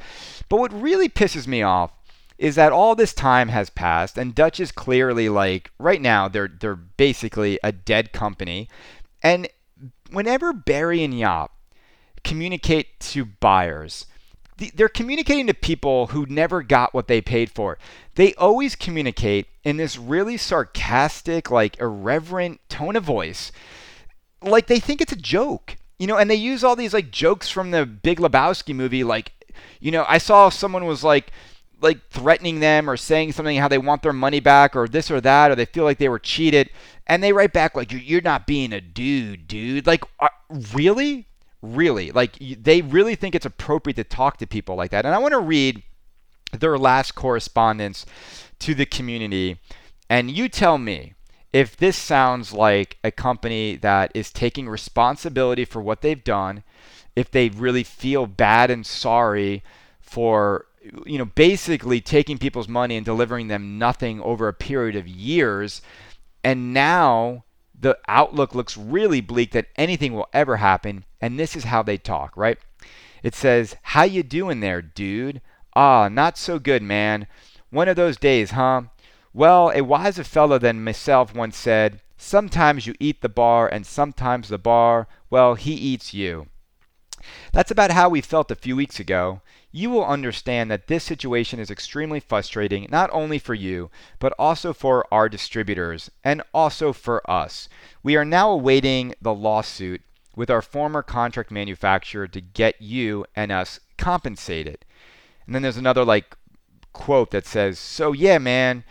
But 0.49 0.59
what 0.59 0.73
really 0.73 1.07
pisses 1.07 1.47
me 1.47 1.61
off 1.61 1.91
is 2.37 2.55
that 2.55 2.73
all 2.73 2.95
this 2.95 3.13
time 3.13 3.49
has 3.49 3.69
passed 3.69 4.17
and 4.17 4.35
Dutch 4.35 4.59
is 4.59 4.71
clearly 4.71 5.29
like 5.29 5.69
right 5.77 6.01
now 6.01 6.27
they're 6.27 6.47
they're 6.47 6.75
basically 6.75 7.59
a 7.63 7.71
dead 7.71 8.11
company. 8.11 8.67
And 9.23 9.47
whenever 10.11 10.53
Barry 10.53 11.03
and 11.03 11.13
Jaap 11.13 11.49
communicate 12.23 12.99
to 12.99 13.25
buyers, 13.25 14.05
they're 14.75 14.89
communicating 14.89 15.47
to 15.47 15.53
people 15.53 16.07
who 16.07 16.25
never 16.27 16.61
got 16.61 16.93
what 16.93 17.07
they 17.07 17.21
paid 17.21 17.49
for. 17.49 17.77
They 18.15 18.33
always 18.35 18.75
communicate 18.75 19.47
in 19.63 19.77
this 19.77 19.97
really 19.97 20.37
sarcastic, 20.37 21.49
like 21.49 21.79
irreverent 21.79 22.59
tone 22.69 22.95
of 22.95 23.03
voice, 23.03 23.51
like 24.41 24.67
they 24.67 24.79
think 24.79 25.01
it's 25.01 25.13
a 25.13 25.17
joke. 25.17 25.77
You 25.97 26.07
know, 26.07 26.17
and 26.17 26.29
they 26.29 26.35
use 26.35 26.63
all 26.63 26.75
these 26.75 26.93
like 26.93 27.11
jokes 27.11 27.49
from 27.49 27.71
the 27.71 27.85
Big 27.85 28.19
Lebowski 28.19 28.73
movie 28.73 29.03
like 29.03 29.33
you 29.79 29.91
know, 29.91 30.05
I 30.07 30.17
saw 30.17 30.49
someone 30.49 30.85
was 30.85 31.03
like 31.03 31.31
like 31.81 32.09
threatening 32.09 32.59
them 32.59 32.89
or 32.89 32.97
saying 32.97 33.31
something 33.31 33.57
how 33.57 33.67
they 33.67 33.77
want 33.77 34.01
their 34.03 34.13
money 34.13 34.39
back 34.39 34.75
or 34.75 34.87
this 34.87 35.09
or 35.09 35.19
that 35.21 35.51
or 35.51 35.55
they 35.55 35.65
feel 35.65 35.83
like 35.83 35.97
they 35.97 36.09
were 36.09 36.19
cheated 36.19 36.69
and 37.07 37.23
they 37.23 37.33
write 37.33 37.53
back 37.53 37.75
like 37.75 37.91
you're 37.91 38.21
not 38.21 38.47
being 38.47 38.73
a 38.73 38.81
dude 38.81 39.47
dude. 39.47 39.87
Like 39.87 40.03
uh, 40.19 40.29
really? 40.73 41.27
Really? 41.61 42.11
Like 42.11 42.37
they 42.39 42.81
really 42.81 43.15
think 43.15 43.35
it's 43.35 43.45
appropriate 43.45 43.95
to 43.95 44.03
talk 44.03 44.37
to 44.37 44.47
people 44.47 44.75
like 44.75 44.91
that. 44.91 45.05
And 45.05 45.13
i 45.13 45.17
want 45.17 45.33
to 45.33 45.39
read 45.39 45.83
their 46.51 46.77
last 46.77 47.15
correspondence 47.15 48.05
to 48.59 48.75
the 48.75 48.85
community 48.85 49.57
and 50.09 50.29
you 50.29 50.49
tell 50.49 50.77
me 50.77 51.13
if 51.53 51.75
this 51.77 51.97
sounds 51.97 52.53
like 52.53 52.97
a 53.03 53.11
company 53.11 53.75
that 53.77 54.11
is 54.13 54.31
taking 54.31 54.67
responsibility 54.69 55.65
for 55.65 55.81
what 55.81 56.01
they've 56.01 56.23
done 56.23 56.63
if 57.15 57.31
they 57.31 57.49
really 57.49 57.83
feel 57.83 58.25
bad 58.25 58.69
and 58.69 58.85
sorry 58.85 59.63
for 59.99 60.65
you 61.05 61.17
know, 61.17 61.25
basically 61.25 62.01
taking 62.01 62.37
people's 62.37 62.67
money 62.67 62.95
and 62.97 63.05
delivering 63.05 63.47
them 63.47 63.77
nothing 63.77 64.19
over 64.21 64.47
a 64.47 64.53
period 64.53 64.95
of 64.95 65.07
years. 65.07 65.81
And 66.43 66.73
now 66.73 67.43
the 67.79 67.97
outlook 68.07 68.55
looks 68.55 68.77
really 68.77 69.21
bleak 69.21 69.51
that 69.51 69.67
anything 69.75 70.13
will 70.13 70.29
ever 70.33 70.57
happen. 70.57 71.05
And 71.19 71.39
this 71.39 71.55
is 71.55 71.65
how 71.65 71.83
they 71.83 71.97
talk, 71.97 72.35
right? 72.35 72.57
It 73.23 73.35
says, 73.35 73.75
"How 73.83 74.03
you 74.03 74.23
doing 74.23 74.59
there, 74.59 74.81
dude? 74.81 75.41
Ah, 75.75 76.09
not 76.09 76.37
so 76.37 76.59
good, 76.59 76.81
man. 76.81 77.27
One 77.69 77.87
of 77.87 77.95
those 77.95 78.17
days, 78.17 78.51
huh? 78.51 78.83
Well, 79.33 79.71
a 79.73 79.81
wiser 79.81 80.23
fellow 80.23 80.57
than 80.57 80.83
myself 80.83 81.33
once 81.33 81.55
said, 81.55 82.01
Sometimes 82.17 82.85
you 82.85 82.93
eat 82.99 83.21
the 83.21 83.29
bar, 83.29 83.67
and 83.67 83.85
sometimes 83.85 84.49
the 84.49 84.59
bar, 84.59 85.07
well, 85.29 85.55
he 85.55 85.73
eats 85.73 86.13
you. 86.13 86.47
That's 87.51 87.71
about 87.71 87.91
how 87.91 88.09
we 88.09 88.21
felt 88.21 88.51
a 88.51 88.55
few 88.55 88.75
weeks 88.75 88.99
ago 88.99 89.41
you 89.71 89.89
will 89.89 90.05
understand 90.05 90.69
that 90.69 90.87
this 90.87 91.03
situation 91.03 91.59
is 91.59 91.71
extremely 91.71 92.19
frustrating 92.19 92.87
not 92.89 93.09
only 93.13 93.39
for 93.39 93.53
you, 93.53 93.89
but 94.19 94.33
also 94.37 94.73
for 94.73 95.05
our 95.13 95.29
distributors 95.29 96.11
and 96.23 96.41
also 96.53 96.91
for 96.91 97.27
us. 97.29 97.69
We 98.03 98.17
are 98.17 98.25
now 98.25 98.51
awaiting 98.51 99.15
the 99.21 99.33
lawsuit 99.33 100.01
with 100.35 100.49
our 100.49 100.61
former 100.61 101.01
contract 101.01 101.51
manufacturer 101.51 102.27
to 102.27 102.41
get 102.41 102.81
you 102.81 103.25
and 103.35 103.51
us 103.51 103.79
compensated. 103.97 104.85
And 105.45 105.55
then 105.55 105.61
there's 105.61 105.77
another 105.77 106.03
like 106.03 106.35
quote 106.91 107.31
that 107.31 107.45
says, 107.45 107.79
"So 107.79 108.11
yeah, 108.11 108.37
man, 108.37 108.83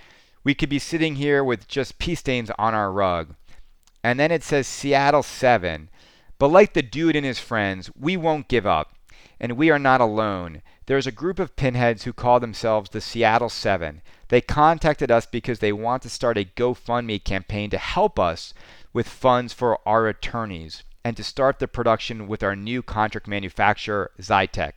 we 0.44 0.54
could 0.54 0.70
be 0.70 0.78
sitting 0.78 1.16
here 1.16 1.44
with 1.44 1.68
just 1.68 1.98
pee 1.98 2.14
stains 2.14 2.50
on 2.58 2.74
our 2.74 2.90
rug." 2.90 3.34
And 4.02 4.18
then 4.18 4.30
it 4.30 4.42
says 4.42 4.66
Seattle 4.66 5.22
7. 5.22 5.90
But 6.40 6.48
like 6.48 6.72
the 6.72 6.80
dude 6.80 7.16
and 7.16 7.26
his 7.26 7.38
friends, 7.38 7.90
we 7.94 8.16
won't 8.16 8.48
give 8.48 8.66
up. 8.66 8.94
And 9.38 9.58
we 9.58 9.68
are 9.70 9.78
not 9.78 10.00
alone. 10.00 10.62
There 10.86 10.96
is 10.96 11.06
a 11.06 11.12
group 11.12 11.38
of 11.38 11.54
pinheads 11.54 12.04
who 12.04 12.14
call 12.14 12.40
themselves 12.40 12.88
the 12.88 13.02
Seattle 13.02 13.50
Seven. 13.50 14.00
They 14.28 14.40
contacted 14.40 15.10
us 15.10 15.26
because 15.26 15.58
they 15.58 15.70
want 15.70 16.02
to 16.02 16.08
start 16.08 16.38
a 16.38 16.46
GoFundMe 16.46 17.22
campaign 17.22 17.68
to 17.70 17.76
help 17.78 18.18
us 18.18 18.54
with 18.94 19.06
funds 19.06 19.52
for 19.52 19.86
our 19.86 20.08
attorneys 20.08 20.82
and 21.04 21.14
to 21.18 21.22
start 21.22 21.58
the 21.58 21.68
production 21.68 22.26
with 22.26 22.42
our 22.42 22.56
new 22.56 22.82
contract 22.82 23.28
manufacturer, 23.28 24.10
Zytec. 24.18 24.72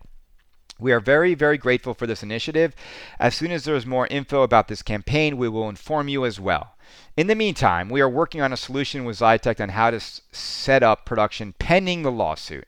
We 0.79 0.91
are 0.91 0.99
very, 0.99 1.33
very 1.33 1.57
grateful 1.57 1.93
for 1.93 2.05
this 2.05 2.23
initiative. 2.23 2.75
As 3.19 3.35
soon 3.35 3.51
as 3.53 3.63
there 3.63 3.75
is 3.75 3.85
more 3.85 4.07
info 4.07 4.41
about 4.41 4.67
this 4.67 4.81
campaign, 4.81 5.37
we 5.37 5.47
will 5.47 5.69
inform 5.69 6.09
you 6.09 6.25
as 6.25 6.41
well. 6.41 6.72
In 7.15 7.27
the 7.27 7.35
meantime, 7.35 7.89
we 7.89 8.01
are 8.01 8.09
working 8.09 8.41
on 8.41 8.53
a 8.53 8.57
solution 8.57 9.05
with 9.05 9.19
Zytec 9.19 9.61
on 9.61 9.69
how 9.69 9.91
to 9.91 9.97
s- 9.97 10.21
set 10.31 10.83
up 10.83 11.05
production 11.05 11.53
pending 11.59 12.01
the 12.01 12.11
lawsuit. 12.11 12.67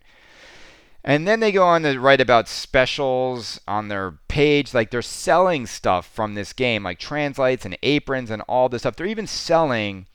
And 1.04 1.28
then 1.28 1.40
they 1.40 1.52
go 1.52 1.64
on 1.64 1.84
to 1.84 2.00
write 2.00 2.20
about 2.20 2.48
specials 2.48 3.62
on 3.68 3.90
their 3.90 4.12
page. 4.28 4.74
Like 4.74 4.90
they're 4.90 5.04
selling 5.04 5.68
stuff 5.68 6.08
from 6.08 6.34
this 6.34 6.52
game, 6.52 6.84
like 6.84 7.00
translites 7.00 7.64
and 7.64 7.78
aprons 7.84 8.32
and 8.32 8.42
all 8.44 8.70
this 8.70 8.82
stuff. 8.82 8.96
They're 8.96 9.06
even 9.06 9.28
selling 9.28 10.08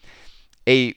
a 0.68 0.94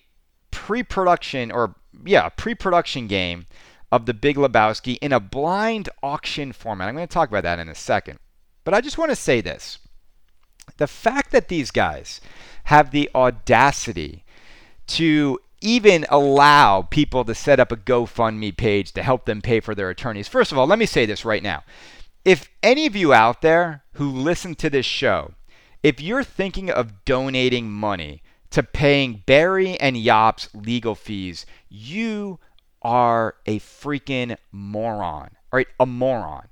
pre 0.49 0.81
production 0.81 1.51
or, 1.51 1.75
yeah, 2.05 2.29
pre 2.29 2.55
production 2.55 3.07
game 3.07 3.45
of 3.91 4.07
the 4.07 4.13
Big 4.15 4.35
Lebowski 4.35 4.97
in 4.99 5.13
a 5.13 5.19
blind 5.19 5.89
auction 6.01 6.51
format. 6.51 6.87
I'm 6.87 6.95
going 6.95 7.07
to 7.07 7.13
talk 7.13 7.29
about 7.29 7.43
that 7.43 7.59
in 7.59 7.69
a 7.69 7.75
second. 7.75 8.17
But 8.63 8.73
I 8.73 8.81
just 8.81 8.97
want 8.97 9.11
to 9.11 9.15
say 9.15 9.41
this 9.41 9.77
the 10.77 10.87
fact 10.87 11.31
that 11.31 11.47
these 11.47 11.71
guys 11.71 12.21
have 12.65 12.91
the 12.91 13.09
audacity 13.13 14.23
to 14.87 15.39
even 15.61 16.05
allow 16.09 16.81
people 16.81 17.23
to 17.23 17.33
set 17.33 17.59
up 17.59 17.71
a 17.71 17.77
GoFundMe 17.77 18.55
page 18.55 18.91
to 18.93 19.03
help 19.03 19.25
them 19.25 19.41
pay 19.41 19.59
for 19.61 19.73
their 19.73 19.89
attorneys. 19.89 20.27
First 20.27 20.51
of 20.51 20.57
all, 20.57 20.67
let 20.67 20.79
me 20.79 20.85
say 20.85 21.05
this 21.05 21.23
right 21.23 21.41
now. 21.41 21.63
If 22.25 22.49
any 22.61 22.85
of 22.85 22.95
you 22.95 23.13
out 23.13 23.41
there 23.41 23.83
who 23.93 24.09
listen 24.09 24.55
to 24.55 24.69
this 24.69 24.85
show, 24.85 25.33
if 25.81 26.01
you're 26.01 26.23
thinking 26.23 26.69
of 26.69 27.05
donating 27.05 27.71
money 27.71 28.23
to 28.51 28.63
paying 28.63 29.23
Barry 29.25 29.77
and 29.79 29.95
Jaap's 29.95 30.49
legal 30.53 30.95
fees, 30.95 31.45
you 31.69 32.39
are 32.81 33.35
a 33.45 33.59
freaking 33.59 34.37
moron. 34.51 35.31
Right? 35.51 35.67
A 35.79 35.85
moron. 35.85 36.47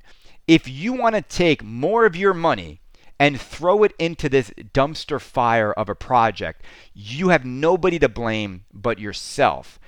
if 0.47 0.68
you 0.68 0.93
want 0.93 1.16
to 1.16 1.22
take 1.22 1.64
more 1.64 2.05
of 2.05 2.16
your 2.16 2.34
money 2.34 2.80
and 3.22 3.39
throw 3.39 3.84
it 3.84 3.93
into 3.99 4.28
this 4.28 4.49
dumpster 4.74 5.22
fire 5.22 5.72
of 5.74 5.88
a 5.88 5.93
project, 5.93 6.63
you 6.91 7.30
have 7.30 7.45
nobody 7.45 7.99
to 7.99 8.09
blame 8.09 8.65
but 8.74 8.97
yourself. 8.97 9.80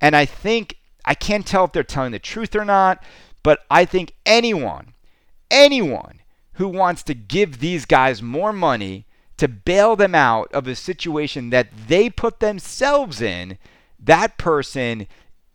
And 0.00 0.16
I 0.16 0.24
think, 0.24 0.76
I 1.04 1.14
can't 1.14 1.46
tell 1.46 1.66
if 1.66 1.70
they're 1.70 1.84
telling 1.84 2.10
the 2.10 2.18
truth 2.18 2.56
or 2.56 2.64
not, 2.64 3.00
but 3.44 3.60
I 3.70 3.84
think 3.84 4.14
anyone, 4.26 4.94
anyone 5.52 6.18
who 6.54 6.66
wants 6.66 7.04
to 7.04 7.14
give 7.14 7.60
these 7.60 7.84
guys 7.84 8.22
more 8.22 8.52
money 8.52 9.06
to 9.36 9.46
bail 9.46 9.94
them 9.94 10.16
out 10.16 10.50
of 10.52 10.66
a 10.66 10.74
situation 10.74 11.50
that 11.50 11.68
they 11.86 12.10
put 12.10 12.40
themselves 12.40 13.22
in, 13.22 13.56
that 14.00 14.36
person 14.36 15.06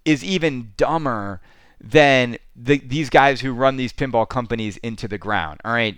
is 0.06 0.24
even 0.24 0.72
dumber 0.78 1.42
than 1.82 2.38
the, 2.56 2.78
these 2.78 3.10
guys 3.10 3.42
who 3.42 3.52
run 3.52 3.76
these 3.76 3.92
pinball 3.92 4.28
companies 4.28 4.78
into 4.78 5.10
the 5.10 5.18
ground. 5.18 5.60
All 5.66 5.74
right 5.74 5.98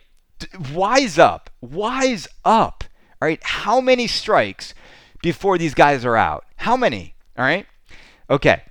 wise 0.72 1.18
up. 1.18 1.50
Wise 1.62 2.28
up. 2.46 2.84
All 3.22 3.28
right. 3.28 3.44
How 3.44 3.82
many 3.82 4.08
strikes 4.08 4.74
before 5.22 5.58
these 5.58 5.74
guys 5.74 6.06
are 6.06 6.16
out? 6.16 6.46
How 6.58 6.78
many? 6.78 7.16
All 7.38 7.46
right. 7.46 7.66
Okay. 8.30 8.64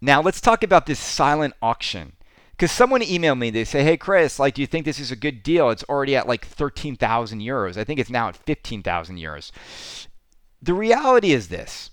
Now 0.00 0.20
let's 0.20 0.40
talk 0.40 0.62
about 0.62 0.86
this 0.86 0.98
silent 0.98 1.54
auction. 1.62 2.12
Because 2.50 2.70
someone 2.70 3.00
emailed 3.00 3.38
me, 3.38 3.50
they 3.50 3.64
say, 3.64 3.82
"Hey 3.82 3.96
Chris, 3.96 4.38
like, 4.38 4.54
do 4.54 4.60
you 4.60 4.66
think 4.66 4.84
this 4.84 5.00
is 5.00 5.10
a 5.10 5.16
good 5.16 5.42
deal? 5.42 5.70
It's 5.70 5.82
already 5.88 6.14
at 6.14 6.28
like 6.28 6.44
13,000 6.46 7.40
euros. 7.40 7.76
I 7.76 7.82
think 7.82 7.98
it's 7.98 8.10
now 8.10 8.28
at 8.28 8.36
15,000 8.36 9.16
euros." 9.16 9.50
The 10.62 10.74
reality 10.74 11.32
is 11.32 11.48
this: 11.48 11.90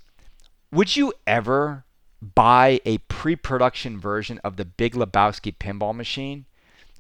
Would 0.71 0.95
you 0.95 1.13
ever 1.25 1.86
buy 2.21 2.79
a 2.86 2.99
pre-production 2.99 3.99
version 3.99 4.39
of 4.43 4.57
the 4.57 4.65
Big 4.65 4.93
Lebowski 4.93 5.57
pinball 5.57 5.95
machine? 5.95 6.45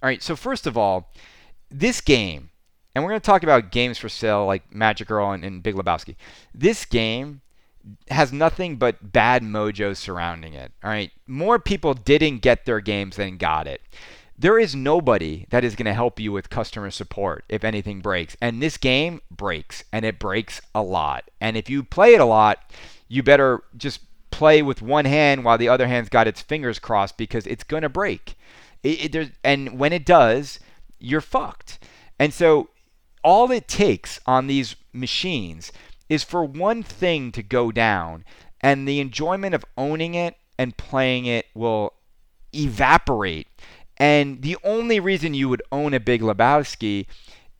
All 0.01 0.07
right. 0.07 0.23
So 0.23 0.35
first 0.35 0.65
of 0.65 0.75
all, 0.75 1.11
this 1.71 2.01
game, 2.01 2.49
and 2.93 3.03
we're 3.03 3.11
going 3.11 3.21
to 3.21 3.25
talk 3.25 3.43
about 3.43 3.71
games 3.71 3.97
for 3.97 4.09
sale 4.09 4.45
like 4.45 4.73
Magic 4.73 5.07
Girl 5.07 5.31
and, 5.31 5.43
and 5.43 5.63
Big 5.63 5.75
Lebowski. 5.75 6.15
This 6.53 6.85
game 6.85 7.41
has 8.09 8.31
nothing 8.31 8.75
but 8.75 9.11
bad 9.11 9.41
mojo 9.43 9.95
surrounding 9.95 10.53
it. 10.53 10.71
All 10.83 10.89
right, 10.89 11.11
more 11.27 11.59
people 11.59 11.93
didn't 11.93 12.39
get 12.39 12.65
their 12.65 12.79
games 12.79 13.15
than 13.15 13.37
got 13.37 13.67
it. 13.67 13.81
There 14.37 14.57
is 14.57 14.75
nobody 14.75 15.45
that 15.51 15.63
is 15.63 15.75
going 15.75 15.85
to 15.85 15.93
help 15.93 16.19
you 16.19 16.31
with 16.31 16.49
customer 16.49 16.89
support 16.89 17.45
if 17.47 17.63
anything 17.63 18.01
breaks. 18.01 18.35
And 18.41 18.61
this 18.61 18.77
game 18.77 19.21
breaks, 19.29 19.83
and 19.91 20.03
it 20.03 20.17
breaks 20.17 20.61
a 20.73 20.81
lot. 20.81 21.29
And 21.39 21.55
if 21.55 21.69
you 21.69 21.83
play 21.83 22.15
it 22.15 22.21
a 22.21 22.25
lot, 22.25 22.59
you 23.07 23.21
better 23.21 23.61
just 23.77 24.01
play 24.31 24.61
with 24.63 24.81
one 24.81 25.05
hand 25.05 25.43
while 25.43 25.57
the 25.57 25.69
other 25.69 25.87
hand's 25.87 26.09
got 26.09 26.27
its 26.27 26.41
fingers 26.41 26.79
crossed 26.79 27.17
because 27.17 27.45
it's 27.45 27.63
going 27.63 27.83
to 27.83 27.89
break. 27.89 28.35
It, 28.81 29.15
it, 29.15 29.31
and 29.43 29.77
when 29.77 29.93
it 29.93 30.05
does, 30.05 30.59
you're 31.01 31.21
fucked. 31.21 31.79
And 32.19 32.33
so 32.33 32.69
all 33.23 33.51
it 33.51 33.67
takes 33.67 34.19
on 34.25 34.47
these 34.47 34.75
machines 34.93 35.71
is 36.09 36.23
for 36.23 36.43
one 36.43 36.83
thing 36.83 37.31
to 37.31 37.43
go 37.43 37.71
down, 37.71 38.25
and 38.59 38.87
the 38.87 38.99
enjoyment 38.99 39.55
of 39.55 39.65
owning 39.77 40.13
it 40.13 40.35
and 40.57 40.77
playing 40.77 41.25
it 41.25 41.47
will 41.53 41.93
evaporate. 42.53 43.47
And 43.97 44.41
the 44.41 44.57
only 44.63 44.99
reason 44.99 45.33
you 45.33 45.47
would 45.49 45.63
own 45.71 45.93
a 45.93 45.99
Big 45.99 46.21
Lebowski 46.21 47.05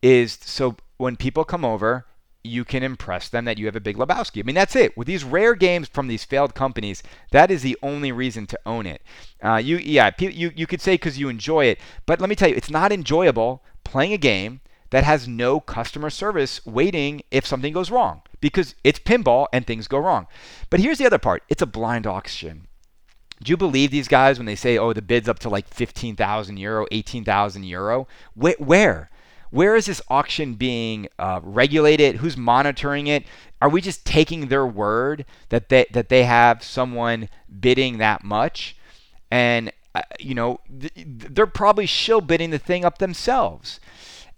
is 0.02 0.38
so 0.42 0.76
when 0.96 1.16
people 1.16 1.44
come 1.44 1.64
over, 1.64 2.06
you 2.44 2.64
can 2.64 2.82
impress 2.82 3.28
them 3.28 3.44
that 3.44 3.58
you 3.58 3.66
have 3.66 3.76
a 3.76 3.80
big 3.80 3.96
Lebowski. 3.96 4.40
I 4.40 4.42
mean, 4.42 4.54
that's 4.54 4.74
it. 4.74 4.96
With 4.96 5.06
these 5.06 5.24
rare 5.24 5.54
games 5.54 5.88
from 5.88 6.08
these 6.08 6.24
failed 6.24 6.54
companies, 6.54 7.02
that 7.30 7.50
is 7.50 7.62
the 7.62 7.78
only 7.82 8.10
reason 8.10 8.46
to 8.48 8.60
own 8.66 8.86
it. 8.86 9.02
Uh, 9.42 9.56
you, 9.56 9.76
yeah, 9.76 10.10
you, 10.18 10.50
you 10.54 10.66
could 10.66 10.80
say 10.80 10.94
because 10.94 11.18
you 11.18 11.28
enjoy 11.28 11.66
it, 11.66 11.78
but 12.06 12.20
let 12.20 12.28
me 12.28 12.36
tell 12.36 12.48
you, 12.48 12.56
it's 12.56 12.70
not 12.70 12.92
enjoyable 12.92 13.62
playing 13.84 14.12
a 14.12 14.18
game 14.18 14.60
that 14.90 15.04
has 15.04 15.26
no 15.26 15.58
customer 15.58 16.10
service 16.10 16.64
waiting 16.66 17.22
if 17.30 17.46
something 17.46 17.72
goes 17.72 17.90
wrong 17.90 18.22
because 18.40 18.74
it's 18.84 18.98
pinball 18.98 19.46
and 19.52 19.66
things 19.66 19.88
go 19.88 19.98
wrong. 19.98 20.26
But 20.68 20.80
here's 20.80 20.98
the 20.98 21.06
other 21.06 21.18
part 21.18 21.42
it's 21.48 21.62
a 21.62 21.66
blind 21.66 22.06
auction. 22.06 22.66
Do 23.42 23.50
you 23.50 23.56
believe 23.56 23.90
these 23.90 24.06
guys 24.06 24.38
when 24.38 24.46
they 24.46 24.54
say, 24.54 24.78
oh, 24.78 24.92
the 24.92 25.02
bid's 25.02 25.28
up 25.28 25.40
to 25.40 25.48
like 25.48 25.66
15,000 25.66 26.56
euro, 26.58 26.86
18,000 26.92 27.64
euro? 27.64 28.06
Wh- 28.34 28.60
where? 28.60 29.10
Where 29.52 29.76
is 29.76 29.84
this 29.84 30.00
auction 30.08 30.54
being 30.54 31.08
uh, 31.18 31.40
regulated? 31.42 32.16
Who's 32.16 32.38
monitoring 32.38 33.06
it? 33.06 33.24
Are 33.60 33.68
we 33.68 33.82
just 33.82 34.06
taking 34.06 34.48
their 34.48 34.66
word 34.66 35.26
that 35.50 35.68
they 35.68 35.84
that 35.92 36.08
they 36.08 36.24
have 36.24 36.64
someone 36.64 37.28
bidding 37.60 37.98
that 37.98 38.24
much? 38.24 38.74
And 39.30 39.70
uh, 39.94 40.02
you 40.18 40.34
know, 40.34 40.60
th- 40.80 40.92
they're 40.96 41.46
probably 41.46 41.86
still 41.86 42.22
bidding 42.22 42.48
the 42.48 42.58
thing 42.58 42.82
up 42.82 42.96
themselves. 42.96 43.78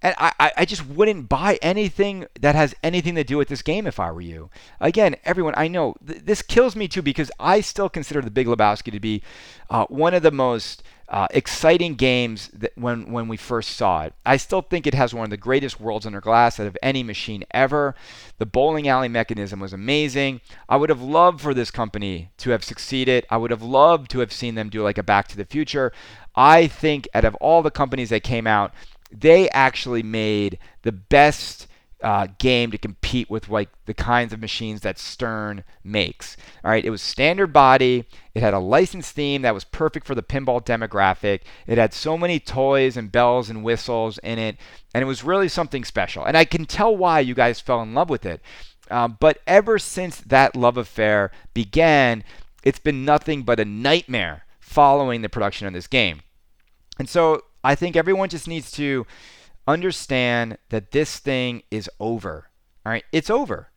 And 0.03 0.15
I, 0.19 0.53
I 0.59 0.65
just 0.67 0.87
wouldn't 0.87 1.31
buy 1.31 1.59
anything 1.63 2.27
that 2.39 2.55
has 2.55 2.75
anything 2.83 3.15
to 3.15 3.25
do 3.25 3.39
with 3.39 3.49
this 3.49 3.63
game 3.63 3.87
if 3.87 3.99
I 3.99 4.13
were 4.13 4.21
you. 4.21 4.51
Again, 4.79 5.17
everyone, 5.25 5.55
I 5.57 5.67
know 5.69 5.95
th- 6.07 6.25
this 6.25 6.43
kills 6.43 6.77
me 6.77 6.89
too 6.89 7.01
because 7.01 7.31
I 7.41 7.63
still 7.63 7.89
consider 7.89 8.21
The 8.21 8.31
Big 8.31 8.47
Lebowski 8.47 8.93
to 8.93 9.01
be 9.01 9.23
uh, 9.71 9.87
one 9.87 10.13
of 10.13 10.23
the 10.23 10.31
most 10.31 10.83
uh, 11.09 11.27
exciting 11.31 11.95
games 11.95 12.51
when 12.77 13.13
when 13.13 13.29
we 13.29 13.37
first 13.37 13.77
saw 13.77 14.03
it. 14.03 14.15
I 14.25 14.37
still 14.37 14.63
think 14.63 14.87
it 14.87 14.95
has 14.95 15.13
one 15.13 15.25
of 15.25 15.31
the 15.31 15.37
greatest 15.37 15.81
worlds 15.81 16.07
under 16.07 16.21
glass 16.21 16.59
out 16.59 16.67
of 16.67 16.79
any 16.83 17.03
machine 17.03 17.45
ever. 17.51 17.95
The 18.39 18.47
bowling 18.47 18.89
alley 18.89 19.09
mechanism 19.09 19.61
was 19.61 19.73
amazing. 19.73 20.41
I 20.69 20.77
would 20.77 20.91
have 20.91 21.03
loved 21.03 21.41
for 21.41 21.53
this 21.53 21.71
company 21.71 22.31
to 22.39 22.51
have 22.51 22.65
succeeded. 22.65 23.27
I 23.31 23.37
would 23.37 23.51
have 23.51 23.63
loved 23.63 24.11
to 24.13 24.21
have 24.21 24.33
seen 24.33 24.55
them 24.55 24.71
do 24.71 24.83
like 24.83 24.99
a 24.99 25.03
Back 25.03 25.29
to 25.29 25.37
the 25.37 25.45
Future. 25.45 25.93
I 26.35 26.67
think 26.67 27.07
out 27.15 27.25
of 27.25 27.35
all 27.37 27.63
the 27.63 27.71
companies 27.71 28.11
that 28.11 28.23
came 28.23 28.47
out, 28.47 28.73
they 29.13 29.49
actually 29.51 30.03
made 30.03 30.59
the 30.83 30.93
best 30.93 31.69
uh, 32.05 32.29
game 32.39 32.71
to 32.71 32.77
compete 32.77 33.31
with 33.31 33.49
like 33.49 33.71
the 33.87 33.95
kinds 33.95 34.35
of 34.35 34.41
machines 34.41 34.83
that 34.83 34.99
Stern 34.99 35.65
makes. 35.83 36.37
All 36.63 36.71
right, 36.71 36.85
it 36.85 36.91
was 36.91 37.01
standard 37.01 37.51
body. 37.51 38.05
It 38.35 38.43
had 38.43 38.53
a 38.53 38.59
licensed 38.59 39.15
theme 39.15 39.41
that 39.41 39.55
was 39.55 39.65
perfect 39.65 40.07
for 40.07 40.15
the 40.15 40.23
pinball 40.23 40.63
demographic. 40.63 41.41
It 41.67 41.79
had 41.79 41.95
so 41.95 42.19
many 42.19 42.39
toys 42.39 42.99
and 42.99 43.11
bells 43.11 43.49
and 43.49 43.65
whistles 43.65 44.19
in 44.19 44.39
it, 44.39 44.59
and 44.93 45.03
it 45.03 45.07
was 45.07 45.25
really 45.25 45.49
something 45.49 45.83
special. 45.83 46.25
And 46.25 46.37
I 46.37 46.45
can 46.45 46.67
tell 46.67 46.95
why 46.95 47.21
you 47.21 47.35
guys 47.35 47.59
fell 47.59 47.81
in 47.81 47.95
love 47.95 48.11
with 48.11 48.27
it. 48.27 48.43
Um, 48.91 49.17
but 49.19 49.39
ever 49.47 49.79
since 49.79 50.21
that 50.21 50.55
love 50.55 50.77
affair 50.77 51.31
began, 51.55 52.23
it's 52.63 52.79
been 52.79 53.07
nothing 53.07 53.45
but 53.45 53.59
a 53.59 53.65
nightmare 53.65 54.45
following 54.61 55.23
the 55.23 55.31
production 55.31 55.67
of 55.67 55.73
this 55.73 55.87
game. 55.87 56.21
And 56.99 57.09
so 57.09 57.45
I 57.63 57.75
think 57.75 57.97
everyone 57.97 58.29
just 58.29 58.47
needs 58.47 58.71
to 58.73 59.07
understand 59.67 60.59
that 60.71 60.91
this 60.91 61.19
thing 61.19 61.63
is 61.71 61.89
over. 61.99 62.51
All 62.85 62.93
right, 62.93 63.05
it's 63.13 63.31
over. 63.31 63.71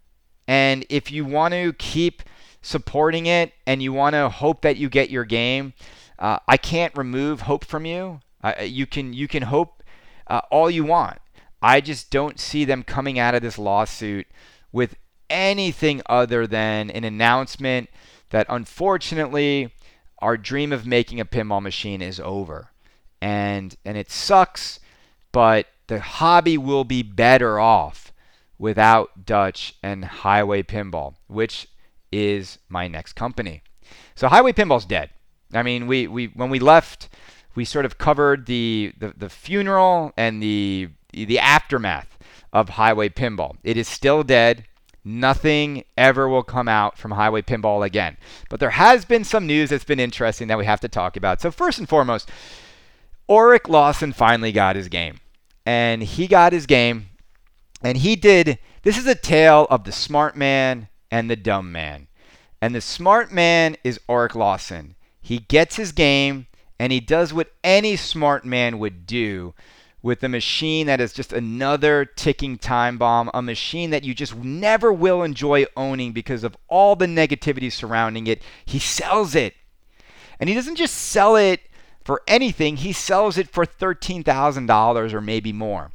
And 0.47 0.85
if 0.89 1.11
you 1.11 1.25
want 1.25 1.53
to 1.53 1.73
keep 1.73 2.23
supporting 2.61 3.25
it 3.25 3.53
and 3.65 3.81
you 3.81 3.93
want 3.93 4.13
to 4.13 4.29
hope 4.29 4.61
that 4.61 4.77
you 4.77 4.89
get 4.89 5.09
your 5.09 5.25
game, 5.25 5.73
uh, 6.19 6.39
I 6.47 6.57
can't 6.57 6.95
remove 6.97 7.41
hope 7.41 7.65
from 7.65 7.85
you. 7.85 8.21
Uh, 8.43 8.53
you 8.61 8.85
can 8.85 9.13
you 9.13 9.27
can 9.27 9.43
hope 9.43 9.83
uh, 10.27 10.41
all 10.51 10.69
you 10.69 10.83
want. 10.83 11.19
I 11.61 11.81
just 11.81 12.11
don't 12.11 12.39
see 12.39 12.65
them 12.65 12.83
coming 12.83 13.17
out 13.17 13.35
of 13.35 13.41
this 13.41 13.57
lawsuit 13.57 14.27
with 14.71 14.95
anything 15.29 16.01
other 16.07 16.47
than 16.47 16.89
an 16.91 17.03
announcement 17.03 17.89
that 18.29 18.45
unfortunately 18.49 19.73
our 20.19 20.37
dream 20.37 20.71
of 20.71 20.85
making 20.85 21.19
a 21.19 21.25
pinball 21.25 21.61
machine 21.61 22.01
is 22.01 22.19
over. 22.19 22.71
And 23.21 23.75
and 23.83 23.97
it 23.97 24.11
sucks, 24.11 24.79
but 25.31 25.67
the 25.87 25.99
hobby 25.99 26.57
will 26.57 26.83
be 26.83 27.01
better 27.01 27.59
off 27.59 28.13
without 28.59 29.25
Dutch 29.25 29.75
and 29.81 30.03
Highway 30.03 30.63
Pinball, 30.63 31.15
which 31.27 31.67
is 32.11 32.59
my 32.69 32.87
next 32.87 33.13
company. 33.13 33.61
So 34.15 34.27
Highway 34.27 34.53
Pinball's 34.53 34.85
dead. 34.85 35.11
I 35.53 35.63
mean, 35.63 35.87
we, 35.87 36.07
we 36.07 36.27
when 36.27 36.49
we 36.49 36.59
left, 36.59 37.09
we 37.55 37.63
sort 37.63 37.85
of 37.85 37.97
covered 37.97 38.45
the, 38.45 38.93
the, 38.97 39.13
the 39.15 39.29
funeral 39.29 40.13
and 40.17 40.41
the 40.41 40.89
the 41.13 41.39
aftermath 41.39 42.17
of 42.51 42.69
Highway 42.69 43.09
Pinball. 43.09 43.57
It 43.63 43.77
is 43.77 43.87
still 43.87 44.23
dead. 44.23 44.65
Nothing 45.05 45.85
ever 45.97 46.27
will 46.27 46.43
come 46.43 46.67
out 46.67 46.97
from 46.97 47.11
Highway 47.11 47.41
Pinball 47.41 47.85
again. 47.85 48.17
But 48.49 48.59
there 48.59 48.71
has 48.71 49.05
been 49.05 49.23
some 49.23 49.47
news 49.47 49.69
that's 49.69 49.85
been 49.85 50.01
interesting 50.01 50.49
that 50.49 50.57
we 50.57 50.65
have 50.65 50.81
to 50.81 50.89
talk 50.89 51.15
about. 51.15 51.39
So 51.39 51.49
first 51.49 51.79
and 51.79 51.87
foremost, 51.87 52.29
Ulrich 53.29 53.69
Lawson 53.69 54.11
finally 54.11 54.51
got 54.51 54.75
his 54.75 54.89
game 54.89 55.21
and 55.67 56.01
he 56.01 56.27
got 56.27 56.53
his 56.53 56.65
game 56.65 57.09
and 57.83 57.97
he 57.97 58.15
did 58.15 58.57
this 58.83 58.97
is 58.97 59.05
a 59.05 59.13
tale 59.13 59.67
of 59.69 59.83
the 59.83 59.91
smart 59.91 60.33
man 60.33 60.87
and 61.11 61.29
the 61.29 61.35
dumb 61.35 61.73
man 61.73 62.07
and 62.61 62.73
the 62.73 62.79
smart 62.79 63.33
man 63.33 63.75
is 63.83 63.99
Ulrich 64.07 64.33
Lawson 64.33 64.95
he 65.19 65.39
gets 65.39 65.75
his 65.75 65.91
game 65.91 66.47
and 66.79 66.93
he 66.93 67.01
does 67.01 67.33
what 67.33 67.51
any 67.65 67.97
smart 67.97 68.45
man 68.45 68.79
would 68.79 69.05
do 69.05 69.53
with 70.01 70.23
a 70.23 70.29
machine 70.29 70.87
that 70.87 71.01
is 71.01 71.11
just 71.11 71.33
another 71.33 72.05
ticking 72.05 72.57
time 72.57 72.97
bomb, 72.97 73.29
a 73.33 73.41
machine 73.41 73.89
that 73.89 74.05
you 74.05 74.13
just 74.13 74.35
never 74.35 74.93
will 74.93 75.21
enjoy 75.21 75.65
owning 75.75 76.13
because 76.13 76.45
of 76.45 76.55
all 76.69 76.95
the 76.95 77.07
negativity 77.07 77.69
surrounding 77.69 78.25
it. 78.25 78.41
He 78.63 78.79
sells 78.79 79.35
it. 79.35 79.55
And 80.39 80.47
he 80.47 80.55
doesn't 80.55 80.75
just 80.75 80.95
sell 80.95 81.35
it 81.35 81.61
for 82.07 82.21
anything, 82.25 82.77
he 82.77 82.93
sells 82.93 83.37
it 83.37 83.49
for 83.49 83.65
$13,000 83.65 85.13
or 85.13 85.19
maybe 85.19 85.51
more. 85.51 85.91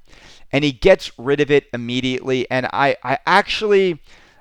And 0.52 0.62
he 0.62 0.70
gets 0.70 1.10
rid 1.18 1.40
of 1.40 1.50
it 1.50 1.68
immediately. 1.72 2.48
And 2.50 2.66
I, 2.66 2.96
I 3.02 3.16
actually 3.24 3.98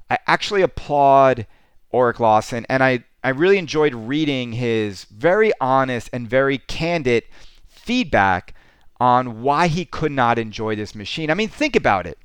I 0.10 0.18
actually 0.28 0.64
applaud 0.64 1.48
Ulrich 1.94 2.20
Lawson 2.20 2.66
and 2.68 2.84
I, 2.84 3.06
I 3.24 3.30
really 3.30 3.58
enjoyed 3.58 3.94
reading 3.94 4.52
his 4.52 5.06
very 5.06 5.54
honest 5.62 6.10
and 6.12 6.30
very 6.30 6.58
candid 6.58 7.24
feedback 7.70 8.54
on 9.00 9.42
why 9.42 9.68
he 9.68 9.86
could 9.86 10.12
not 10.12 10.38
enjoy 10.38 10.76
this 10.76 10.94
machine. 10.94 11.32
I 11.32 11.36
mean, 11.36 11.48
think 11.48 11.78
about 11.78 12.06
it. 12.06 12.18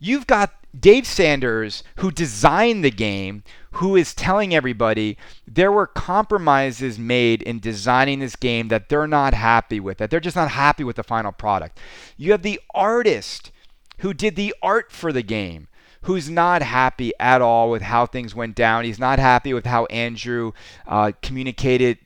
You've 0.00 0.26
got 0.26 0.57
Dave 0.78 1.06
Sanders, 1.06 1.82
who 1.96 2.10
designed 2.10 2.84
the 2.84 2.90
game, 2.90 3.42
who 3.72 3.96
is 3.96 4.14
telling 4.14 4.54
everybody 4.54 5.16
there 5.46 5.72
were 5.72 5.86
compromises 5.86 6.98
made 6.98 7.42
in 7.42 7.60
designing 7.60 8.18
this 8.18 8.36
game 8.36 8.68
that 8.68 8.88
they're 8.88 9.06
not 9.06 9.34
happy 9.34 9.80
with, 9.80 9.98
that 9.98 10.10
they're 10.10 10.20
just 10.20 10.36
not 10.36 10.50
happy 10.50 10.84
with 10.84 10.96
the 10.96 11.02
final 11.02 11.32
product. 11.32 11.78
You 12.16 12.32
have 12.32 12.42
the 12.42 12.60
artist 12.74 13.50
who 13.98 14.12
did 14.14 14.36
the 14.36 14.54
art 14.62 14.92
for 14.92 15.12
the 15.12 15.22
game, 15.22 15.68
who's 16.02 16.30
not 16.30 16.62
happy 16.62 17.12
at 17.18 17.42
all 17.42 17.70
with 17.70 17.82
how 17.82 18.06
things 18.06 18.34
went 18.34 18.54
down. 18.54 18.84
He's 18.84 18.98
not 18.98 19.18
happy 19.18 19.52
with 19.52 19.66
how 19.66 19.86
Andrew 19.86 20.52
uh, 20.86 21.12
communicated 21.22 21.98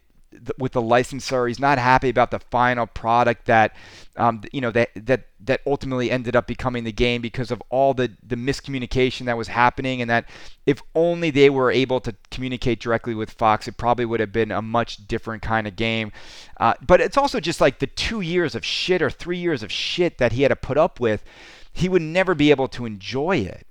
with 0.59 0.73
the 0.73 0.83
licensor. 0.83 1.47
He's 1.47 1.59
not 1.59 1.79
happy 1.79 2.09
about 2.09 2.31
the 2.31 2.39
final 2.39 2.87
product 2.87 3.47
that 3.47 3.75
um, 4.17 4.43
you 4.53 4.61
know 4.61 4.71
that 4.71 4.91
that 4.95 5.27
that 5.41 5.61
ultimately 5.67 6.11
ended 6.11 6.37
up 6.37 6.47
becoming 6.47 6.85
the 6.85 6.93
game 6.93 7.23
because 7.23 7.51
of 7.51 7.63
all 7.71 7.95
the 7.95 8.13
the 8.27 8.37
miscommunication 8.37 9.27
that 9.27 9.37
was 9.37 9.49
happening, 9.49 10.01
and 10.01 10.11
that 10.11 10.29
if 10.67 10.83
only 10.95 11.31
they 11.31 11.51
were 11.51 11.71
able 11.71 12.01
to 12.01 12.15
communicate 12.31 12.81
directly 12.81 13.15
with 13.15 13.31
Fox, 13.31 13.67
it 13.69 13.77
probably 13.77 14.05
would 14.05 14.21
have 14.21 14.33
been 14.33 14.51
a 14.51 14.63
much 14.63 15.07
different 15.07 15.43
kind 15.43 15.67
of 15.67 15.77
game. 15.77 16.13
Uh, 16.59 16.75
but 16.87 17.01
it's 17.01 17.17
also 17.17 17.41
just 17.41 17.61
like 17.61 17.79
the 17.79 17.87
two 17.87 18.21
years 18.21 18.55
of 18.55 18.65
shit 18.65 19.03
or 19.03 19.11
three 19.11 19.39
years 19.39 19.63
of 19.63 19.73
shit 19.73 20.19
that 20.19 20.33
he 20.33 20.43
had 20.43 20.49
to 20.49 20.57
put 20.57 20.79
up 20.79 21.01
with. 21.01 21.25
He 21.73 21.89
would 21.89 22.03
never 22.03 22.35
be 22.35 22.51
able 22.51 22.69
to 22.69 22.85
enjoy 22.85 23.39
it. 23.39 23.67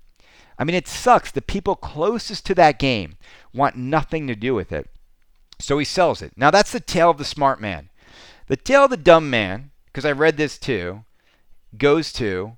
I 0.57 0.64
mean, 0.64 0.76
it 0.76 0.88
sucks. 0.88 1.32
The 1.32 1.41
people 1.41 1.76
closest 1.76 2.45
to 2.47 2.55
that 2.55 2.78
game 2.80 3.18
want 3.53 3.76
nothing 3.76 4.28
to 4.28 4.36
do 4.36 4.53
with 4.53 4.72
it. 4.72 4.89
So 5.62 5.78
he 5.78 5.86
sells 5.86 6.22
it. 6.22 6.34
Now 6.36 6.51
that's 6.51 6.72
the 6.72 6.80
tale 6.80 7.09
of 7.09 7.18
the 7.18 7.26
smart 7.26 7.62
man. 7.62 7.89
The 8.47 8.57
tale 8.57 8.86
of 8.86 8.89
the 8.89 8.97
dumb 8.97 9.30
man, 9.30 9.72
because 9.86 10.05
I 10.05 10.12
read 10.12 10.38
this 10.38 10.57
too, 10.57 11.05
goes 11.78 12.12
to 12.14 12.57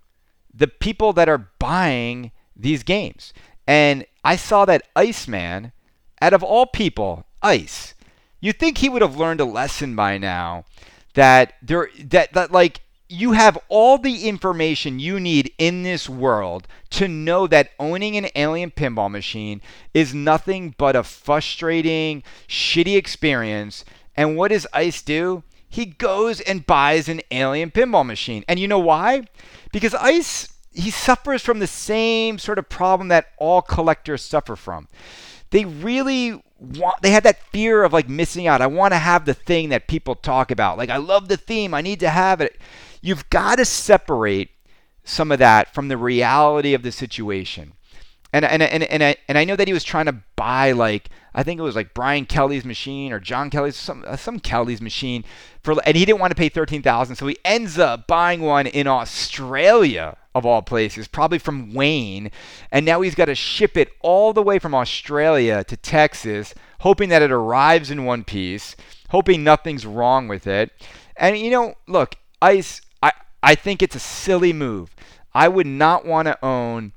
the 0.54 0.68
people 0.68 1.14
that 1.14 1.30
are 1.30 1.50
buying 1.60 2.32
these 2.56 2.84
games. 2.84 3.34
And 3.68 4.06
I 4.24 4.36
saw 4.36 4.66
that 4.66 4.88
Iceman, 4.96 5.72
out 6.22 6.34
of 6.34 6.44
all 6.44 6.66
people, 6.66 7.26
Ice, 7.42 7.94
you 8.40 8.54
think 8.54 8.78
he 8.78 8.90
would 8.90 9.02
have 9.02 9.18
learned 9.18 9.42
a 9.42 9.46
lesson 9.46 9.96
by 9.96 10.18
now 10.18 10.66
that 11.14 11.54
there 11.62 11.90
that 12.00 12.34
that 12.34 12.52
like 12.52 12.82
you 13.10 13.34
have 13.34 13.58
all 13.70 13.98
the 13.98 14.28
information 14.28 15.00
you 15.00 15.20
need 15.20 15.52
in 15.58 15.84
this 15.84 16.10
world 16.10 16.68
to 16.90 17.08
know 17.08 17.48
that 17.48 17.72
owning 17.80 18.18
an 18.18 18.28
alien 18.36 18.72
pinball 18.72 19.12
machine 19.12 19.62
is 19.94 20.14
nothing 20.14 20.74
but 20.78 20.96
a 20.96 21.04
frustrating, 21.04 22.24
shitty 22.48 22.98
experience. 22.98 23.86
And 24.16 24.36
what 24.36 24.50
does 24.50 24.68
Ice 24.74 25.02
do? 25.02 25.44
He 25.68 25.86
goes 25.86 26.40
and 26.42 26.66
buys 26.66 27.10
an 27.10 27.22
alien 27.32 27.72
pinball 27.72 28.06
machine. 28.06 28.44
And 28.48 28.60
you 28.60 28.68
know 28.68 28.80
why? 28.80 29.24
Because 29.72 29.96
Ice, 29.96 30.54
he 30.72 30.92
suffers 30.92 31.42
from 31.42 31.60
the 31.60 31.68
same 31.68 32.38
sort 32.38 32.60
of 32.60 32.70
problem 32.70 33.08
that 33.10 33.28
all 33.38 33.62
collectors 33.62 34.22
suffer 34.22 34.56
from. 34.56 34.88
They 35.50 35.66
really 35.66 36.42
want 36.60 37.02
they 37.02 37.12
had 37.12 37.24
that 37.24 37.44
fear 37.52 37.84
of 37.84 37.94
like 37.94 38.08
missing 38.08 38.48
out. 38.48 38.62
I 38.62 38.68
want 38.68 38.94
to 38.94 38.98
have 38.98 39.26
the 39.26 39.34
thing 39.34 39.70
that 39.70 39.88
people 39.88 40.16
talk 40.16 40.52
about. 40.52 40.78
Like 40.78 40.90
I 40.90 40.98
love 40.98 41.28
the 41.28 41.38
theme, 41.38 41.74
I 41.74 41.82
need 41.82 42.00
to 42.00 42.10
have 42.10 42.42
it. 42.42 42.60
You've 43.04 43.30
got 43.30 43.58
to 43.58 43.66
separate 43.66 44.50
some 45.04 45.30
of 45.32 45.40
that 45.40 45.74
from 45.74 45.90
the 45.90 45.98
reality 45.98 46.74
of 46.74 46.84
the 46.84 46.92
situation. 46.92 47.74
And, 48.32 48.46
and, 48.46 48.64
and, 48.64 48.84
and, 48.84 49.04
I, 49.04 49.18
and 49.28 49.38
I 49.38 49.44
know 49.44 49.58
that 49.58 49.68
he 49.68 49.74
was 49.74 49.84
trying 49.84 50.06
to 50.06 50.24
buy 50.36 50.72
like 50.72 51.10
I 51.36 51.44
think 51.44 51.60
it 51.60 51.64
was 51.64 51.76
like 51.76 51.94
Brian 51.94 52.26
Kelly's 52.26 52.66
machine 52.66 53.12
or 53.12 53.20
John 53.20 53.50
Kelly's 53.50 53.76
some 53.76 54.04
uh, 54.08 54.16
some 54.16 54.40
Kelly's 54.40 54.82
machine 54.82 55.24
for 55.62 55.76
and 55.86 55.96
he 55.96 56.06
didn't 56.06 56.20
want 56.20 56.32
to 56.32 56.36
pay 56.36 56.50
13,000 56.50 57.16
so 57.16 57.28
he 57.28 57.38
ends 57.44 57.80
up 57.80 58.08
buying 58.08 58.42
one 58.42 58.68
in 58.68 58.88
Australia 58.88 60.18
of 60.36 60.46
all 60.46 60.62
places 60.62 61.08
probably 61.08 61.40
from 61.40 61.74
Wayne 61.74 62.32
and 62.72 62.86
now 62.86 63.02
he's 63.02 63.16
got 63.16 63.26
to 63.26 63.36
ship 63.36 63.78
it 63.78 63.90
all 64.02 64.34
the 64.34 64.44
way 64.44 64.60
from 64.60 64.76
Australia 64.76 65.64
to 65.64 65.78
Texas 65.78 66.54
hoping 66.82 67.10
that 67.10 67.22
it 67.22 67.32
arrives 67.32 67.90
in 67.90 68.06
one 68.06 68.24
piece 68.24 68.76
hoping 69.10 69.44
nothing's 69.44 69.86
wrong 69.86 70.28
with 70.28 70.46
it 70.46 70.72
and 71.16 71.38
you 71.38 71.52
know 71.52 71.76
look 71.88 72.16
Ice 72.42 72.82
I 73.44 73.56
think 73.56 73.84
it's 73.84 73.96
a 73.96 74.00
silly 74.00 74.54
move. 74.54 74.96
I 75.34 75.50
would 75.50 75.68
not 75.68 76.06
want 76.06 76.28
to 76.28 76.44
own 76.44 76.94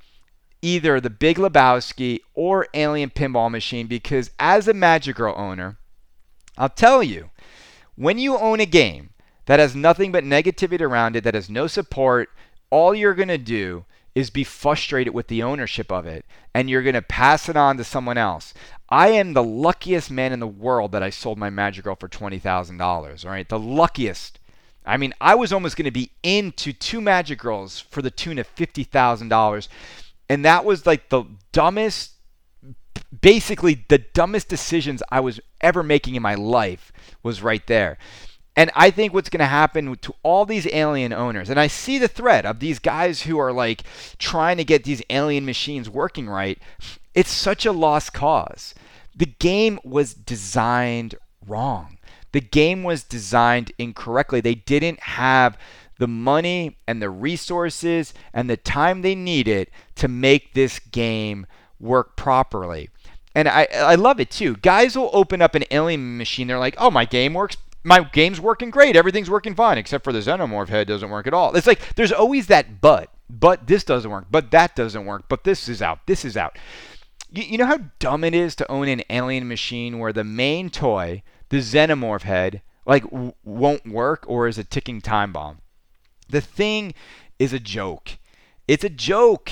either 0.63 1.01
the 1.01 1.11
Big 1.11 1.39
Lebowski 1.39 2.21
or 2.35 2.69
Alien 2.73 3.11
Pinball 3.11 3.51
Machine 3.51 3.89
because 3.89 4.31
as 4.39 4.69
a 4.69 4.73
Magic 4.73 5.17
Girl 5.17 5.35
owner, 5.37 5.77
I'll 6.57 6.69
tell 6.69 7.03
you, 7.03 7.31
when 7.97 8.19
you 8.19 8.39
own 8.39 8.61
a 8.61 8.67
game 8.67 9.11
that 9.47 9.59
has 9.59 9.75
nothing 9.75 10.13
but 10.13 10.25
negativity 10.25 10.81
around 10.81 11.17
it, 11.17 11.25
that 11.25 11.35
has 11.35 11.51
no 11.51 11.67
support, 11.67 12.31
all 12.71 12.95
you're 12.95 13.15
going 13.15 13.29
to 13.29 13.39
do 13.39 13.85
is 14.15 14.31
be 14.31 14.45
frustrated 14.45 15.13
with 15.13 15.27
the 15.29 15.43
ownership 15.43 15.93
of 15.93 16.07
it 16.07 16.25
and 16.55 16.71
you're 16.71 16.83
going 16.83 16.95
to 16.95 17.03
pass 17.03 17.49
it 17.49 17.57
on 17.57 17.77
to 17.77 17.85
someone 17.85 18.17
else. 18.17 18.55
I 18.89 19.09
am 19.09 19.33
the 19.33 19.43
luckiest 19.43 20.11
man 20.11 20.33
in 20.33 20.41
the 20.41 20.47
world 20.47 20.93
that 20.93 21.03
I 21.03 21.11
sold 21.11 21.39
my 21.39 21.51
Magic 21.51 21.85
Girl 21.85 21.97
for 21.97 22.09
$20,000, 22.09 23.25
all 23.25 23.31
right? 23.31 23.49
The 23.49 23.59
luckiest. 23.59 24.39
I 24.87 24.97
mean, 24.97 25.13
I 25.21 25.35
was 25.35 25.53
almost 25.53 25.77
going 25.77 25.87
to 25.87 25.91
be 25.91 26.13
into 26.23 26.73
two 26.73 27.01
Magic 27.01 27.39
Girls 27.39 27.81
for 27.81 28.03
the 28.03 28.11
tune 28.11 28.39
of 28.39 28.55
$50,000. 28.55 29.69
And 30.29 30.45
that 30.45 30.65
was 30.65 30.87
like 30.87 31.09
the 31.09 31.25
dumbest, 31.53 32.13
basically 33.21 33.85
the 33.89 33.99
dumbest 33.99 34.49
decisions 34.49 35.03
I 35.11 35.21
was 35.21 35.41
ever 35.61 35.83
making 35.83 36.15
in 36.15 36.23
my 36.23 36.35
life 36.35 36.93
was 37.23 37.43
right 37.43 37.67
there. 37.67 37.99
And 38.59 38.71
I 38.75 38.91
think 38.91 39.13
what's 39.13 39.29
going 39.29 39.41
to 39.41 39.47
happen 39.47 39.97
to 39.97 40.15
all 40.23 40.47
these 40.47 40.67
alien 40.73 41.13
owners, 41.13 41.51
and 41.51 41.61
I 41.61 41.67
see 41.67 41.99
the 41.99 42.09
threat 42.09 42.47
of 42.47 42.59
these 42.59 42.79
guys 42.79 43.23
who 43.23 43.39
are 43.39 43.53
like 43.53 43.83
trying 44.19 44.57
to 44.57 44.65
get 44.65 44.85
these 44.85 45.03
alien 45.11 45.45
machines 45.45 45.91
working 45.91 46.27
right, 46.27 46.59
it's 47.15 47.31
such 47.31 47.67
a 47.67 47.73
lost 47.73 48.15
cause. 48.15 48.75
The 49.15 49.27
game 49.27 49.79
was 49.85 50.15
designed 50.15 51.17
wrong. 51.47 51.96
The 52.37 52.43
game 52.43 52.83
was 52.83 53.03
designed 53.03 53.73
incorrectly. 53.79 54.43
They 54.43 54.57
didn't 54.57 55.01
have 55.01 55.57
the 55.97 56.07
money 56.07 56.77
and 56.87 57.01
the 57.01 57.09
resources 57.09 58.13
and 58.35 58.51
the 58.51 58.59
time 58.59 59.01
they 59.01 59.15
needed 59.15 59.71
to 59.95 60.07
make 60.07 60.53
this 60.53 60.79
game 60.79 61.47
work 61.81 62.15
properly. 62.15 62.91
And 63.35 63.49
I, 63.49 63.69
I 63.75 63.95
love 63.95 64.21
it 64.21 64.31
too. 64.31 64.57
Guys 64.57 64.99
will 64.99 65.09
open 65.15 65.41
up 65.41 65.55
an 65.55 65.65
alien 65.71 66.19
machine. 66.19 66.49
They're 66.49 66.59
like, 66.59 66.75
oh, 66.77 66.91
my 66.91 67.07
game 67.07 67.33
works. 67.33 67.57
My 67.85 68.01
game's 68.01 68.39
working 68.39 68.69
great. 68.69 68.97
Everything's 68.97 69.31
working 69.31 69.55
fine, 69.55 69.79
except 69.79 70.05
for 70.05 70.13
the 70.13 70.19
xenomorph 70.19 70.69
head 70.69 70.87
doesn't 70.87 71.09
work 71.09 71.27
at 71.27 71.33
all. 71.33 71.57
It's 71.57 71.67
like 71.67 71.95
there's 71.95 72.13
always 72.13 72.49
that 72.49 72.83
but. 72.83 73.09
But 73.31 73.67
this 73.67 73.83
doesn't 73.83 74.11
work. 74.11 74.27
But 74.31 74.51
that 74.51 74.77
doesn't 74.77 75.07
work. 75.07 75.25
But 75.31 75.45
this 75.45 75.71
is 75.71 75.81
out. 75.81 76.01
This 76.07 76.23
is 76.23 76.37
out. 76.37 76.59
You, 77.31 77.45
you 77.45 77.57
know 77.57 77.65
how 77.65 77.79
dumb 77.99 78.25
it 78.25 78.35
is 78.35 78.55
to 78.57 78.71
own 78.71 78.89
an 78.89 79.05
alien 79.09 79.49
machine 79.49 79.99
where 79.99 80.13
the 80.13 80.23
main 80.23 80.69
toy 80.69 81.23
the 81.49 81.59
xenomorph 81.59 82.23
head 82.23 82.63
like 82.87 83.03
w- 83.05 83.33
won't 83.45 83.87
work 83.87 84.25
or 84.27 84.49
is 84.49 84.59
a 84.59 84.65
ticking 84.65 85.01
time 85.01 85.33
bomb. 85.33 85.59
The 86.29 86.41
thing 86.41 86.95
is 87.39 87.53
a 87.53 87.61
joke. 87.61 88.19
It's 88.67 88.85
a 88.85 88.89
joke. 88.89 89.51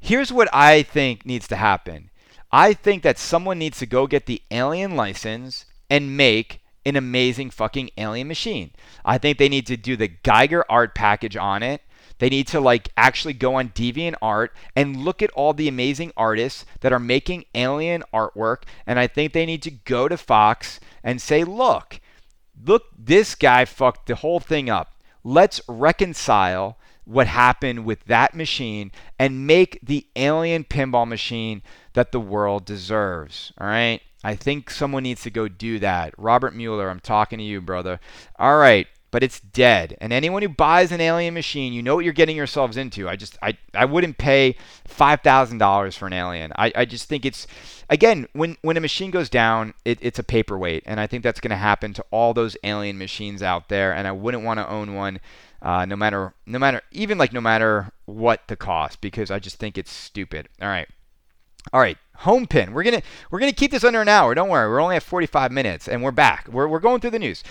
Here's 0.00 0.32
what 0.32 0.48
I 0.52 0.82
think 0.82 1.24
needs 1.24 1.46
to 1.48 1.56
happen. 1.56 2.10
I 2.50 2.74
think 2.74 3.02
that 3.02 3.18
someone 3.18 3.58
needs 3.58 3.78
to 3.78 3.86
go 3.86 4.06
get 4.06 4.26
the 4.26 4.42
alien 4.50 4.96
license 4.96 5.64
and 5.88 6.16
make 6.16 6.60
an 6.84 6.96
amazing 6.96 7.50
fucking 7.50 7.90
alien 7.96 8.28
machine. 8.28 8.72
I 9.04 9.18
think 9.18 9.38
they 9.38 9.48
need 9.48 9.66
to 9.68 9.76
do 9.76 9.96
the 9.96 10.08
Giger 10.08 10.62
art 10.68 10.94
package 10.94 11.36
on 11.36 11.62
it. 11.62 11.82
They 12.18 12.28
need 12.28 12.46
to 12.48 12.60
like 12.60 12.90
actually 12.96 13.32
go 13.32 13.54
on 13.56 13.70
Deviant 13.70 14.14
Art 14.22 14.54
and 14.76 15.04
look 15.04 15.22
at 15.22 15.30
all 15.30 15.54
the 15.54 15.66
amazing 15.66 16.12
artists 16.16 16.64
that 16.80 16.92
are 16.92 17.00
making 17.00 17.46
alien 17.54 18.04
artwork 18.12 18.62
and 18.86 18.98
I 18.98 19.06
think 19.06 19.32
they 19.32 19.46
need 19.46 19.62
to 19.62 19.70
go 19.70 20.08
to 20.08 20.16
Fox 20.16 20.78
and 21.02 21.20
say, 21.20 21.44
look, 21.44 22.00
look, 22.64 22.84
this 22.98 23.34
guy 23.34 23.64
fucked 23.64 24.06
the 24.06 24.16
whole 24.16 24.40
thing 24.40 24.70
up. 24.70 24.94
Let's 25.24 25.60
reconcile 25.68 26.78
what 27.04 27.26
happened 27.26 27.84
with 27.84 28.04
that 28.04 28.34
machine 28.34 28.92
and 29.18 29.46
make 29.46 29.78
the 29.82 30.06
alien 30.16 30.64
pinball 30.64 31.06
machine 31.06 31.62
that 31.94 32.12
the 32.12 32.20
world 32.20 32.64
deserves. 32.64 33.52
All 33.58 33.66
right. 33.66 34.00
I 34.24 34.36
think 34.36 34.70
someone 34.70 35.02
needs 35.02 35.22
to 35.22 35.30
go 35.30 35.48
do 35.48 35.80
that. 35.80 36.14
Robert 36.16 36.54
Mueller, 36.54 36.88
I'm 36.88 37.00
talking 37.00 37.38
to 37.38 37.44
you, 37.44 37.60
brother. 37.60 37.98
All 38.38 38.56
right. 38.56 38.86
But 39.12 39.22
it's 39.22 39.38
dead. 39.38 39.96
And 40.00 40.12
anyone 40.12 40.42
who 40.42 40.48
buys 40.48 40.90
an 40.90 41.00
alien 41.00 41.34
machine, 41.34 41.72
you 41.72 41.82
know 41.82 41.94
what 41.94 42.04
you're 42.04 42.12
getting 42.12 42.36
yourselves 42.36 42.76
into. 42.76 43.08
I 43.08 43.14
just 43.14 43.38
I, 43.40 43.56
I 43.74 43.84
wouldn't 43.84 44.18
pay 44.18 44.56
five 44.88 45.20
thousand 45.20 45.58
dollars 45.58 45.96
for 45.96 46.06
an 46.06 46.14
alien. 46.14 46.52
I, 46.56 46.72
I 46.74 46.84
just 46.84 47.08
think 47.08 47.24
it's 47.24 47.46
again 47.88 48.26
when 48.32 48.56
when 48.62 48.76
a 48.76 48.80
machine 48.80 49.12
goes 49.12 49.28
down, 49.28 49.74
it, 49.84 49.98
it's 50.00 50.18
a 50.18 50.24
paperweight, 50.24 50.82
and 50.86 50.98
I 50.98 51.06
think 51.06 51.22
that's 51.22 51.40
going 51.40 51.50
to 51.50 51.56
happen 51.56 51.92
to 51.92 52.04
all 52.10 52.34
those 52.34 52.56
alien 52.64 52.98
machines 52.98 53.42
out 53.42 53.68
there. 53.68 53.94
And 53.94 54.08
I 54.08 54.12
wouldn't 54.12 54.42
want 54.42 54.58
to 54.58 54.68
own 54.68 54.94
one. 54.94 55.20
Uh, 55.60 55.84
no 55.84 55.94
matter, 55.94 56.34
no 56.44 56.58
matter, 56.58 56.82
even 56.90 57.18
like 57.18 57.32
no 57.32 57.40
matter 57.40 57.92
what 58.06 58.40
the 58.48 58.56
cost, 58.56 59.00
because 59.00 59.30
I 59.30 59.38
just 59.38 59.58
think 59.60 59.78
it's 59.78 59.92
stupid. 59.92 60.48
All 60.60 60.66
right, 60.66 60.88
all 61.72 61.80
right, 61.80 61.98
Homepin. 62.20 62.72
We're 62.72 62.82
gonna 62.82 63.02
we're 63.30 63.38
gonna 63.38 63.52
keep 63.52 63.70
this 63.70 63.84
under 63.84 64.00
an 64.00 64.08
hour. 64.08 64.34
Don't 64.34 64.48
worry, 64.48 64.68
we're 64.68 64.80
only 64.80 64.96
at 64.96 65.02
45 65.02 65.52
minutes, 65.52 65.86
and 65.86 66.02
we're 66.02 66.10
back. 66.10 66.48
We're 66.48 66.66
we're 66.66 66.80
going 66.80 67.00
through 67.00 67.10
the 67.10 67.18
news. 67.18 67.44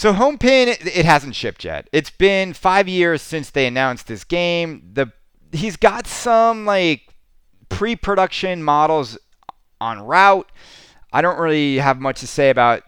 So 0.00 0.14
Homepin, 0.14 0.78
it 0.86 1.04
hasn't 1.04 1.34
shipped 1.34 1.62
yet. 1.62 1.90
It's 1.92 2.08
been 2.08 2.54
five 2.54 2.88
years 2.88 3.20
since 3.20 3.50
they 3.50 3.66
announced 3.66 4.06
this 4.06 4.24
game. 4.24 4.82
The 4.94 5.12
he's 5.52 5.76
got 5.76 6.06
some 6.06 6.64
like 6.64 7.02
pre-production 7.68 8.62
models 8.62 9.18
on 9.78 10.00
route. 10.00 10.50
I 11.12 11.20
don't 11.20 11.38
really 11.38 11.76
have 11.76 12.00
much 12.00 12.20
to 12.20 12.26
say 12.26 12.48
about 12.48 12.82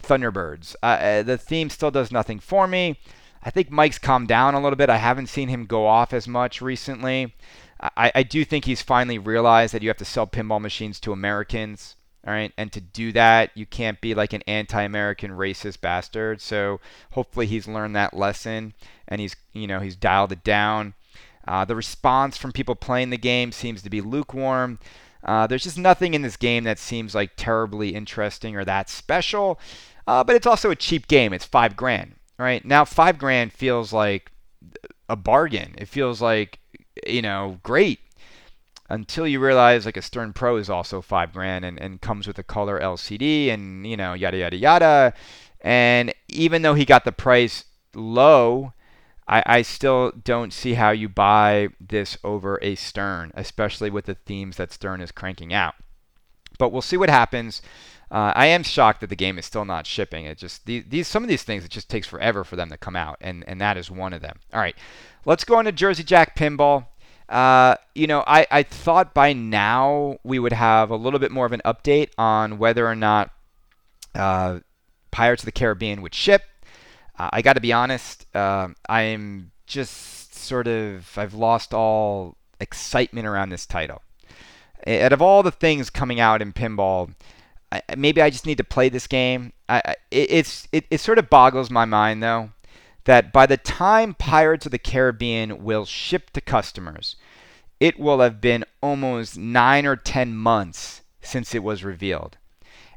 Thunderbirds. 0.00 0.74
Uh, 0.82 0.86
uh, 0.86 1.22
the 1.22 1.38
theme 1.38 1.70
still 1.70 1.90
does 1.90 2.12
nothing 2.12 2.38
for 2.38 2.66
me. 2.66 2.98
I 3.42 3.48
think 3.48 3.70
Mike's 3.70 3.98
calmed 3.98 4.28
down 4.28 4.52
a 4.52 4.60
little 4.60 4.76
bit. 4.76 4.90
I 4.90 4.98
haven't 4.98 5.28
seen 5.28 5.48
him 5.48 5.64
go 5.64 5.86
off 5.86 6.12
as 6.12 6.28
much 6.28 6.60
recently. 6.60 7.34
I, 7.80 8.12
I 8.14 8.22
do 8.22 8.44
think 8.44 8.66
he's 8.66 8.82
finally 8.82 9.16
realized 9.16 9.72
that 9.72 9.80
you 9.80 9.88
have 9.88 9.96
to 9.96 10.04
sell 10.04 10.26
pinball 10.26 10.60
machines 10.60 11.00
to 11.00 11.12
Americans. 11.12 11.96
All 12.26 12.32
right. 12.32 12.52
And 12.56 12.70
to 12.72 12.80
do 12.80 13.12
that, 13.12 13.50
you 13.54 13.66
can't 13.66 14.00
be 14.00 14.14
like 14.14 14.32
an 14.32 14.42
anti 14.46 14.80
American 14.82 15.32
racist 15.32 15.80
bastard. 15.80 16.40
So 16.40 16.80
hopefully 17.12 17.46
he's 17.46 17.66
learned 17.66 17.96
that 17.96 18.14
lesson 18.14 18.74
and 19.08 19.20
he's, 19.20 19.34
you 19.52 19.66
know, 19.66 19.80
he's 19.80 19.96
dialed 19.96 20.32
it 20.32 20.44
down. 20.44 20.94
Uh, 21.46 21.64
the 21.64 21.74
response 21.74 22.36
from 22.36 22.52
people 22.52 22.76
playing 22.76 23.10
the 23.10 23.18
game 23.18 23.50
seems 23.50 23.82
to 23.82 23.90
be 23.90 24.00
lukewarm. 24.00 24.78
Uh, 25.24 25.46
there's 25.46 25.64
just 25.64 25.78
nothing 25.78 26.14
in 26.14 26.22
this 26.22 26.36
game 26.36 26.64
that 26.64 26.78
seems 26.78 27.14
like 27.14 27.32
terribly 27.36 27.94
interesting 27.94 28.56
or 28.56 28.64
that 28.64 28.88
special. 28.88 29.58
Uh, 30.06 30.22
but 30.22 30.36
it's 30.36 30.46
also 30.46 30.70
a 30.70 30.76
cheap 30.76 31.08
game. 31.08 31.32
It's 31.32 31.44
five 31.44 31.76
grand. 31.76 32.14
All 32.38 32.44
right. 32.44 32.64
now, 32.64 32.84
five 32.84 33.18
grand 33.18 33.52
feels 33.52 33.92
like 33.92 34.32
a 35.08 35.16
bargain. 35.16 35.74
It 35.78 35.86
feels 35.86 36.20
like, 36.20 36.58
you 37.06 37.22
know, 37.22 37.58
great 37.62 38.00
until 38.92 39.26
you 39.26 39.40
realize 39.40 39.86
like 39.86 39.96
a 39.96 40.02
Stern 40.02 40.34
Pro 40.34 40.58
is 40.58 40.68
also 40.68 41.00
five 41.00 41.32
grand 41.32 41.64
and, 41.64 41.80
and 41.80 42.00
comes 42.02 42.26
with 42.26 42.38
a 42.38 42.42
color 42.42 42.78
LCD 42.78 43.48
and 43.48 43.86
you 43.86 43.96
know 43.96 44.12
yada 44.12 44.36
yada 44.36 44.56
yada. 44.56 45.14
And 45.62 46.12
even 46.28 46.62
though 46.62 46.74
he 46.74 46.84
got 46.84 47.04
the 47.04 47.12
price 47.12 47.64
low, 47.94 48.74
I, 49.26 49.42
I 49.46 49.62
still 49.62 50.12
don't 50.22 50.52
see 50.52 50.74
how 50.74 50.90
you 50.90 51.08
buy 51.08 51.68
this 51.80 52.18
over 52.22 52.58
a 52.60 52.74
Stern, 52.74 53.32
especially 53.34 53.88
with 53.88 54.04
the 54.04 54.14
themes 54.14 54.58
that 54.58 54.72
Stern 54.72 55.00
is 55.00 55.10
cranking 55.10 55.54
out. 55.54 55.74
But 56.58 56.70
we'll 56.70 56.82
see 56.82 56.98
what 56.98 57.08
happens. 57.08 57.62
Uh, 58.10 58.32
I 58.36 58.46
am 58.46 58.62
shocked 58.62 59.00
that 59.00 59.08
the 59.08 59.16
game 59.16 59.38
is 59.38 59.46
still 59.46 59.64
not 59.64 59.86
shipping. 59.86 60.26
It 60.26 60.36
just 60.36 60.66
these, 60.66 60.84
these 60.86 61.08
some 61.08 61.22
of 61.22 61.30
these 61.30 61.44
things 61.44 61.64
it 61.64 61.70
just 61.70 61.88
takes 61.88 62.06
forever 62.06 62.44
for 62.44 62.56
them 62.56 62.68
to 62.68 62.76
come 62.76 62.94
out, 62.94 63.16
and 63.22 63.42
and 63.48 63.58
that 63.62 63.78
is 63.78 63.90
one 63.90 64.12
of 64.12 64.20
them. 64.20 64.38
All 64.52 64.60
right, 64.60 64.76
let's 65.24 65.44
go 65.44 65.58
into 65.58 65.72
Jersey 65.72 66.04
Jack 66.04 66.36
Pinball. 66.36 66.88
Uh, 67.32 67.76
you 67.94 68.06
know, 68.06 68.22
I, 68.26 68.46
I 68.50 68.62
thought 68.62 69.14
by 69.14 69.32
now 69.32 70.18
we 70.22 70.38
would 70.38 70.52
have 70.52 70.90
a 70.90 70.96
little 70.96 71.18
bit 71.18 71.30
more 71.30 71.46
of 71.46 71.52
an 71.52 71.62
update 71.64 72.10
on 72.18 72.58
whether 72.58 72.86
or 72.86 72.94
not 72.94 73.30
uh, 74.14 74.60
Pirates 75.10 75.42
of 75.42 75.46
the 75.46 75.52
Caribbean 75.52 76.02
would 76.02 76.14
ship. 76.14 76.42
Uh, 77.18 77.30
I 77.32 77.40
got 77.40 77.54
to 77.54 77.60
be 77.60 77.72
honest, 77.72 78.26
um, 78.36 78.76
I'm 78.86 79.50
just 79.66 80.34
sort 80.34 80.68
of, 80.68 81.16
I've 81.16 81.32
lost 81.32 81.72
all 81.72 82.36
excitement 82.60 83.26
around 83.26 83.48
this 83.48 83.64
title. 83.64 84.02
Out 84.86 85.14
of 85.14 85.22
all 85.22 85.42
the 85.42 85.50
things 85.50 85.88
coming 85.88 86.20
out 86.20 86.42
in 86.42 86.52
pinball, 86.52 87.14
I, 87.70 87.80
maybe 87.96 88.20
I 88.20 88.28
just 88.28 88.44
need 88.44 88.58
to 88.58 88.64
play 88.64 88.90
this 88.90 89.06
game. 89.06 89.54
I, 89.70 89.94
it, 90.10 90.30
it's 90.30 90.68
it, 90.70 90.84
it 90.90 90.98
sort 90.98 91.18
of 91.18 91.30
boggles 91.30 91.70
my 91.70 91.86
mind 91.86 92.22
though 92.22 92.50
that 93.04 93.32
by 93.32 93.46
the 93.46 93.56
time 93.56 94.14
Pirates 94.14 94.66
of 94.66 94.72
the 94.72 94.78
Caribbean 94.78 95.64
will 95.64 95.84
ship 95.84 96.30
to 96.30 96.40
customers, 96.40 97.16
it 97.80 97.98
will 97.98 98.20
have 98.20 98.40
been 98.40 98.64
almost 98.80 99.36
nine 99.36 99.86
or 99.86 99.96
10 99.96 100.34
months 100.34 101.02
since 101.20 101.54
it 101.54 101.62
was 101.62 101.82
revealed. 101.82 102.38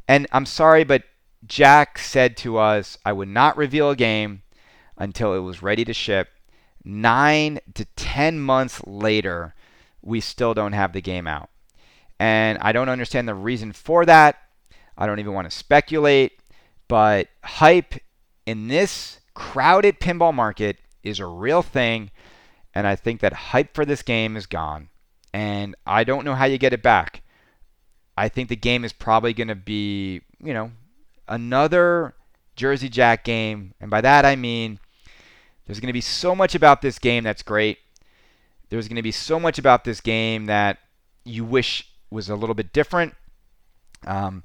And 0.07 0.27
I'm 0.31 0.45
sorry, 0.45 0.83
but 0.83 1.03
Jack 1.45 1.97
said 1.97 2.37
to 2.37 2.57
us, 2.57 2.97
I 3.05 3.13
would 3.13 3.27
not 3.27 3.57
reveal 3.57 3.89
a 3.89 3.95
game 3.95 4.43
until 4.97 5.33
it 5.33 5.39
was 5.39 5.63
ready 5.63 5.85
to 5.85 5.93
ship. 5.93 6.29
Nine 6.83 7.59
to 7.73 7.85
10 7.95 8.39
months 8.39 8.81
later, 8.85 9.55
we 10.01 10.19
still 10.19 10.53
don't 10.53 10.73
have 10.73 10.93
the 10.93 11.01
game 11.01 11.27
out. 11.27 11.49
And 12.19 12.57
I 12.59 12.71
don't 12.71 12.89
understand 12.89 13.27
the 13.27 13.35
reason 13.35 13.73
for 13.73 14.05
that. 14.05 14.37
I 14.97 15.07
don't 15.07 15.19
even 15.19 15.33
want 15.33 15.49
to 15.49 15.57
speculate. 15.57 16.39
But 16.87 17.27
hype 17.43 17.95
in 18.45 18.67
this 18.67 19.19
crowded 19.35 19.99
pinball 19.99 20.33
market 20.33 20.77
is 21.03 21.19
a 21.19 21.25
real 21.27 21.61
thing. 21.61 22.09
And 22.73 22.87
I 22.87 22.95
think 22.95 23.21
that 23.21 23.33
hype 23.33 23.75
for 23.75 23.85
this 23.85 24.01
game 24.01 24.35
is 24.35 24.47
gone. 24.47 24.89
And 25.33 25.75
I 25.85 26.03
don't 26.03 26.25
know 26.25 26.33
how 26.33 26.45
you 26.45 26.57
get 26.57 26.73
it 26.73 26.81
back. 26.81 27.21
I 28.17 28.29
think 28.29 28.49
the 28.49 28.55
game 28.55 28.83
is 28.83 28.93
probably 28.93 29.33
going 29.33 29.49
to 29.49 29.55
be, 29.55 30.21
you 30.41 30.53
know, 30.53 30.71
another 31.27 32.15
Jersey 32.55 32.89
Jack 32.89 33.23
game. 33.23 33.73
And 33.79 33.91
by 33.91 34.01
that 34.01 34.25
I 34.25 34.35
mean 34.35 34.79
there's 35.65 35.79
going 35.79 35.87
to 35.87 35.93
be 35.93 36.01
so 36.01 36.35
much 36.35 36.55
about 36.55 36.81
this 36.81 36.99
game 36.99 37.23
that's 37.23 37.43
great. 37.43 37.79
There's 38.69 38.87
going 38.87 38.95
to 38.97 39.01
be 39.01 39.11
so 39.11 39.39
much 39.39 39.59
about 39.59 39.83
this 39.83 40.01
game 40.01 40.45
that 40.45 40.79
you 41.23 41.43
wish 41.43 41.89
was 42.09 42.29
a 42.29 42.35
little 42.35 42.55
bit 42.55 42.71
different. 42.71 43.15
Um, 44.05 44.43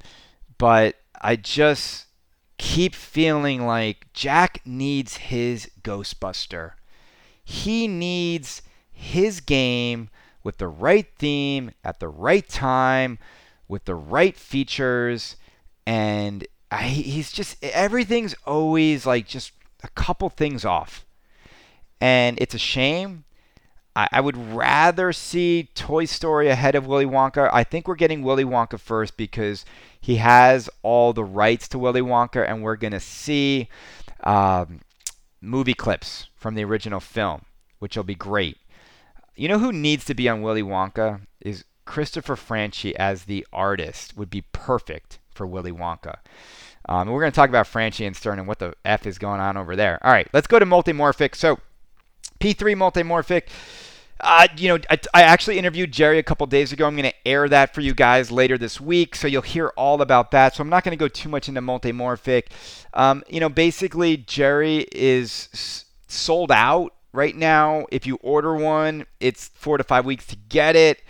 but 0.59 0.97
I 1.21 1.37
just 1.37 2.07
keep 2.61 2.95
feeling 2.95 3.67
like 3.67 4.13
Jack 4.13 4.61
needs 4.67 5.17
his 5.17 5.71
Ghostbuster. 5.83 6.73
He 7.43 7.89
needs 7.89 8.61
his 8.93 9.41
game 9.41 10.11
with 10.45 10.59
the 10.59 10.69
right 10.69 11.07
theme 11.17 11.71
at 11.83 12.01
the 12.01 12.09
right 12.09 12.47
time 12.47 13.19
with 13.67 13.87
the 13.87 13.95
right 13.95 14.37
features 14.37 15.37
and 15.87 16.47
I, 16.71 16.83
he's 16.83 17.33
just 17.33 17.57
everything's 17.65 18.35
always 18.45 19.07
like 19.07 19.27
just 19.27 19.53
a 19.83 19.89
couple 19.89 20.29
things 20.29 20.65
off. 20.65 21.07
And 21.99 22.39
it's 22.41 22.55
a 22.55 22.59
shame 22.59 23.25
I, 24.01 24.09
I 24.13 24.21
would 24.23 24.55
rather 24.55 25.13
see 25.13 25.69
Toy 25.75 26.07
Story 26.07 26.49
ahead 26.49 26.75
of 26.75 26.87
Willy 26.87 27.05
Wonka. 27.05 27.51
I 27.53 27.65
think 27.65 27.87
we're 27.87 27.97
getting 27.97 28.23
Willy 28.23 28.45
Wonka 28.45 28.81
first 28.81 29.17
because 29.19 29.67
he 30.01 30.17
has 30.17 30.71
all 30.83 31.13
the 31.13 31.25
rights 31.25 31.69
to 31.69 31.79
Willy 31.79 32.01
Wonka, 32.01 32.49
and 32.49 32.63
we're 32.63 32.77
going 32.77 32.93
to 32.93 33.01
see 33.01 33.69
um, 34.25 34.81
movie 35.43 35.75
clips 35.75 36.29
from 36.35 36.55
the 36.55 36.65
original 36.65 37.01
film, 37.01 37.43
which 37.79 37.95
will 37.95 38.05
be 38.05 38.15
great. 38.15 38.57
You 39.37 39.49
know 39.49 39.59
who 39.59 39.73
needs 39.73 40.07
to 40.07 40.15
be 40.15 40.29
on 40.31 40.41
Willy 40.41 40.63
Wonka 40.63 41.21
is 41.41 41.65
Christopher 41.85 42.37
Franchi 42.37 42.97
as 42.97 43.25
the 43.25 43.47
artist 43.53 44.17
would 44.17 44.31
be 44.31 44.45
perfect 44.53 45.19
for 45.31 45.47
Willy 45.47 45.73
Wonka. 45.73 46.17
Um, 46.89 47.09
we're 47.09 47.21
going 47.21 47.33
to 47.33 47.37
talk 47.37 47.51
about 47.51 47.67
Franchi 47.67 48.07
and 48.07 48.17
Stern 48.17 48.39
and 48.39 48.49
what 48.49 48.61
the 48.61 48.73
F 48.87 49.07
is 49.07 49.19
going 49.19 49.41
on 49.41 49.59
over 49.59 49.77
there. 49.77 49.99
All 50.03 50.13
right, 50.13 50.29
let's 50.33 50.47
go 50.47 50.59
to 50.59 50.65
Multimorphic. 50.65 51.35
So, 51.35 51.59
P3 52.41 52.75
Multimorphic. 52.75 53.49
Uh, 54.23 54.49
you 54.57 54.69
know, 54.69 54.79
I, 54.91 54.99
I, 55.15 55.23
actually 55.23 55.59
interviewed 55.59 55.93
Gerry 55.93 56.19
a 56.19 56.23
couple 56.23 56.47
days 56.47 56.73
ago. 56.73 56.87
I'm 56.87 56.95
going 56.95 57.11
to 57.11 57.29
air 57.29 57.49
that 57.49 57.75
for 57.75 57.81
you 57.81 57.95
guys 57.95 58.31
later 58.31 58.59
this 58.59 58.81
week, 58.81 59.15
so 59.15 59.27
you'll 59.27 59.43
hear 59.43 59.69
all 59.77 60.03
about 60.03 60.31
that. 60.33 60.55
So 60.55 60.63
I'm 60.63 60.69
not 60.69 60.85
going 60.85 60.93
to 60.93 61.03
go 61.03 61.09
too 61.09 61.29
much 61.29 61.49
into 61.49 61.63
multimorphic. 61.63 62.49
Um, 62.93 63.23
you 63.29 63.41
know, 63.41 63.49
basically, 63.49 64.19
Gerry 64.19 64.87
is 64.93 65.49
s- 65.55 65.87
sold 66.07 66.53
out 66.53 66.95
right 67.13 67.35
now. 67.35 67.87
If 67.91 68.07
you 68.07 68.17
order 68.17 68.55
one, 68.55 69.07
it's 69.21 69.49
four 69.55 69.79
to 69.79 69.85
five 69.85 70.05
weeks 70.05 70.27
to 70.27 70.37
get 70.37 70.77
it. 70.77 71.03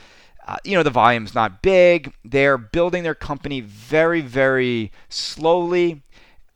Uh, 0.46 0.56
you 0.64 0.76
know, 0.76 0.82
the 0.82 0.90
volume's 0.90 1.34
not 1.34 1.62
big. 1.62 2.12
They're 2.24 2.58
building 2.58 3.02
their 3.02 3.14
company 3.14 3.60
very, 3.60 4.20
very 4.20 4.92
slowly, 5.08 6.02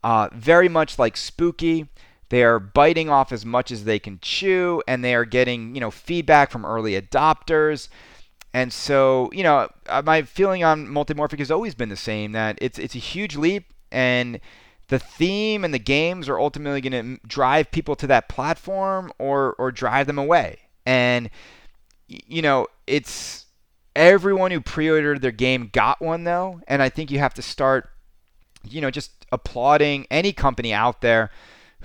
uh, 0.03 0.29
very 0.33 0.69
much 0.69 0.97
like 0.97 1.17
Spooky. 1.17 1.87
They 2.35 2.43
are 2.43 2.59
biting 2.59 3.09
off 3.09 3.31
as 3.31 3.45
much 3.45 3.71
as 3.71 3.85
they 3.85 3.97
can 3.97 4.19
chew, 4.21 4.83
and 4.89 5.01
they 5.01 5.15
are 5.15 5.23
getting 5.23 5.73
you 5.73 5.79
know 5.79 5.89
feedback 5.89 6.51
from 6.51 6.65
early 6.65 6.99
adopters. 6.99 7.87
And 8.53 8.73
so, 8.73 9.29
you 9.31 9.41
know, 9.41 9.69
uh, 9.87 10.01
my 10.01 10.23
feeling 10.23 10.61
on 10.61 10.85
multimorphic 10.85 11.39
has 11.39 11.49
always 11.49 11.75
been 11.75 11.87
the 11.87 11.95
same 11.95 12.33
that 12.33 12.57
it's 12.59 12.77
it's 12.77 12.93
a 12.93 12.97
huge 12.99 13.37
leap, 13.37 13.71
and 13.89 14.41
the 14.89 14.99
theme 14.99 15.63
and 15.63 15.73
the 15.73 15.79
games 15.79 16.27
are 16.27 16.37
ultimately 16.37 16.81
going 16.81 17.19
to 17.19 17.25
drive 17.25 17.71
people 17.71 17.95
to 17.95 18.07
that 18.07 18.27
platform 18.27 19.13
or 19.17 19.55
or 19.57 19.71
drive 19.71 20.05
them 20.05 20.19
away. 20.19 20.59
And 20.85 21.29
you 22.09 22.41
know, 22.41 22.67
it's 22.85 23.45
everyone 23.95 24.51
who 24.51 24.59
pre-ordered 24.59 25.21
their 25.21 25.31
game 25.31 25.69
got 25.71 26.01
one 26.01 26.25
though, 26.25 26.59
and 26.67 26.81
I 26.81 26.89
think 26.89 27.11
you 27.11 27.19
have 27.19 27.33
to 27.35 27.41
start, 27.41 27.91
you 28.67 28.81
know, 28.81 28.91
just 28.91 29.25
applauding 29.31 30.05
any 30.11 30.33
company 30.33 30.73
out 30.73 30.99
there 30.99 31.31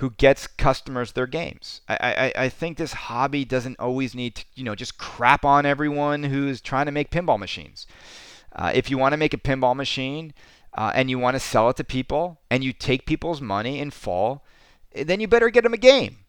who 0.01 0.11
gets 0.16 0.46
customers 0.46 1.12
their 1.12 1.26
games. 1.26 1.82
I, 1.86 2.32
I, 2.36 2.44
I 2.44 2.48
think 2.48 2.78
this 2.78 2.94
hobby 2.94 3.44
doesn't 3.44 3.78
always 3.78 4.14
need 4.14 4.36
to, 4.36 4.44
you 4.55 4.64
know, 4.64 4.74
just 4.74 4.96
crap 4.96 5.44
on 5.44 5.66
everyone 5.66 6.22
who's 6.22 6.62
trying 6.62 6.86
to 6.86 6.92
make 6.92 7.11
pinball 7.11 7.38
machines. 7.38 7.86
Uh, 8.57 8.72
if 8.74 8.90
you 8.90 8.96
want 8.96 9.12
to 9.12 9.18
make 9.18 9.34
a 9.34 9.38
pinball 9.38 9.76
machine 9.76 10.32
uh, 10.72 10.90
and 10.94 11.11
you 11.11 11.18
want 11.18 11.34
to 11.34 11.40
sell 11.40 11.68
it 11.68 11.76
to 11.76 11.84
people 11.84 12.40
and 12.51 12.64
you 12.64 12.72
take 12.72 13.05
people's 13.05 13.42
money 13.42 13.78
in 13.78 13.90
full, 13.90 14.42
then 14.94 15.20
you 15.20 15.28
better 15.28 15.51
get 15.51 15.64
them 15.64 15.74
a 15.74 15.78
game. 15.78 16.20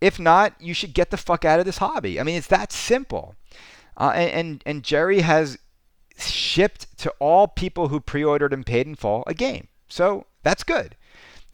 If 0.00 0.18
not, 0.18 0.60
you 0.60 0.74
should 0.74 0.92
get 0.92 1.10
the 1.10 1.16
fuck 1.16 1.44
out 1.44 1.60
of 1.60 1.66
this 1.66 1.78
hobby. 1.78 2.18
I 2.18 2.24
mean, 2.24 2.36
it's 2.36 2.48
that 2.48 2.72
simple. 2.72 3.36
Uh, 3.96 4.10
and, 4.12 4.30
and, 4.32 4.62
and 4.66 4.82
Gerry 4.82 5.20
has 5.20 5.56
shipped 6.18 6.98
to 6.98 7.14
all 7.20 7.46
people 7.46 7.88
who 7.88 8.00
pre-ordered 8.00 8.52
and 8.52 8.66
paid 8.66 8.88
in 8.88 8.96
full 8.96 9.22
a 9.28 9.34
game. 9.34 9.68
So 9.88 10.26
that's 10.42 10.64
good. 10.64 10.96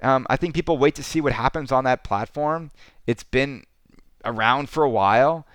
Um, 0.02 0.26
I 0.28 0.36
think 0.36 0.54
people 0.54 0.78
wait 0.78 0.94
to 0.96 1.02
see 1.02 1.20
what 1.20 1.32
happens 1.32 1.72
on 1.72 1.84
that 1.84 2.04
platform. 2.04 2.70
It's 3.06 3.22
been 3.22 3.64
around 4.24 4.68
for 4.68 4.82
a 4.82 4.90
while, 4.90 5.46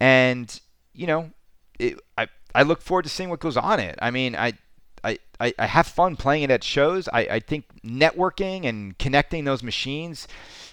and 0.00 0.60
you 0.92 1.06
know, 1.06 1.30
it, 1.78 1.98
I 2.18 2.28
I 2.54 2.62
look 2.62 2.82
forward 2.82 3.02
to 3.04 3.08
seeing 3.08 3.30
what 3.30 3.40
goes 3.40 3.56
on 3.56 3.80
it. 3.80 3.98
I 4.00 4.10
mean, 4.10 4.36
I. 4.36 4.54
I, 5.38 5.52
I, 5.58 5.66
have 5.66 5.86
fun 5.86 6.16
playing 6.16 6.44
it 6.44 6.50
at 6.50 6.64
shows. 6.64 7.08
I, 7.12 7.20
I 7.20 7.40
think 7.40 7.66
networking 7.82 8.64
and 8.64 8.96
connecting 8.98 9.44
those 9.44 9.62
machines 9.62 10.26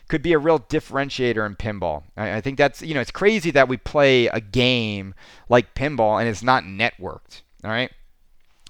could 0.08 0.22
be 0.22 0.34
a 0.34 0.40
real 0.40 0.60
differentiator 0.60 1.46
in 1.46 1.56
pinball. 1.56 2.04
I, 2.16 2.36
I, 2.36 2.42
think 2.42 2.58
that's, 2.58 2.82
you 2.82 2.94
know, 2.94 3.02
it's 3.02 3.12
crazy 3.12 3.52
that 3.52 3.68
we 3.68 3.78
play 3.78 4.28
a 4.28 4.40
game 4.40 5.14
like 5.50 5.76
pinball 5.76 6.20
and 6.20 6.30
it's 6.30 6.44
not 6.44 6.64
networked. 6.64 7.42
All 7.64 7.72
right. 7.72 7.92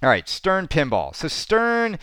All 0.01 0.09
right. 0.09 0.27
Stern 0.27 0.67
pinball. 0.67 1.15
So 1.15 1.27
Stern 1.27 1.99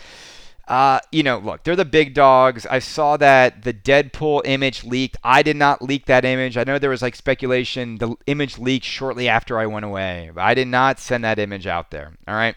uh, 0.70 1.00
you 1.10 1.24
know, 1.24 1.38
look, 1.38 1.64
they're 1.64 1.74
the 1.74 1.84
big 1.84 2.14
dogs. 2.14 2.64
I 2.64 2.78
saw 2.78 3.16
that 3.16 3.64
the 3.64 3.74
Deadpool 3.74 4.42
image 4.44 4.84
leaked. 4.84 5.16
I 5.24 5.42
did 5.42 5.56
not 5.56 5.82
leak 5.82 6.06
that 6.06 6.24
image. 6.24 6.56
I 6.56 6.62
know 6.62 6.78
there 6.78 6.90
was 6.90 7.02
like 7.02 7.16
speculation 7.16 7.98
the 7.98 8.14
image 8.28 8.56
leaked 8.56 8.86
shortly 8.86 9.28
after 9.28 9.58
I 9.58 9.66
went 9.66 9.84
away. 9.84 10.30
I 10.36 10.54
did 10.54 10.68
not 10.68 11.00
send 11.00 11.24
that 11.24 11.40
image 11.40 11.66
out 11.66 11.90
there. 11.90 12.12
All 12.28 12.36
right. 12.36 12.54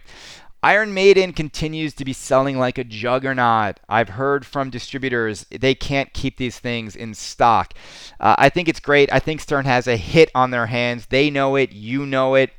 Iron 0.62 0.94
Maiden 0.94 1.34
continues 1.34 1.96
to 1.96 2.06
be 2.06 2.14
selling 2.14 2.60
like 2.60 2.78
a 2.78 2.84
juggernaut. 2.84 3.80
I've 3.90 4.10
heard 4.10 4.46
from 4.46 4.70
distributors 4.70 5.48
they 5.50 5.74
can't 5.74 6.14
keep 6.14 6.38
these 6.38 6.60
things 6.60 6.96
in 6.96 7.16
stock. 7.16 7.74
Uh, 8.20 8.36
I 8.38 8.50
think 8.50 8.70
it's 8.70 8.80
great. 8.80 9.12
I 9.12 9.18
think 9.18 9.42
Stern 9.42 9.66
has 9.66 9.88
a 9.88 9.98
hit 9.98 10.30
on 10.36 10.52
their 10.52 10.68
hands. 10.68 11.08
They 11.08 11.32
know 11.32 11.56
it. 11.56 11.72
You 11.72 12.06
know 12.06 12.36
it. 12.36 12.52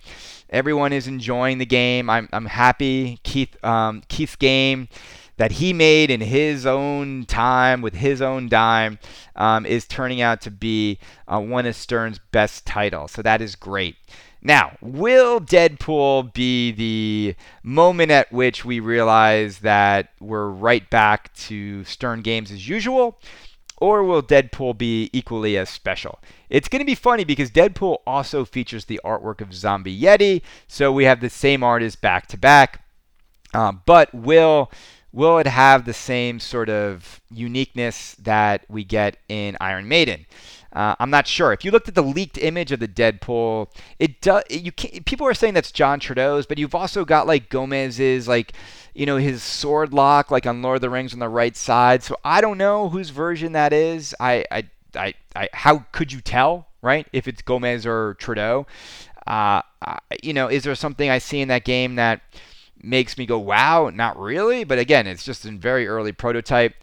Everyone 0.51 0.93
is 0.93 1.07
enjoying 1.07 1.59
the 1.59 1.67
game. 1.67 2.11
I'm, 2.11 2.29
I'm 2.33 2.47
happy. 2.47 3.21
Keith 3.23 3.57
um, 3.65 4.03
Keith's 4.09 4.37
game 4.37 4.89
that 5.37 5.53
he 5.53 5.73
made 5.73 6.11
in 6.11 6.21
his 6.21 6.67
own 6.67 7.25
time 7.27 7.83
with 7.83 7.95
his 7.95 8.23
own 8.23 8.49
dime 8.49 8.99
um, 9.37 9.67
is 9.67 9.87
turning 9.87 10.21
out 10.21 10.41
to 10.43 10.51
be 10.51 10.99
uh, 11.27 11.41
one 11.41 11.67
of 11.67 11.75
Stern's 11.75 12.21
best 12.31 12.67
titles. 12.67 13.13
So 13.13 13.23
that 13.23 13.41
is 13.43 13.57
great. 13.57 13.97
Now, 14.47 14.77
will 14.83 15.41
Deadpool 15.41 16.35
be 16.35 16.71
the 16.71 17.35
moment 17.63 18.11
at 18.11 18.31
which 18.31 18.63
we 18.63 18.79
realize 18.79 19.61
that 19.61 20.11
we're 20.21 20.49
right 20.49 20.89
back 20.91 21.33
to 21.35 21.83
Stern 21.85 22.21
games 22.21 22.51
as 22.51 22.69
usual? 22.69 23.19
Or 23.79 24.05
will 24.05 24.23
Deadpool 24.23 24.79
be 24.79 25.11
equally 25.13 25.57
as 25.57 25.71
special? 25.71 26.21
It's 26.49 26.69
going 26.69 26.81
to 26.81 26.87
be 26.87 26.95
funny 26.95 27.25
because 27.25 27.51
Deadpool 27.51 27.99
also 28.07 28.45
features 28.45 28.85
the 28.85 29.01
artwork 29.05 29.41
of 29.41 29.55
Zombie 29.55 29.99
Yeti, 29.99 30.43
so 30.69 30.93
we 30.93 31.05
have 31.05 31.21
the 31.21 31.31
same 31.31 31.65
artist 31.65 32.01
back 32.01 32.27
to 32.29 32.37
back. 32.37 32.85
Uh, 33.53 33.73
but 33.73 34.15
will 34.15 34.71
will 35.15 35.39
it 35.39 35.47
have 35.47 35.85
the 35.85 35.95
same 35.95 36.41
sort 36.41 36.69
of 36.69 37.21
uniqueness 37.31 38.17
that 38.17 38.65
we 38.69 38.83
get 38.85 39.17
in 39.29 39.57
Iron 39.61 39.87
Maiden? 39.87 40.27
Uh, 40.73 40.97
I'm 40.99 41.11
not 41.11 41.29
sure. 41.29 41.53
If 41.53 41.65
you 41.65 41.71
looked 41.71 41.87
at 41.89 41.95
the 41.95 42.03
leaked 42.03 42.37
image 42.37 42.73
of 42.73 42.81
the 42.81 42.89
Deadpool, 42.89 43.69
it 44.01 44.21
does. 44.21 44.43
You 44.51 44.73
can't, 44.73 45.07
people 45.07 45.25
are 45.25 45.33
saying 45.33 45.55
that's 45.55 45.71
John 45.71 46.01
Trudeau's, 46.01 46.47
but 46.47 46.59
you've 46.59 46.75
also 46.75 47.05
got 47.05 47.29
like 47.29 47.49
Gomez's, 47.49 48.27
like 48.27 48.55
you 48.93 49.07
know 49.07 49.17
his 49.17 49.41
sword 49.45 49.93
lock, 49.93 50.33
like 50.33 50.47
on 50.47 50.63
Lord 50.63 50.77
of 50.77 50.83
the 50.83 50.91
Rings 50.91 51.13
on 51.13 51.21
the 51.21 51.29
right 51.29 51.57
side. 51.57 52.03
So 52.03 52.17
I 52.25 52.41
don't 52.41 52.59
know 52.59 52.89
whose 52.89 53.11
version 53.11 53.53
that 53.53 53.73
is. 53.73 54.17
I, 54.19 54.45
I, 54.51 54.65
I, 54.97 55.15
I 55.37 55.49
how 55.53 55.87
could 55.93 56.13
you 56.13 56.21
tell, 56.21 56.67
right? 56.83 57.07
If 57.13 57.29
it's 57.29 57.41
Gomez 57.41 57.87
or 57.87 58.15
Trudeau, 58.15 58.67
uh, 59.29 59.63
you 60.25 60.33
know, 60.33 60.49
is 60.49 60.65
there 60.65 60.75
something 60.75 61.09
I 61.09 61.19
see 61.19 61.41
in 61.41 61.49
that 61.49 61.65
game 61.65 61.95
that 61.95 62.21
makes 62.85 63.17
me 63.19 63.27
go, 63.27 63.39
wow, 63.39 63.91
not 63.91 64.19
really. 64.19 64.65
But 64.65 64.79
again, 64.79 65.07
it's 65.07 65.25
just 65.25 65.45
a 65.45 65.51
very 65.53 65.87
early 65.87 66.13
prototype. 66.13 66.75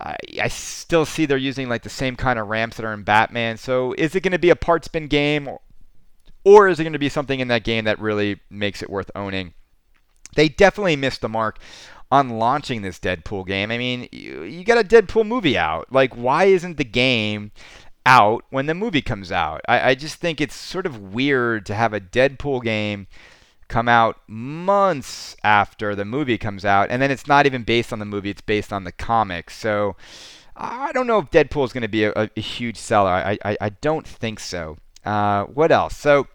I, 0.00 0.16
I 0.40 0.48
still 0.48 1.04
see 1.04 1.26
they're 1.26 1.36
using 1.36 1.68
like 1.68 1.82
the 1.82 1.90
same 1.90 2.16
kind 2.16 2.38
of 2.38 2.48
ramps 2.48 2.76
that 2.76 2.84
are 2.84 2.92
in 2.92 3.02
Batman. 3.04 3.56
So 3.56 3.94
is 3.96 4.14
it 4.14 4.22
going 4.22 4.32
to 4.32 4.38
be 4.38 4.50
a 4.50 4.56
part 4.56 4.84
spin 4.84 5.06
game, 5.06 5.48
or, 5.48 5.60
or 6.44 6.68
is 6.68 6.80
it 6.80 6.84
going 6.84 6.92
to 6.94 6.98
be 6.98 7.08
something 7.08 7.40
in 7.40 7.48
that 7.48 7.64
game 7.64 7.84
that 7.84 7.98
really 7.98 8.40
makes 8.50 8.82
it 8.82 8.90
worth 8.90 9.10
owning? 9.14 9.54
They 10.34 10.48
definitely 10.48 10.96
missed 10.96 11.20
the 11.20 11.28
mark 11.28 11.58
on 12.10 12.38
launching 12.38 12.82
this 12.82 12.98
Deadpool 12.98 13.46
game. 13.46 13.70
I 13.70 13.78
mean, 13.78 14.08
you, 14.12 14.42
you 14.42 14.64
got 14.64 14.78
a 14.78 14.86
Deadpool 14.86 15.26
movie 15.26 15.56
out. 15.56 15.92
Like, 15.92 16.14
why 16.14 16.44
isn't 16.44 16.76
the 16.76 16.84
game 16.84 17.52
out 18.06 18.44
when 18.50 18.66
the 18.66 18.74
movie 18.74 19.02
comes 19.02 19.32
out? 19.32 19.60
I, 19.68 19.90
I 19.90 19.94
just 19.94 20.16
think 20.16 20.40
it's 20.40 20.54
sort 20.54 20.86
of 20.86 21.14
weird 21.14 21.66
to 21.66 21.74
have 21.74 21.92
a 21.92 22.00
Deadpool 22.00 22.62
game 22.62 23.06
come 23.74 23.88
out 23.88 24.20
months 24.28 25.34
after 25.42 25.96
the 25.96 26.04
movie 26.04 26.38
comes 26.38 26.64
out, 26.64 26.92
and 26.92 27.02
then 27.02 27.10
it's 27.10 27.26
not 27.26 27.44
even 27.44 27.64
based 27.64 27.92
on 27.92 27.98
the 27.98 28.04
movie; 28.04 28.30
it's 28.30 28.40
based 28.40 28.72
on 28.72 28.84
the 28.84 28.92
comics. 28.92 29.56
So 29.56 29.96
I 30.56 30.92
don't 30.92 31.08
know 31.08 31.18
if 31.18 31.32
Deadpool 31.32 31.64
is 31.64 31.72
going 31.72 31.82
to 31.82 31.88
be 31.88 32.04
a, 32.04 32.12
a, 32.14 32.40
huge 32.40 32.76
seller. 32.76 33.10
I, 33.10 33.36
I, 33.44 33.56
I 33.60 33.68
don't 33.70 34.06
think 34.06 34.38
so. 34.38 34.76
Uh, 35.04 35.46
what 35.46 35.72
else? 35.72 35.96
So 35.96 36.28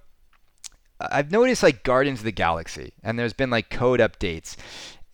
I've 1.00 1.32
noticed 1.32 1.64
like 1.64 1.86
Guardians 1.86 2.20
of 2.20 2.26
the 2.26 2.34
Galaxy, 2.34 2.92
and 3.04 3.18
there's 3.18 3.32
been 3.32 3.50
like 3.50 3.70
code 3.70 4.02
updates, 4.02 4.58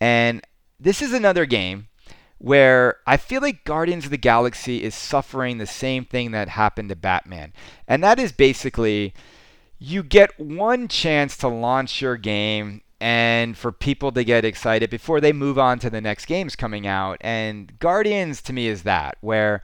and 0.00 0.44
this 0.80 1.00
is 1.00 1.12
another 1.12 1.46
game 1.46 1.86
where 2.38 2.96
I 3.06 3.18
feel 3.18 3.40
like 3.40 3.62
Guardians 3.62 4.06
of 4.06 4.10
the 4.10 4.18
Galaxy 4.18 4.82
is 4.82 4.96
suffering 4.96 5.58
the 5.58 5.66
same 5.66 6.04
thing 6.04 6.32
that 6.32 6.48
happened 6.48 6.88
to 6.88 6.96
Batman, 6.96 7.52
and 7.86 8.02
that 8.02 8.18
is 8.18 8.32
basically 8.32 9.14
you 9.78 10.02
get 10.02 10.38
one 10.38 10.88
chance 10.88 11.36
to 11.38 11.48
launch 11.48 12.00
your 12.00 12.16
game 12.16 12.82
and 13.00 13.56
for 13.56 13.72
people 13.72 14.10
to 14.12 14.24
get 14.24 14.44
excited 14.44 14.88
before 14.88 15.20
they 15.20 15.32
move 15.32 15.58
on 15.58 15.78
to 15.78 15.90
the 15.90 16.00
next 16.00 16.26
games 16.26 16.56
coming 16.56 16.86
out. 16.86 17.18
And 17.20 17.78
Guardians 17.78 18.40
to 18.42 18.52
me 18.52 18.68
is 18.68 18.84
that, 18.84 19.18
where 19.20 19.62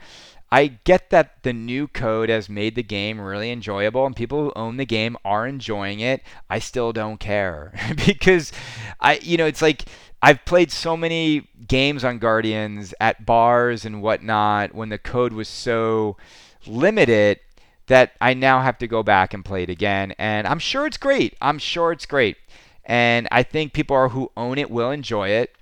I 0.50 0.66
get 0.66 1.08
that 1.10 1.42
the 1.44 1.54
new 1.54 1.88
code 1.88 2.28
has 2.28 2.50
made 2.50 2.74
the 2.74 2.82
game 2.82 3.18
really 3.18 3.50
enjoyable 3.50 4.04
and 4.04 4.14
people 4.14 4.44
who 4.44 4.52
own 4.54 4.76
the 4.76 4.84
game 4.84 5.16
are 5.24 5.46
enjoying 5.46 6.00
it. 6.00 6.22
I 6.50 6.58
still 6.58 6.92
don't 6.92 7.18
care 7.18 7.72
because 8.06 8.52
I, 9.00 9.18
you 9.22 9.38
know, 9.38 9.46
it's 9.46 9.62
like 9.62 9.86
I've 10.20 10.44
played 10.44 10.70
so 10.70 10.94
many 10.94 11.48
games 11.66 12.04
on 12.04 12.18
Guardians 12.18 12.92
at 13.00 13.24
bars 13.24 13.86
and 13.86 14.02
whatnot 14.02 14.74
when 14.74 14.90
the 14.90 14.98
code 14.98 15.32
was 15.32 15.48
so 15.48 16.18
limited 16.66 17.40
that 17.92 18.12
I 18.22 18.32
now 18.32 18.62
have 18.62 18.78
to 18.78 18.86
go 18.86 19.02
back 19.02 19.34
and 19.34 19.44
play 19.44 19.64
it 19.64 19.68
again. 19.68 20.14
And 20.18 20.46
I'm 20.46 20.58
sure 20.58 20.86
it's 20.86 20.96
great. 20.96 21.36
I'm 21.42 21.58
sure 21.58 21.92
it's 21.92 22.06
great. 22.06 22.38
And 22.86 23.28
I 23.30 23.42
think 23.42 23.74
people 23.74 23.94
are, 23.94 24.08
who 24.08 24.32
own 24.34 24.56
it 24.56 24.70
will 24.70 24.90
enjoy 24.90 25.28
it. 25.28 25.54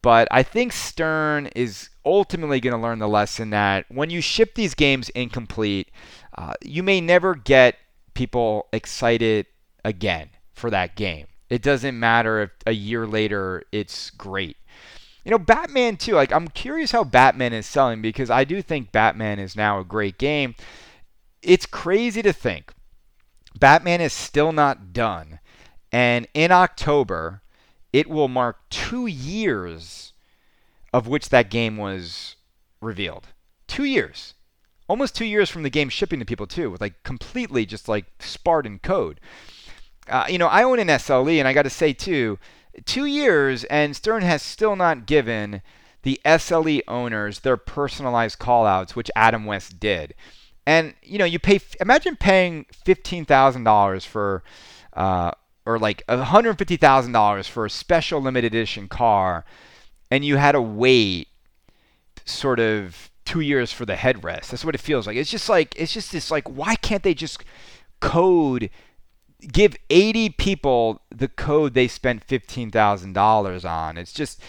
But 0.00 0.26
I 0.30 0.42
think 0.42 0.72
Stern 0.72 1.48
is 1.54 1.90
ultimately 2.02 2.60
going 2.60 2.74
to 2.74 2.80
learn 2.80 2.98
the 2.98 3.06
lesson 3.06 3.50
that 3.50 3.84
when 3.90 4.08
you 4.08 4.22
ship 4.22 4.54
these 4.54 4.72
games 4.72 5.10
incomplete, 5.10 5.90
uh, 6.38 6.54
you 6.64 6.82
may 6.82 7.02
never 7.02 7.34
get 7.34 7.76
people 8.14 8.68
excited 8.72 9.44
again 9.84 10.30
for 10.54 10.70
that 10.70 10.96
game. 10.96 11.26
It 11.50 11.60
doesn't 11.60 12.00
matter 12.00 12.40
if 12.40 12.50
a 12.66 12.72
year 12.72 13.06
later 13.06 13.64
it's 13.70 14.08
great. 14.08 14.56
You 15.26 15.30
know, 15.30 15.38
Batman 15.38 15.98
too. 15.98 16.14
Like, 16.14 16.32
I'm 16.32 16.48
curious 16.48 16.92
how 16.92 17.04
Batman 17.04 17.52
is 17.52 17.66
selling 17.66 18.00
because 18.00 18.30
I 18.30 18.44
do 18.44 18.62
think 18.62 18.92
Batman 18.92 19.38
is 19.38 19.56
now 19.56 19.78
a 19.78 19.84
great 19.84 20.16
game 20.16 20.54
it's 21.46 21.64
crazy 21.64 22.22
to 22.22 22.32
think 22.32 22.72
Batman 23.58 24.00
is 24.00 24.12
still 24.12 24.52
not 24.52 24.92
done. 24.92 25.38
And 25.92 26.26
in 26.34 26.50
October, 26.50 27.42
it 27.92 28.08
will 28.08 28.28
mark 28.28 28.68
two 28.68 29.06
years 29.06 30.12
of 30.92 31.06
which 31.06 31.28
that 31.30 31.50
game 31.50 31.76
was 31.76 32.36
revealed. 32.80 33.28
Two 33.66 33.84
years. 33.84 34.34
Almost 34.88 35.16
two 35.16 35.24
years 35.24 35.48
from 35.48 35.62
the 35.62 35.70
game 35.70 35.88
shipping 35.88 36.18
to 36.18 36.26
people, 36.26 36.46
too, 36.46 36.70
with 36.70 36.80
like 36.80 37.02
completely 37.02 37.64
just 37.64 37.88
like 37.88 38.06
Spartan 38.18 38.78
code. 38.80 39.20
Uh, 40.08 40.26
you 40.28 40.38
know, 40.38 40.46
I 40.48 40.62
own 40.62 40.78
an 40.78 40.88
SLE, 40.88 41.38
and 41.38 41.48
I 41.48 41.52
got 41.52 41.62
to 41.62 41.70
say, 41.70 41.92
too, 41.92 42.38
two 42.84 43.06
years, 43.06 43.64
and 43.64 43.96
Stern 43.96 44.22
has 44.22 44.42
still 44.42 44.76
not 44.76 45.06
given 45.06 45.62
the 46.02 46.20
SLE 46.24 46.82
owners 46.86 47.40
their 47.40 47.56
personalized 47.56 48.38
callouts, 48.38 48.94
which 48.94 49.10
Adam 49.16 49.44
West 49.44 49.80
did. 49.80 50.14
And 50.66 50.94
you 51.02 51.18
know, 51.18 51.24
you 51.24 51.38
pay. 51.38 51.60
Imagine 51.80 52.16
paying 52.16 52.66
fifteen 52.72 53.24
thousand 53.24 53.64
dollars 53.64 54.04
for, 54.04 54.42
uh, 54.94 55.30
or 55.64 55.78
like 55.78 56.02
one 56.08 56.18
hundred 56.18 56.58
fifty 56.58 56.76
thousand 56.76 57.12
dollars 57.12 57.46
for 57.46 57.64
a 57.66 57.70
special 57.70 58.20
limited 58.20 58.52
edition 58.52 58.88
car, 58.88 59.44
and 60.10 60.24
you 60.24 60.36
had 60.36 60.52
to 60.52 60.60
wait, 60.60 61.28
sort 62.24 62.58
of, 62.58 63.10
two 63.24 63.40
years 63.40 63.72
for 63.72 63.84
the 63.84 63.94
headrest. 63.94 64.50
That's 64.50 64.64
what 64.64 64.74
it 64.74 64.80
feels 64.80 65.06
like. 65.06 65.16
It's 65.16 65.30
just 65.30 65.48
like 65.48 65.74
it's 65.76 65.92
just 65.92 66.12
this 66.12 66.30
like 66.30 66.48
why 66.48 66.76
can't 66.76 67.02
they 67.02 67.14
just 67.14 67.44
code 68.00 68.70
give 69.52 69.76
80 69.90 70.30
people 70.30 71.02
the 71.14 71.28
code 71.28 71.74
they 71.74 71.88
spent 71.88 72.26
$15,000 72.26 73.70
on. 73.70 73.98
It's 73.98 74.12
just 74.12 74.40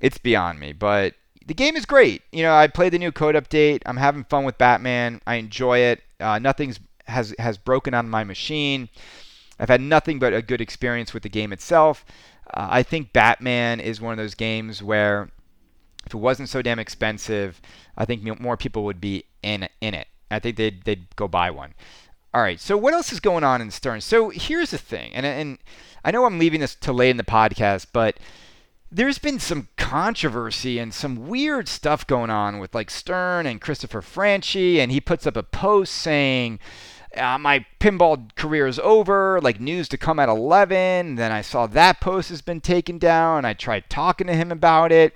it's 0.00 0.18
beyond 0.18 0.58
me, 0.58 0.72
but 0.72 1.14
the 1.46 1.54
game 1.54 1.76
is 1.76 1.84
great. 1.84 2.22
You 2.32 2.42
know, 2.42 2.54
I 2.54 2.66
played 2.66 2.92
the 2.92 2.98
new 2.98 3.12
code 3.12 3.34
update. 3.34 3.82
I'm 3.86 3.96
having 3.96 4.24
fun 4.24 4.44
with 4.44 4.58
Batman. 4.58 5.20
I 5.26 5.36
enjoy 5.36 5.78
it. 5.78 6.02
Uh, 6.20 6.38
nothing's 6.38 6.80
has 7.06 7.34
has 7.38 7.58
broken 7.58 7.94
on 7.94 8.08
my 8.08 8.24
machine. 8.24 8.88
I've 9.58 9.68
had 9.68 9.80
nothing 9.80 10.18
but 10.18 10.32
a 10.32 10.42
good 10.42 10.60
experience 10.60 11.14
with 11.14 11.22
the 11.22 11.28
game 11.28 11.52
itself. 11.52 12.04
Uh, 12.52 12.68
I 12.70 12.82
think 12.82 13.12
Batman 13.12 13.80
is 13.80 14.00
one 14.00 14.12
of 14.12 14.18
those 14.18 14.34
games 14.34 14.82
where 14.82 15.30
if 16.06 16.14
it 16.14 16.18
wasn't 16.18 16.48
so 16.48 16.62
damn 16.62 16.78
expensive, 16.78 17.60
I 17.96 18.04
think 18.04 18.40
more 18.40 18.56
people 18.56 18.84
would 18.84 19.00
be 19.00 19.24
in 19.42 19.68
in 19.80 19.94
it. 19.94 20.08
I 20.30 20.38
think 20.38 20.56
they'd 20.56 20.82
they'd 20.84 21.14
go 21.16 21.28
buy 21.28 21.50
one. 21.50 21.74
All 22.32 22.42
right. 22.42 22.60
So 22.60 22.76
what 22.76 22.94
else 22.94 23.12
is 23.12 23.20
going 23.20 23.44
on 23.44 23.60
in 23.60 23.70
Stern? 23.70 24.00
So 24.00 24.30
here's 24.30 24.70
the 24.70 24.78
thing, 24.78 25.12
and 25.14 25.24
and 25.24 25.58
I 26.04 26.10
know 26.10 26.24
I'm 26.24 26.38
leaving 26.38 26.60
this 26.60 26.74
to 26.76 26.92
late 26.92 27.10
in 27.10 27.16
the 27.16 27.24
podcast, 27.24 27.86
but 27.92 28.18
there's 28.94 29.18
been 29.18 29.40
some 29.40 29.68
controversy 29.76 30.78
and 30.78 30.94
some 30.94 31.26
weird 31.26 31.66
stuff 31.66 32.06
going 32.06 32.30
on 32.30 32.60
with 32.60 32.74
like 32.76 32.90
Stern 32.90 33.44
and 33.44 33.60
Christopher 33.60 34.00
Franchi, 34.00 34.80
and 34.80 34.92
he 34.92 35.00
puts 35.00 35.26
up 35.26 35.36
a 35.36 35.42
post 35.42 35.94
saying. 35.94 36.58
Uh, 37.16 37.38
my 37.38 37.64
pinball 37.78 38.34
career 38.34 38.66
is 38.66 38.80
over, 38.80 39.40
like 39.40 39.60
news 39.60 39.88
to 39.88 39.96
come 39.96 40.18
at 40.18 40.28
11. 40.28 41.14
Then 41.14 41.30
I 41.30 41.42
saw 41.42 41.68
that 41.68 42.00
post 42.00 42.28
has 42.30 42.42
been 42.42 42.60
taken 42.60 42.98
down. 42.98 43.44
I 43.44 43.52
tried 43.52 43.88
talking 43.88 44.26
to 44.26 44.34
him 44.34 44.50
about 44.50 44.90
it. 44.90 45.14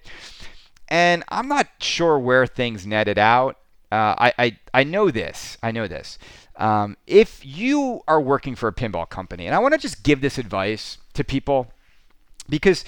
And 0.87 1.25
I'm 1.29 1.49
not 1.49 1.67
sure 1.81 2.17
where 2.17 2.47
things 2.47 2.87
netted 2.87 3.19
out. 3.19 3.59
Uh, 3.91 4.15
I, 4.17 4.33
I, 4.39 4.59
I 4.73 4.85
know 4.85 5.11
this. 5.11 5.59
I 5.61 5.73
know 5.73 5.89
this. 5.89 6.21
Um, 6.55 6.97
if 7.09 7.45
you 7.45 8.03
are 8.07 8.21
working 8.21 8.55
for 8.55 8.69
a 8.69 8.73
pinball 8.73 9.09
company, 9.09 9.47
and 9.47 9.55
I 9.57 9.59
want 9.59 9.75
to 9.75 9.79
just 9.79 10.05
give 10.05 10.21
this 10.21 10.39
advice 10.39 10.99
to 11.15 11.25
people 11.25 11.73
because 12.49 12.85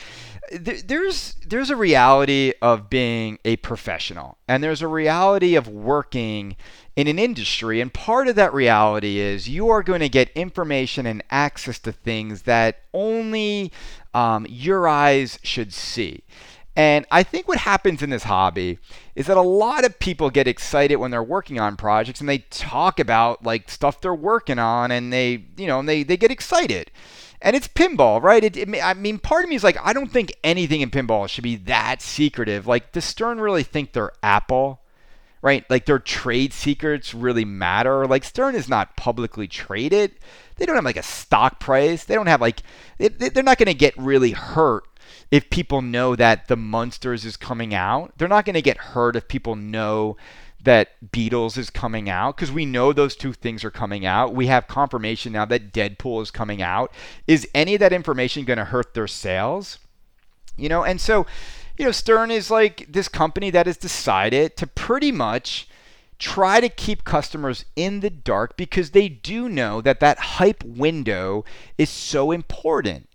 th- 0.50 0.86
there's 0.86 1.34
there's 1.46 1.70
a 1.70 1.76
reality 1.76 2.52
of 2.62 2.90
being 2.90 3.38
a 3.44 3.56
professional, 3.56 4.38
and 4.48 4.62
there's 4.62 4.82
a 4.82 4.88
reality 4.88 5.54
of 5.54 5.68
working 5.68 6.56
in 6.96 7.06
an 7.06 7.18
industry, 7.18 7.80
and 7.80 7.92
part 7.92 8.28
of 8.28 8.36
that 8.36 8.52
reality 8.52 9.18
is 9.18 9.48
you 9.48 9.68
are 9.68 9.82
going 9.82 10.00
to 10.00 10.08
get 10.08 10.30
information 10.30 11.06
and 11.06 11.22
access 11.30 11.78
to 11.80 11.92
things 11.92 12.42
that 12.42 12.80
only 12.92 13.72
um, 14.14 14.46
your 14.48 14.88
eyes 14.88 15.38
should 15.42 15.72
see. 15.72 16.22
And 16.76 17.04
I 17.10 17.24
think 17.24 17.48
what 17.48 17.58
happens 17.58 18.02
in 18.02 18.10
this 18.10 18.22
hobby 18.22 18.78
is 19.14 19.26
that 19.26 19.36
a 19.36 19.42
lot 19.42 19.84
of 19.84 19.98
people 19.98 20.30
get 20.30 20.46
excited 20.46 20.96
when 20.96 21.10
they're 21.10 21.22
working 21.22 21.58
on 21.58 21.76
projects 21.76 22.20
and 22.20 22.28
they 22.28 22.38
talk 22.38 23.00
about 23.00 23.44
like 23.44 23.68
stuff 23.68 24.00
they're 24.00 24.14
working 24.14 24.58
on 24.58 24.90
and 24.90 25.12
they, 25.12 25.44
you 25.56 25.66
know, 25.66 25.80
and 25.80 25.88
they, 25.88 26.04
they 26.04 26.16
get 26.16 26.30
excited. 26.30 26.90
And 27.42 27.56
it's 27.56 27.68
pinball, 27.68 28.22
right? 28.22 28.44
It, 28.44 28.56
it, 28.56 28.68
I 28.82 28.94
mean, 28.94 29.18
part 29.18 29.44
of 29.44 29.50
me 29.50 29.56
is 29.56 29.64
like, 29.64 29.78
I 29.82 29.92
don't 29.92 30.12
think 30.12 30.32
anything 30.44 30.82
in 30.82 30.90
pinball 30.90 31.28
should 31.28 31.44
be 31.44 31.56
that 31.56 32.02
secretive. 32.02 32.66
Like, 32.66 32.92
does 32.92 33.04
Stern 33.04 33.40
really 33.40 33.62
think 33.62 33.92
they're 33.92 34.12
Apple? 34.22 34.80
Right? 35.42 35.64
Like, 35.70 35.86
their 35.86 35.98
trade 35.98 36.52
secrets 36.52 37.14
really 37.14 37.46
matter. 37.46 38.06
Like, 38.06 38.24
Stern 38.24 38.54
is 38.54 38.68
not 38.68 38.96
publicly 38.96 39.48
traded. 39.48 40.12
They 40.56 40.66
don't 40.66 40.76
have 40.76 40.84
like 40.84 40.98
a 40.98 41.02
stock 41.02 41.60
price. 41.60 42.04
They 42.04 42.14
don't 42.14 42.26
have 42.26 42.42
like, 42.42 42.62
they, 42.98 43.08
they're 43.08 43.42
not 43.42 43.56
going 43.56 43.68
to 43.68 43.74
get 43.74 43.96
really 43.96 44.32
hurt 44.32 44.84
if 45.30 45.48
people 45.48 45.80
know 45.80 46.14
that 46.16 46.48
the 46.48 46.56
Munsters 46.56 47.24
is 47.24 47.38
coming 47.38 47.72
out. 47.72 48.12
They're 48.18 48.28
not 48.28 48.44
going 48.44 48.54
to 48.54 48.62
get 48.62 48.76
hurt 48.76 49.16
if 49.16 49.28
people 49.28 49.56
know 49.56 50.18
that 50.64 51.10
Beatles 51.10 51.56
is 51.56 51.70
coming 51.70 52.10
out 52.10 52.36
because 52.36 52.52
we 52.52 52.66
know 52.66 52.92
those 52.92 53.16
two 53.16 53.32
things 53.32 53.64
are 53.64 53.70
coming 53.70 54.04
out. 54.04 54.34
We 54.34 54.46
have 54.46 54.68
confirmation 54.68 55.32
now 55.32 55.44
that 55.46 55.72
Deadpool 55.72 56.22
is 56.22 56.30
coming 56.30 56.60
out. 56.62 56.92
Is 57.26 57.48
any 57.54 57.74
of 57.74 57.80
that 57.80 57.92
information 57.92 58.44
going 58.44 58.58
to 58.58 58.66
hurt 58.66 58.94
their 58.94 59.06
sales? 59.06 59.78
You 60.56 60.68
know, 60.68 60.84
and 60.84 61.00
so, 61.00 61.26
you 61.78 61.84
know, 61.84 61.92
Stern 61.92 62.30
is 62.30 62.50
like 62.50 62.86
this 62.88 63.08
company 63.08 63.50
that 63.50 63.66
has 63.66 63.76
decided 63.76 64.56
to 64.58 64.66
pretty 64.66 65.10
much 65.12 65.66
try 66.18 66.60
to 66.60 66.68
keep 66.68 67.02
customers 67.04 67.64
in 67.74 68.00
the 68.00 68.10
dark 68.10 68.56
because 68.56 68.90
they 68.90 69.08
do 69.08 69.48
know 69.48 69.80
that 69.80 70.00
that 70.00 70.18
hype 70.18 70.62
window 70.62 71.44
is 71.78 71.88
so 71.88 72.30
important 72.30 73.08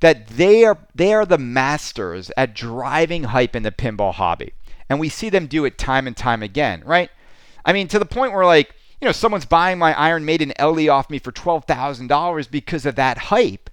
that 0.00 0.26
they 0.28 0.64
are 0.64 0.78
they 0.94 1.12
are 1.12 1.26
the 1.26 1.38
masters 1.38 2.30
at 2.36 2.54
driving 2.54 3.24
hype 3.24 3.54
in 3.54 3.62
the 3.62 3.70
pinball 3.70 4.14
hobby. 4.14 4.52
And 4.88 5.00
we 5.00 5.08
see 5.08 5.28
them 5.30 5.46
do 5.46 5.64
it 5.64 5.78
time 5.78 6.06
and 6.06 6.16
time 6.16 6.42
again, 6.42 6.82
right? 6.84 7.10
I 7.64 7.72
mean, 7.72 7.88
to 7.88 7.98
the 7.98 8.06
point 8.06 8.32
where 8.32 8.46
like, 8.46 8.74
you 9.00 9.06
know, 9.06 9.12
someone's 9.12 9.44
buying 9.44 9.78
my 9.78 9.98
Iron 9.98 10.24
Maiden 10.24 10.52
LE 10.58 10.88
off 10.88 11.10
me 11.10 11.18
for 11.18 11.32
$12,000 11.32 12.50
because 12.50 12.86
of 12.86 12.94
that 12.94 13.18
hype. 13.18 13.68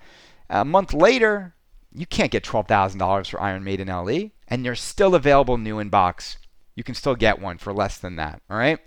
A 0.50 0.66
month 0.66 0.94
later, 0.94 1.54
you 1.94 2.06
can't 2.06 2.32
get 2.32 2.44
$12,000 2.44 3.30
for 3.30 3.42
Iron 3.42 3.64
Maiden 3.64 3.88
LE, 3.88 4.32
and 4.48 4.66
they're 4.66 4.76
still 4.76 5.16
available 5.16 5.58
new 5.58 5.80
in 5.80 5.90
box. 5.90 6.38
You 6.76 6.84
can 6.84 6.96
still 6.96 7.16
get 7.16 7.40
one 7.40 7.58
for 7.58 7.72
less 7.72 7.98
than 7.98 8.16
that, 8.18 8.42
all 8.50 8.58
right? 8.58 8.80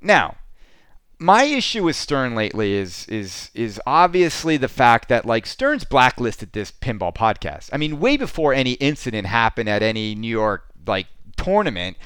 Now, 0.00 0.36
my 1.18 1.44
issue 1.44 1.84
with 1.84 1.96
Stern 1.96 2.34
lately 2.34 2.74
is 2.74 3.06
is 3.08 3.50
is 3.52 3.80
obviously 3.86 4.56
the 4.56 4.68
fact 4.68 5.08
that 5.08 5.26
like 5.26 5.46
Stern's 5.46 5.84
blacklisted 5.84 6.52
this 6.52 6.70
pinball 6.70 7.14
podcast. 7.14 7.70
I 7.72 7.76
mean, 7.76 7.98
way 7.98 8.16
before 8.16 8.54
any 8.54 8.72
incident 8.74 9.26
happened 9.26 9.68
at 9.68 9.82
any 9.82 10.14
New 10.14 10.28
York 10.28 10.66
like 10.86 11.06
tournament, 11.38 11.96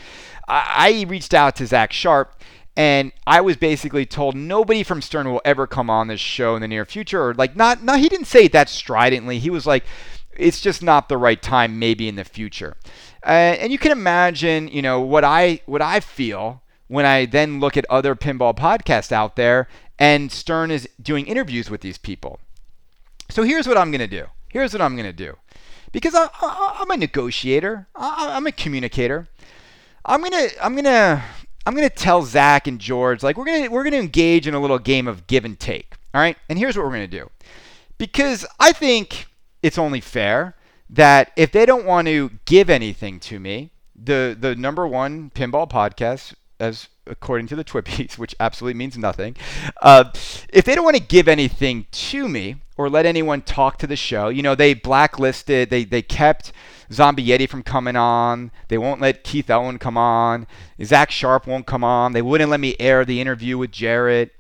I, 0.47 1.05
I 1.05 1.05
reached 1.09 1.35
out 1.35 1.57
to 1.57 1.67
Zach 1.67 1.93
Sharpe 1.93 2.41
and 2.77 3.13
I 3.27 3.41
was 3.41 3.57
basically 3.57 4.07
told 4.07 4.35
nobody 4.35 4.83
from 4.83 5.03
Stern 5.03 5.31
will 5.31 5.43
ever 5.45 5.67
come 5.67 5.91
on 5.91 6.09
this 6.09 6.21
show 6.21 6.55
in 6.55 6.63
the 6.63 6.69
near 6.69 6.85
future, 6.85 7.23
or 7.23 7.35
like 7.35 7.55
not 7.55 7.83
not 7.83 7.99
he 7.99 8.09
didn't 8.09 8.27
say 8.27 8.45
it 8.45 8.53
that 8.53 8.69
stridently. 8.69 9.39
He 9.39 9.51
was 9.51 9.67
like, 9.67 9.85
it's 10.37 10.61
just 10.61 10.83
not 10.83 11.09
the 11.09 11.19
right 11.19 11.41
time, 11.41 11.79
maybe 11.79 12.09
in 12.09 12.17
the 12.17 12.25
future. 12.25 12.77
Uh, 13.25 13.57
and 13.61 13.73
you 13.73 13.79
can 13.79 13.93
imagine, 13.93 14.69
you 14.69 14.81
know, 14.81 15.01
what 15.01 15.25
I 15.25 15.61
what 15.67 15.83
I 15.83 16.01
feel 16.01 16.63
when 16.89 17.05
I 17.05 17.27
then 17.27 17.61
look 17.61 17.77
at 17.77 17.87
other 17.91 18.15
pinball 18.15 18.57
podcasts 18.57 19.13
out 19.13 19.37
there 19.37 19.69
and 19.99 20.33
Stern 20.33 20.71
is 20.71 20.89
doing 21.01 21.27
interviews 21.27 21.71
with 21.71 21.81
these 21.81 21.99
people. 21.99 22.41
So 23.29 23.43
here's 23.43 23.69
what 23.69 23.79
I'm 23.79 23.91
to 24.01 24.07
do. 24.07 24.27
Here's 24.49 24.73
what 24.73 24.83
I'm 24.83 24.97
to 24.97 25.13
do. 25.13 25.37
Because 25.93 26.15
I, 26.15 26.29
am 26.81 26.91
a 26.91 26.97
negotiator, 26.97 27.87
I, 27.95 28.37
am 28.37 28.47
a 28.47 28.53
communicator. 28.53 29.29
I'm 30.05 30.25
to 30.25 30.51
I'm 30.65 30.77
to 30.77 31.23
I'm 31.65 31.77
to 31.77 31.91
tell 31.91 32.23
Zach 32.23 32.67
and 32.67 32.81
George 32.81 33.23
like 33.23 33.37
we're 33.37 33.45
to 33.45 33.69
we're 33.69 33.89
to 33.89 33.97
engage 33.97 34.49
in 34.49 34.55
a 34.55 34.61
little 34.61 34.79
game 34.79 35.07
of 35.07 35.27
give 35.27 35.45
and 35.45 35.59
take. 35.59 35.95
All 36.15 36.21
right? 36.21 36.37
And 36.49 36.59
here's 36.59 36.77
what 36.77 36.87
we're 36.87 36.93
to 36.99 37.07
do. 37.07 37.31
Because 37.99 38.45
I 38.59 38.73
think 38.73 39.27
it's 39.63 39.79
only 39.79 40.01
fair 40.01 40.57
that 40.91 41.31
if 41.37 41.53
they 41.53 41.65
don't 41.65 41.87
want 41.87 42.09
to 42.09 42.31
give 42.45 42.69
anything 42.69 43.21
to 43.21 43.39
me, 43.39 43.71
the 43.95 44.37
the 44.39 44.57
number 44.57 44.87
one 44.87 45.31
pinball 45.31 45.71
podcast 45.71 46.35
as 46.59 46.89
according 47.07 47.47
to 47.49 47.57
the 47.57 47.65
Twippies, 47.65 48.19
which 48.19 48.35
absolutely 48.41 48.79
means 48.79 48.97
nothing. 48.97 49.37
Uh, 49.81 50.11
if 50.49 50.65
they 50.65 50.75
don't 50.75 50.85
want 50.85 50.97
to 50.97 51.03
give 51.03 51.29
anything 51.29 51.87
to 51.91 52.29
me 52.29 52.57
or 52.83 52.91
let 52.91 53.07
anyone 53.07 53.43
talk 53.43 53.79
to 53.79 53.87
the 53.87 53.97
show, 53.97 54.29
you 54.29 54.43
know, 54.43 54.55
they 54.55 54.75
blacklisted, 54.75 55.71
they, 55.71 55.85
they 55.85 56.03
kept 56.03 56.53
Zombie 56.93 57.27
Yeti 57.27 57.49
from 57.49 57.63
coming 57.63 57.97
on. 57.97 58.51
They 58.69 58.79
won't 58.79 59.01
let 59.01 59.25
Keith 59.25 59.49
Elwin 59.49 59.79
come 59.79 59.97
on. 59.97 60.47
Zach 60.83 61.11
Sharpe 61.11 61.47
won't 61.47 61.67
come 61.67 61.85
on. 61.85 62.13
They 62.13 62.23
wouldn't 62.23 62.51
let 62.51 62.61
me 62.61 62.77
air 62.79 63.05
the 63.05 63.21
interview 63.21 63.57
with 63.57 63.73
Jarrett. 63.73 64.33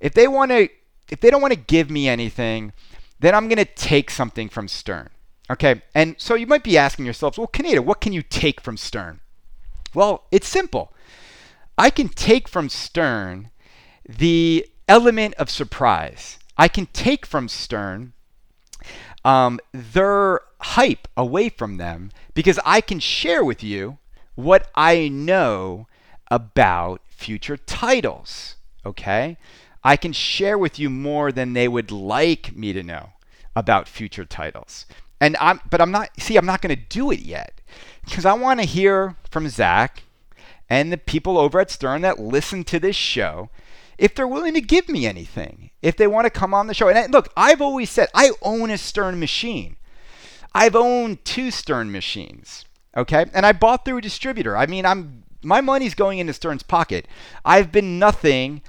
If 0.00 0.14
they 0.14 0.28
want 0.28 0.50
to, 0.50 0.68
if 1.10 1.20
they 1.20 1.30
don't 1.30 1.42
want 1.42 1.54
to 1.54 1.60
give 1.60 1.90
me 1.90 2.08
anything, 2.08 2.72
then 3.20 3.34
I'm 3.34 3.48
going 3.48 3.58
to 3.58 3.64
take 3.64 4.10
something 4.10 4.48
from 4.48 4.68
Stern. 4.68 5.10
Okay. 5.50 5.82
And 5.94 6.16
so 6.18 6.34
you 6.34 6.46
might 6.46 6.64
be 6.64 6.76
asking 6.76 7.04
yourselves, 7.04 7.38
well, 7.38 7.48
Kaneda, 7.48 7.80
what 7.80 8.00
can 8.00 8.12
you 8.12 8.22
take 8.22 8.60
from 8.60 8.76
Stern? 8.76 9.20
Well, 9.94 10.24
it's 10.30 10.48
simple. 10.48 10.92
I 11.78 11.90
can 11.90 12.08
take 12.08 12.48
from 12.48 12.68
Stern 12.68 13.50
the 14.08 14.66
element 14.88 15.34
of 15.34 15.48
surprise. 15.50 16.38
I 16.56 16.68
can 16.68 16.86
take 16.86 17.26
from 17.26 17.48
Stern 17.48 18.12
um, 19.24 19.58
their 19.72 20.40
hype 20.60 21.08
away 21.16 21.48
from 21.48 21.76
them 21.78 22.10
because 22.34 22.58
I 22.64 22.80
can 22.80 23.00
share 23.00 23.44
with 23.44 23.62
you 23.62 23.98
what 24.34 24.70
I 24.74 25.08
know 25.08 25.86
about 26.30 27.00
future 27.08 27.56
titles. 27.56 28.56
Okay? 28.84 29.36
I 29.82 29.96
can 29.96 30.12
share 30.12 30.58
with 30.58 30.78
you 30.78 30.90
more 30.90 31.30
than 31.30 31.52
they 31.52 31.68
would 31.68 31.90
like 31.90 32.56
me 32.56 32.72
to 32.72 32.82
know 32.82 33.10
about 33.54 33.88
future 33.88 34.24
titles. 34.24 34.86
And 35.20 35.36
I'm 35.40 35.60
but 35.70 35.80
I'm 35.80 35.90
not 35.90 36.10
see 36.18 36.36
I'm 36.36 36.46
not 36.46 36.60
going 36.60 36.74
to 36.74 36.82
do 36.88 37.10
it 37.10 37.20
yet 37.20 37.60
because 38.04 38.24
I 38.24 38.32
want 38.34 38.60
to 38.60 38.66
hear 38.66 39.16
from 39.30 39.48
Zach 39.48 40.02
and 40.68 40.90
the 40.90 40.98
people 40.98 41.38
over 41.38 41.60
at 41.60 41.70
Stern 41.70 42.02
that 42.02 42.18
listen 42.18 42.64
to 42.64 42.80
this 42.80 42.96
show 42.96 43.50
if 43.98 44.14
they're 44.14 44.28
willing 44.28 44.54
to 44.54 44.60
give 44.60 44.88
me 44.88 45.06
anything, 45.06 45.70
if 45.82 45.96
they 45.96 46.06
want 46.06 46.26
to 46.26 46.30
come 46.30 46.54
on 46.54 46.66
the 46.66 46.74
show. 46.74 46.88
And 46.88 46.98
I, 46.98 47.06
look, 47.06 47.30
I've 47.36 47.60
always 47.60 47.90
said 47.90 48.08
I 48.14 48.32
own 48.42 48.70
a 48.70 48.78
Stern 48.78 49.20
machine. 49.20 49.76
I've 50.54 50.76
owned 50.76 51.24
two 51.24 51.50
Stern 51.50 51.90
machines, 51.90 52.64
okay? 52.96 53.26
And 53.32 53.44
I 53.44 53.52
bought 53.52 53.84
through 53.84 53.98
a 53.98 54.02
distributor. 54.02 54.56
I 54.56 54.66
mean, 54.66 54.86
I'm 54.86 55.24
my 55.42 55.60
money's 55.60 55.94
going 55.94 56.18
into 56.18 56.32
Stern's 56.32 56.62
pocket. 56.62 57.06
I've 57.44 57.70
been 57.70 57.98
nothing 57.98 58.62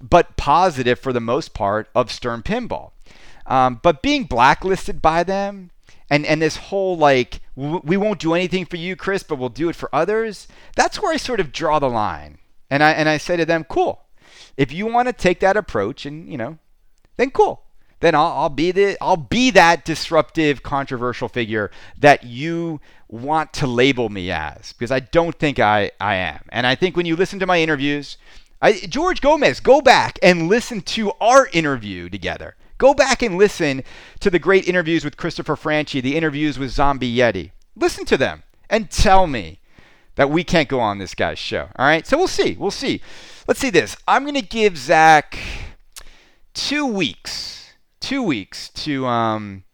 but 0.00 0.36
positive 0.36 0.98
for 0.98 1.12
the 1.12 1.20
most 1.20 1.52
part 1.54 1.88
of 1.94 2.12
Stern 2.12 2.42
Pinball. 2.42 2.92
Um, 3.46 3.80
but 3.82 4.02
being 4.02 4.24
blacklisted 4.24 5.02
by 5.02 5.24
them 5.24 5.70
and 6.08 6.26
and 6.26 6.40
this 6.40 6.56
whole 6.56 6.96
like 6.96 7.40
we 7.54 7.96
won't 7.96 8.20
do 8.20 8.34
anything 8.34 8.64
for 8.64 8.76
you, 8.76 8.96
Chris, 8.96 9.22
but 9.22 9.36
we'll 9.36 9.48
do 9.48 9.68
it 9.68 9.76
for 9.76 9.94
others. 9.94 10.48
That's 10.76 11.00
where 11.00 11.12
I 11.12 11.16
sort 11.16 11.40
of 11.40 11.52
draw 11.52 11.78
the 11.78 11.88
line. 11.88 12.38
And 12.70 12.82
I 12.82 12.92
and 12.92 13.08
I 13.08 13.16
say 13.16 13.36
to 13.36 13.44
them, 13.44 13.64
cool. 13.64 14.02
If 14.56 14.72
you 14.72 14.86
want 14.86 15.08
to 15.08 15.12
take 15.12 15.40
that 15.40 15.56
approach, 15.56 16.06
and 16.06 16.28
you 16.28 16.36
know, 16.36 16.58
then 17.16 17.30
cool. 17.30 17.62
Then 18.00 18.14
I'll, 18.14 18.32
I'll 18.32 18.48
be 18.48 18.72
the 18.72 18.96
I'll 19.00 19.16
be 19.16 19.50
that 19.50 19.84
disruptive, 19.84 20.62
controversial 20.62 21.28
figure 21.28 21.70
that 21.98 22.24
you 22.24 22.80
want 23.08 23.52
to 23.54 23.66
label 23.66 24.08
me 24.08 24.30
as, 24.30 24.72
because 24.72 24.90
I 24.90 25.00
don't 25.00 25.38
think 25.38 25.58
I 25.58 25.90
I 26.00 26.14
am. 26.16 26.40
And 26.48 26.66
I 26.66 26.74
think 26.74 26.96
when 26.96 27.06
you 27.06 27.16
listen 27.16 27.38
to 27.40 27.46
my 27.46 27.60
interviews, 27.60 28.16
I, 28.62 28.72
George 28.72 29.20
Gomez, 29.20 29.60
go 29.60 29.80
back 29.80 30.18
and 30.22 30.48
listen 30.48 30.80
to 30.82 31.12
our 31.20 31.48
interview 31.52 32.08
together. 32.08 32.56
Go 32.78 32.94
back 32.94 33.22
and 33.22 33.36
listen 33.36 33.84
to 34.20 34.30
the 34.30 34.38
great 34.38 34.66
interviews 34.66 35.04
with 35.04 35.18
Christopher 35.18 35.56
Franchi, 35.56 36.00
the 36.00 36.16
interviews 36.16 36.58
with 36.58 36.70
Zombie 36.70 37.14
Yeti. 37.14 37.50
Listen 37.76 38.06
to 38.06 38.16
them 38.16 38.42
and 38.70 38.90
tell 38.90 39.26
me 39.26 39.59
that 40.16 40.30
we 40.30 40.44
can't 40.44 40.68
go 40.68 40.80
on 40.80 40.98
this 40.98 41.14
guy's 41.14 41.38
show. 41.38 41.68
All 41.76 41.86
right? 41.86 42.06
So 42.06 42.16
we'll 42.16 42.28
see. 42.28 42.56
We'll 42.58 42.70
see. 42.70 43.00
Let's 43.46 43.60
see 43.60 43.70
this. 43.70 43.96
I'm 44.06 44.26
to 44.32 44.42
give 44.42 44.76
Zach 44.76 45.38
two 46.54 46.86
weeks, 46.86 47.72
two 48.00 48.22
weeks 48.22 48.68
to 48.70 49.06
um 49.06 49.64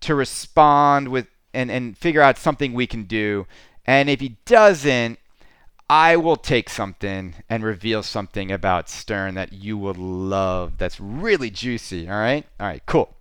to 0.00 0.14
respond 0.14 1.08
with 1.08 1.28
and 1.54 1.70
and 1.70 1.96
figure 1.96 2.22
out 2.22 2.38
something 2.38 2.72
we 2.72 2.86
can 2.86 3.04
do. 3.04 3.46
And 3.86 4.10
if 4.10 4.20
he 4.20 4.36
doesn't, 4.44 5.18
I 5.88 6.16
will 6.16 6.36
take 6.36 6.68
something 6.68 7.34
and 7.48 7.62
reveal 7.62 8.02
something 8.02 8.50
about 8.50 8.88
Stern 8.88 9.34
that 9.34 9.52
you 9.52 9.78
will 9.78 9.94
love. 9.94 10.78
That's 10.78 11.00
really 11.00 11.50
juicy. 11.50 12.08
All 12.08 12.16
right. 12.18 12.44
All 12.58 12.66
right. 12.66 12.82
Cool. 12.86 13.14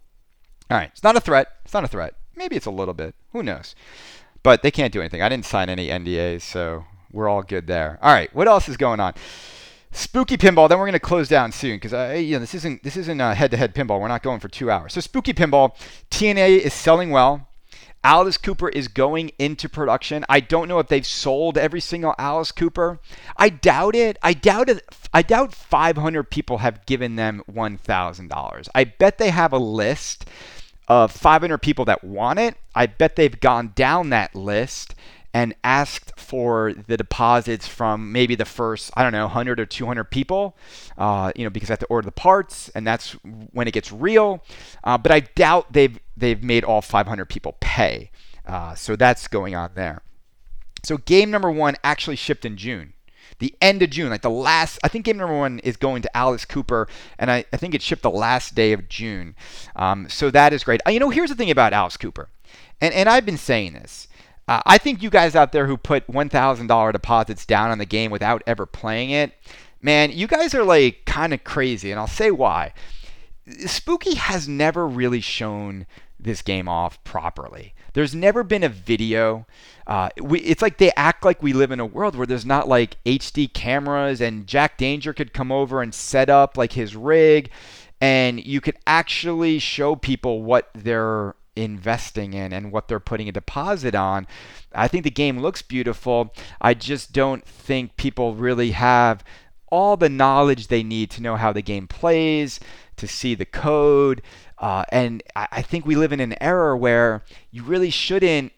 All 0.72 0.78
right. 0.78 0.90
It's 0.92 1.04
not 1.04 1.16
a 1.16 1.22
threat. 1.22 1.48
It's 1.64 1.74
not 1.74 1.84
a 1.84 1.88
threat. 1.88 2.16
Maybe 2.36 2.56
it's 2.56 2.66
a 2.66 2.72
little 2.72 2.96
bit. 2.96 3.14
Who 3.34 3.44
knows? 3.44 3.76
But 4.46 4.62
they 4.62 4.70
can't 4.70 4.94
do 4.94 5.00
anything. 5.00 5.24
I 5.24 5.28
didn't 5.28 5.46
sign 5.46 5.70
any 5.70 5.88
NDAs, 5.88 6.44
so 6.44 6.86
we're 7.12 7.28
all 7.28 7.42
good 7.42 7.66
there. 7.66 7.98
All 8.00 8.14
right. 8.14 8.34
What 8.36 8.48
else 8.48 8.70
is 8.70 8.78
going 8.78 9.00
on? 9.00 9.16
Spooky 9.92 10.38
pinball. 10.38 10.70
Then 10.70 10.78
we're 10.78 10.86
going 10.86 10.94
to 10.94 11.00
close 11.00 11.28
down 11.28 11.52
soon 11.52 11.78
because 11.78 11.94
uh, 11.94 12.16
you 12.16 12.34
know 12.34 12.40
this 12.42 12.54
isn't 12.54 12.84
this 12.84 12.96
isn't 12.96 13.20
a 13.20 13.34
head-to-head 13.34 13.74
pinball. 13.74 14.00
We're 14.00 14.08
not 14.08 14.22
going 14.22 14.40
for 14.40 14.48
two 14.48 14.70
hours. 14.70 14.94
So 14.94 15.02
spooky 15.02 15.34
pinball. 15.34 15.76
TNA 16.12 16.60
is 16.60 16.76
selling 16.76 17.10
well. 17.10 17.48
Alice 18.04 18.38
Cooper 18.38 18.70
is 18.70 18.88
going 18.88 19.32
into 19.40 19.68
production. 19.68 20.24
I 20.30 20.42
don't 20.42 20.68
know 20.68 20.78
if 20.78 20.90
they've 20.90 21.04
sold 21.04 21.58
every 21.58 21.82
single 21.82 22.14
Alice 22.20 22.52
Cooper. 22.52 23.00
I 23.38 23.50
doubt 23.50 23.96
it. 23.96 24.20
I 24.22 24.34
doubt 24.34 24.70
it. 24.70 24.88
I 25.12 25.24
doubt 25.24 25.56
500 25.56 26.30
people 26.30 26.60
have 26.60 26.86
given 26.86 27.16
them 27.16 27.42
$1,000. 27.52 28.68
I 28.76 28.84
bet 28.84 29.18
they 29.18 29.32
have 29.32 29.52
a 29.52 29.58
list 29.58 30.30
of 30.88 31.12
500 31.12 31.58
people 31.60 31.86
that 31.86 32.04
want 32.04 32.40
it. 32.40 32.56
I 32.74 32.86
bet 32.86 33.16
they've 33.16 33.40
gone 33.40 33.74
down 33.76 34.10
that 34.10 34.36
list 34.36 34.96
and 35.34 35.54
asked 35.66 36.18
for 36.18 36.74
the 36.88 36.96
deposits 36.96 37.68
from 37.68 38.14
maybe 38.14 38.36
the 38.36 38.46
first, 38.46 38.90
I 38.96 39.04
don't 39.04 39.12
know, 39.12 39.26
100 39.26 39.60
or 39.60 39.66
200 39.66 40.06
people, 40.06 40.56
uh, 40.98 41.34
you 41.36 41.44
know, 41.44 41.50
because 41.50 41.70
I 41.70 41.74
have 41.74 41.80
to 41.80 41.86
order 41.88 42.06
the 42.06 42.14
parts, 42.14 42.70
and 42.70 42.88
that's 42.88 43.12
when 43.52 43.68
it 43.68 43.72
gets 43.72 43.92
real. 43.92 44.44
Uh, 44.84 44.98
but 44.98 45.12
I 45.12 45.20
doubt 45.20 45.74
they've 45.74 46.00
they've 46.16 46.42
made 46.42 46.64
all 46.64 46.82
500 46.82 47.26
people 47.26 47.58
pay. 47.60 48.12
Uh, 48.46 48.76
so 48.76 48.96
that's 48.96 49.28
going 49.28 49.56
on 49.56 49.72
there. 49.76 50.04
So 50.84 50.98
game 50.98 51.32
number 51.32 51.52
one 51.52 51.76
actually 51.84 52.16
shipped 52.16 52.46
in 52.46 52.56
June. 52.56 52.94
The 53.40 53.54
end 53.62 53.82
of 53.82 53.90
June, 53.90 54.10
like 54.10 54.22
the 54.22 54.30
last, 54.30 54.80
I 54.84 54.88
think 54.88 55.06
game 55.06 55.18
number 55.18 55.38
one 55.38 55.60
is 55.60 55.78
going 55.78 56.02
to 56.04 56.18
Alice 56.18 56.46
Cooper, 56.46 56.88
and 57.20 57.30
I, 57.30 57.46
I 57.52 57.58
think 57.58 57.76
it 57.76 57.82
shipped 57.82 58.04
the 58.04 58.10
last 58.10 58.56
day 58.56 58.72
of 58.72 58.88
June. 58.88 59.36
Um, 59.76 60.08
so 60.10 60.32
that 60.32 60.54
is 60.54 60.64
great. 60.64 60.82
Uh, 60.88 60.92
you 60.92 61.00
know, 61.00 61.10
here's 61.10 61.30
the 61.30 61.36
thing 61.36 61.52
about 61.52 61.74
Alice 61.74 61.98
Cooper, 61.98 62.30
and, 62.80 62.94
and 62.94 63.10
I've 63.10 63.26
been 63.26 63.38
saying 63.38 63.74
this. 63.74 64.08
Uh, 64.48 64.62
I 64.66 64.78
think 64.78 65.02
you 65.02 65.10
guys 65.10 65.36
out 65.36 65.52
there 65.52 65.68
who 65.68 65.76
put 65.76 66.08
$1,000 66.08 66.92
deposits 66.92 67.46
down 67.46 67.72
on 67.72 67.80
the 67.80 67.86
game 67.86 68.12
without 68.12 68.44
ever 68.46 68.66
playing 68.66 69.10
it, 69.10 69.34
man, 69.82 70.12
you 70.12 70.28
guys 70.28 70.54
are 70.54 70.64
like 70.64 71.06
kind 71.06 71.34
of 71.34 71.44
crazy, 71.44 71.92
and 71.92 72.00
I'll 72.00 72.08
say 72.08 72.32
why. 72.32 72.74
Spooky 73.66 74.16
has 74.16 74.48
never 74.48 74.88
really 74.88 75.22
shown 75.22 75.86
this 76.20 76.42
game 76.42 76.68
off 76.68 77.04
properly. 77.04 77.75
There's 77.96 78.14
never 78.14 78.44
been 78.44 78.64
a 78.64 78.70
video. 78.70 79.48
Uh, 79.88 80.10
we, 80.22 80.42
it's 80.42 80.62
like 80.62 80.78
they 80.78 80.92
act 80.98 81.24
like 81.24 81.42
we 81.42 81.54
live 81.54 81.72
in 81.72 81.80
a 81.80 81.86
world 81.86 82.16
where 82.16 82.28
there's 82.28 82.46
not 82.46 82.68
like 82.68 83.02
HD 83.06 83.52
cameras 83.52 84.20
and 84.20 84.46
Jack 84.46 84.78
Danger 84.78 85.14
could 85.14 85.34
come 85.34 85.50
over 85.50 85.82
and 85.82 85.96
set 85.96 86.30
up 86.30 86.58
like 86.58 86.74
his 86.74 86.94
rig 86.96 87.50
and 88.02 88.46
you 88.46 88.60
could 88.60 88.76
actually 88.86 89.60
show 89.60 89.96
people 89.96 90.44
what 90.44 90.70
they're 90.76 91.36
investing 91.56 92.34
in 92.34 92.52
and 92.52 92.74
what 92.74 92.90
they're 92.90 93.00
putting 93.00 93.30
a 93.30 93.32
deposit 93.32 93.96
on. 93.96 94.28
I 94.74 94.90
think 94.90 95.06
the 95.06 95.10
game 95.10 95.40
looks 95.40 95.62
beautiful. 95.62 96.34
I 96.60 96.74
just 96.74 97.14
don't 97.14 97.46
think 97.46 97.96
people 97.96 98.36
really 98.36 98.72
have 98.72 99.24
all 99.70 99.96
the 99.96 100.10
knowledge 100.10 100.68
they 100.68 100.84
need 100.84 101.10
to 101.12 101.22
know 101.22 101.38
how 101.38 101.54
the 101.54 101.62
game 101.62 101.88
plays, 101.88 102.60
to 102.98 103.08
see 103.08 103.36
the 103.36 103.46
code. 103.46 104.22
Uh, 104.58 104.84
and 104.90 105.24
I, 105.36 105.48
I 105.52 105.62
think 105.62 105.86
we 105.86 105.96
live 105.96 106.12
in 106.12 106.20
an 106.20 106.36
era 106.42 106.78
where 106.78 107.24
you 107.52 107.64
really 107.64 107.90
shouldn't 107.90 108.54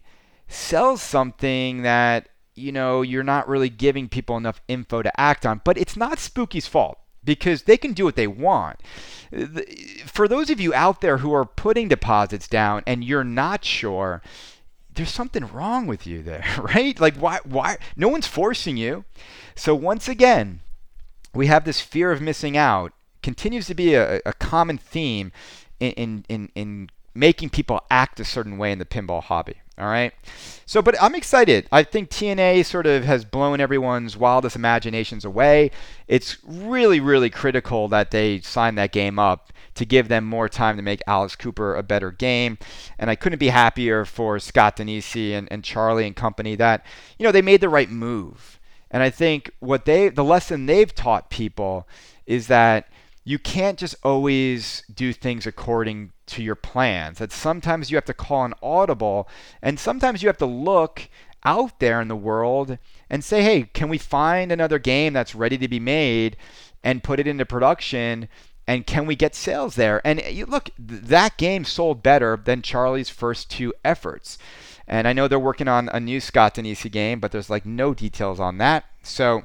sell 0.48 0.98
something 0.98 1.82
that 1.82 2.30
you 2.56 2.72
know 2.72 3.02
you're 3.02 3.24
not 3.24 3.48
really 3.48 3.70
giving 3.70 4.10
people 4.10 4.38
enough 4.38 4.62
info 4.68 5.02
to 5.02 5.20
act 5.20 5.46
on. 5.46 5.62
But 5.64 5.78
it's 5.78 5.98
not 5.98 6.20
Spooky's 6.20 6.68
fault 6.68 7.00
because 7.24 7.64
they 7.64 7.78
can 7.78 7.94
do 7.94 8.06
what 8.06 8.16
they 8.16 8.28
want. 8.28 8.80
For 10.06 10.28
those 10.28 10.50
of 10.50 10.60
you 10.60 10.74
out 10.74 11.02
there 11.02 11.18
who 11.18 11.34
are 11.34 11.46
putting 11.46 11.88
deposits 11.88 12.48
down 12.48 12.84
and 12.88 13.04
you're 13.04 13.24
not 13.24 13.66
sure, 13.66 14.22
there's 14.94 15.12
something 15.12 15.46
wrong 15.46 15.88
with 15.88 16.08
you 16.08 16.24
there, 16.24 16.46
right? 16.76 17.00
Like 17.00 17.18
why 17.18 17.40
why 17.44 17.78
no 17.96 18.08
one's 18.08 18.28
forcing 18.28 18.78
you. 18.78 19.06
So 19.56 19.76
once 19.76 20.08
again, 20.08 20.62
we 21.34 21.48
have 21.48 21.66
this 21.66 21.82
fear 21.82 22.12
of 22.12 22.22
missing 22.22 22.56
out 22.56 22.94
continues 23.22 23.68
to 23.68 23.76
be 23.76 23.94
a, 23.94 24.22
a 24.26 24.34
common 24.34 24.78
theme 24.78 25.32
in, 25.80 26.26
in, 26.28 26.50
in 26.56 26.90
making 27.14 27.50
people 27.50 27.82
act 27.90 28.20
a 28.20 28.26
certain 28.26 28.58
way 28.58 28.72
in 28.72 28.80
the 28.80 28.86
pinball 28.86 29.24
hobby. 29.24 29.56
All 29.80 29.88
right. 29.88 30.12
So, 30.66 30.82
but 30.82 30.96
I'm 31.02 31.14
excited. 31.14 31.68
I 31.72 31.84
think 31.84 32.10
TNA 32.10 32.66
sort 32.66 32.88
of 32.88 33.04
has 33.04 33.26
blown 33.26 33.62
everyone's 33.62 34.18
wildest 34.18 34.56
imaginations 34.56 35.24
away. 35.24 35.70
It's 36.08 36.38
really, 36.44 37.00
really 37.00 37.30
critical 37.30 37.88
that 37.90 38.10
they 38.10 38.40
sign 38.42 38.74
that 38.76 38.92
game 38.92 39.20
up 39.20 39.54
to 39.76 39.86
give 39.86 40.08
them 40.08 40.26
more 40.26 40.50
time 40.50 40.78
to 40.78 40.82
make 40.82 41.02
Alice 41.06 41.36
Cooper 41.36 41.76
a 41.76 41.84
better 41.84 42.12
game. 42.12 42.58
And 42.98 43.12
I 43.12 43.16
couldn't 43.16 43.38
be 43.38 43.50
happier 43.50 44.04
for 44.04 44.40
Scott 44.40 44.78
Danesi 44.78 45.34
and, 45.34 45.48
and 45.52 45.64
Charlie 45.64 46.08
and 46.08 46.16
company 46.16 46.56
that, 46.56 46.84
you 47.20 47.24
know, 47.24 47.32
they 47.32 47.44
made 47.44 47.62
the 47.62 47.70
right 47.70 47.90
move. 47.90 48.60
And 48.90 49.04
I 49.04 49.12
think 49.12 49.52
what 49.60 49.86
they, 49.86 50.10
the 50.10 50.24
lesson 50.24 50.66
they've 50.66 50.94
taught 50.94 51.30
people 51.30 51.88
is 52.26 52.48
that 52.48 52.90
you 53.28 53.38
can't 53.38 53.78
just 53.78 53.96
always 54.04 54.84
do 54.94 55.12
things 55.12 55.46
according 55.46 56.14
to 56.28 56.42
your 56.42 56.56
plans. 56.56 57.18
That 57.18 57.34
sometimes 57.34 57.92
you 57.92 57.98
have 57.98 58.06
to 58.06 58.14
call 58.14 58.46
an 58.46 58.54
audible, 58.64 59.28
and 59.62 59.78
sometimes 59.78 60.24
you 60.24 60.30
have 60.30 60.38
to 60.38 60.46
look 60.46 61.10
out 61.44 61.82
there 61.82 62.00
in 62.00 62.08
the 62.08 62.16
world 62.16 62.78
and 63.10 63.26
say, 63.26 63.44
hey, 63.44 63.64
can 63.74 63.90
we 63.90 63.98
find 63.98 64.50
another 64.50 64.80
game 64.80 65.12
that's 65.12 65.36
ready 65.36 65.58
to 65.58 65.68
be 65.68 65.78
made 65.78 66.38
and 66.86 67.04
put 67.04 67.20
it 67.20 67.28
into 67.28 67.46
production? 67.46 68.30
And 68.66 68.88
can 68.88 69.06
we 69.06 69.18
get 69.18 69.36
sales 69.36 69.76
there? 69.76 70.00
And 70.08 70.24
look, 70.48 70.70
that 70.80 71.36
game 71.36 71.66
sold 71.66 72.02
better 72.02 72.38
than 72.42 72.62
Charlie's 72.62 73.10
first 73.10 73.52
two 73.52 73.74
efforts. 73.84 74.38
And 74.88 75.06
I 75.06 75.12
know 75.12 75.28
they're 75.28 75.38
working 75.38 75.68
on 75.68 75.90
a 75.90 76.00
new 76.00 76.22
Scott 76.22 76.56
Danesi 76.56 76.90
game, 76.90 77.20
but 77.20 77.34
there's 77.34 77.50
like 77.50 77.66
no 77.66 77.94
details 77.94 78.40
on 78.40 78.58
that. 78.60 78.86
So 79.04 79.44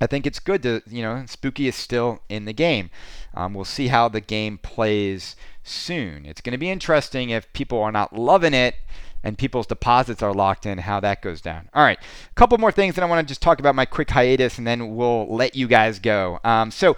I 0.00 0.06
think 0.06 0.26
it's 0.26 0.38
good 0.38 0.62
to, 0.62 0.82
you 0.86 1.02
know, 1.02 1.24
Spooky 1.26 1.68
is 1.68 1.74
still 1.74 2.20
in 2.28 2.44
the 2.44 2.52
game. 2.52 2.90
Um, 3.34 3.54
we'll 3.54 3.64
see 3.64 3.88
how 3.88 4.08
the 4.08 4.20
game 4.20 4.58
plays 4.58 5.36
soon. 5.62 6.26
It's 6.26 6.40
going 6.40 6.52
to 6.52 6.58
be 6.58 6.70
interesting 6.70 7.30
if 7.30 7.50
people 7.52 7.82
are 7.82 7.92
not 7.92 8.14
loving 8.14 8.52
it 8.52 8.76
and 9.24 9.38
people's 9.38 9.66
deposits 9.66 10.22
are 10.22 10.34
locked 10.34 10.66
in, 10.66 10.78
how 10.78 11.00
that 11.00 11.22
goes 11.22 11.40
down. 11.40 11.68
All 11.74 11.82
right, 11.82 11.98
a 11.98 12.34
couple 12.34 12.58
more 12.58 12.70
things, 12.70 12.96
and 12.96 13.04
I 13.04 13.08
want 13.08 13.26
to 13.26 13.30
just 13.30 13.42
talk 13.42 13.58
about 13.58 13.74
my 13.74 13.84
quick 13.84 14.10
hiatus, 14.10 14.58
and 14.58 14.66
then 14.66 14.94
we'll 14.94 15.26
let 15.26 15.56
you 15.56 15.66
guys 15.66 15.98
go. 15.98 16.38
Um, 16.44 16.70
so, 16.70 16.96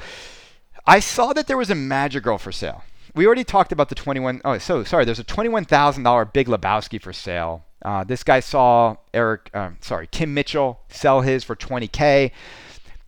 I 0.86 1.00
saw 1.00 1.32
that 1.34 1.46
there 1.46 1.56
was 1.56 1.70
a 1.70 1.74
Magic 1.74 2.22
Girl 2.22 2.36
for 2.36 2.52
sale. 2.52 2.82
We 3.14 3.26
already 3.26 3.44
talked 3.44 3.72
about 3.72 3.88
the 3.88 3.94
21. 3.94 4.42
Oh, 4.44 4.58
so 4.58 4.84
sorry. 4.84 5.04
There's 5.04 5.18
a 5.18 5.24
$21,000 5.24 6.32
Big 6.32 6.46
Lebowski 6.46 7.00
for 7.00 7.12
sale. 7.12 7.64
Uh, 7.82 8.04
this 8.04 8.22
guy 8.24 8.40
saw 8.40 8.96
Eric, 9.14 9.50
uh, 9.54 9.70
sorry, 9.80 10.08
Tim 10.10 10.34
Mitchell 10.34 10.80
sell 10.88 11.20
his 11.20 11.44
for 11.44 11.56
20k. 11.56 12.30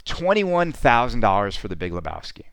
$21,000 0.04 1.56
for 1.56 1.68
the 1.68 1.76
Big 1.76 1.92
Lebowski. 1.92 2.44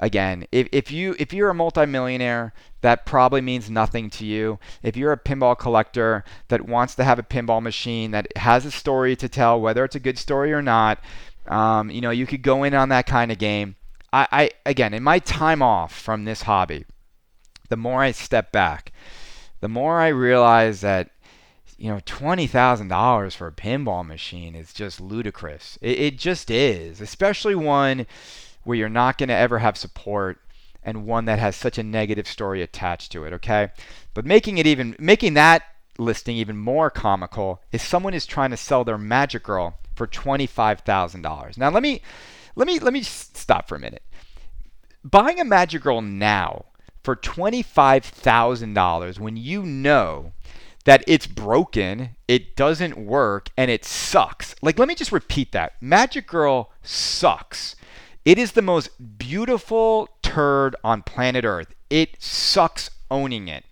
again, 0.00 0.46
if, 0.50 0.68
if 0.72 0.90
you 0.90 1.14
if 1.18 1.32
you're 1.32 1.50
a 1.50 1.54
multimillionaire, 1.54 2.52
that 2.80 3.06
probably 3.06 3.40
means 3.40 3.70
nothing 3.70 4.10
to 4.10 4.26
you. 4.26 4.58
If 4.82 4.96
you're 4.96 5.12
a 5.12 5.18
pinball 5.18 5.56
collector 5.56 6.24
that 6.48 6.66
wants 6.66 6.94
to 6.96 7.04
have 7.04 7.18
a 7.18 7.22
pinball 7.22 7.62
machine 7.62 8.10
that 8.10 8.36
has 8.36 8.66
a 8.66 8.70
story 8.70 9.14
to 9.16 9.28
tell, 9.28 9.60
whether 9.60 9.84
it's 9.84 9.94
a 9.94 10.00
good 10.00 10.18
story 10.18 10.52
or 10.52 10.62
not, 10.62 10.98
um, 11.46 11.90
you 11.90 12.00
know, 12.00 12.10
you 12.10 12.26
could 12.26 12.42
go 12.42 12.64
in 12.64 12.74
on 12.74 12.88
that 12.90 13.06
kind 13.06 13.30
of 13.32 13.38
game. 13.38 13.76
I, 14.12 14.26
I 14.32 14.50
again, 14.66 14.92
in 14.92 15.02
my 15.02 15.20
time 15.20 15.62
off 15.62 15.92
from 15.94 16.24
this 16.24 16.42
hobby, 16.42 16.84
the 17.68 17.76
more 17.76 18.02
I 18.02 18.10
step 18.10 18.52
back, 18.52 18.92
the 19.60 19.68
more 19.68 20.00
I 20.00 20.08
realize 20.08 20.80
that 20.82 21.11
you 21.82 21.88
know, 21.88 21.98
twenty 22.06 22.46
thousand 22.46 22.86
dollars 22.86 23.34
for 23.34 23.48
a 23.48 23.52
pinball 23.52 24.06
machine 24.06 24.54
is 24.54 24.72
just 24.72 25.00
ludicrous. 25.00 25.76
It, 25.82 25.98
it 25.98 26.16
just 26.16 26.48
is, 26.48 27.00
especially 27.00 27.56
one 27.56 28.06
where 28.62 28.78
you're 28.78 28.88
not 28.88 29.18
going 29.18 29.30
to 29.30 29.34
ever 29.34 29.58
have 29.58 29.76
support 29.76 30.38
and 30.84 31.06
one 31.06 31.24
that 31.24 31.40
has 31.40 31.56
such 31.56 31.78
a 31.78 31.82
negative 31.82 32.28
story 32.28 32.62
attached 32.62 33.10
to 33.10 33.24
it. 33.24 33.32
Okay, 33.32 33.70
but 34.14 34.24
making 34.24 34.58
it 34.58 34.66
even 34.68 34.94
making 35.00 35.34
that 35.34 35.64
listing 35.98 36.36
even 36.36 36.56
more 36.56 36.88
comical 36.88 37.60
is 37.72 37.82
someone 37.82 38.14
is 38.14 38.26
trying 38.26 38.50
to 38.50 38.56
sell 38.56 38.84
their 38.84 38.96
Magic 38.96 39.42
Girl 39.42 39.76
for 39.96 40.06
twenty 40.06 40.46
five 40.46 40.82
thousand 40.82 41.22
dollars. 41.22 41.58
Now 41.58 41.70
let 41.70 41.82
me 41.82 42.00
let 42.54 42.68
me 42.68 42.78
let 42.78 42.92
me 42.92 43.02
stop 43.02 43.68
for 43.68 43.74
a 43.74 43.80
minute. 43.80 44.04
Buying 45.02 45.40
a 45.40 45.44
Magic 45.44 45.82
Girl 45.82 46.00
now 46.00 46.66
for 47.02 47.16
twenty 47.16 47.60
five 47.60 48.04
thousand 48.04 48.74
dollars 48.74 49.18
when 49.18 49.36
you 49.36 49.64
know 49.64 50.30
that 50.84 51.04
it's 51.06 51.26
broken, 51.26 52.16
it 52.26 52.56
doesn't 52.56 52.98
work, 52.98 53.50
and 53.56 53.70
it 53.70 53.84
sucks. 53.84 54.54
Like, 54.62 54.78
let 54.78 54.88
me 54.88 54.94
just 54.94 55.12
repeat 55.12 55.52
that 55.52 55.74
Magic 55.80 56.26
Girl 56.26 56.72
sucks. 56.82 57.76
It 58.24 58.38
is 58.38 58.52
the 58.52 58.62
most 58.62 59.18
beautiful 59.18 60.08
turd 60.22 60.76
on 60.84 61.02
planet 61.02 61.44
Earth. 61.44 61.74
It 61.90 62.22
sucks 62.22 62.90
owning 63.10 63.48
it. 63.48 63.64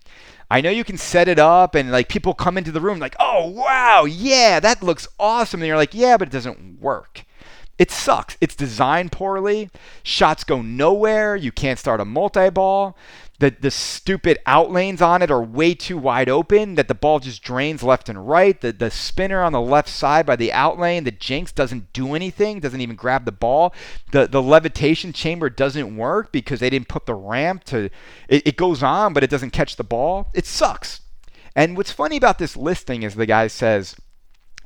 I 0.49 0.59
know 0.59 0.69
you 0.69 0.83
can 0.83 0.97
set 0.97 1.29
it 1.29 1.39
up 1.39 1.75
and 1.75 1.91
like 1.91 2.09
people 2.09 2.33
come 2.33 2.57
into 2.57 2.73
the 2.73 2.81
room 2.81 2.99
like, 2.99 3.15
oh 3.19 3.47
wow, 3.47 4.03
yeah, 4.03 4.59
that 4.59 4.83
looks 4.83 5.07
awesome. 5.17 5.61
And 5.61 5.67
you're 5.67 5.77
like, 5.77 5.93
yeah, 5.93 6.17
but 6.17 6.27
it 6.27 6.31
doesn't 6.31 6.81
work. 6.81 7.23
It 7.77 7.89
sucks. 7.89 8.37
It's 8.41 8.55
designed 8.55 9.13
poorly. 9.13 9.69
Shots 10.03 10.43
go 10.43 10.61
nowhere. 10.61 11.37
You 11.37 11.53
can't 11.53 11.79
start 11.79 12.01
a 12.01 12.05
multi 12.05 12.49
ball 12.49 12.97
the 13.41 13.49
the 13.59 13.71
stupid 13.71 14.37
outlanes 14.45 15.01
on 15.01 15.23
it 15.23 15.31
are 15.31 15.41
way 15.41 15.73
too 15.73 15.97
wide 15.97 16.29
open 16.29 16.75
that 16.75 16.87
the 16.87 16.93
ball 16.93 17.19
just 17.19 17.41
drains 17.41 17.81
left 17.81 18.07
and 18.07 18.27
right. 18.27 18.61
The 18.61 18.71
the 18.71 18.91
spinner 18.91 19.41
on 19.41 19.51
the 19.51 19.59
left 19.59 19.89
side 19.89 20.27
by 20.27 20.35
the 20.35 20.51
outlane, 20.51 21.05
the 21.05 21.11
jinx 21.11 21.51
doesn't 21.51 21.91
do 21.91 22.13
anything, 22.13 22.59
doesn't 22.59 22.79
even 22.79 22.95
grab 22.95 23.25
the 23.25 23.31
ball. 23.31 23.73
The 24.11 24.27
the 24.27 24.43
levitation 24.43 25.11
chamber 25.11 25.49
doesn't 25.49 25.97
work 25.97 26.31
because 26.31 26.59
they 26.59 26.69
didn't 26.69 26.87
put 26.87 27.07
the 27.07 27.15
ramp 27.15 27.63
to 27.65 27.89
it, 28.29 28.45
it 28.45 28.57
goes 28.57 28.83
on 28.83 29.11
but 29.11 29.23
it 29.23 29.29
doesn't 29.31 29.49
catch 29.49 29.75
the 29.75 29.83
ball. 29.83 30.29
It 30.35 30.45
sucks. 30.45 31.01
And 31.55 31.75
what's 31.75 31.91
funny 31.91 32.17
about 32.17 32.37
this 32.37 32.55
listing 32.55 33.01
is 33.01 33.15
the 33.15 33.25
guy 33.25 33.47
says 33.47 33.95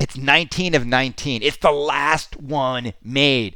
it's 0.01 0.17
19 0.17 0.75
of 0.75 0.85
19. 0.85 1.41
It's 1.43 1.55
the 1.57 1.71
last 1.71 2.35
one 2.35 2.91
made. 3.01 3.55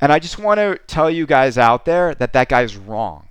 And 0.00 0.12
I 0.12 0.20
just 0.20 0.38
want 0.38 0.58
to 0.58 0.78
tell 0.86 1.10
you 1.10 1.26
guys 1.26 1.58
out 1.58 1.84
there 1.86 2.14
that 2.14 2.32
that 2.34 2.48
guy's 2.48 2.76
wrong 2.76 3.26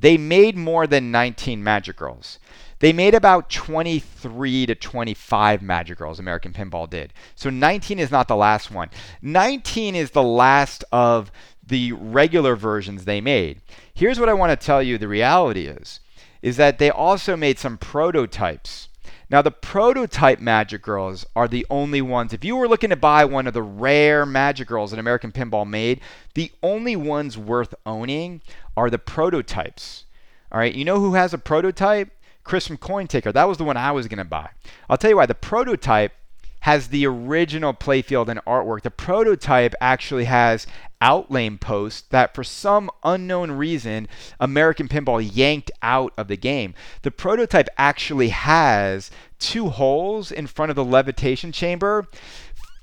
they 0.00 0.16
made 0.16 0.56
more 0.56 0.86
than 0.86 1.10
19 1.10 1.62
Magic 1.62 1.96
Girls. 1.96 2.38
They 2.78 2.92
made 2.94 3.14
about 3.14 3.50
23 3.50 4.66
to 4.66 4.74
25 4.74 5.62
Magic 5.62 5.98
Girls, 5.98 6.18
American 6.18 6.52
Pinball 6.52 6.88
did. 6.88 7.12
So 7.34 7.50
19 7.50 7.98
is 7.98 8.10
not 8.10 8.26
the 8.26 8.36
last 8.36 8.70
one. 8.70 8.88
19 9.20 9.94
is 9.94 10.12
the 10.12 10.22
last 10.22 10.82
of 10.90 11.30
the 11.66 11.92
regular 11.92 12.56
versions 12.56 13.04
they 13.04 13.20
made. 13.20 13.60
Here's 13.92 14.18
what 14.18 14.30
I 14.30 14.34
want 14.34 14.58
to 14.58 14.66
tell 14.66 14.82
you 14.82 14.98
the 14.98 15.08
reality 15.08 15.66
is 15.66 16.00
is 16.42 16.56
that 16.56 16.78
they 16.78 16.90
also 16.90 17.36
made 17.36 17.58
some 17.58 17.76
prototypes 17.76 18.88
now, 19.30 19.42
the 19.42 19.52
prototype 19.52 20.40
Magic 20.40 20.82
Girls 20.82 21.24
are 21.36 21.46
the 21.46 21.64
only 21.70 22.02
ones. 22.02 22.32
If 22.32 22.44
you 22.44 22.56
were 22.56 22.66
looking 22.66 22.90
to 22.90 22.96
buy 22.96 23.24
one 23.24 23.46
of 23.46 23.54
the 23.54 23.62
rare 23.62 24.26
Magic 24.26 24.66
Girls 24.66 24.90
that 24.90 24.98
American 24.98 25.30
Pinball 25.30 25.68
made, 25.68 26.00
the 26.34 26.50
only 26.64 26.96
ones 26.96 27.38
worth 27.38 27.72
owning 27.86 28.42
are 28.76 28.90
the 28.90 28.98
prototypes. 28.98 30.04
All 30.50 30.58
right, 30.58 30.74
you 30.74 30.84
know 30.84 30.98
who 30.98 31.14
has 31.14 31.32
a 31.32 31.38
prototype? 31.38 32.10
Chris 32.42 32.66
from 32.66 32.78
CoinTaker. 32.78 33.32
That 33.32 33.46
was 33.46 33.58
the 33.58 33.64
one 33.64 33.76
I 33.76 33.92
was 33.92 34.08
going 34.08 34.18
to 34.18 34.24
buy. 34.24 34.50
I'll 34.88 34.96
tell 34.96 35.10
you 35.10 35.16
why. 35.16 35.26
The 35.26 35.34
prototype 35.34 36.12
has 36.60 36.88
the 36.88 37.06
original 37.06 37.74
playfield 37.74 38.28
and 38.28 38.44
artwork. 38.44 38.82
The 38.82 38.90
prototype 38.90 39.74
actually 39.80 40.24
has 40.24 40.66
outlane 41.00 41.58
posts 41.58 42.02
that, 42.10 42.34
for 42.34 42.44
some 42.44 42.90
unknown 43.02 43.52
reason, 43.52 44.08
American 44.38 44.88
Pinball 44.88 45.28
yanked 45.34 45.70
out 45.82 46.12
of 46.16 46.28
the 46.28 46.36
game. 46.36 46.74
The 47.02 47.10
prototype 47.10 47.68
actually 47.78 48.28
has 48.28 49.10
two 49.38 49.70
holes 49.70 50.30
in 50.30 50.46
front 50.46 50.70
of 50.70 50.76
the 50.76 50.84
levitation 50.84 51.52
chamber 51.52 52.06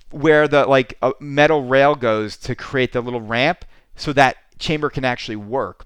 where 0.09 0.47
the 0.47 0.65
like 0.65 0.97
a 1.01 1.13
metal 1.19 1.63
rail 1.65 1.93
goes 1.93 2.37
to 2.37 2.55
create 2.55 2.93
the 2.93 3.01
little 3.01 3.21
ramp 3.21 3.65
so 3.95 4.13
that 4.13 4.37
chamber 4.57 4.89
can 4.89 5.05
actually 5.05 5.35
work. 5.35 5.85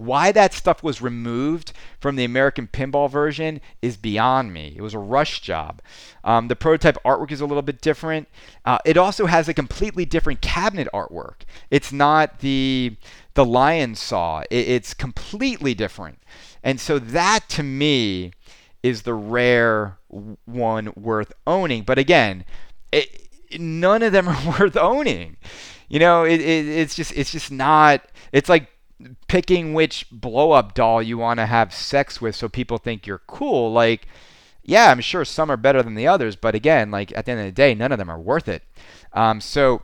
Why 0.00 0.32
that 0.32 0.54
stuff 0.54 0.82
was 0.82 1.02
removed 1.02 1.72
from 2.00 2.16
the 2.16 2.24
American 2.24 2.66
pinball 2.66 3.10
version 3.10 3.60
is 3.82 3.96
beyond 3.96 4.52
me. 4.52 4.74
It 4.76 4.80
was 4.80 4.94
a 4.94 4.98
rush 4.98 5.40
job. 5.40 5.82
Um, 6.24 6.48
the 6.48 6.56
prototype 6.56 6.96
artwork 7.04 7.30
is 7.30 7.40
a 7.40 7.46
little 7.46 7.62
bit 7.62 7.80
different. 7.80 8.28
Uh, 8.64 8.78
it 8.84 8.96
also 8.96 9.26
has 9.26 9.48
a 9.48 9.54
completely 9.54 10.04
different 10.04 10.40
cabinet 10.40 10.88
artwork. 10.94 11.42
It's 11.70 11.92
not 11.92 12.40
the 12.40 12.96
the 13.34 13.44
lion 13.44 13.94
saw. 13.94 14.40
It, 14.50 14.68
it's 14.68 14.94
completely 14.94 15.74
different. 15.74 16.18
And 16.62 16.80
so 16.80 16.98
that 16.98 17.48
to 17.50 17.62
me 17.62 18.32
is 18.82 19.02
the 19.02 19.14
rare 19.14 19.98
one 20.44 20.92
worth 20.96 21.32
owning. 21.46 21.82
But 21.82 21.98
again, 21.98 22.44
it, 22.92 23.28
none 23.58 24.02
of 24.02 24.12
them 24.12 24.28
are 24.30 24.58
worth 24.58 24.76
owning. 24.76 25.36
You 25.88 25.98
know, 25.98 26.24
it, 26.24 26.40
it, 26.40 26.68
it's 26.68 26.94
just 26.94 27.12
it's 27.16 27.32
just 27.32 27.50
not. 27.50 28.02
It's 28.32 28.48
like 28.48 28.68
picking 29.28 29.74
which 29.74 30.06
blow 30.10 30.52
up 30.52 30.74
doll 30.74 31.02
you 31.02 31.18
want 31.18 31.38
to 31.38 31.46
have 31.46 31.72
sex 31.72 32.20
with 32.20 32.36
so 32.36 32.48
people 32.48 32.78
think 32.78 33.06
you're 33.06 33.22
cool. 33.26 33.72
Like, 33.72 34.06
yeah, 34.62 34.90
I'm 34.90 35.00
sure 35.00 35.24
some 35.24 35.50
are 35.50 35.56
better 35.56 35.82
than 35.82 35.94
the 35.94 36.06
others, 36.06 36.36
but 36.36 36.54
again, 36.54 36.90
like 36.90 37.16
at 37.16 37.24
the 37.24 37.32
end 37.32 37.40
of 37.40 37.46
the 37.46 37.52
day, 37.52 37.74
none 37.74 37.92
of 37.92 37.98
them 37.98 38.10
are 38.10 38.20
worth 38.20 38.48
it. 38.48 38.62
Um, 39.12 39.40
so 39.40 39.82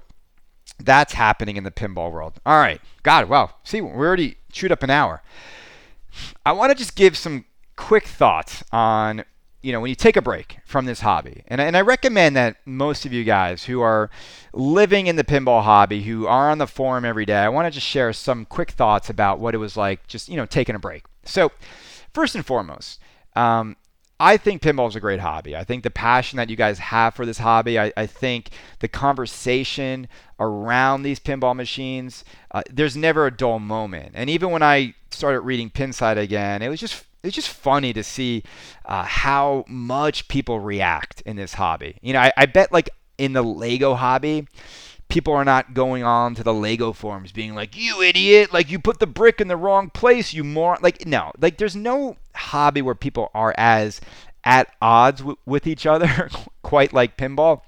that's 0.79 1.14
happening 1.14 1.57
in 1.57 1.64
the 1.64 1.71
pinball 1.71 2.12
world. 2.12 2.41
All 2.45 2.59
right, 2.59 2.81
God, 3.03 3.29
wow. 3.29 3.55
See, 3.64 3.81
we 3.81 3.91
already 3.91 4.37
chewed 4.53 4.73
up 4.73 4.83
an 4.83 4.91
hour. 4.91 5.23
I 6.45 6.53
want 6.53 6.71
to 6.71 6.79
just 6.79 6.97
give 6.97 7.17
some 7.17 7.45
quick 7.77 8.07
thoughts 8.07 8.64
on 8.73 9.25
you 9.67 9.73
know, 9.73 9.81
when 9.81 9.89
you 9.89 9.97
take 9.97 10.17
a 10.17 10.23
break 10.23 10.59
from 10.64 10.85
this 10.85 11.01
hobby, 11.01 11.43
and, 11.49 11.61
and 11.61 11.77
I 11.77 11.81
recommend 11.81 12.37
that 12.37 12.59
most 12.64 13.05
of 13.05 13.12
you 13.12 13.25
guys 13.25 13.64
who 13.64 13.81
are 13.81 14.11
living 14.53 15.09
in 15.09 15.16
the 15.16 15.24
pinball 15.24 15.65
hobby, 15.65 16.05
who 16.05 16.28
are 16.28 16.53
on 16.53 16.59
the 16.59 16.69
forum 16.69 17.05
every 17.05 17.27
day, 17.27 17.39
I 17.39 17.49
want 17.49 17.66
to 17.66 17.73
just 17.73 17.85
share 17.85 18.12
some 18.12 18.45
quick 18.45 18.70
thoughts 18.70 19.11
about 19.11 19.40
what 19.40 19.57
it 19.57 19.59
was 19.59 19.77
like 19.77 20.07
just, 20.07 20.28
you 20.28 20.36
know, 20.36 20.47
taking 20.47 20.77
a 20.77 20.78
break. 20.78 21.03
So, 21.24 21.51
first 22.15 22.36
and 22.36 22.47
foremost, 22.47 23.01
um, 23.35 23.74
I 24.20 24.36
think 24.36 24.62
pinball 24.62 24.86
is 24.86 24.95
a 24.95 25.01
great 25.01 25.19
hobby. 25.19 25.57
I 25.57 25.65
think 25.65 25.82
the 25.82 25.90
passion 25.90 26.36
that 26.36 26.49
you 26.49 26.55
guys 26.55 26.78
have 26.78 27.15
for 27.16 27.27
this 27.27 27.39
hobby, 27.39 27.77
I, 27.77 27.93
I 27.97 28.07
think 28.07 28.51
the 28.78 28.86
conversation 28.86 30.07
around 30.39 31.03
these 31.03 31.19
pinball 31.19 31.57
machines, 31.57 32.24
uh, 32.53 32.62
there's 32.70 32.97
never 32.97 33.27
a 33.27 33.36
dull 33.36 33.59
moment. 33.59 34.12
And 34.15 34.31
even 34.31 34.53
when 34.53 34.62
I 34.62 34.95
started 35.11 35.40
reading 35.40 35.70
Pinside 35.70 36.19
again, 36.19 36.62
it 36.62 36.69
was 36.69 36.78
just 36.78 37.06
it's 37.22 37.34
just 37.34 37.48
funny 37.48 37.93
to 37.93 38.02
see 38.02 38.43
uh, 38.84 39.05
how 39.05 39.64
much 39.68 40.28
people 40.28 40.60
react 40.60 41.22
in 41.22 41.36
this 41.36 41.55
hobby. 41.55 41.98
You 42.02 42.12
know, 42.12 42.20
I, 42.20 42.32
I 42.36 42.47
bet 42.47 42.72
like 42.72 42.90
in 43.18 43.32
the 43.32 43.43
Lego 43.43 43.94
hobby, 43.94 44.47
people 45.09 45.32
are 45.32 45.44
not 45.44 45.74
going 45.74 46.02
on 46.02 46.34
to 46.34 46.43
the 46.43 46.55
Lego 46.55 46.93
forums 46.93 47.32
being 47.32 47.55
like, 47.55 47.76
"You 47.76 48.02
idiot! 48.02 48.52
Like 48.52 48.70
you 48.70 48.78
put 48.78 48.98
the 48.98 49.06
brick 49.06 49.40
in 49.40 49.48
the 49.48 49.56
wrong 49.56 49.90
place, 49.90 50.32
you 50.32 50.44
moron!" 50.44 50.78
Like 50.82 51.06
no, 51.06 51.32
like 51.40 51.59
there's 51.59 51.76
no 51.76 52.16
hobby 52.34 52.82
where 52.82 52.94
people 52.94 53.30
are 53.34 53.55
as 53.56 54.01
at 54.44 54.68
odds 54.80 55.20
w- 55.20 55.36
with 55.47 55.66
each 55.66 55.86
other, 55.86 56.30
quite 56.62 56.93
like 56.93 57.16
pinball. 57.16 57.62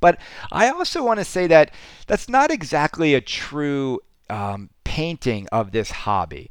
But 0.00 0.18
I 0.50 0.70
also 0.70 1.04
want 1.04 1.20
to 1.20 1.24
say 1.24 1.46
that 1.48 1.72
that's 2.06 2.28
not 2.28 2.50
exactly 2.50 3.14
a 3.14 3.20
true 3.20 4.00
um, 4.30 4.70
painting 4.84 5.46
of 5.52 5.72
this 5.72 5.90
hobby. 5.90 6.50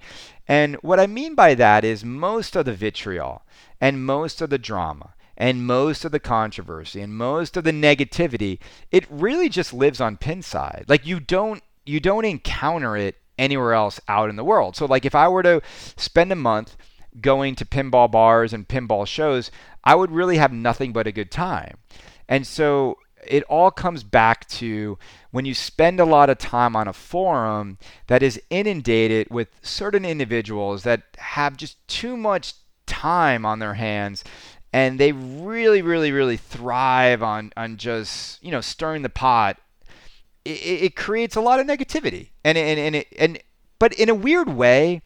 And 0.50 0.78
what 0.78 1.00
I 1.00 1.06
mean 1.06 1.36
by 1.36 1.54
that 1.54 1.86
is 1.86 2.04
most 2.04 2.56
of 2.56 2.66
the 2.66 2.74
vitriol 2.74 3.44
and 3.80 4.04
most 4.04 4.42
of 4.42 4.50
the 4.50 4.58
drama 4.58 5.14
and 5.38 5.68
most 5.68 6.04
of 6.04 6.12
the 6.12 6.20
controversy 6.20 7.02
and 7.02 7.14
most 7.14 7.56
of 7.56 7.64
the 7.64 7.72
negativity, 7.72 8.58
it 8.92 9.06
really 9.12 9.48
just 9.48 9.76
lives 9.76 10.02
on 10.02 10.18
Pinside. 10.18 10.86
Like 10.88 11.06
you 11.06 11.20
don't 11.20 11.62
you 11.86 12.00
don't 12.00 12.26
encounter 12.26 12.98
it 12.98 13.18
anywhere 13.38 13.74
else 13.74 14.00
out 14.08 14.30
in 14.30 14.36
the 14.36 14.44
world. 14.44 14.76
So 14.76 14.88
like 14.88 15.06
if 15.06 15.14
I 15.14 15.28
were 15.28 15.44
to 15.44 15.62
spend 15.96 16.32
a 16.32 16.36
month 16.36 16.76
going 17.22 17.56
to 17.56 17.66
pinball 17.66 18.10
bars 18.10 18.52
and 18.52 18.68
pinball 18.68 19.06
shows, 19.06 19.52
I 19.84 19.94
would 19.94 20.12
really 20.12 20.38
have 20.38 20.52
nothing 20.52 20.94
but 20.94 21.08
a 21.08 21.12
good 21.12 21.30
time. 21.30 21.78
And 22.28 22.46
so 22.46 22.98
it 23.26 23.44
all 23.44 23.70
comes 23.70 24.04
back 24.04 24.48
to 24.50 24.98
when 25.32 25.46
you 25.46 25.54
spend 25.54 26.00
a 26.00 26.06
lot 26.06 26.30
of 26.30 26.38
time 26.38 26.76
on 26.76 26.88
a 26.88 26.94
forum 26.94 27.78
that 28.08 28.24
is 28.24 28.42
inundated 28.50 29.28
with 29.30 29.50
certain 29.62 30.06
individuals 30.06 30.84
that 30.84 31.04
have 31.18 31.58
just 31.58 31.88
too 31.88 32.18
much 32.18 32.54
time 32.86 33.46
on 33.46 33.60
their 33.60 33.76
hands 33.76 34.24
and 34.74 35.00
they 35.00 35.12
really 35.12 35.82
really 35.82 36.12
really 36.12 36.38
thrive 36.38 37.22
on 37.22 37.52
on 37.56 37.78
just 37.78 38.44
you 38.44 38.52
know 38.52 38.62
stirring 38.62 39.04
the 39.04 39.10
pot 39.10 39.58
it, 40.46 40.84
it 40.84 40.96
creates 40.96 41.36
a 41.36 41.42
lot 41.42 41.60
of 41.60 41.68
negativity. 41.68 42.30
And 42.44 42.58
and 42.58 42.80
and, 42.80 42.96
it, 42.96 43.08
and 43.18 43.40
but 43.78 43.94
in 43.94 44.10
a 44.10 44.16
weird 44.16 44.50
way 44.50 45.02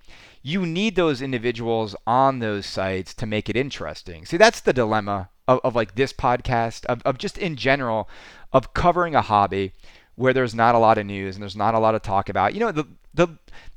you 0.45 0.65
need 0.65 0.95
those 0.95 1.21
individuals 1.21 1.95
on 2.05 2.39
those 2.39 2.65
sites 2.65 3.13
to 3.13 3.25
make 3.25 3.49
it 3.49 3.55
interesting. 3.55 4.25
See 4.25 4.37
that's 4.37 4.61
the 4.61 4.73
dilemma 4.73 5.29
of, 5.47 5.59
of 5.63 5.75
like 5.75 5.95
this 5.95 6.13
podcast 6.13 6.85
of, 6.85 7.01
of 7.03 7.17
just 7.17 7.37
in 7.37 7.55
general 7.55 8.09
of 8.51 8.73
covering 8.73 9.15
a 9.15 9.21
hobby 9.21 9.73
where 10.15 10.33
there's 10.33 10.53
not 10.55 10.75
a 10.75 10.79
lot 10.79 10.97
of 10.97 11.05
news 11.05 11.35
and 11.35 11.41
there's 11.41 11.55
not 11.55 11.75
a 11.75 11.79
lot 11.79 11.95
of 11.95 12.01
talk 12.01 12.29
about. 12.29 12.53
You 12.53 12.59
know 12.59 12.71
the 12.71 12.87
the, 13.13 13.27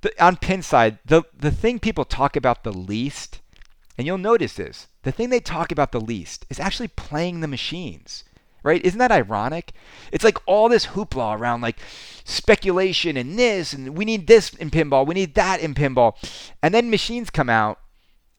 the 0.01 0.25
on 0.25 0.37
Pinside 0.37 0.99
the 1.05 1.23
the 1.37 1.51
thing 1.51 1.79
people 1.79 2.05
talk 2.05 2.37
about 2.37 2.65
the 2.65 2.73
least 2.73 3.41
and 3.99 4.07
you'll 4.07 4.19
notice 4.19 4.55
this 4.55 4.89
the 5.03 5.13
thing 5.13 5.31
they 5.31 5.41
talk 5.41 5.73
about 5.73 5.93
the 5.93 6.01
least 6.01 6.47
is 6.51 6.61
actually 6.61 6.89
playing 6.89 7.41
the 7.41 7.49
machines 7.49 8.25
right? 8.63 8.85
Isn't 8.85 8.99
that 8.99 9.13
ironic? 9.13 9.71
It's 10.11 10.25
like 10.25 10.39
all 10.45 10.69
this 10.69 10.87
hoopla 10.87 11.39
around 11.39 11.61
like 11.61 11.79
speculation 12.25 13.17
and 13.17 13.39
this 13.39 13.73
and 13.73 13.97
we 13.97 14.05
need 14.05 14.27
this 14.27 14.53
in 14.55 14.71
pinball 14.71 15.07
we 15.07 15.15
need 15.15 15.35
that 15.37 15.61
in 15.61 15.75
pinball. 15.75 16.15
And 16.63 16.75
then 16.75 16.91
machines 16.91 17.31
come 17.31 17.49
out 17.49 17.79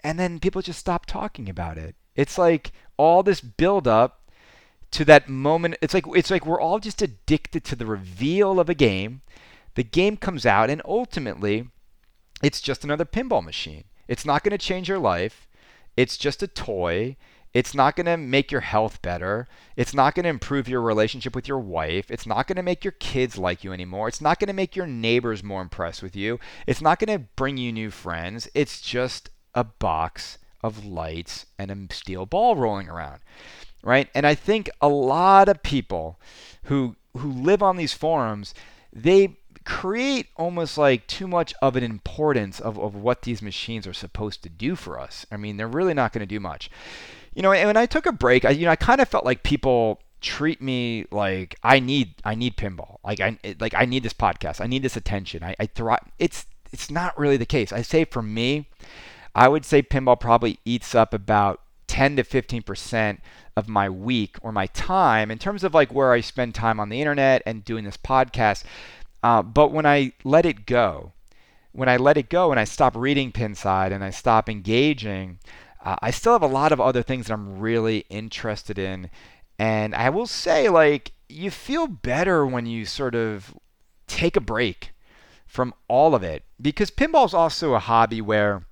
and 0.03 0.19
then 0.19 0.39
people 0.39 0.61
just 0.61 0.79
stop 0.79 1.05
talking 1.05 1.49
about 1.49 1.77
it. 1.77 1.95
It's 2.15 2.37
like 2.37 2.73
all 2.97 3.23
this 3.23 3.39
build 3.39 3.87
up 3.87 4.26
to 4.91 5.05
that 5.05 5.29
moment 5.29 5.75
it's 5.81 5.93
like 5.93 6.05
it's 6.15 6.31
like 6.31 6.45
we're 6.45 6.61
all 6.61 6.79
just 6.79 7.01
addicted 7.01 7.63
to 7.63 7.75
the 7.75 7.85
reveal 7.85 8.59
of 8.59 8.69
a 8.69 8.75
game 8.75 9.21
the 9.75 9.83
game 9.83 10.17
comes 10.17 10.45
out 10.45 10.69
and 10.69 10.81
ultimately 10.85 11.67
it's 12.41 12.61
just 12.61 12.83
another 12.83 13.05
pinball 13.05 13.43
machine 13.43 13.83
it's 14.07 14.25
not 14.25 14.43
going 14.43 14.51
to 14.51 14.57
change 14.57 14.87
your 14.87 14.99
life 14.99 15.47
it's 15.95 16.17
just 16.17 16.41
a 16.41 16.47
toy 16.47 17.15
it's 17.57 17.73
not 17.73 17.95
going 17.95 18.05
to 18.05 18.17
make 18.17 18.51
your 18.51 18.61
health 18.61 19.01
better. 19.01 19.47
It's 19.75 19.93
not 19.93 20.13
going 20.13 20.25
to 20.25 20.29
improve 20.29 20.69
your 20.69 20.81
relationship 20.81 21.35
with 21.35 21.47
your 21.47 21.57
wife. 21.57 22.11
It's 22.11 22.27
not 22.27 22.45
going 22.45 22.57
to 22.57 22.61
make 22.61 22.83
your 22.83 22.91
kids 22.91 23.35
like 23.37 23.63
you 23.63 23.73
anymore. 23.73 24.07
It's 24.07 24.21
not 24.21 24.37
going 24.37 24.49
to 24.49 24.53
make 24.53 24.75
your 24.75 24.85
neighbors 24.85 25.43
more 25.43 25.63
impressed 25.63 26.03
with 26.03 26.15
you. 26.15 26.39
It's 26.67 26.81
not 26.81 26.99
going 26.99 27.17
to 27.17 27.25
bring 27.35 27.57
you 27.57 27.71
new 27.71 27.89
friends. 27.89 28.47
It's 28.53 28.79
just 28.79 29.31
a 29.55 29.63
box 29.63 30.37
of 30.61 30.85
lights 30.85 31.47
and 31.57 31.71
a 31.71 31.93
steel 31.95 32.27
ball 32.27 32.55
rolling 32.55 32.89
around. 32.89 33.21
Right? 33.83 34.09
And 34.13 34.25
I 34.25 34.35
think 34.35 34.69
a 34.81 34.87
lot 34.87 35.49
of 35.49 35.63
people 35.63 36.19
who 36.63 36.95
who 37.17 37.31
live 37.31 37.63
on 37.63 37.77
these 37.77 37.93
forums, 37.93 38.53
they 38.93 39.37
create 39.67 40.27
almost 40.37 40.77
like 40.77 41.05
too 41.07 41.27
much 41.27 41.53
of 41.61 41.75
an 41.75 41.83
importance 41.83 42.59
of, 42.59 42.79
of 42.79 42.95
what 42.95 43.23
these 43.23 43.41
machines 43.41 43.85
are 43.85 43.93
supposed 43.93 44.41
to 44.43 44.49
do 44.49 44.75
for 44.75 44.99
us. 44.99 45.25
I 45.31 45.35
mean, 45.35 45.57
they're 45.57 45.67
really 45.67 45.93
not 45.93 46.13
going 46.13 46.21
to 46.21 46.25
do 46.25 46.39
much. 46.39 46.69
You 47.33 47.41
know, 47.41 47.51
and 47.51 47.67
when 47.67 47.77
I 47.77 47.85
took 47.85 48.05
a 48.05 48.11
break, 48.11 48.45
I, 48.45 48.51
you 48.51 48.65
know, 48.65 48.71
I 48.71 48.77
kind 48.77 49.01
of 49.01 49.09
felt 49.09 49.25
like 49.25 49.43
people 49.43 49.99
treat 50.21 50.61
me 50.61 51.05
like 51.11 51.55
I 51.63 51.79
need 51.79 52.15
I 52.23 52.33
need 52.33 52.57
pinball. 52.57 52.97
Like 53.03 53.19
I 53.19 53.37
like 53.59 53.73
I 53.73 53.85
need 53.85 54.03
this 54.03 54.13
podcast. 54.13 54.61
I 54.61 54.67
need 54.67 54.83
this 54.83 54.95
attention. 54.95 55.43
I, 55.43 55.55
I 55.59 55.65
thrive. 55.67 55.99
It's 56.17 56.45
it's 56.71 56.89
not 56.89 57.17
really 57.17 57.37
the 57.37 57.45
case. 57.45 57.71
I 57.71 57.81
say 57.81 58.05
for 58.05 58.21
me, 58.21 58.69
I 59.35 59.47
would 59.47 59.65
say 59.65 59.81
pinball 59.81 60.19
probably 60.19 60.59
eats 60.65 60.95
up 60.95 61.13
about 61.13 61.61
10 61.97 62.17
to 62.17 62.23
15 62.23 62.61
percent 62.61 63.19
of 63.55 63.67
my 63.67 63.89
week 63.89 64.37
or 64.43 64.51
my 64.51 64.67
time 64.67 65.31
in 65.31 65.39
terms 65.39 65.63
of 65.63 65.73
like 65.73 65.91
where 65.91 66.11
I 66.11 66.21
spend 66.21 66.53
time 66.53 66.79
on 66.79 66.89
the 66.89 67.01
internet 67.01 67.41
and 67.43 67.65
doing 67.65 67.85
this 67.85 67.97
podcast. 67.97 68.63
Uh, 69.23 69.41
but 69.41 69.71
when 69.71 69.87
I 69.87 70.11
let 70.23 70.45
it 70.45 70.67
go, 70.67 71.13
when 71.71 71.89
I 71.89 71.97
let 71.97 72.15
it 72.15 72.29
go 72.29 72.51
and 72.51 72.59
I 72.59 72.65
stop 72.65 72.95
reading 72.95 73.31
Pinside 73.31 73.91
and 73.91 74.03
I 74.03 74.11
stop 74.11 74.47
engaging, 74.47 75.39
uh, 75.83 75.95
I 75.99 76.11
still 76.11 76.33
have 76.33 76.43
a 76.43 76.47
lot 76.47 76.71
of 76.71 76.79
other 76.79 77.01
things 77.01 77.25
that 77.25 77.33
I'm 77.33 77.57
really 77.57 78.05
interested 78.11 78.77
in. 78.77 79.09
And 79.57 79.95
I 79.95 80.11
will 80.11 80.27
say, 80.27 80.69
like, 80.69 81.13
you 81.27 81.49
feel 81.49 81.87
better 81.87 82.45
when 82.45 82.67
you 82.67 82.85
sort 82.85 83.15
of 83.15 83.55
take 84.05 84.35
a 84.35 84.39
break 84.39 84.91
from 85.47 85.73
all 85.87 86.13
of 86.13 86.21
it 86.21 86.43
because 86.61 86.91
pinball 86.91 87.25
is 87.25 87.33
also 87.33 87.73
a 87.73 87.79
hobby 87.79 88.21
where 88.21 88.66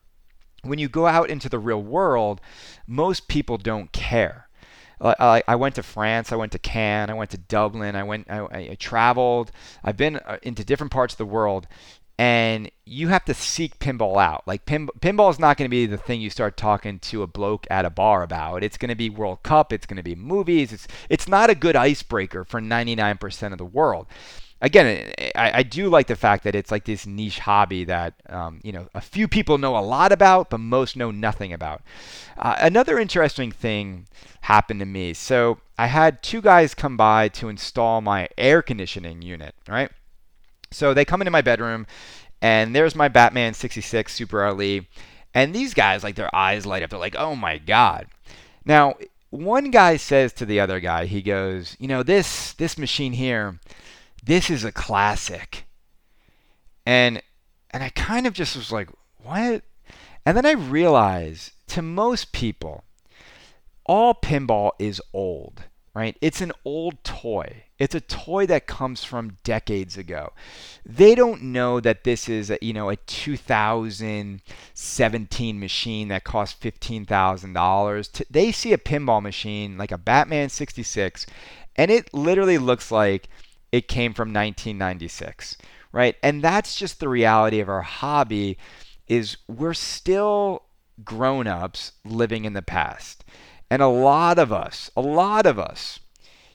when 0.65 0.79
you 0.79 0.89
go 0.89 1.07
out 1.07 1.29
into 1.29 1.49
the 1.49 1.59
real 1.59 1.81
world, 1.81 2.41
most 2.87 3.27
people 3.27 3.57
don't 3.57 3.91
care. 3.91 4.47
I, 5.01 5.43
I 5.47 5.55
went 5.55 5.75
to 5.75 5.83
France, 5.83 6.31
I 6.31 6.35
went 6.35 6.53
to 6.53 6.59
Cannes, 6.59 7.09
I 7.09 7.13
went 7.13 7.31
to 7.31 7.37
Dublin, 7.37 7.95
I 7.95 8.03
went, 8.03 8.29
I, 8.29 8.69
I 8.71 8.77
traveled, 8.79 9.51
I've 9.83 9.97
been 9.97 10.17
uh, 10.17 10.37
into 10.41 10.63
different 10.63 10.91
parts 10.91 11.13
of 11.13 11.17
the 11.17 11.25
world, 11.25 11.67
and 12.17 12.71
you 12.85 13.09
have 13.09 13.25
to 13.25 13.33
seek 13.33 13.77
pinball 13.79 14.21
out. 14.21 14.43
Like 14.47 14.65
pin, 14.65 14.87
pinball 14.99 15.29
is 15.29 15.39
not 15.39 15.57
going 15.57 15.65
to 15.65 15.69
be 15.69 15.85
the 15.85 15.97
thing 15.97 16.21
you 16.21 16.29
start 16.29 16.55
talking 16.55 16.99
to 16.99 17.23
a 17.23 17.27
bloke 17.27 17.67
at 17.69 17.83
a 17.83 17.89
bar 17.89 18.23
about. 18.23 18.63
It's 18.63 18.77
going 18.77 18.89
to 18.89 18.95
be 18.95 19.09
World 19.09 19.43
Cup. 19.43 19.73
It's 19.73 19.85
going 19.85 19.97
to 19.97 20.03
be 20.03 20.15
movies. 20.15 20.71
It's 20.71 20.87
it's 21.09 21.27
not 21.27 21.49
a 21.49 21.55
good 21.55 21.75
icebreaker 21.75 22.45
for 22.45 22.61
99% 22.61 23.51
of 23.51 23.57
the 23.57 23.65
world 23.65 24.07
again, 24.65 25.13
I, 25.35 25.59
I, 25.59 25.63
do 25.63 25.89
like 25.89 26.07
the 26.07 26.15
fact 26.15 26.43
that 26.43 26.55
it's 26.55 26.71
like 26.71 26.85
this 26.85 27.05
niche 27.05 27.37
hobby 27.37 27.83
that 27.83 28.15
um, 28.29 28.59
you 28.63 28.71
know 28.71 28.89
a 28.95 28.99
few 28.99 29.27
people 29.27 29.59
know 29.59 29.77
a 29.77 29.79
lot 29.79 30.11
about, 30.11 30.49
but 30.49 30.57
most 30.57 30.97
know 30.97 31.11
nothing 31.11 31.53
about. 31.53 31.83
Uh, 32.35 32.55
another 32.59 32.97
interesting 32.97 33.51
thing 33.51 34.07
happened 34.41 34.79
to 34.79 34.85
me. 34.85 35.13
So 35.13 35.59
I 35.77 35.85
had 35.85 36.23
two 36.23 36.41
guys 36.41 36.73
come 36.73 36.97
by 36.97 37.29
to 37.29 37.47
install 37.47 38.01
my 38.01 38.27
air 38.39 38.63
conditioning 38.63 39.21
unit. 39.21 39.53
Right. 39.69 39.91
So 40.71 40.95
they 40.95 41.05
come 41.05 41.21
into 41.21 41.31
my 41.31 41.41
bedroom, 41.41 41.85
and 42.41 42.75
there's 42.75 42.95
my 42.95 43.07
Batman 43.07 43.53
66 43.53 44.11
Super 44.11 44.51
LE, 44.51 44.81
and 45.35 45.53
these 45.53 45.75
guys 45.75 46.03
like 46.03 46.15
their 46.15 46.33
eyes 46.35 46.65
light 46.65 46.81
up. 46.81 46.89
They're 46.89 46.99
like, 46.99 47.15
"Oh 47.15 47.35
my 47.35 47.59
god!" 47.59 48.07
Now 48.65 48.95
one 49.29 49.69
guy 49.69 49.97
says 49.97 50.33
to 50.33 50.45
the 50.45 50.59
other 50.59 50.79
guy, 50.79 51.05
he 51.05 51.21
goes, 51.21 51.77
"You 51.79 51.87
know 51.87 52.01
this 52.01 52.53
this 52.53 52.79
machine 52.79 53.13
here." 53.13 53.59
This 54.25 54.49
is 54.49 54.63
a 54.63 54.71
classic. 54.71 55.65
And 56.85 57.21
and 57.71 57.83
I 57.83 57.89
kind 57.89 58.25
of 58.27 58.33
just 58.33 58.55
was 58.55 58.71
like, 58.71 58.89
what? 59.21 59.63
And 60.25 60.37
then 60.37 60.45
I 60.45 60.51
realized 60.51 61.51
to 61.67 61.81
most 61.81 62.31
people, 62.31 62.85
all 63.85 64.13
pinball 64.13 64.71
is 64.79 65.01
old, 65.13 65.63
right? 65.93 66.15
It's 66.21 66.39
an 66.41 66.53
old 66.63 67.03
toy. 67.03 67.63
It's 67.77 67.93
a 67.93 67.99
toy 67.99 68.45
that 68.45 68.67
comes 68.67 69.03
from 69.03 69.35
decades 69.43 69.97
ago. 69.97 70.31
They 70.85 71.15
don't 71.15 71.43
know 71.43 71.81
that 71.81 72.05
this 72.05 72.29
is, 72.29 72.49
a, 72.49 72.57
you 72.61 72.71
know, 72.71 72.89
a 72.89 72.95
2017 72.95 75.59
machine 75.59 76.07
that 76.07 76.23
costs 76.23 76.57
$15,000. 76.63 78.23
They 78.29 78.53
see 78.53 78.71
a 78.71 78.77
pinball 78.77 79.21
machine 79.21 79.77
like 79.77 79.91
a 79.91 79.97
Batman 79.97 80.47
66 80.47 81.25
and 81.75 81.91
it 81.91 82.13
literally 82.13 82.57
looks 82.57 82.91
like 82.91 83.27
it 83.75 83.89
came 83.89 84.13
from 84.13 84.29
1996, 84.29 85.57
right? 85.91 86.15
And 86.23 86.41
that's 86.41 86.77
just 86.77 87.01
the 87.01 87.09
reality 87.09 87.59
of 87.59 87.67
our 87.67 87.81
hobby 87.81 88.57
is 89.05 89.35
we're 89.49 89.73
still 89.73 90.63
grown-ups 91.03 91.91
living 92.05 92.45
in 92.45 92.53
the 92.53 92.61
past. 92.61 93.25
And 93.69 93.81
a 93.81 93.87
lot 93.87 94.39
of 94.39 94.53
us, 94.53 94.89
a 94.95 95.01
lot 95.01 95.45
of 95.45 95.59
us, 95.59 95.99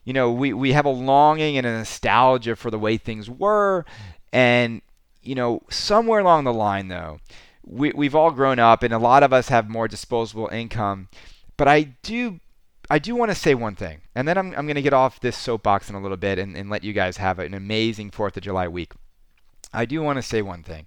you 0.02 0.14
know, 0.14 0.32
we, 0.32 0.54
we 0.54 0.72
have 0.72 0.86
a 0.86 0.88
longing 0.90 1.58
and 1.58 1.66
a 1.66 1.76
nostalgia 1.76 2.56
for 2.56 2.70
the 2.70 2.78
way 2.78 2.96
things 2.96 3.28
were. 3.28 3.84
And, 4.32 4.80
you 5.20 5.34
know, 5.34 5.60
somewhere 5.68 6.20
along 6.20 6.44
the 6.44 6.54
line, 6.54 6.88
though, 6.88 7.18
we, 7.62 7.92
we've 7.92 8.14
all 8.14 8.30
grown 8.30 8.58
up 8.58 8.82
and 8.82 8.94
a 8.94 8.98
lot 8.98 9.22
of 9.22 9.34
us 9.34 9.50
have 9.50 9.68
more 9.68 9.88
disposable 9.88 10.48
income. 10.48 11.08
But 11.58 11.68
I 11.68 11.82
do 12.02 12.40
I 12.92 12.98
do 12.98 13.14
want 13.14 13.30
to 13.30 13.36
say 13.36 13.54
one 13.54 13.76
thing, 13.76 14.00
and 14.16 14.26
then 14.26 14.36
I'm, 14.36 14.46
I'm 14.56 14.66
going 14.66 14.74
to 14.74 14.82
get 14.82 14.92
off 14.92 15.20
this 15.20 15.36
soapbox 15.36 15.88
in 15.88 15.94
a 15.94 16.02
little 16.02 16.16
bit 16.16 16.40
and, 16.40 16.56
and 16.56 16.68
let 16.68 16.82
you 16.82 16.92
guys 16.92 17.18
have 17.18 17.38
an 17.38 17.54
amazing 17.54 18.10
4th 18.10 18.36
of 18.36 18.42
July 18.42 18.66
week. 18.66 18.94
I 19.72 19.84
do 19.84 20.02
want 20.02 20.16
to 20.16 20.22
say 20.22 20.42
one 20.42 20.64
thing. 20.64 20.86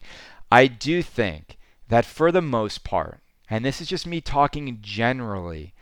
I 0.52 0.68
do 0.68 1.02
think 1.02 1.58
that 1.88 2.04
for 2.04 2.30
the 2.30 2.42
most 2.42 2.84
part, 2.84 3.22
and 3.50 3.64
this 3.64 3.80
is 3.80 3.88
just 3.88 4.06
me 4.06 4.20
talking 4.20 4.80
generally, 4.82 5.74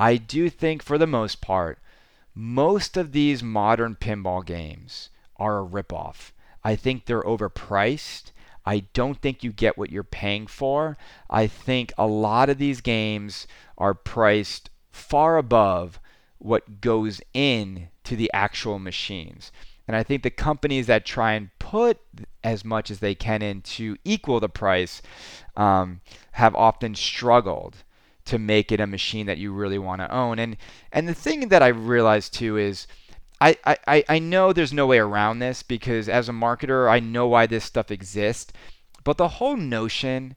I 0.00 0.16
do 0.16 0.48
think 0.48 0.82
for 0.82 0.96
the 0.96 1.06
most 1.06 1.42
part, 1.42 1.78
most 2.34 2.96
of 2.96 3.12
these 3.12 3.42
modern 3.42 3.96
pinball 3.96 4.46
games 4.46 5.10
are 5.36 5.60
a 5.60 5.66
ripoff. 5.66 6.30
I 6.64 6.74
think 6.74 7.04
they're 7.04 7.22
overpriced. 7.22 8.32
I 8.64 8.80
don't 8.94 9.20
think 9.20 9.44
you 9.44 9.52
get 9.52 9.76
what 9.76 9.90
you're 9.90 10.04
paying 10.04 10.46
for. 10.46 10.96
I 11.28 11.46
think 11.46 11.92
a 11.98 12.06
lot 12.06 12.48
of 12.48 12.56
these 12.56 12.80
games 12.80 13.46
are 13.76 13.92
priced 13.92 14.70
far 14.96 15.36
above 15.36 16.00
what 16.38 16.80
goes 16.80 17.20
in 17.32 17.88
to 18.04 18.16
the 18.16 18.30
actual 18.32 18.78
machines. 18.78 19.52
And 19.86 19.96
I 19.96 20.02
think 20.02 20.22
the 20.22 20.30
companies 20.30 20.86
that 20.86 21.06
try 21.06 21.34
and 21.34 21.50
put 21.58 21.98
as 22.42 22.64
much 22.64 22.90
as 22.90 22.98
they 22.98 23.14
can 23.14 23.42
in 23.42 23.62
to 23.62 23.96
equal 24.04 24.40
the 24.40 24.48
price 24.48 25.00
um, 25.56 26.00
have 26.32 26.54
often 26.56 26.94
struggled 26.94 27.76
to 28.24 28.38
make 28.38 28.72
it 28.72 28.80
a 28.80 28.86
machine 28.86 29.26
that 29.26 29.38
you 29.38 29.52
really 29.52 29.78
want 29.78 30.00
to 30.00 30.12
own. 30.12 30.38
And 30.40 30.56
and 30.90 31.08
the 31.08 31.14
thing 31.14 31.48
that 31.48 31.62
I 31.62 31.68
realized 31.68 32.34
too 32.34 32.56
is 32.56 32.88
I, 33.40 33.56
I, 33.86 34.04
I 34.08 34.18
know 34.18 34.52
there's 34.52 34.72
no 34.72 34.86
way 34.86 34.98
around 34.98 35.40
this 35.40 35.62
because 35.62 36.08
as 36.08 36.28
a 36.28 36.32
marketer, 36.32 36.90
I 36.90 37.00
know 37.00 37.28
why 37.28 37.46
this 37.46 37.64
stuff 37.64 37.90
exists. 37.90 38.52
But 39.04 39.18
the 39.18 39.28
whole 39.28 39.56
notion, 39.56 40.36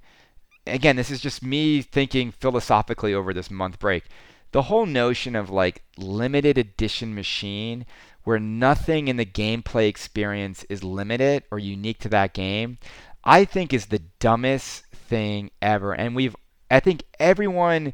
again, 0.68 0.98
this 0.98 1.10
is 1.10 1.22
just 1.22 1.42
me 1.42 1.82
thinking 1.82 2.32
philosophically 2.32 3.14
over 3.14 3.34
this 3.34 3.50
month 3.50 3.80
break. 3.80 4.04
The 4.52 4.64
whole 4.64 4.86
notion 4.86 5.36
of 5.36 5.50
like 5.50 5.84
limited 5.98 6.58
edition 6.58 7.14
machine 7.14 7.86
where 8.24 8.40
nothing 8.40 9.08
in 9.08 9.18
the 9.18 9.26
gameplay 9.26 9.88
experience 9.88 10.64
is 10.70 10.84
limited 10.84 11.44
or 11.52 11.60
unique 11.60 12.00
to 12.00 12.10
that 12.10 12.34
game, 12.34 12.78
I 13.24 13.46
think 13.46 13.74
is 13.74 13.88
the 13.88 14.04
dumbest 14.20 14.86
thing 14.88 15.52
ever. 15.62 15.94
And 15.94 16.16
we've, 16.16 16.36
I 16.70 16.80
think 16.80 17.04
everyone 17.20 17.94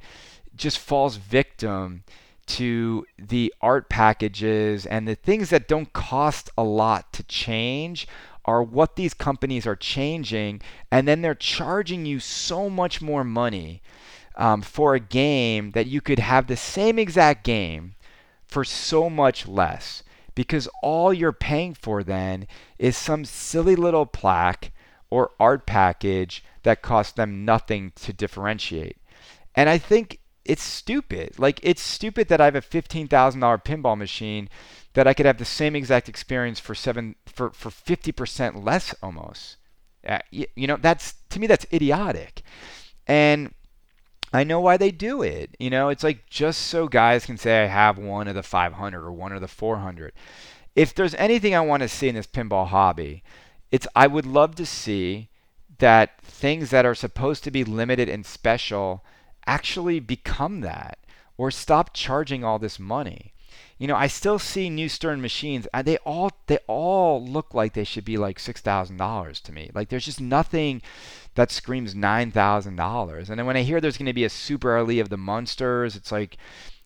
just 0.55 0.79
falls 0.79 1.17
victim 1.17 2.03
to 2.47 3.05
the 3.17 3.53
art 3.61 3.89
packages 3.89 4.85
and 4.85 5.07
the 5.07 5.15
things 5.15 5.49
that 5.49 5.67
don't 5.67 5.91
cost 5.93 6.49
a 6.57 6.63
lot 6.63 7.11
to 7.13 7.23
change 7.23 8.07
are 8.45 8.61
what 8.61 8.95
these 8.95 9.13
companies 9.13 9.65
are 9.65 9.75
changing 9.75 10.61
and 10.91 11.07
then 11.07 11.21
they're 11.21 11.33
charging 11.33 12.05
you 12.05 12.19
so 12.19 12.69
much 12.69 13.01
more 13.01 13.23
money 13.23 13.81
um, 14.37 14.61
for 14.61 14.95
a 14.95 14.99
game 14.99 15.71
that 15.71 15.87
you 15.87 16.01
could 16.01 16.19
have 16.19 16.47
the 16.47 16.57
same 16.57 16.99
exact 16.99 17.43
game 17.43 17.95
for 18.47 18.63
so 18.63 19.09
much 19.09 19.47
less 19.47 20.03
because 20.35 20.67
all 20.83 21.13
you're 21.13 21.31
paying 21.31 21.73
for 21.73 22.03
then 22.03 22.47
is 22.77 22.97
some 22.97 23.25
silly 23.25 23.75
little 23.75 24.05
plaque 24.05 24.71
or 25.09 25.31
art 25.39 25.65
package 25.65 26.43
that 26.63 26.81
costs 26.81 27.13
them 27.13 27.45
nothing 27.45 27.93
to 27.95 28.11
differentiate. 28.11 28.97
And 29.55 29.69
I 29.69 29.77
think 29.77 30.19
it's 30.43 30.63
stupid. 30.63 31.39
Like 31.39 31.59
it's 31.63 31.81
stupid 31.81 32.27
that 32.27 32.41
I 32.41 32.45
have 32.45 32.55
a 32.55 32.61
$15,000 32.61 33.09
pinball 33.63 33.97
machine 33.97 34.49
that 34.93 35.07
I 35.07 35.13
could 35.13 35.25
have 35.25 35.37
the 35.37 35.45
same 35.45 35.75
exact 35.75 36.07
experience 36.07 36.59
for 36.59 36.75
seven 36.75 37.15
for 37.25 37.51
for 37.51 37.69
50% 37.69 38.63
less 38.63 38.93
almost. 39.01 39.57
Uh, 40.07 40.19
you, 40.31 40.45
you 40.55 40.67
know, 40.67 40.77
that's 40.79 41.15
to 41.29 41.39
me 41.39 41.47
that's 41.47 41.65
idiotic. 41.73 42.43
And 43.07 43.53
I 44.35 44.43
know 44.43 44.59
why 44.59 44.77
they 44.77 44.91
do 44.91 45.21
it. 45.21 45.55
You 45.59 45.69
know, 45.69 45.89
it's 45.89 46.03
like 46.03 46.29
just 46.29 46.63
so 46.63 46.87
guys 46.87 47.25
can 47.25 47.37
say 47.37 47.63
I 47.63 47.67
have 47.67 47.97
one 47.97 48.27
of 48.27 48.35
the 48.35 48.43
500 48.43 49.03
or 49.03 49.11
one 49.11 49.31
of 49.31 49.41
the 49.41 49.47
400. 49.47 50.13
If 50.75 50.93
there's 50.93 51.15
anything 51.15 51.55
I 51.55 51.61
want 51.61 51.81
to 51.83 51.89
see 51.89 52.09
in 52.09 52.15
this 52.15 52.27
pinball 52.27 52.67
hobby, 52.67 53.23
it's 53.71 53.87
I 53.95 54.07
would 54.07 54.25
love 54.25 54.55
to 54.55 54.65
see 54.65 55.29
that 55.77 56.19
things 56.21 56.69
that 56.69 56.85
are 56.85 56.95
supposed 56.95 57.43
to 57.45 57.51
be 57.51 57.63
limited 57.63 58.09
and 58.09 58.25
special 58.25 59.03
actually 59.47 59.99
become 59.99 60.61
that 60.61 60.99
or 61.37 61.51
stop 61.51 61.93
charging 61.93 62.43
all 62.43 62.59
this 62.59 62.79
money. 62.79 63.33
You 63.77 63.87
know, 63.87 63.95
I 63.95 64.07
still 64.07 64.39
see 64.39 64.69
new 64.69 64.87
Stern 64.87 65.21
machines. 65.21 65.67
And 65.73 65.85
they 65.85 65.97
all 65.97 66.31
they 66.47 66.59
all 66.67 67.25
look 67.25 67.53
like 67.53 67.73
they 67.73 67.83
should 67.83 68.05
be 68.05 68.17
like 68.17 68.39
six 68.39 68.61
thousand 68.61 68.97
dollars 68.97 69.39
to 69.41 69.51
me. 69.51 69.71
Like 69.73 69.89
there's 69.89 70.05
just 70.05 70.21
nothing 70.21 70.81
that 71.35 71.51
screams 71.51 71.93
nine 71.93 72.31
thousand 72.31 72.75
dollars. 72.75 73.29
And 73.29 73.37
then 73.37 73.45
when 73.45 73.57
I 73.57 73.61
hear 73.61 73.79
there's 73.79 73.97
going 73.97 74.05
to 74.07 74.13
be 74.13 74.23
a 74.23 74.29
super 74.29 74.75
early 74.75 74.99
of 74.99 75.09
the 75.09 75.17
Munsters, 75.17 75.95
it's 75.95 76.11
like 76.11 76.37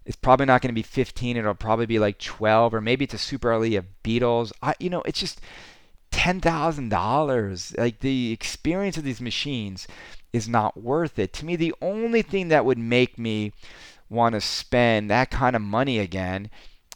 it's 0.06 0.16
probably 0.16 0.48
not 0.48 0.62
going 0.62 0.74
to 0.74 0.80
be 0.80 0.84
15. 0.84 1.38
It'll 1.38 1.54
probably 1.54 1.86
be 1.86 2.00
like 2.00 2.18
12, 2.18 2.74
or 2.74 2.82
maybe 2.82 3.06
it's 3.06 3.14
a 3.14 3.20
super 3.20 3.52
early 3.52 3.76
of 3.76 3.86
Beatles. 4.04 4.52
I, 4.62 4.74
you 4.80 4.90
know, 4.90 5.04
it's 5.04 5.20
just 5.20 5.40
ten 6.12 6.42
thousand 6.42 6.90
dollars. 6.90 7.76
Like 7.78 8.00
the 8.00 8.32
experience 8.32 8.98
of 8.98 9.04
these 9.04 9.22
machines 9.22 9.88
is 10.34 10.50
not 10.50 10.82
worth 10.82 11.20
it. 11.20 11.34
To 11.34 11.46
me, 11.46 11.56
the 11.56 11.76
only 11.82 12.22
thing 12.22 12.50
that 12.50 12.66
would 12.66 12.78
make 12.78 13.18
me 13.18 13.54
want 14.10 14.34
to 14.34 14.42
spend 14.42 15.10
that 15.10 15.30
kind 15.30 15.56
of 15.56 15.62
money 15.62 16.00
again 16.00 16.50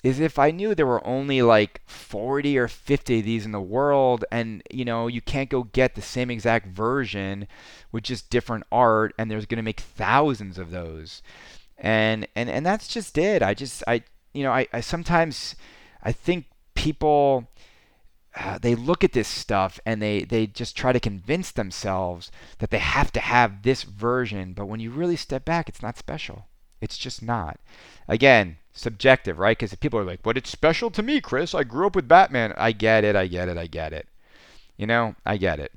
is 0.04 0.20
if 0.20 0.38
I 0.38 0.52
knew 0.52 0.76
there 0.76 0.86
were 0.86 1.06
only 1.08 1.42
like 1.42 1.82
40 1.88 2.58
or 2.58 2.68
50 2.68 3.20
of 3.20 3.26
these 3.26 3.46
in 3.46 3.54
the 3.54 3.62
world 3.62 4.26
and 4.32 4.62
you 4.70 4.86
know 4.86 5.08
you 5.08 5.22
can't 5.22 5.50
go 5.50 5.64
get 5.64 5.96
the 5.96 6.02
same 6.02 6.30
exact 6.30 6.68
version 6.68 7.48
with 7.92 8.04
just 8.04 8.30
different 8.30 8.66
art 8.72 9.16
and 9.18 9.32
there's 9.32 9.46
going 9.46 9.58
to 9.58 9.64
make 9.64 9.80
thousands 9.80 10.58
of 10.58 10.72
those 10.72 11.22
and 11.78 12.28
and 12.36 12.50
and 12.50 12.66
that's 12.66 12.88
just 12.88 13.18
it 13.18 13.42
I 13.42 13.54
just 13.54 13.84
I 13.88 14.04
you 14.34 14.44
know 14.44 14.52
I, 14.52 14.68
I 14.74 14.82
sometimes 14.82 15.56
I 16.04 16.12
think 16.12 16.46
people 16.76 17.48
uh, 18.36 18.58
they 18.58 18.76
look 18.76 19.04
at 19.04 19.14
this 19.14 19.28
stuff 19.28 19.80
and 19.86 20.02
they, 20.02 20.24
they 20.24 20.48
just 20.48 20.76
try 20.76 20.92
to 20.92 21.00
convince 21.00 21.52
themselves 21.52 22.32
that 22.58 22.72
they 22.72 22.80
have 22.80 23.12
to 23.12 23.20
have 23.20 23.62
this 23.62 23.84
version. 23.84 24.54
But 24.54 24.66
when 24.66 24.80
you 24.80 24.90
really 24.90 25.16
step 25.16 25.46
back, 25.46 25.70
it's 25.70 25.84
not 25.84 26.00
special. 26.00 26.48
It's 26.82 26.98
just 26.98 27.22
not. 27.22 27.60
Again, 28.08 28.58
subjective, 28.74 29.40
right? 29.40 29.58
Because 29.58 29.74
people 29.76 30.00
are 30.00 30.04
like, 30.04 30.24
but 30.24 30.38
it's 30.38 30.50
special 30.50 30.90
to 30.92 31.04
me, 31.04 31.22
Chris. 31.22 31.56
I 31.56 31.64
grew 31.64 31.88
up 31.88 31.96
with 31.96 32.08
Batman. 32.08 32.54
I 32.58 32.72
get 32.72 33.04
it. 33.04 33.16
I 33.16 33.28
get 33.28 33.48
it. 33.48 33.58
I 33.58 33.68
get 33.68 33.94
it. 33.94 34.08
You 34.78 34.88
know, 34.88 35.16
I 35.26 35.38
get 35.38 35.60
it. 35.60 35.72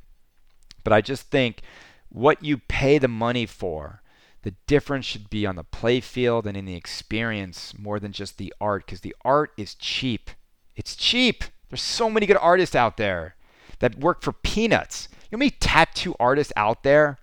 But 0.82 0.92
I 0.92 1.00
just 1.00 1.30
think 1.30 1.62
what 2.08 2.42
you 2.42 2.58
pay 2.58 2.98
the 2.98 3.08
money 3.08 3.44
for, 3.46 4.02
the 4.42 4.54
difference 4.66 5.04
should 5.04 5.28
be 5.28 5.44
on 5.44 5.56
the 5.56 5.64
play 5.64 6.00
field 6.00 6.46
and 6.46 6.56
in 6.56 6.64
the 6.64 6.76
experience 6.76 7.76
more 7.78 8.00
than 8.00 8.12
just 8.12 8.38
the 8.38 8.54
art 8.60 8.86
because 8.86 9.00
the 9.00 9.14
art 9.24 9.52
is 9.56 9.74
cheap. 9.74 10.30
It's 10.74 10.96
cheap. 10.96 11.44
There's 11.68 11.82
so 11.82 12.08
many 12.08 12.26
good 12.26 12.36
artists 12.36 12.74
out 12.74 12.96
there 12.96 13.34
that 13.80 13.98
work 13.98 14.22
for 14.22 14.32
peanuts. 14.32 15.08
You 15.12 15.36
know 15.36 15.38
many 15.40 15.50
tattoo 15.50 16.14
artists 16.20 16.52
out 16.56 16.84
there 16.84 17.18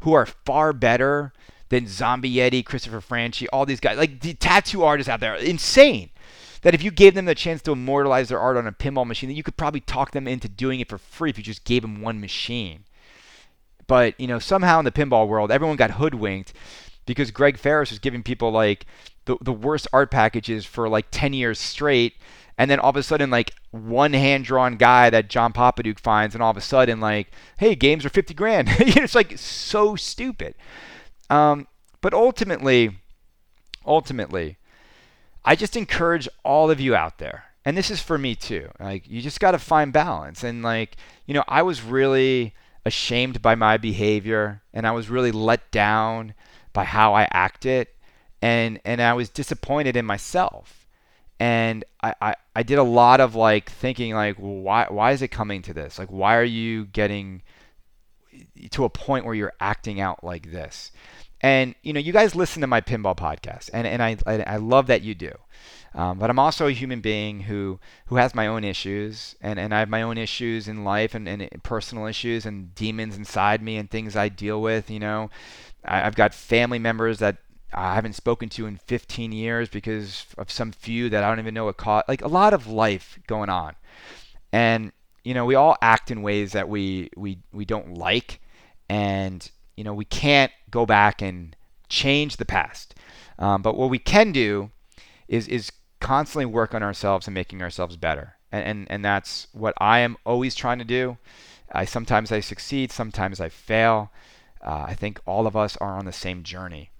who 0.00 0.14
are 0.14 0.26
far 0.26 0.72
better 0.72 1.32
than 1.68 1.86
Zombie 1.86 2.34
Yeti, 2.34 2.64
Christopher 2.64 3.00
Franchi, 3.00 3.48
all 3.48 3.66
these 3.66 3.80
guys, 3.80 3.96
like 3.96 4.20
the 4.20 4.34
tattoo 4.34 4.82
artists 4.82 5.08
out 5.08 5.20
there, 5.20 5.34
insane. 5.34 6.10
That 6.62 6.74
if 6.74 6.82
you 6.82 6.90
gave 6.90 7.14
them 7.14 7.26
the 7.26 7.34
chance 7.34 7.60
to 7.62 7.72
immortalize 7.72 8.30
their 8.30 8.40
art 8.40 8.56
on 8.56 8.66
a 8.66 8.72
pinball 8.72 9.06
machine, 9.06 9.28
that 9.28 9.34
you 9.34 9.42
could 9.42 9.58
probably 9.58 9.80
talk 9.80 10.12
them 10.12 10.26
into 10.26 10.48
doing 10.48 10.80
it 10.80 10.88
for 10.88 10.96
free 10.96 11.28
if 11.28 11.36
you 11.36 11.44
just 11.44 11.64
gave 11.64 11.82
them 11.82 12.00
one 12.00 12.20
machine. 12.20 12.84
But 13.86 14.18
you 14.18 14.26
know, 14.26 14.38
somehow 14.38 14.78
in 14.78 14.86
the 14.86 14.92
pinball 14.92 15.28
world, 15.28 15.50
everyone 15.50 15.76
got 15.76 15.92
hoodwinked 15.92 16.54
because 17.04 17.30
Greg 17.30 17.58
Freres 17.58 17.90
was 17.90 17.98
giving 17.98 18.22
people 18.22 18.50
like 18.50 18.86
the, 19.26 19.36
the 19.42 19.52
worst 19.52 19.86
art 19.92 20.10
packages 20.10 20.64
for 20.64 20.88
like 20.88 21.06
10 21.10 21.34
years 21.34 21.58
straight 21.58 22.14
and 22.56 22.70
then 22.70 22.78
all 22.78 22.90
of 22.90 22.96
a 22.96 23.02
sudden 23.02 23.30
like 23.30 23.52
one 23.70 24.12
hand 24.12 24.44
drawn 24.44 24.76
guy 24.76 25.10
that 25.10 25.28
John 25.28 25.52
Popadiuk 25.52 25.98
finds, 25.98 26.34
and 26.34 26.42
all 26.42 26.50
of 26.50 26.56
a 26.56 26.60
sudden 26.60 27.00
like, 27.00 27.30
hey, 27.58 27.74
games 27.74 28.04
are 28.04 28.10
fifty 28.10 28.34
grand. 28.34 28.68
it's 28.78 29.14
like 29.14 29.38
so 29.38 29.96
stupid. 29.96 30.54
Um, 31.30 31.66
but 32.00 32.14
ultimately, 32.14 32.98
ultimately, 33.86 34.58
I 35.44 35.56
just 35.56 35.76
encourage 35.76 36.28
all 36.44 36.70
of 36.70 36.80
you 36.80 36.94
out 36.94 37.18
there, 37.18 37.44
and 37.64 37.76
this 37.76 37.90
is 37.90 38.00
for 38.00 38.18
me 38.18 38.34
too. 38.34 38.70
Like 38.80 39.08
you 39.08 39.20
just 39.20 39.40
got 39.40 39.52
to 39.52 39.58
find 39.58 39.92
balance, 39.92 40.42
and 40.42 40.62
like 40.62 40.96
you 41.26 41.34
know, 41.34 41.44
I 41.48 41.62
was 41.62 41.82
really 41.82 42.54
ashamed 42.84 43.40
by 43.42 43.54
my 43.54 43.76
behavior, 43.76 44.62
and 44.72 44.86
I 44.86 44.92
was 44.92 45.08
really 45.08 45.32
let 45.32 45.70
down 45.70 46.34
by 46.72 46.84
how 46.84 47.14
I 47.14 47.28
acted, 47.30 47.88
and 48.42 48.80
and 48.84 49.00
I 49.00 49.14
was 49.14 49.28
disappointed 49.28 49.96
in 49.96 50.04
myself 50.04 50.84
and 51.40 51.84
I, 52.02 52.14
I, 52.20 52.34
I 52.54 52.62
did 52.62 52.78
a 52.78 52.82
lot 52.82 53.20
of 53.20 53.34
like 53.34 53.70
thinking 53.70 54.14
like 54.14 54.36
why 54.36 54.86
why 54.88 55.12
is 55.12 55.22
it 55.22 55.28
coming 55.28 55.62
to 55.62 55.74
this 55.74 55.98
like 55.98 56.08
why 56.08 56.36
are 56.36 56.44
you 56.44 56.86
getting 56.86 57.42
to 58.70 58.84
a 58.84 58.90
point 58.90 59.24
where 59.24 59.34
you're 59.34 59.52
acting 59.60 60.00
out 60.00 60.24
like 60.24 60.50
this. 60.52 60.90
And 61.40 61.74
you 61.82 61.92
know 61.92 62.00
you 62.00 62.12
guys 62.12 62.34
listen 62.34 62.62
to 62.62 62.66
my 62.66 62.80
pinball 62.80 63.16
podcast 63.16 63.68
and, 63.74 63.86
and 63.86 64.02
I, 64.02 64.16
I, 64.26 64.56
love 64.56 64.86
that 64.86 65.02
you 65.02 65.14
do. 65.14 65.32
Um, 65.94 66.18
but 66.18 66.30
I'm 66.30 66.38
also 66.38 66.66
a 66.66 66.72
human 66.72 67.00
being 67.00 67.40
who 67.40 67.78
who 68.06 68.16
has 68.16 68.34
my 68.34 68.46
own 68.46 68.64
issues 68.64 69.36
and, 69.42 69.58
and 69.58 69.74
I 69.74 69.80
have 69.80 69.90
my 69.90 70.00
own 70.00 70.16
issues 70.16 70.68
in 70.68 70.84
life 70.84 71.14
and, 71.14 71.28
and 71.28 71.46
personal 71.62 72.06
issues 72.06 72.46
and 72.46 72.74
demons 72.74 73.18
inside 73.18 73.60
me 73.60 73.76
and 73.76 73.90
things 73.90 74.16
I 74.16 74.30
deal 74.30 74.62
with 74.62 74.90
you 74.90 74.98
know. 74.98 75.28
I, 75.84 76.06
I've 76.06 76.14
got 76.14 76.32
family 76.32 76.78
members 76.78 77.18
that 77.18 77.36
I 77.74 77.94
haven't 77.94 78.14
spoken 78.14 78.48
to 78.50 78.66
in 78.66 78.78
15 78.78 79.32
years 79.32 79.68
because 79.68 80.26
of 80.38 80.50
some 80.50 80.72
few 80.72 81.10
that 81.10 81.24
I 81.24 81.28
don't 81.28 81.40
even 81.40 81.54
know 81.54 81.66
what 81.66 81.76
caught. 81.76 82.08
Like 82.08 82.22
a 82.22 82.28
lot 82.28 82.54
of 82.54 82.66
life 82.66 83.18
going 83.26 83.50
on, 83.50 83.74
and 84.52 84.92
you 85.24 85.34
know 85.34 85.44
we 85.44 85.54
all 85.54 85.76
act 85.82 86.10
in 86.10 86.22
ways 86.22 86.52
that 86.52 86.68
we 86.68 87.10
we 87.16 87.38
we 87.52 87.64
don't 87.64 87.94
like, 87.94 88.40
and 88.88 89.50
you 89.76 89.82
know 89.82 89.94
we 89.94 90.04
can't 90.04 90.52
go 90.70 90.86
back 90.86 91.22
and 91.22 91.56
change 91.88 92.36
the 92.36 92.44
past. 92.44 92.94
Um, 93.38 93.62
but 93.62 93.76
what 93.76 93.90
we 93.90 93.98
can 93.98 94.30
do 94.30 94.70
is 95.26 95.48
is 95.48 95.72
constantly 96.00 96.44
work 96.44 96.74
on 96.74 96.82
ourselves 96.82 97.26
and 97.26 97.34
making 97.34 97.62
ourselves 97.62 97.96
better, 97.96 98.36
and 98.52 98.64
and, 98.64 98.86
and 98.90 99.04
that's 99.04 99.48
what 99.52 99.74
I 99.78 100.00
am 100.00 100.16
always 100.24 100.54
trying 100.54 100.78
to 100.78 100.84
do. 100.84 101.16
I 101.72 101.86
sometimes 101.86 102.30
I 102.30 102.40
succeed, 102.40 102.92
sometimes 102.92 103.40
I 103.40 103.48
fail. 103.48 104.12
Uh, 104.62 104.86
I 104.88 104.94
think 104.94 105.20
all 105.26 105.46
of 105.46 105.56
us 105.56 105.76
are 105.78 105.98
on 105.98 106.04
the 106.04 106.12
same 106.12 106.42
journey. 106.42 106.90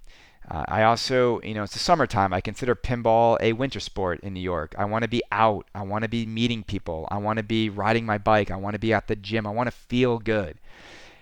Uh, 0.49 0.63
I 0.67 0.83
also, 0.83 1.41
you 1.41 1.53
know, 1.53 1.63
it's 1.63 1.73
the 1.73 1.79
summertime. 1.79 2.31
I 2.31 2.41
consider 2.41 2.75
pinball 2.75 3.37
a 3.41 3.53
winter 3.53 3.79
sport 3.79 4.19
in 4.21 4.33
New 4.33 4.41
York. 4.41 4.75
I 4.77 4.85
want 4.85 5.03
to 5.03 5.09
be 5.09 5.23
out. 5.31 5.67
I 5.73 5.81
want 5.81 6.03
to 6.03 6.09
be 6.09 6.25
meeting 6.25 6.63
people. 6.63 7.07
I 7.09 7.17
want 7.17 7.37
to 7.37 7.43
be 7.43 7.69
riding 7.69 8.05
my 8.05 8.17
bike. 8.19 8.51
I 8.51 8.55
want 8.55 8.75
to 8.75 8.79
be 8.79 8.93
at 8.93 9.07
the 9.07 9.15
gym. 9.15 9.47
I 9.47 9.51
want 9.51 9.67
to 9.67 9.71
feel 9.71 10.19
good. 10.19 10.59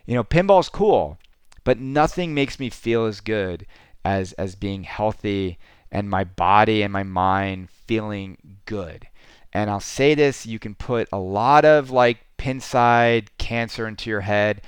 You 0.06 0.16
know, 0.16 0.24
pinball's 0.24 0.68
cool, 0.68 1.18
but 1.64 1.80
nothing 1.80 2.34
makes 2.34 2.60
me 2.60 2.70
feel 2.70 3.06
as 3.06 3.22
good 3.22 3.66
as 4.04 4.34
as 4.34 4.56
being 4.56 4.84
healthy 4.84 5.58
and 5.90 6.10
my 6.10 6.26
body 6.26 6.82
and 6.84 6.92
my 6.92 7.04
mind 7.04 7.70
feeling 7.70 8.38
good. 8.66 9.08
And 9.54 9.70
I'll 9.70 9.80
say 9.80 10.16
this 10.16 10.46
you 10.46 10.60
can 10.60 10.76
put 10.76 11.08
a 11.14 11.20
lot 11.20 11.64
of 11.64 11.92
like 11.92 12.26
pinside 12.38 13.28
cancer 13.38 13.88
into 13.88 14.10
your 14.10 14.22
head 14.22 14.62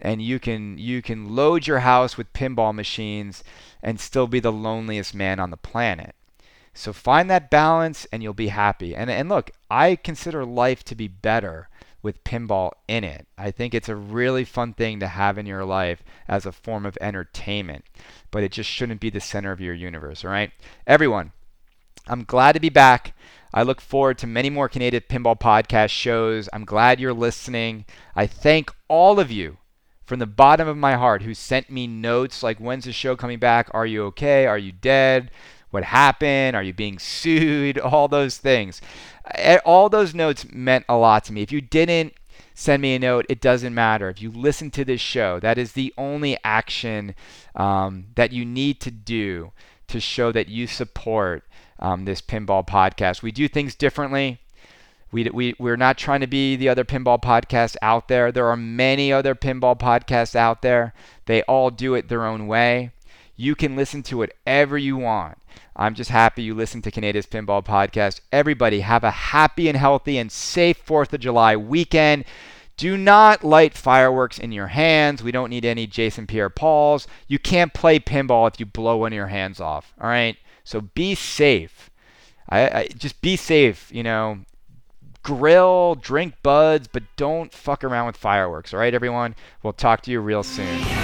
and 0.00 0.22
you 0.22 0.38
can 0.38 0.78
you 0.78 1.02
can 1.02 1.34
load 1.34 1.66
your 1.66 1.80
house 1.80 2.16
with 2.16 2.32
pinball 2.32 2.74
machines 2.74 3.42
and 3.82 4.00
still 4.00 4.26
be 4.26 4.40
the 4.40 4.52
loneliest 4.52 5.14
man 5.14 5.40
on 5.40 5.50
the 5.50 5.56
planet. 5.56 6.14
So 6.74 6.92
find 6.92 7.28
that 7.30 7.50
balance 7.50 8.06
and 8.12 8.22
you'll 8.22 8.34
be 8.34 8.48
happy. 8.48 8.94
And 8.94 9.10
and 9.10 9.28
look, 9.28 9.50
I 9.70 9.96
consider 9.96 10.44
life 10.44 10.84
to 10.84 10.94
be 10.94 11.08
better 11.08 11.68
with 12.02 12.22
pinball 12.22 12.70
in 12.86 13.02
it. 13.02 13.26
I 13.36 13.50
think 13.50 13.74
it's 13.74 13.88
a 13.88 13.96
really 13.96 14.44
fun 14.44 14.72
thing 14.72 15.00
to 15.00 15.08
have 15.08 15.36
in 15.36 15.46
your 15.46 15.64
life 15.64 16.02
as 16.28 16.46
a 16.46 16.52
form 16.52 16.86
of 16.86 16.96
entertainment, 17.00 17.84
but 18.30 18.44
it 18.44 18.52
just 18.52 18.70
shouldn't 18.70 19.00
be 19.00 19.10
the 19.10 19.20
center 19.20 19.50
of 19.50 19.60
your 19.60 19.74
universe, 19.74 20.24
all 20.24 20.30
right? 20.30 20.52
Everyone, 20.86 21.32
I'm 22.06 22.22
glad 22.22 22.52
to 22.52 22.60
be 22.60 22.68
back. 22.68 23.14
I 23.52 23.62
look 23.62 23.80
forward 23.80 24.18
to 24.18 24.26
many 24.26 24.48
more 24.48 24.68
Canadian 24.68 25.02
Pinball 25.08 25.38
Podcast 25.38 25.90
shows. 25.90 26.48
I'm 26.52 26.64
glad 26.64 27.00
you're 27.00 27.12
listening. 27.12 27.84
I 28.14 28.26
thank 28.26 28.70
all 28.88 29.18
of 29.18 29.30
you 29.30 29.56
from 30.08 30.20
the 30.20 30.26
bottom 30.26 30.66
of 30.66 30.76
my 30.78 30.94
heart 30.94 31.20
who 31.20 31.34
sent 31.34 31.68
me 31.68 31.86
notes 31.86 32.42
like, 32.42 32.56
when's 32.56 32.86
the 32.86 32.92
show 32.92 33.14
coming 33.14 33.38
back? 33.38 33.68
Are 33.72 33.84
you 33.84 34.04
okay? 34.06 34.46
Are 34.46 34.56
you 34.56 34.72
dead? 34.72 35.30
What 35.70 35.84
happened? 35.84 36.56
Are 36.56 36.62
you 36.62 36.72
being 36.72 36.98
sued? 36.98 37.78
All 37.78 38.08
those 38.08 38.38
things. 38.38 38.80
All 39.66 39.90
those 39.90 40.14
notes 40.14 40.46
meant 40.50 40.86
a 40.88 40.96
lot 40.96 41.24
to 41.24 41.34
me. 41.34 41.42
If 41.42 41.52
you 41.52 41.60
didn't 41.60 42.14
send 42.54 42.80
me 42.80 42.94
a 42.94 42.98
note, 42.98 43.26
it 43.28 43.42
doesn't 43.42 43.74
matter. 43.74 44.08
If 44.08 44.22
you 44.22 44.30
listen 44.30 44.70
to 44.72 44.84
this 44.84 45.02
show, 45.02 45.40
that 45.40 45.58
is 45.58 45.72
the 45.72 45.92
only 45.98 46.38
action 46.42 47.14
um, 47.54 48.06
that 48.14 48.32
you 48.32 48.46
need 48.46 48.80
to 48.80 48.90
do 48.90 49.52
to 49.88 50.00
show 50.00 50.32
that 50.32 50.48
you 50.48 50.66
support 50.66 51.44
um, 51.80 52.06
this 52.06 52.22
pinball 52.22 52.66
podcast. 52.66 53.20
We 53.20 53.30
do 53.30 53.46
things 53.46 53.74
differently. 53.74 54.40
We, 55.10 55.24
we, 55.30 55.54
we're 55.58 55.76
not 55.76 55.96
trying 55.96 56.20
to 56.20 56.26
be 56.26 56.56
the 56.56 56.68
other 56.68 56.84
pinball 56.84 57.20
podcasts 57.20 57.76
out 57.80 58.08
there. 58.08 58.30
There 58.30 58.46
are 58.46 58.56
many 58.56 59.12
other 59.12 59.34
pinball 59.34 59.78
podcasts 59.78 60.36
out 60.36 60.62
there. 60.62 60.92
They 61.26 61.42
all 61.42 61.70
do 61.70 61.94
it 61.94 62.08
their 62.08 62.26
own 62.26 62.46
way. 62.46 62.92
You 63.36 63.54
can 63.54 63.76
listen 63.76 64.02
to 64.04 64.18
whatever 64.18 64.76
you 64.76 64.96
want. 64.96 65.38
I'm 65.76 65.94
just 65.94 66.10
happy 66.10 66.42
you 66.42 66.54
listen 66.54 66.82
to 66.82 66.90
Kaneda's 66.90 67.26
Pinball 67.26 67.64
Podcast. 67.64 68.20
Everybody, 68.32 68.80
have 68.80 69.04
a 69.04 69.12
happy 69.12 69.68
and 69.68 69.78
healthy 69.78 70.18
and 70.18 70.30
safe 70.30 70.84
4th 70.84 71.12
of 71.12 71.20
July 71.20 71.56
weekend. 71.56 72.24
Do 72.76 72.96
not 72.96 73.44
light 73.44 73.74
fireworks 73.74 74.38
in 74.38 74.52
your 74.52 74.68
hands. 74.68 75.22
We 75.22 75.32
don't 75.32 75.50
need 75.50 75.64
any 75.64 75.86
Jason 75.86 76.26
Pierre 76.26 76.50
Pauls. 76.50 77.06
You 77.28 77.38
can't 77.38 77.74
play 77.74 77.98
pinball 78.00 78.48
if 78.48 78.58
you 78.60 78.66
blow 78.66 78.98
one 78.98 79.12
of 79.12 79.16
your 79.16 79.28
hands 79.28 79.60
off. 79.60 79.94
All 80.00 80.08
right? 80.08 80.36
So 80.64 80.80
be 80.80 81.14
safe. 81.14 81.90
I, 82.48 82.68
I, 82.68 82.88
just 82.96 83.20
be 83.20 83.36
safe. 83.36 83.90
You 83.92 84.02
know, 84.02 84.40
grill, 85.22 85.94
drink 85.94 86.34
buds, 86.42 86.88
but 86.88 87.02
don't 87.16 87.52
fuck 87.52 87.84
around 87.84 88.06
with 88.06 88.16
fireworks. 88.16 88.72
All 88.72 88.80
right, 88.80 88.94
everyone. 88.94 89.34
We'll 89.62 89.72
talk 89.72 90.02
to 90.02 90.10
you 90.10 90.20
real 90.20 90.42
soon. 90.42 90.97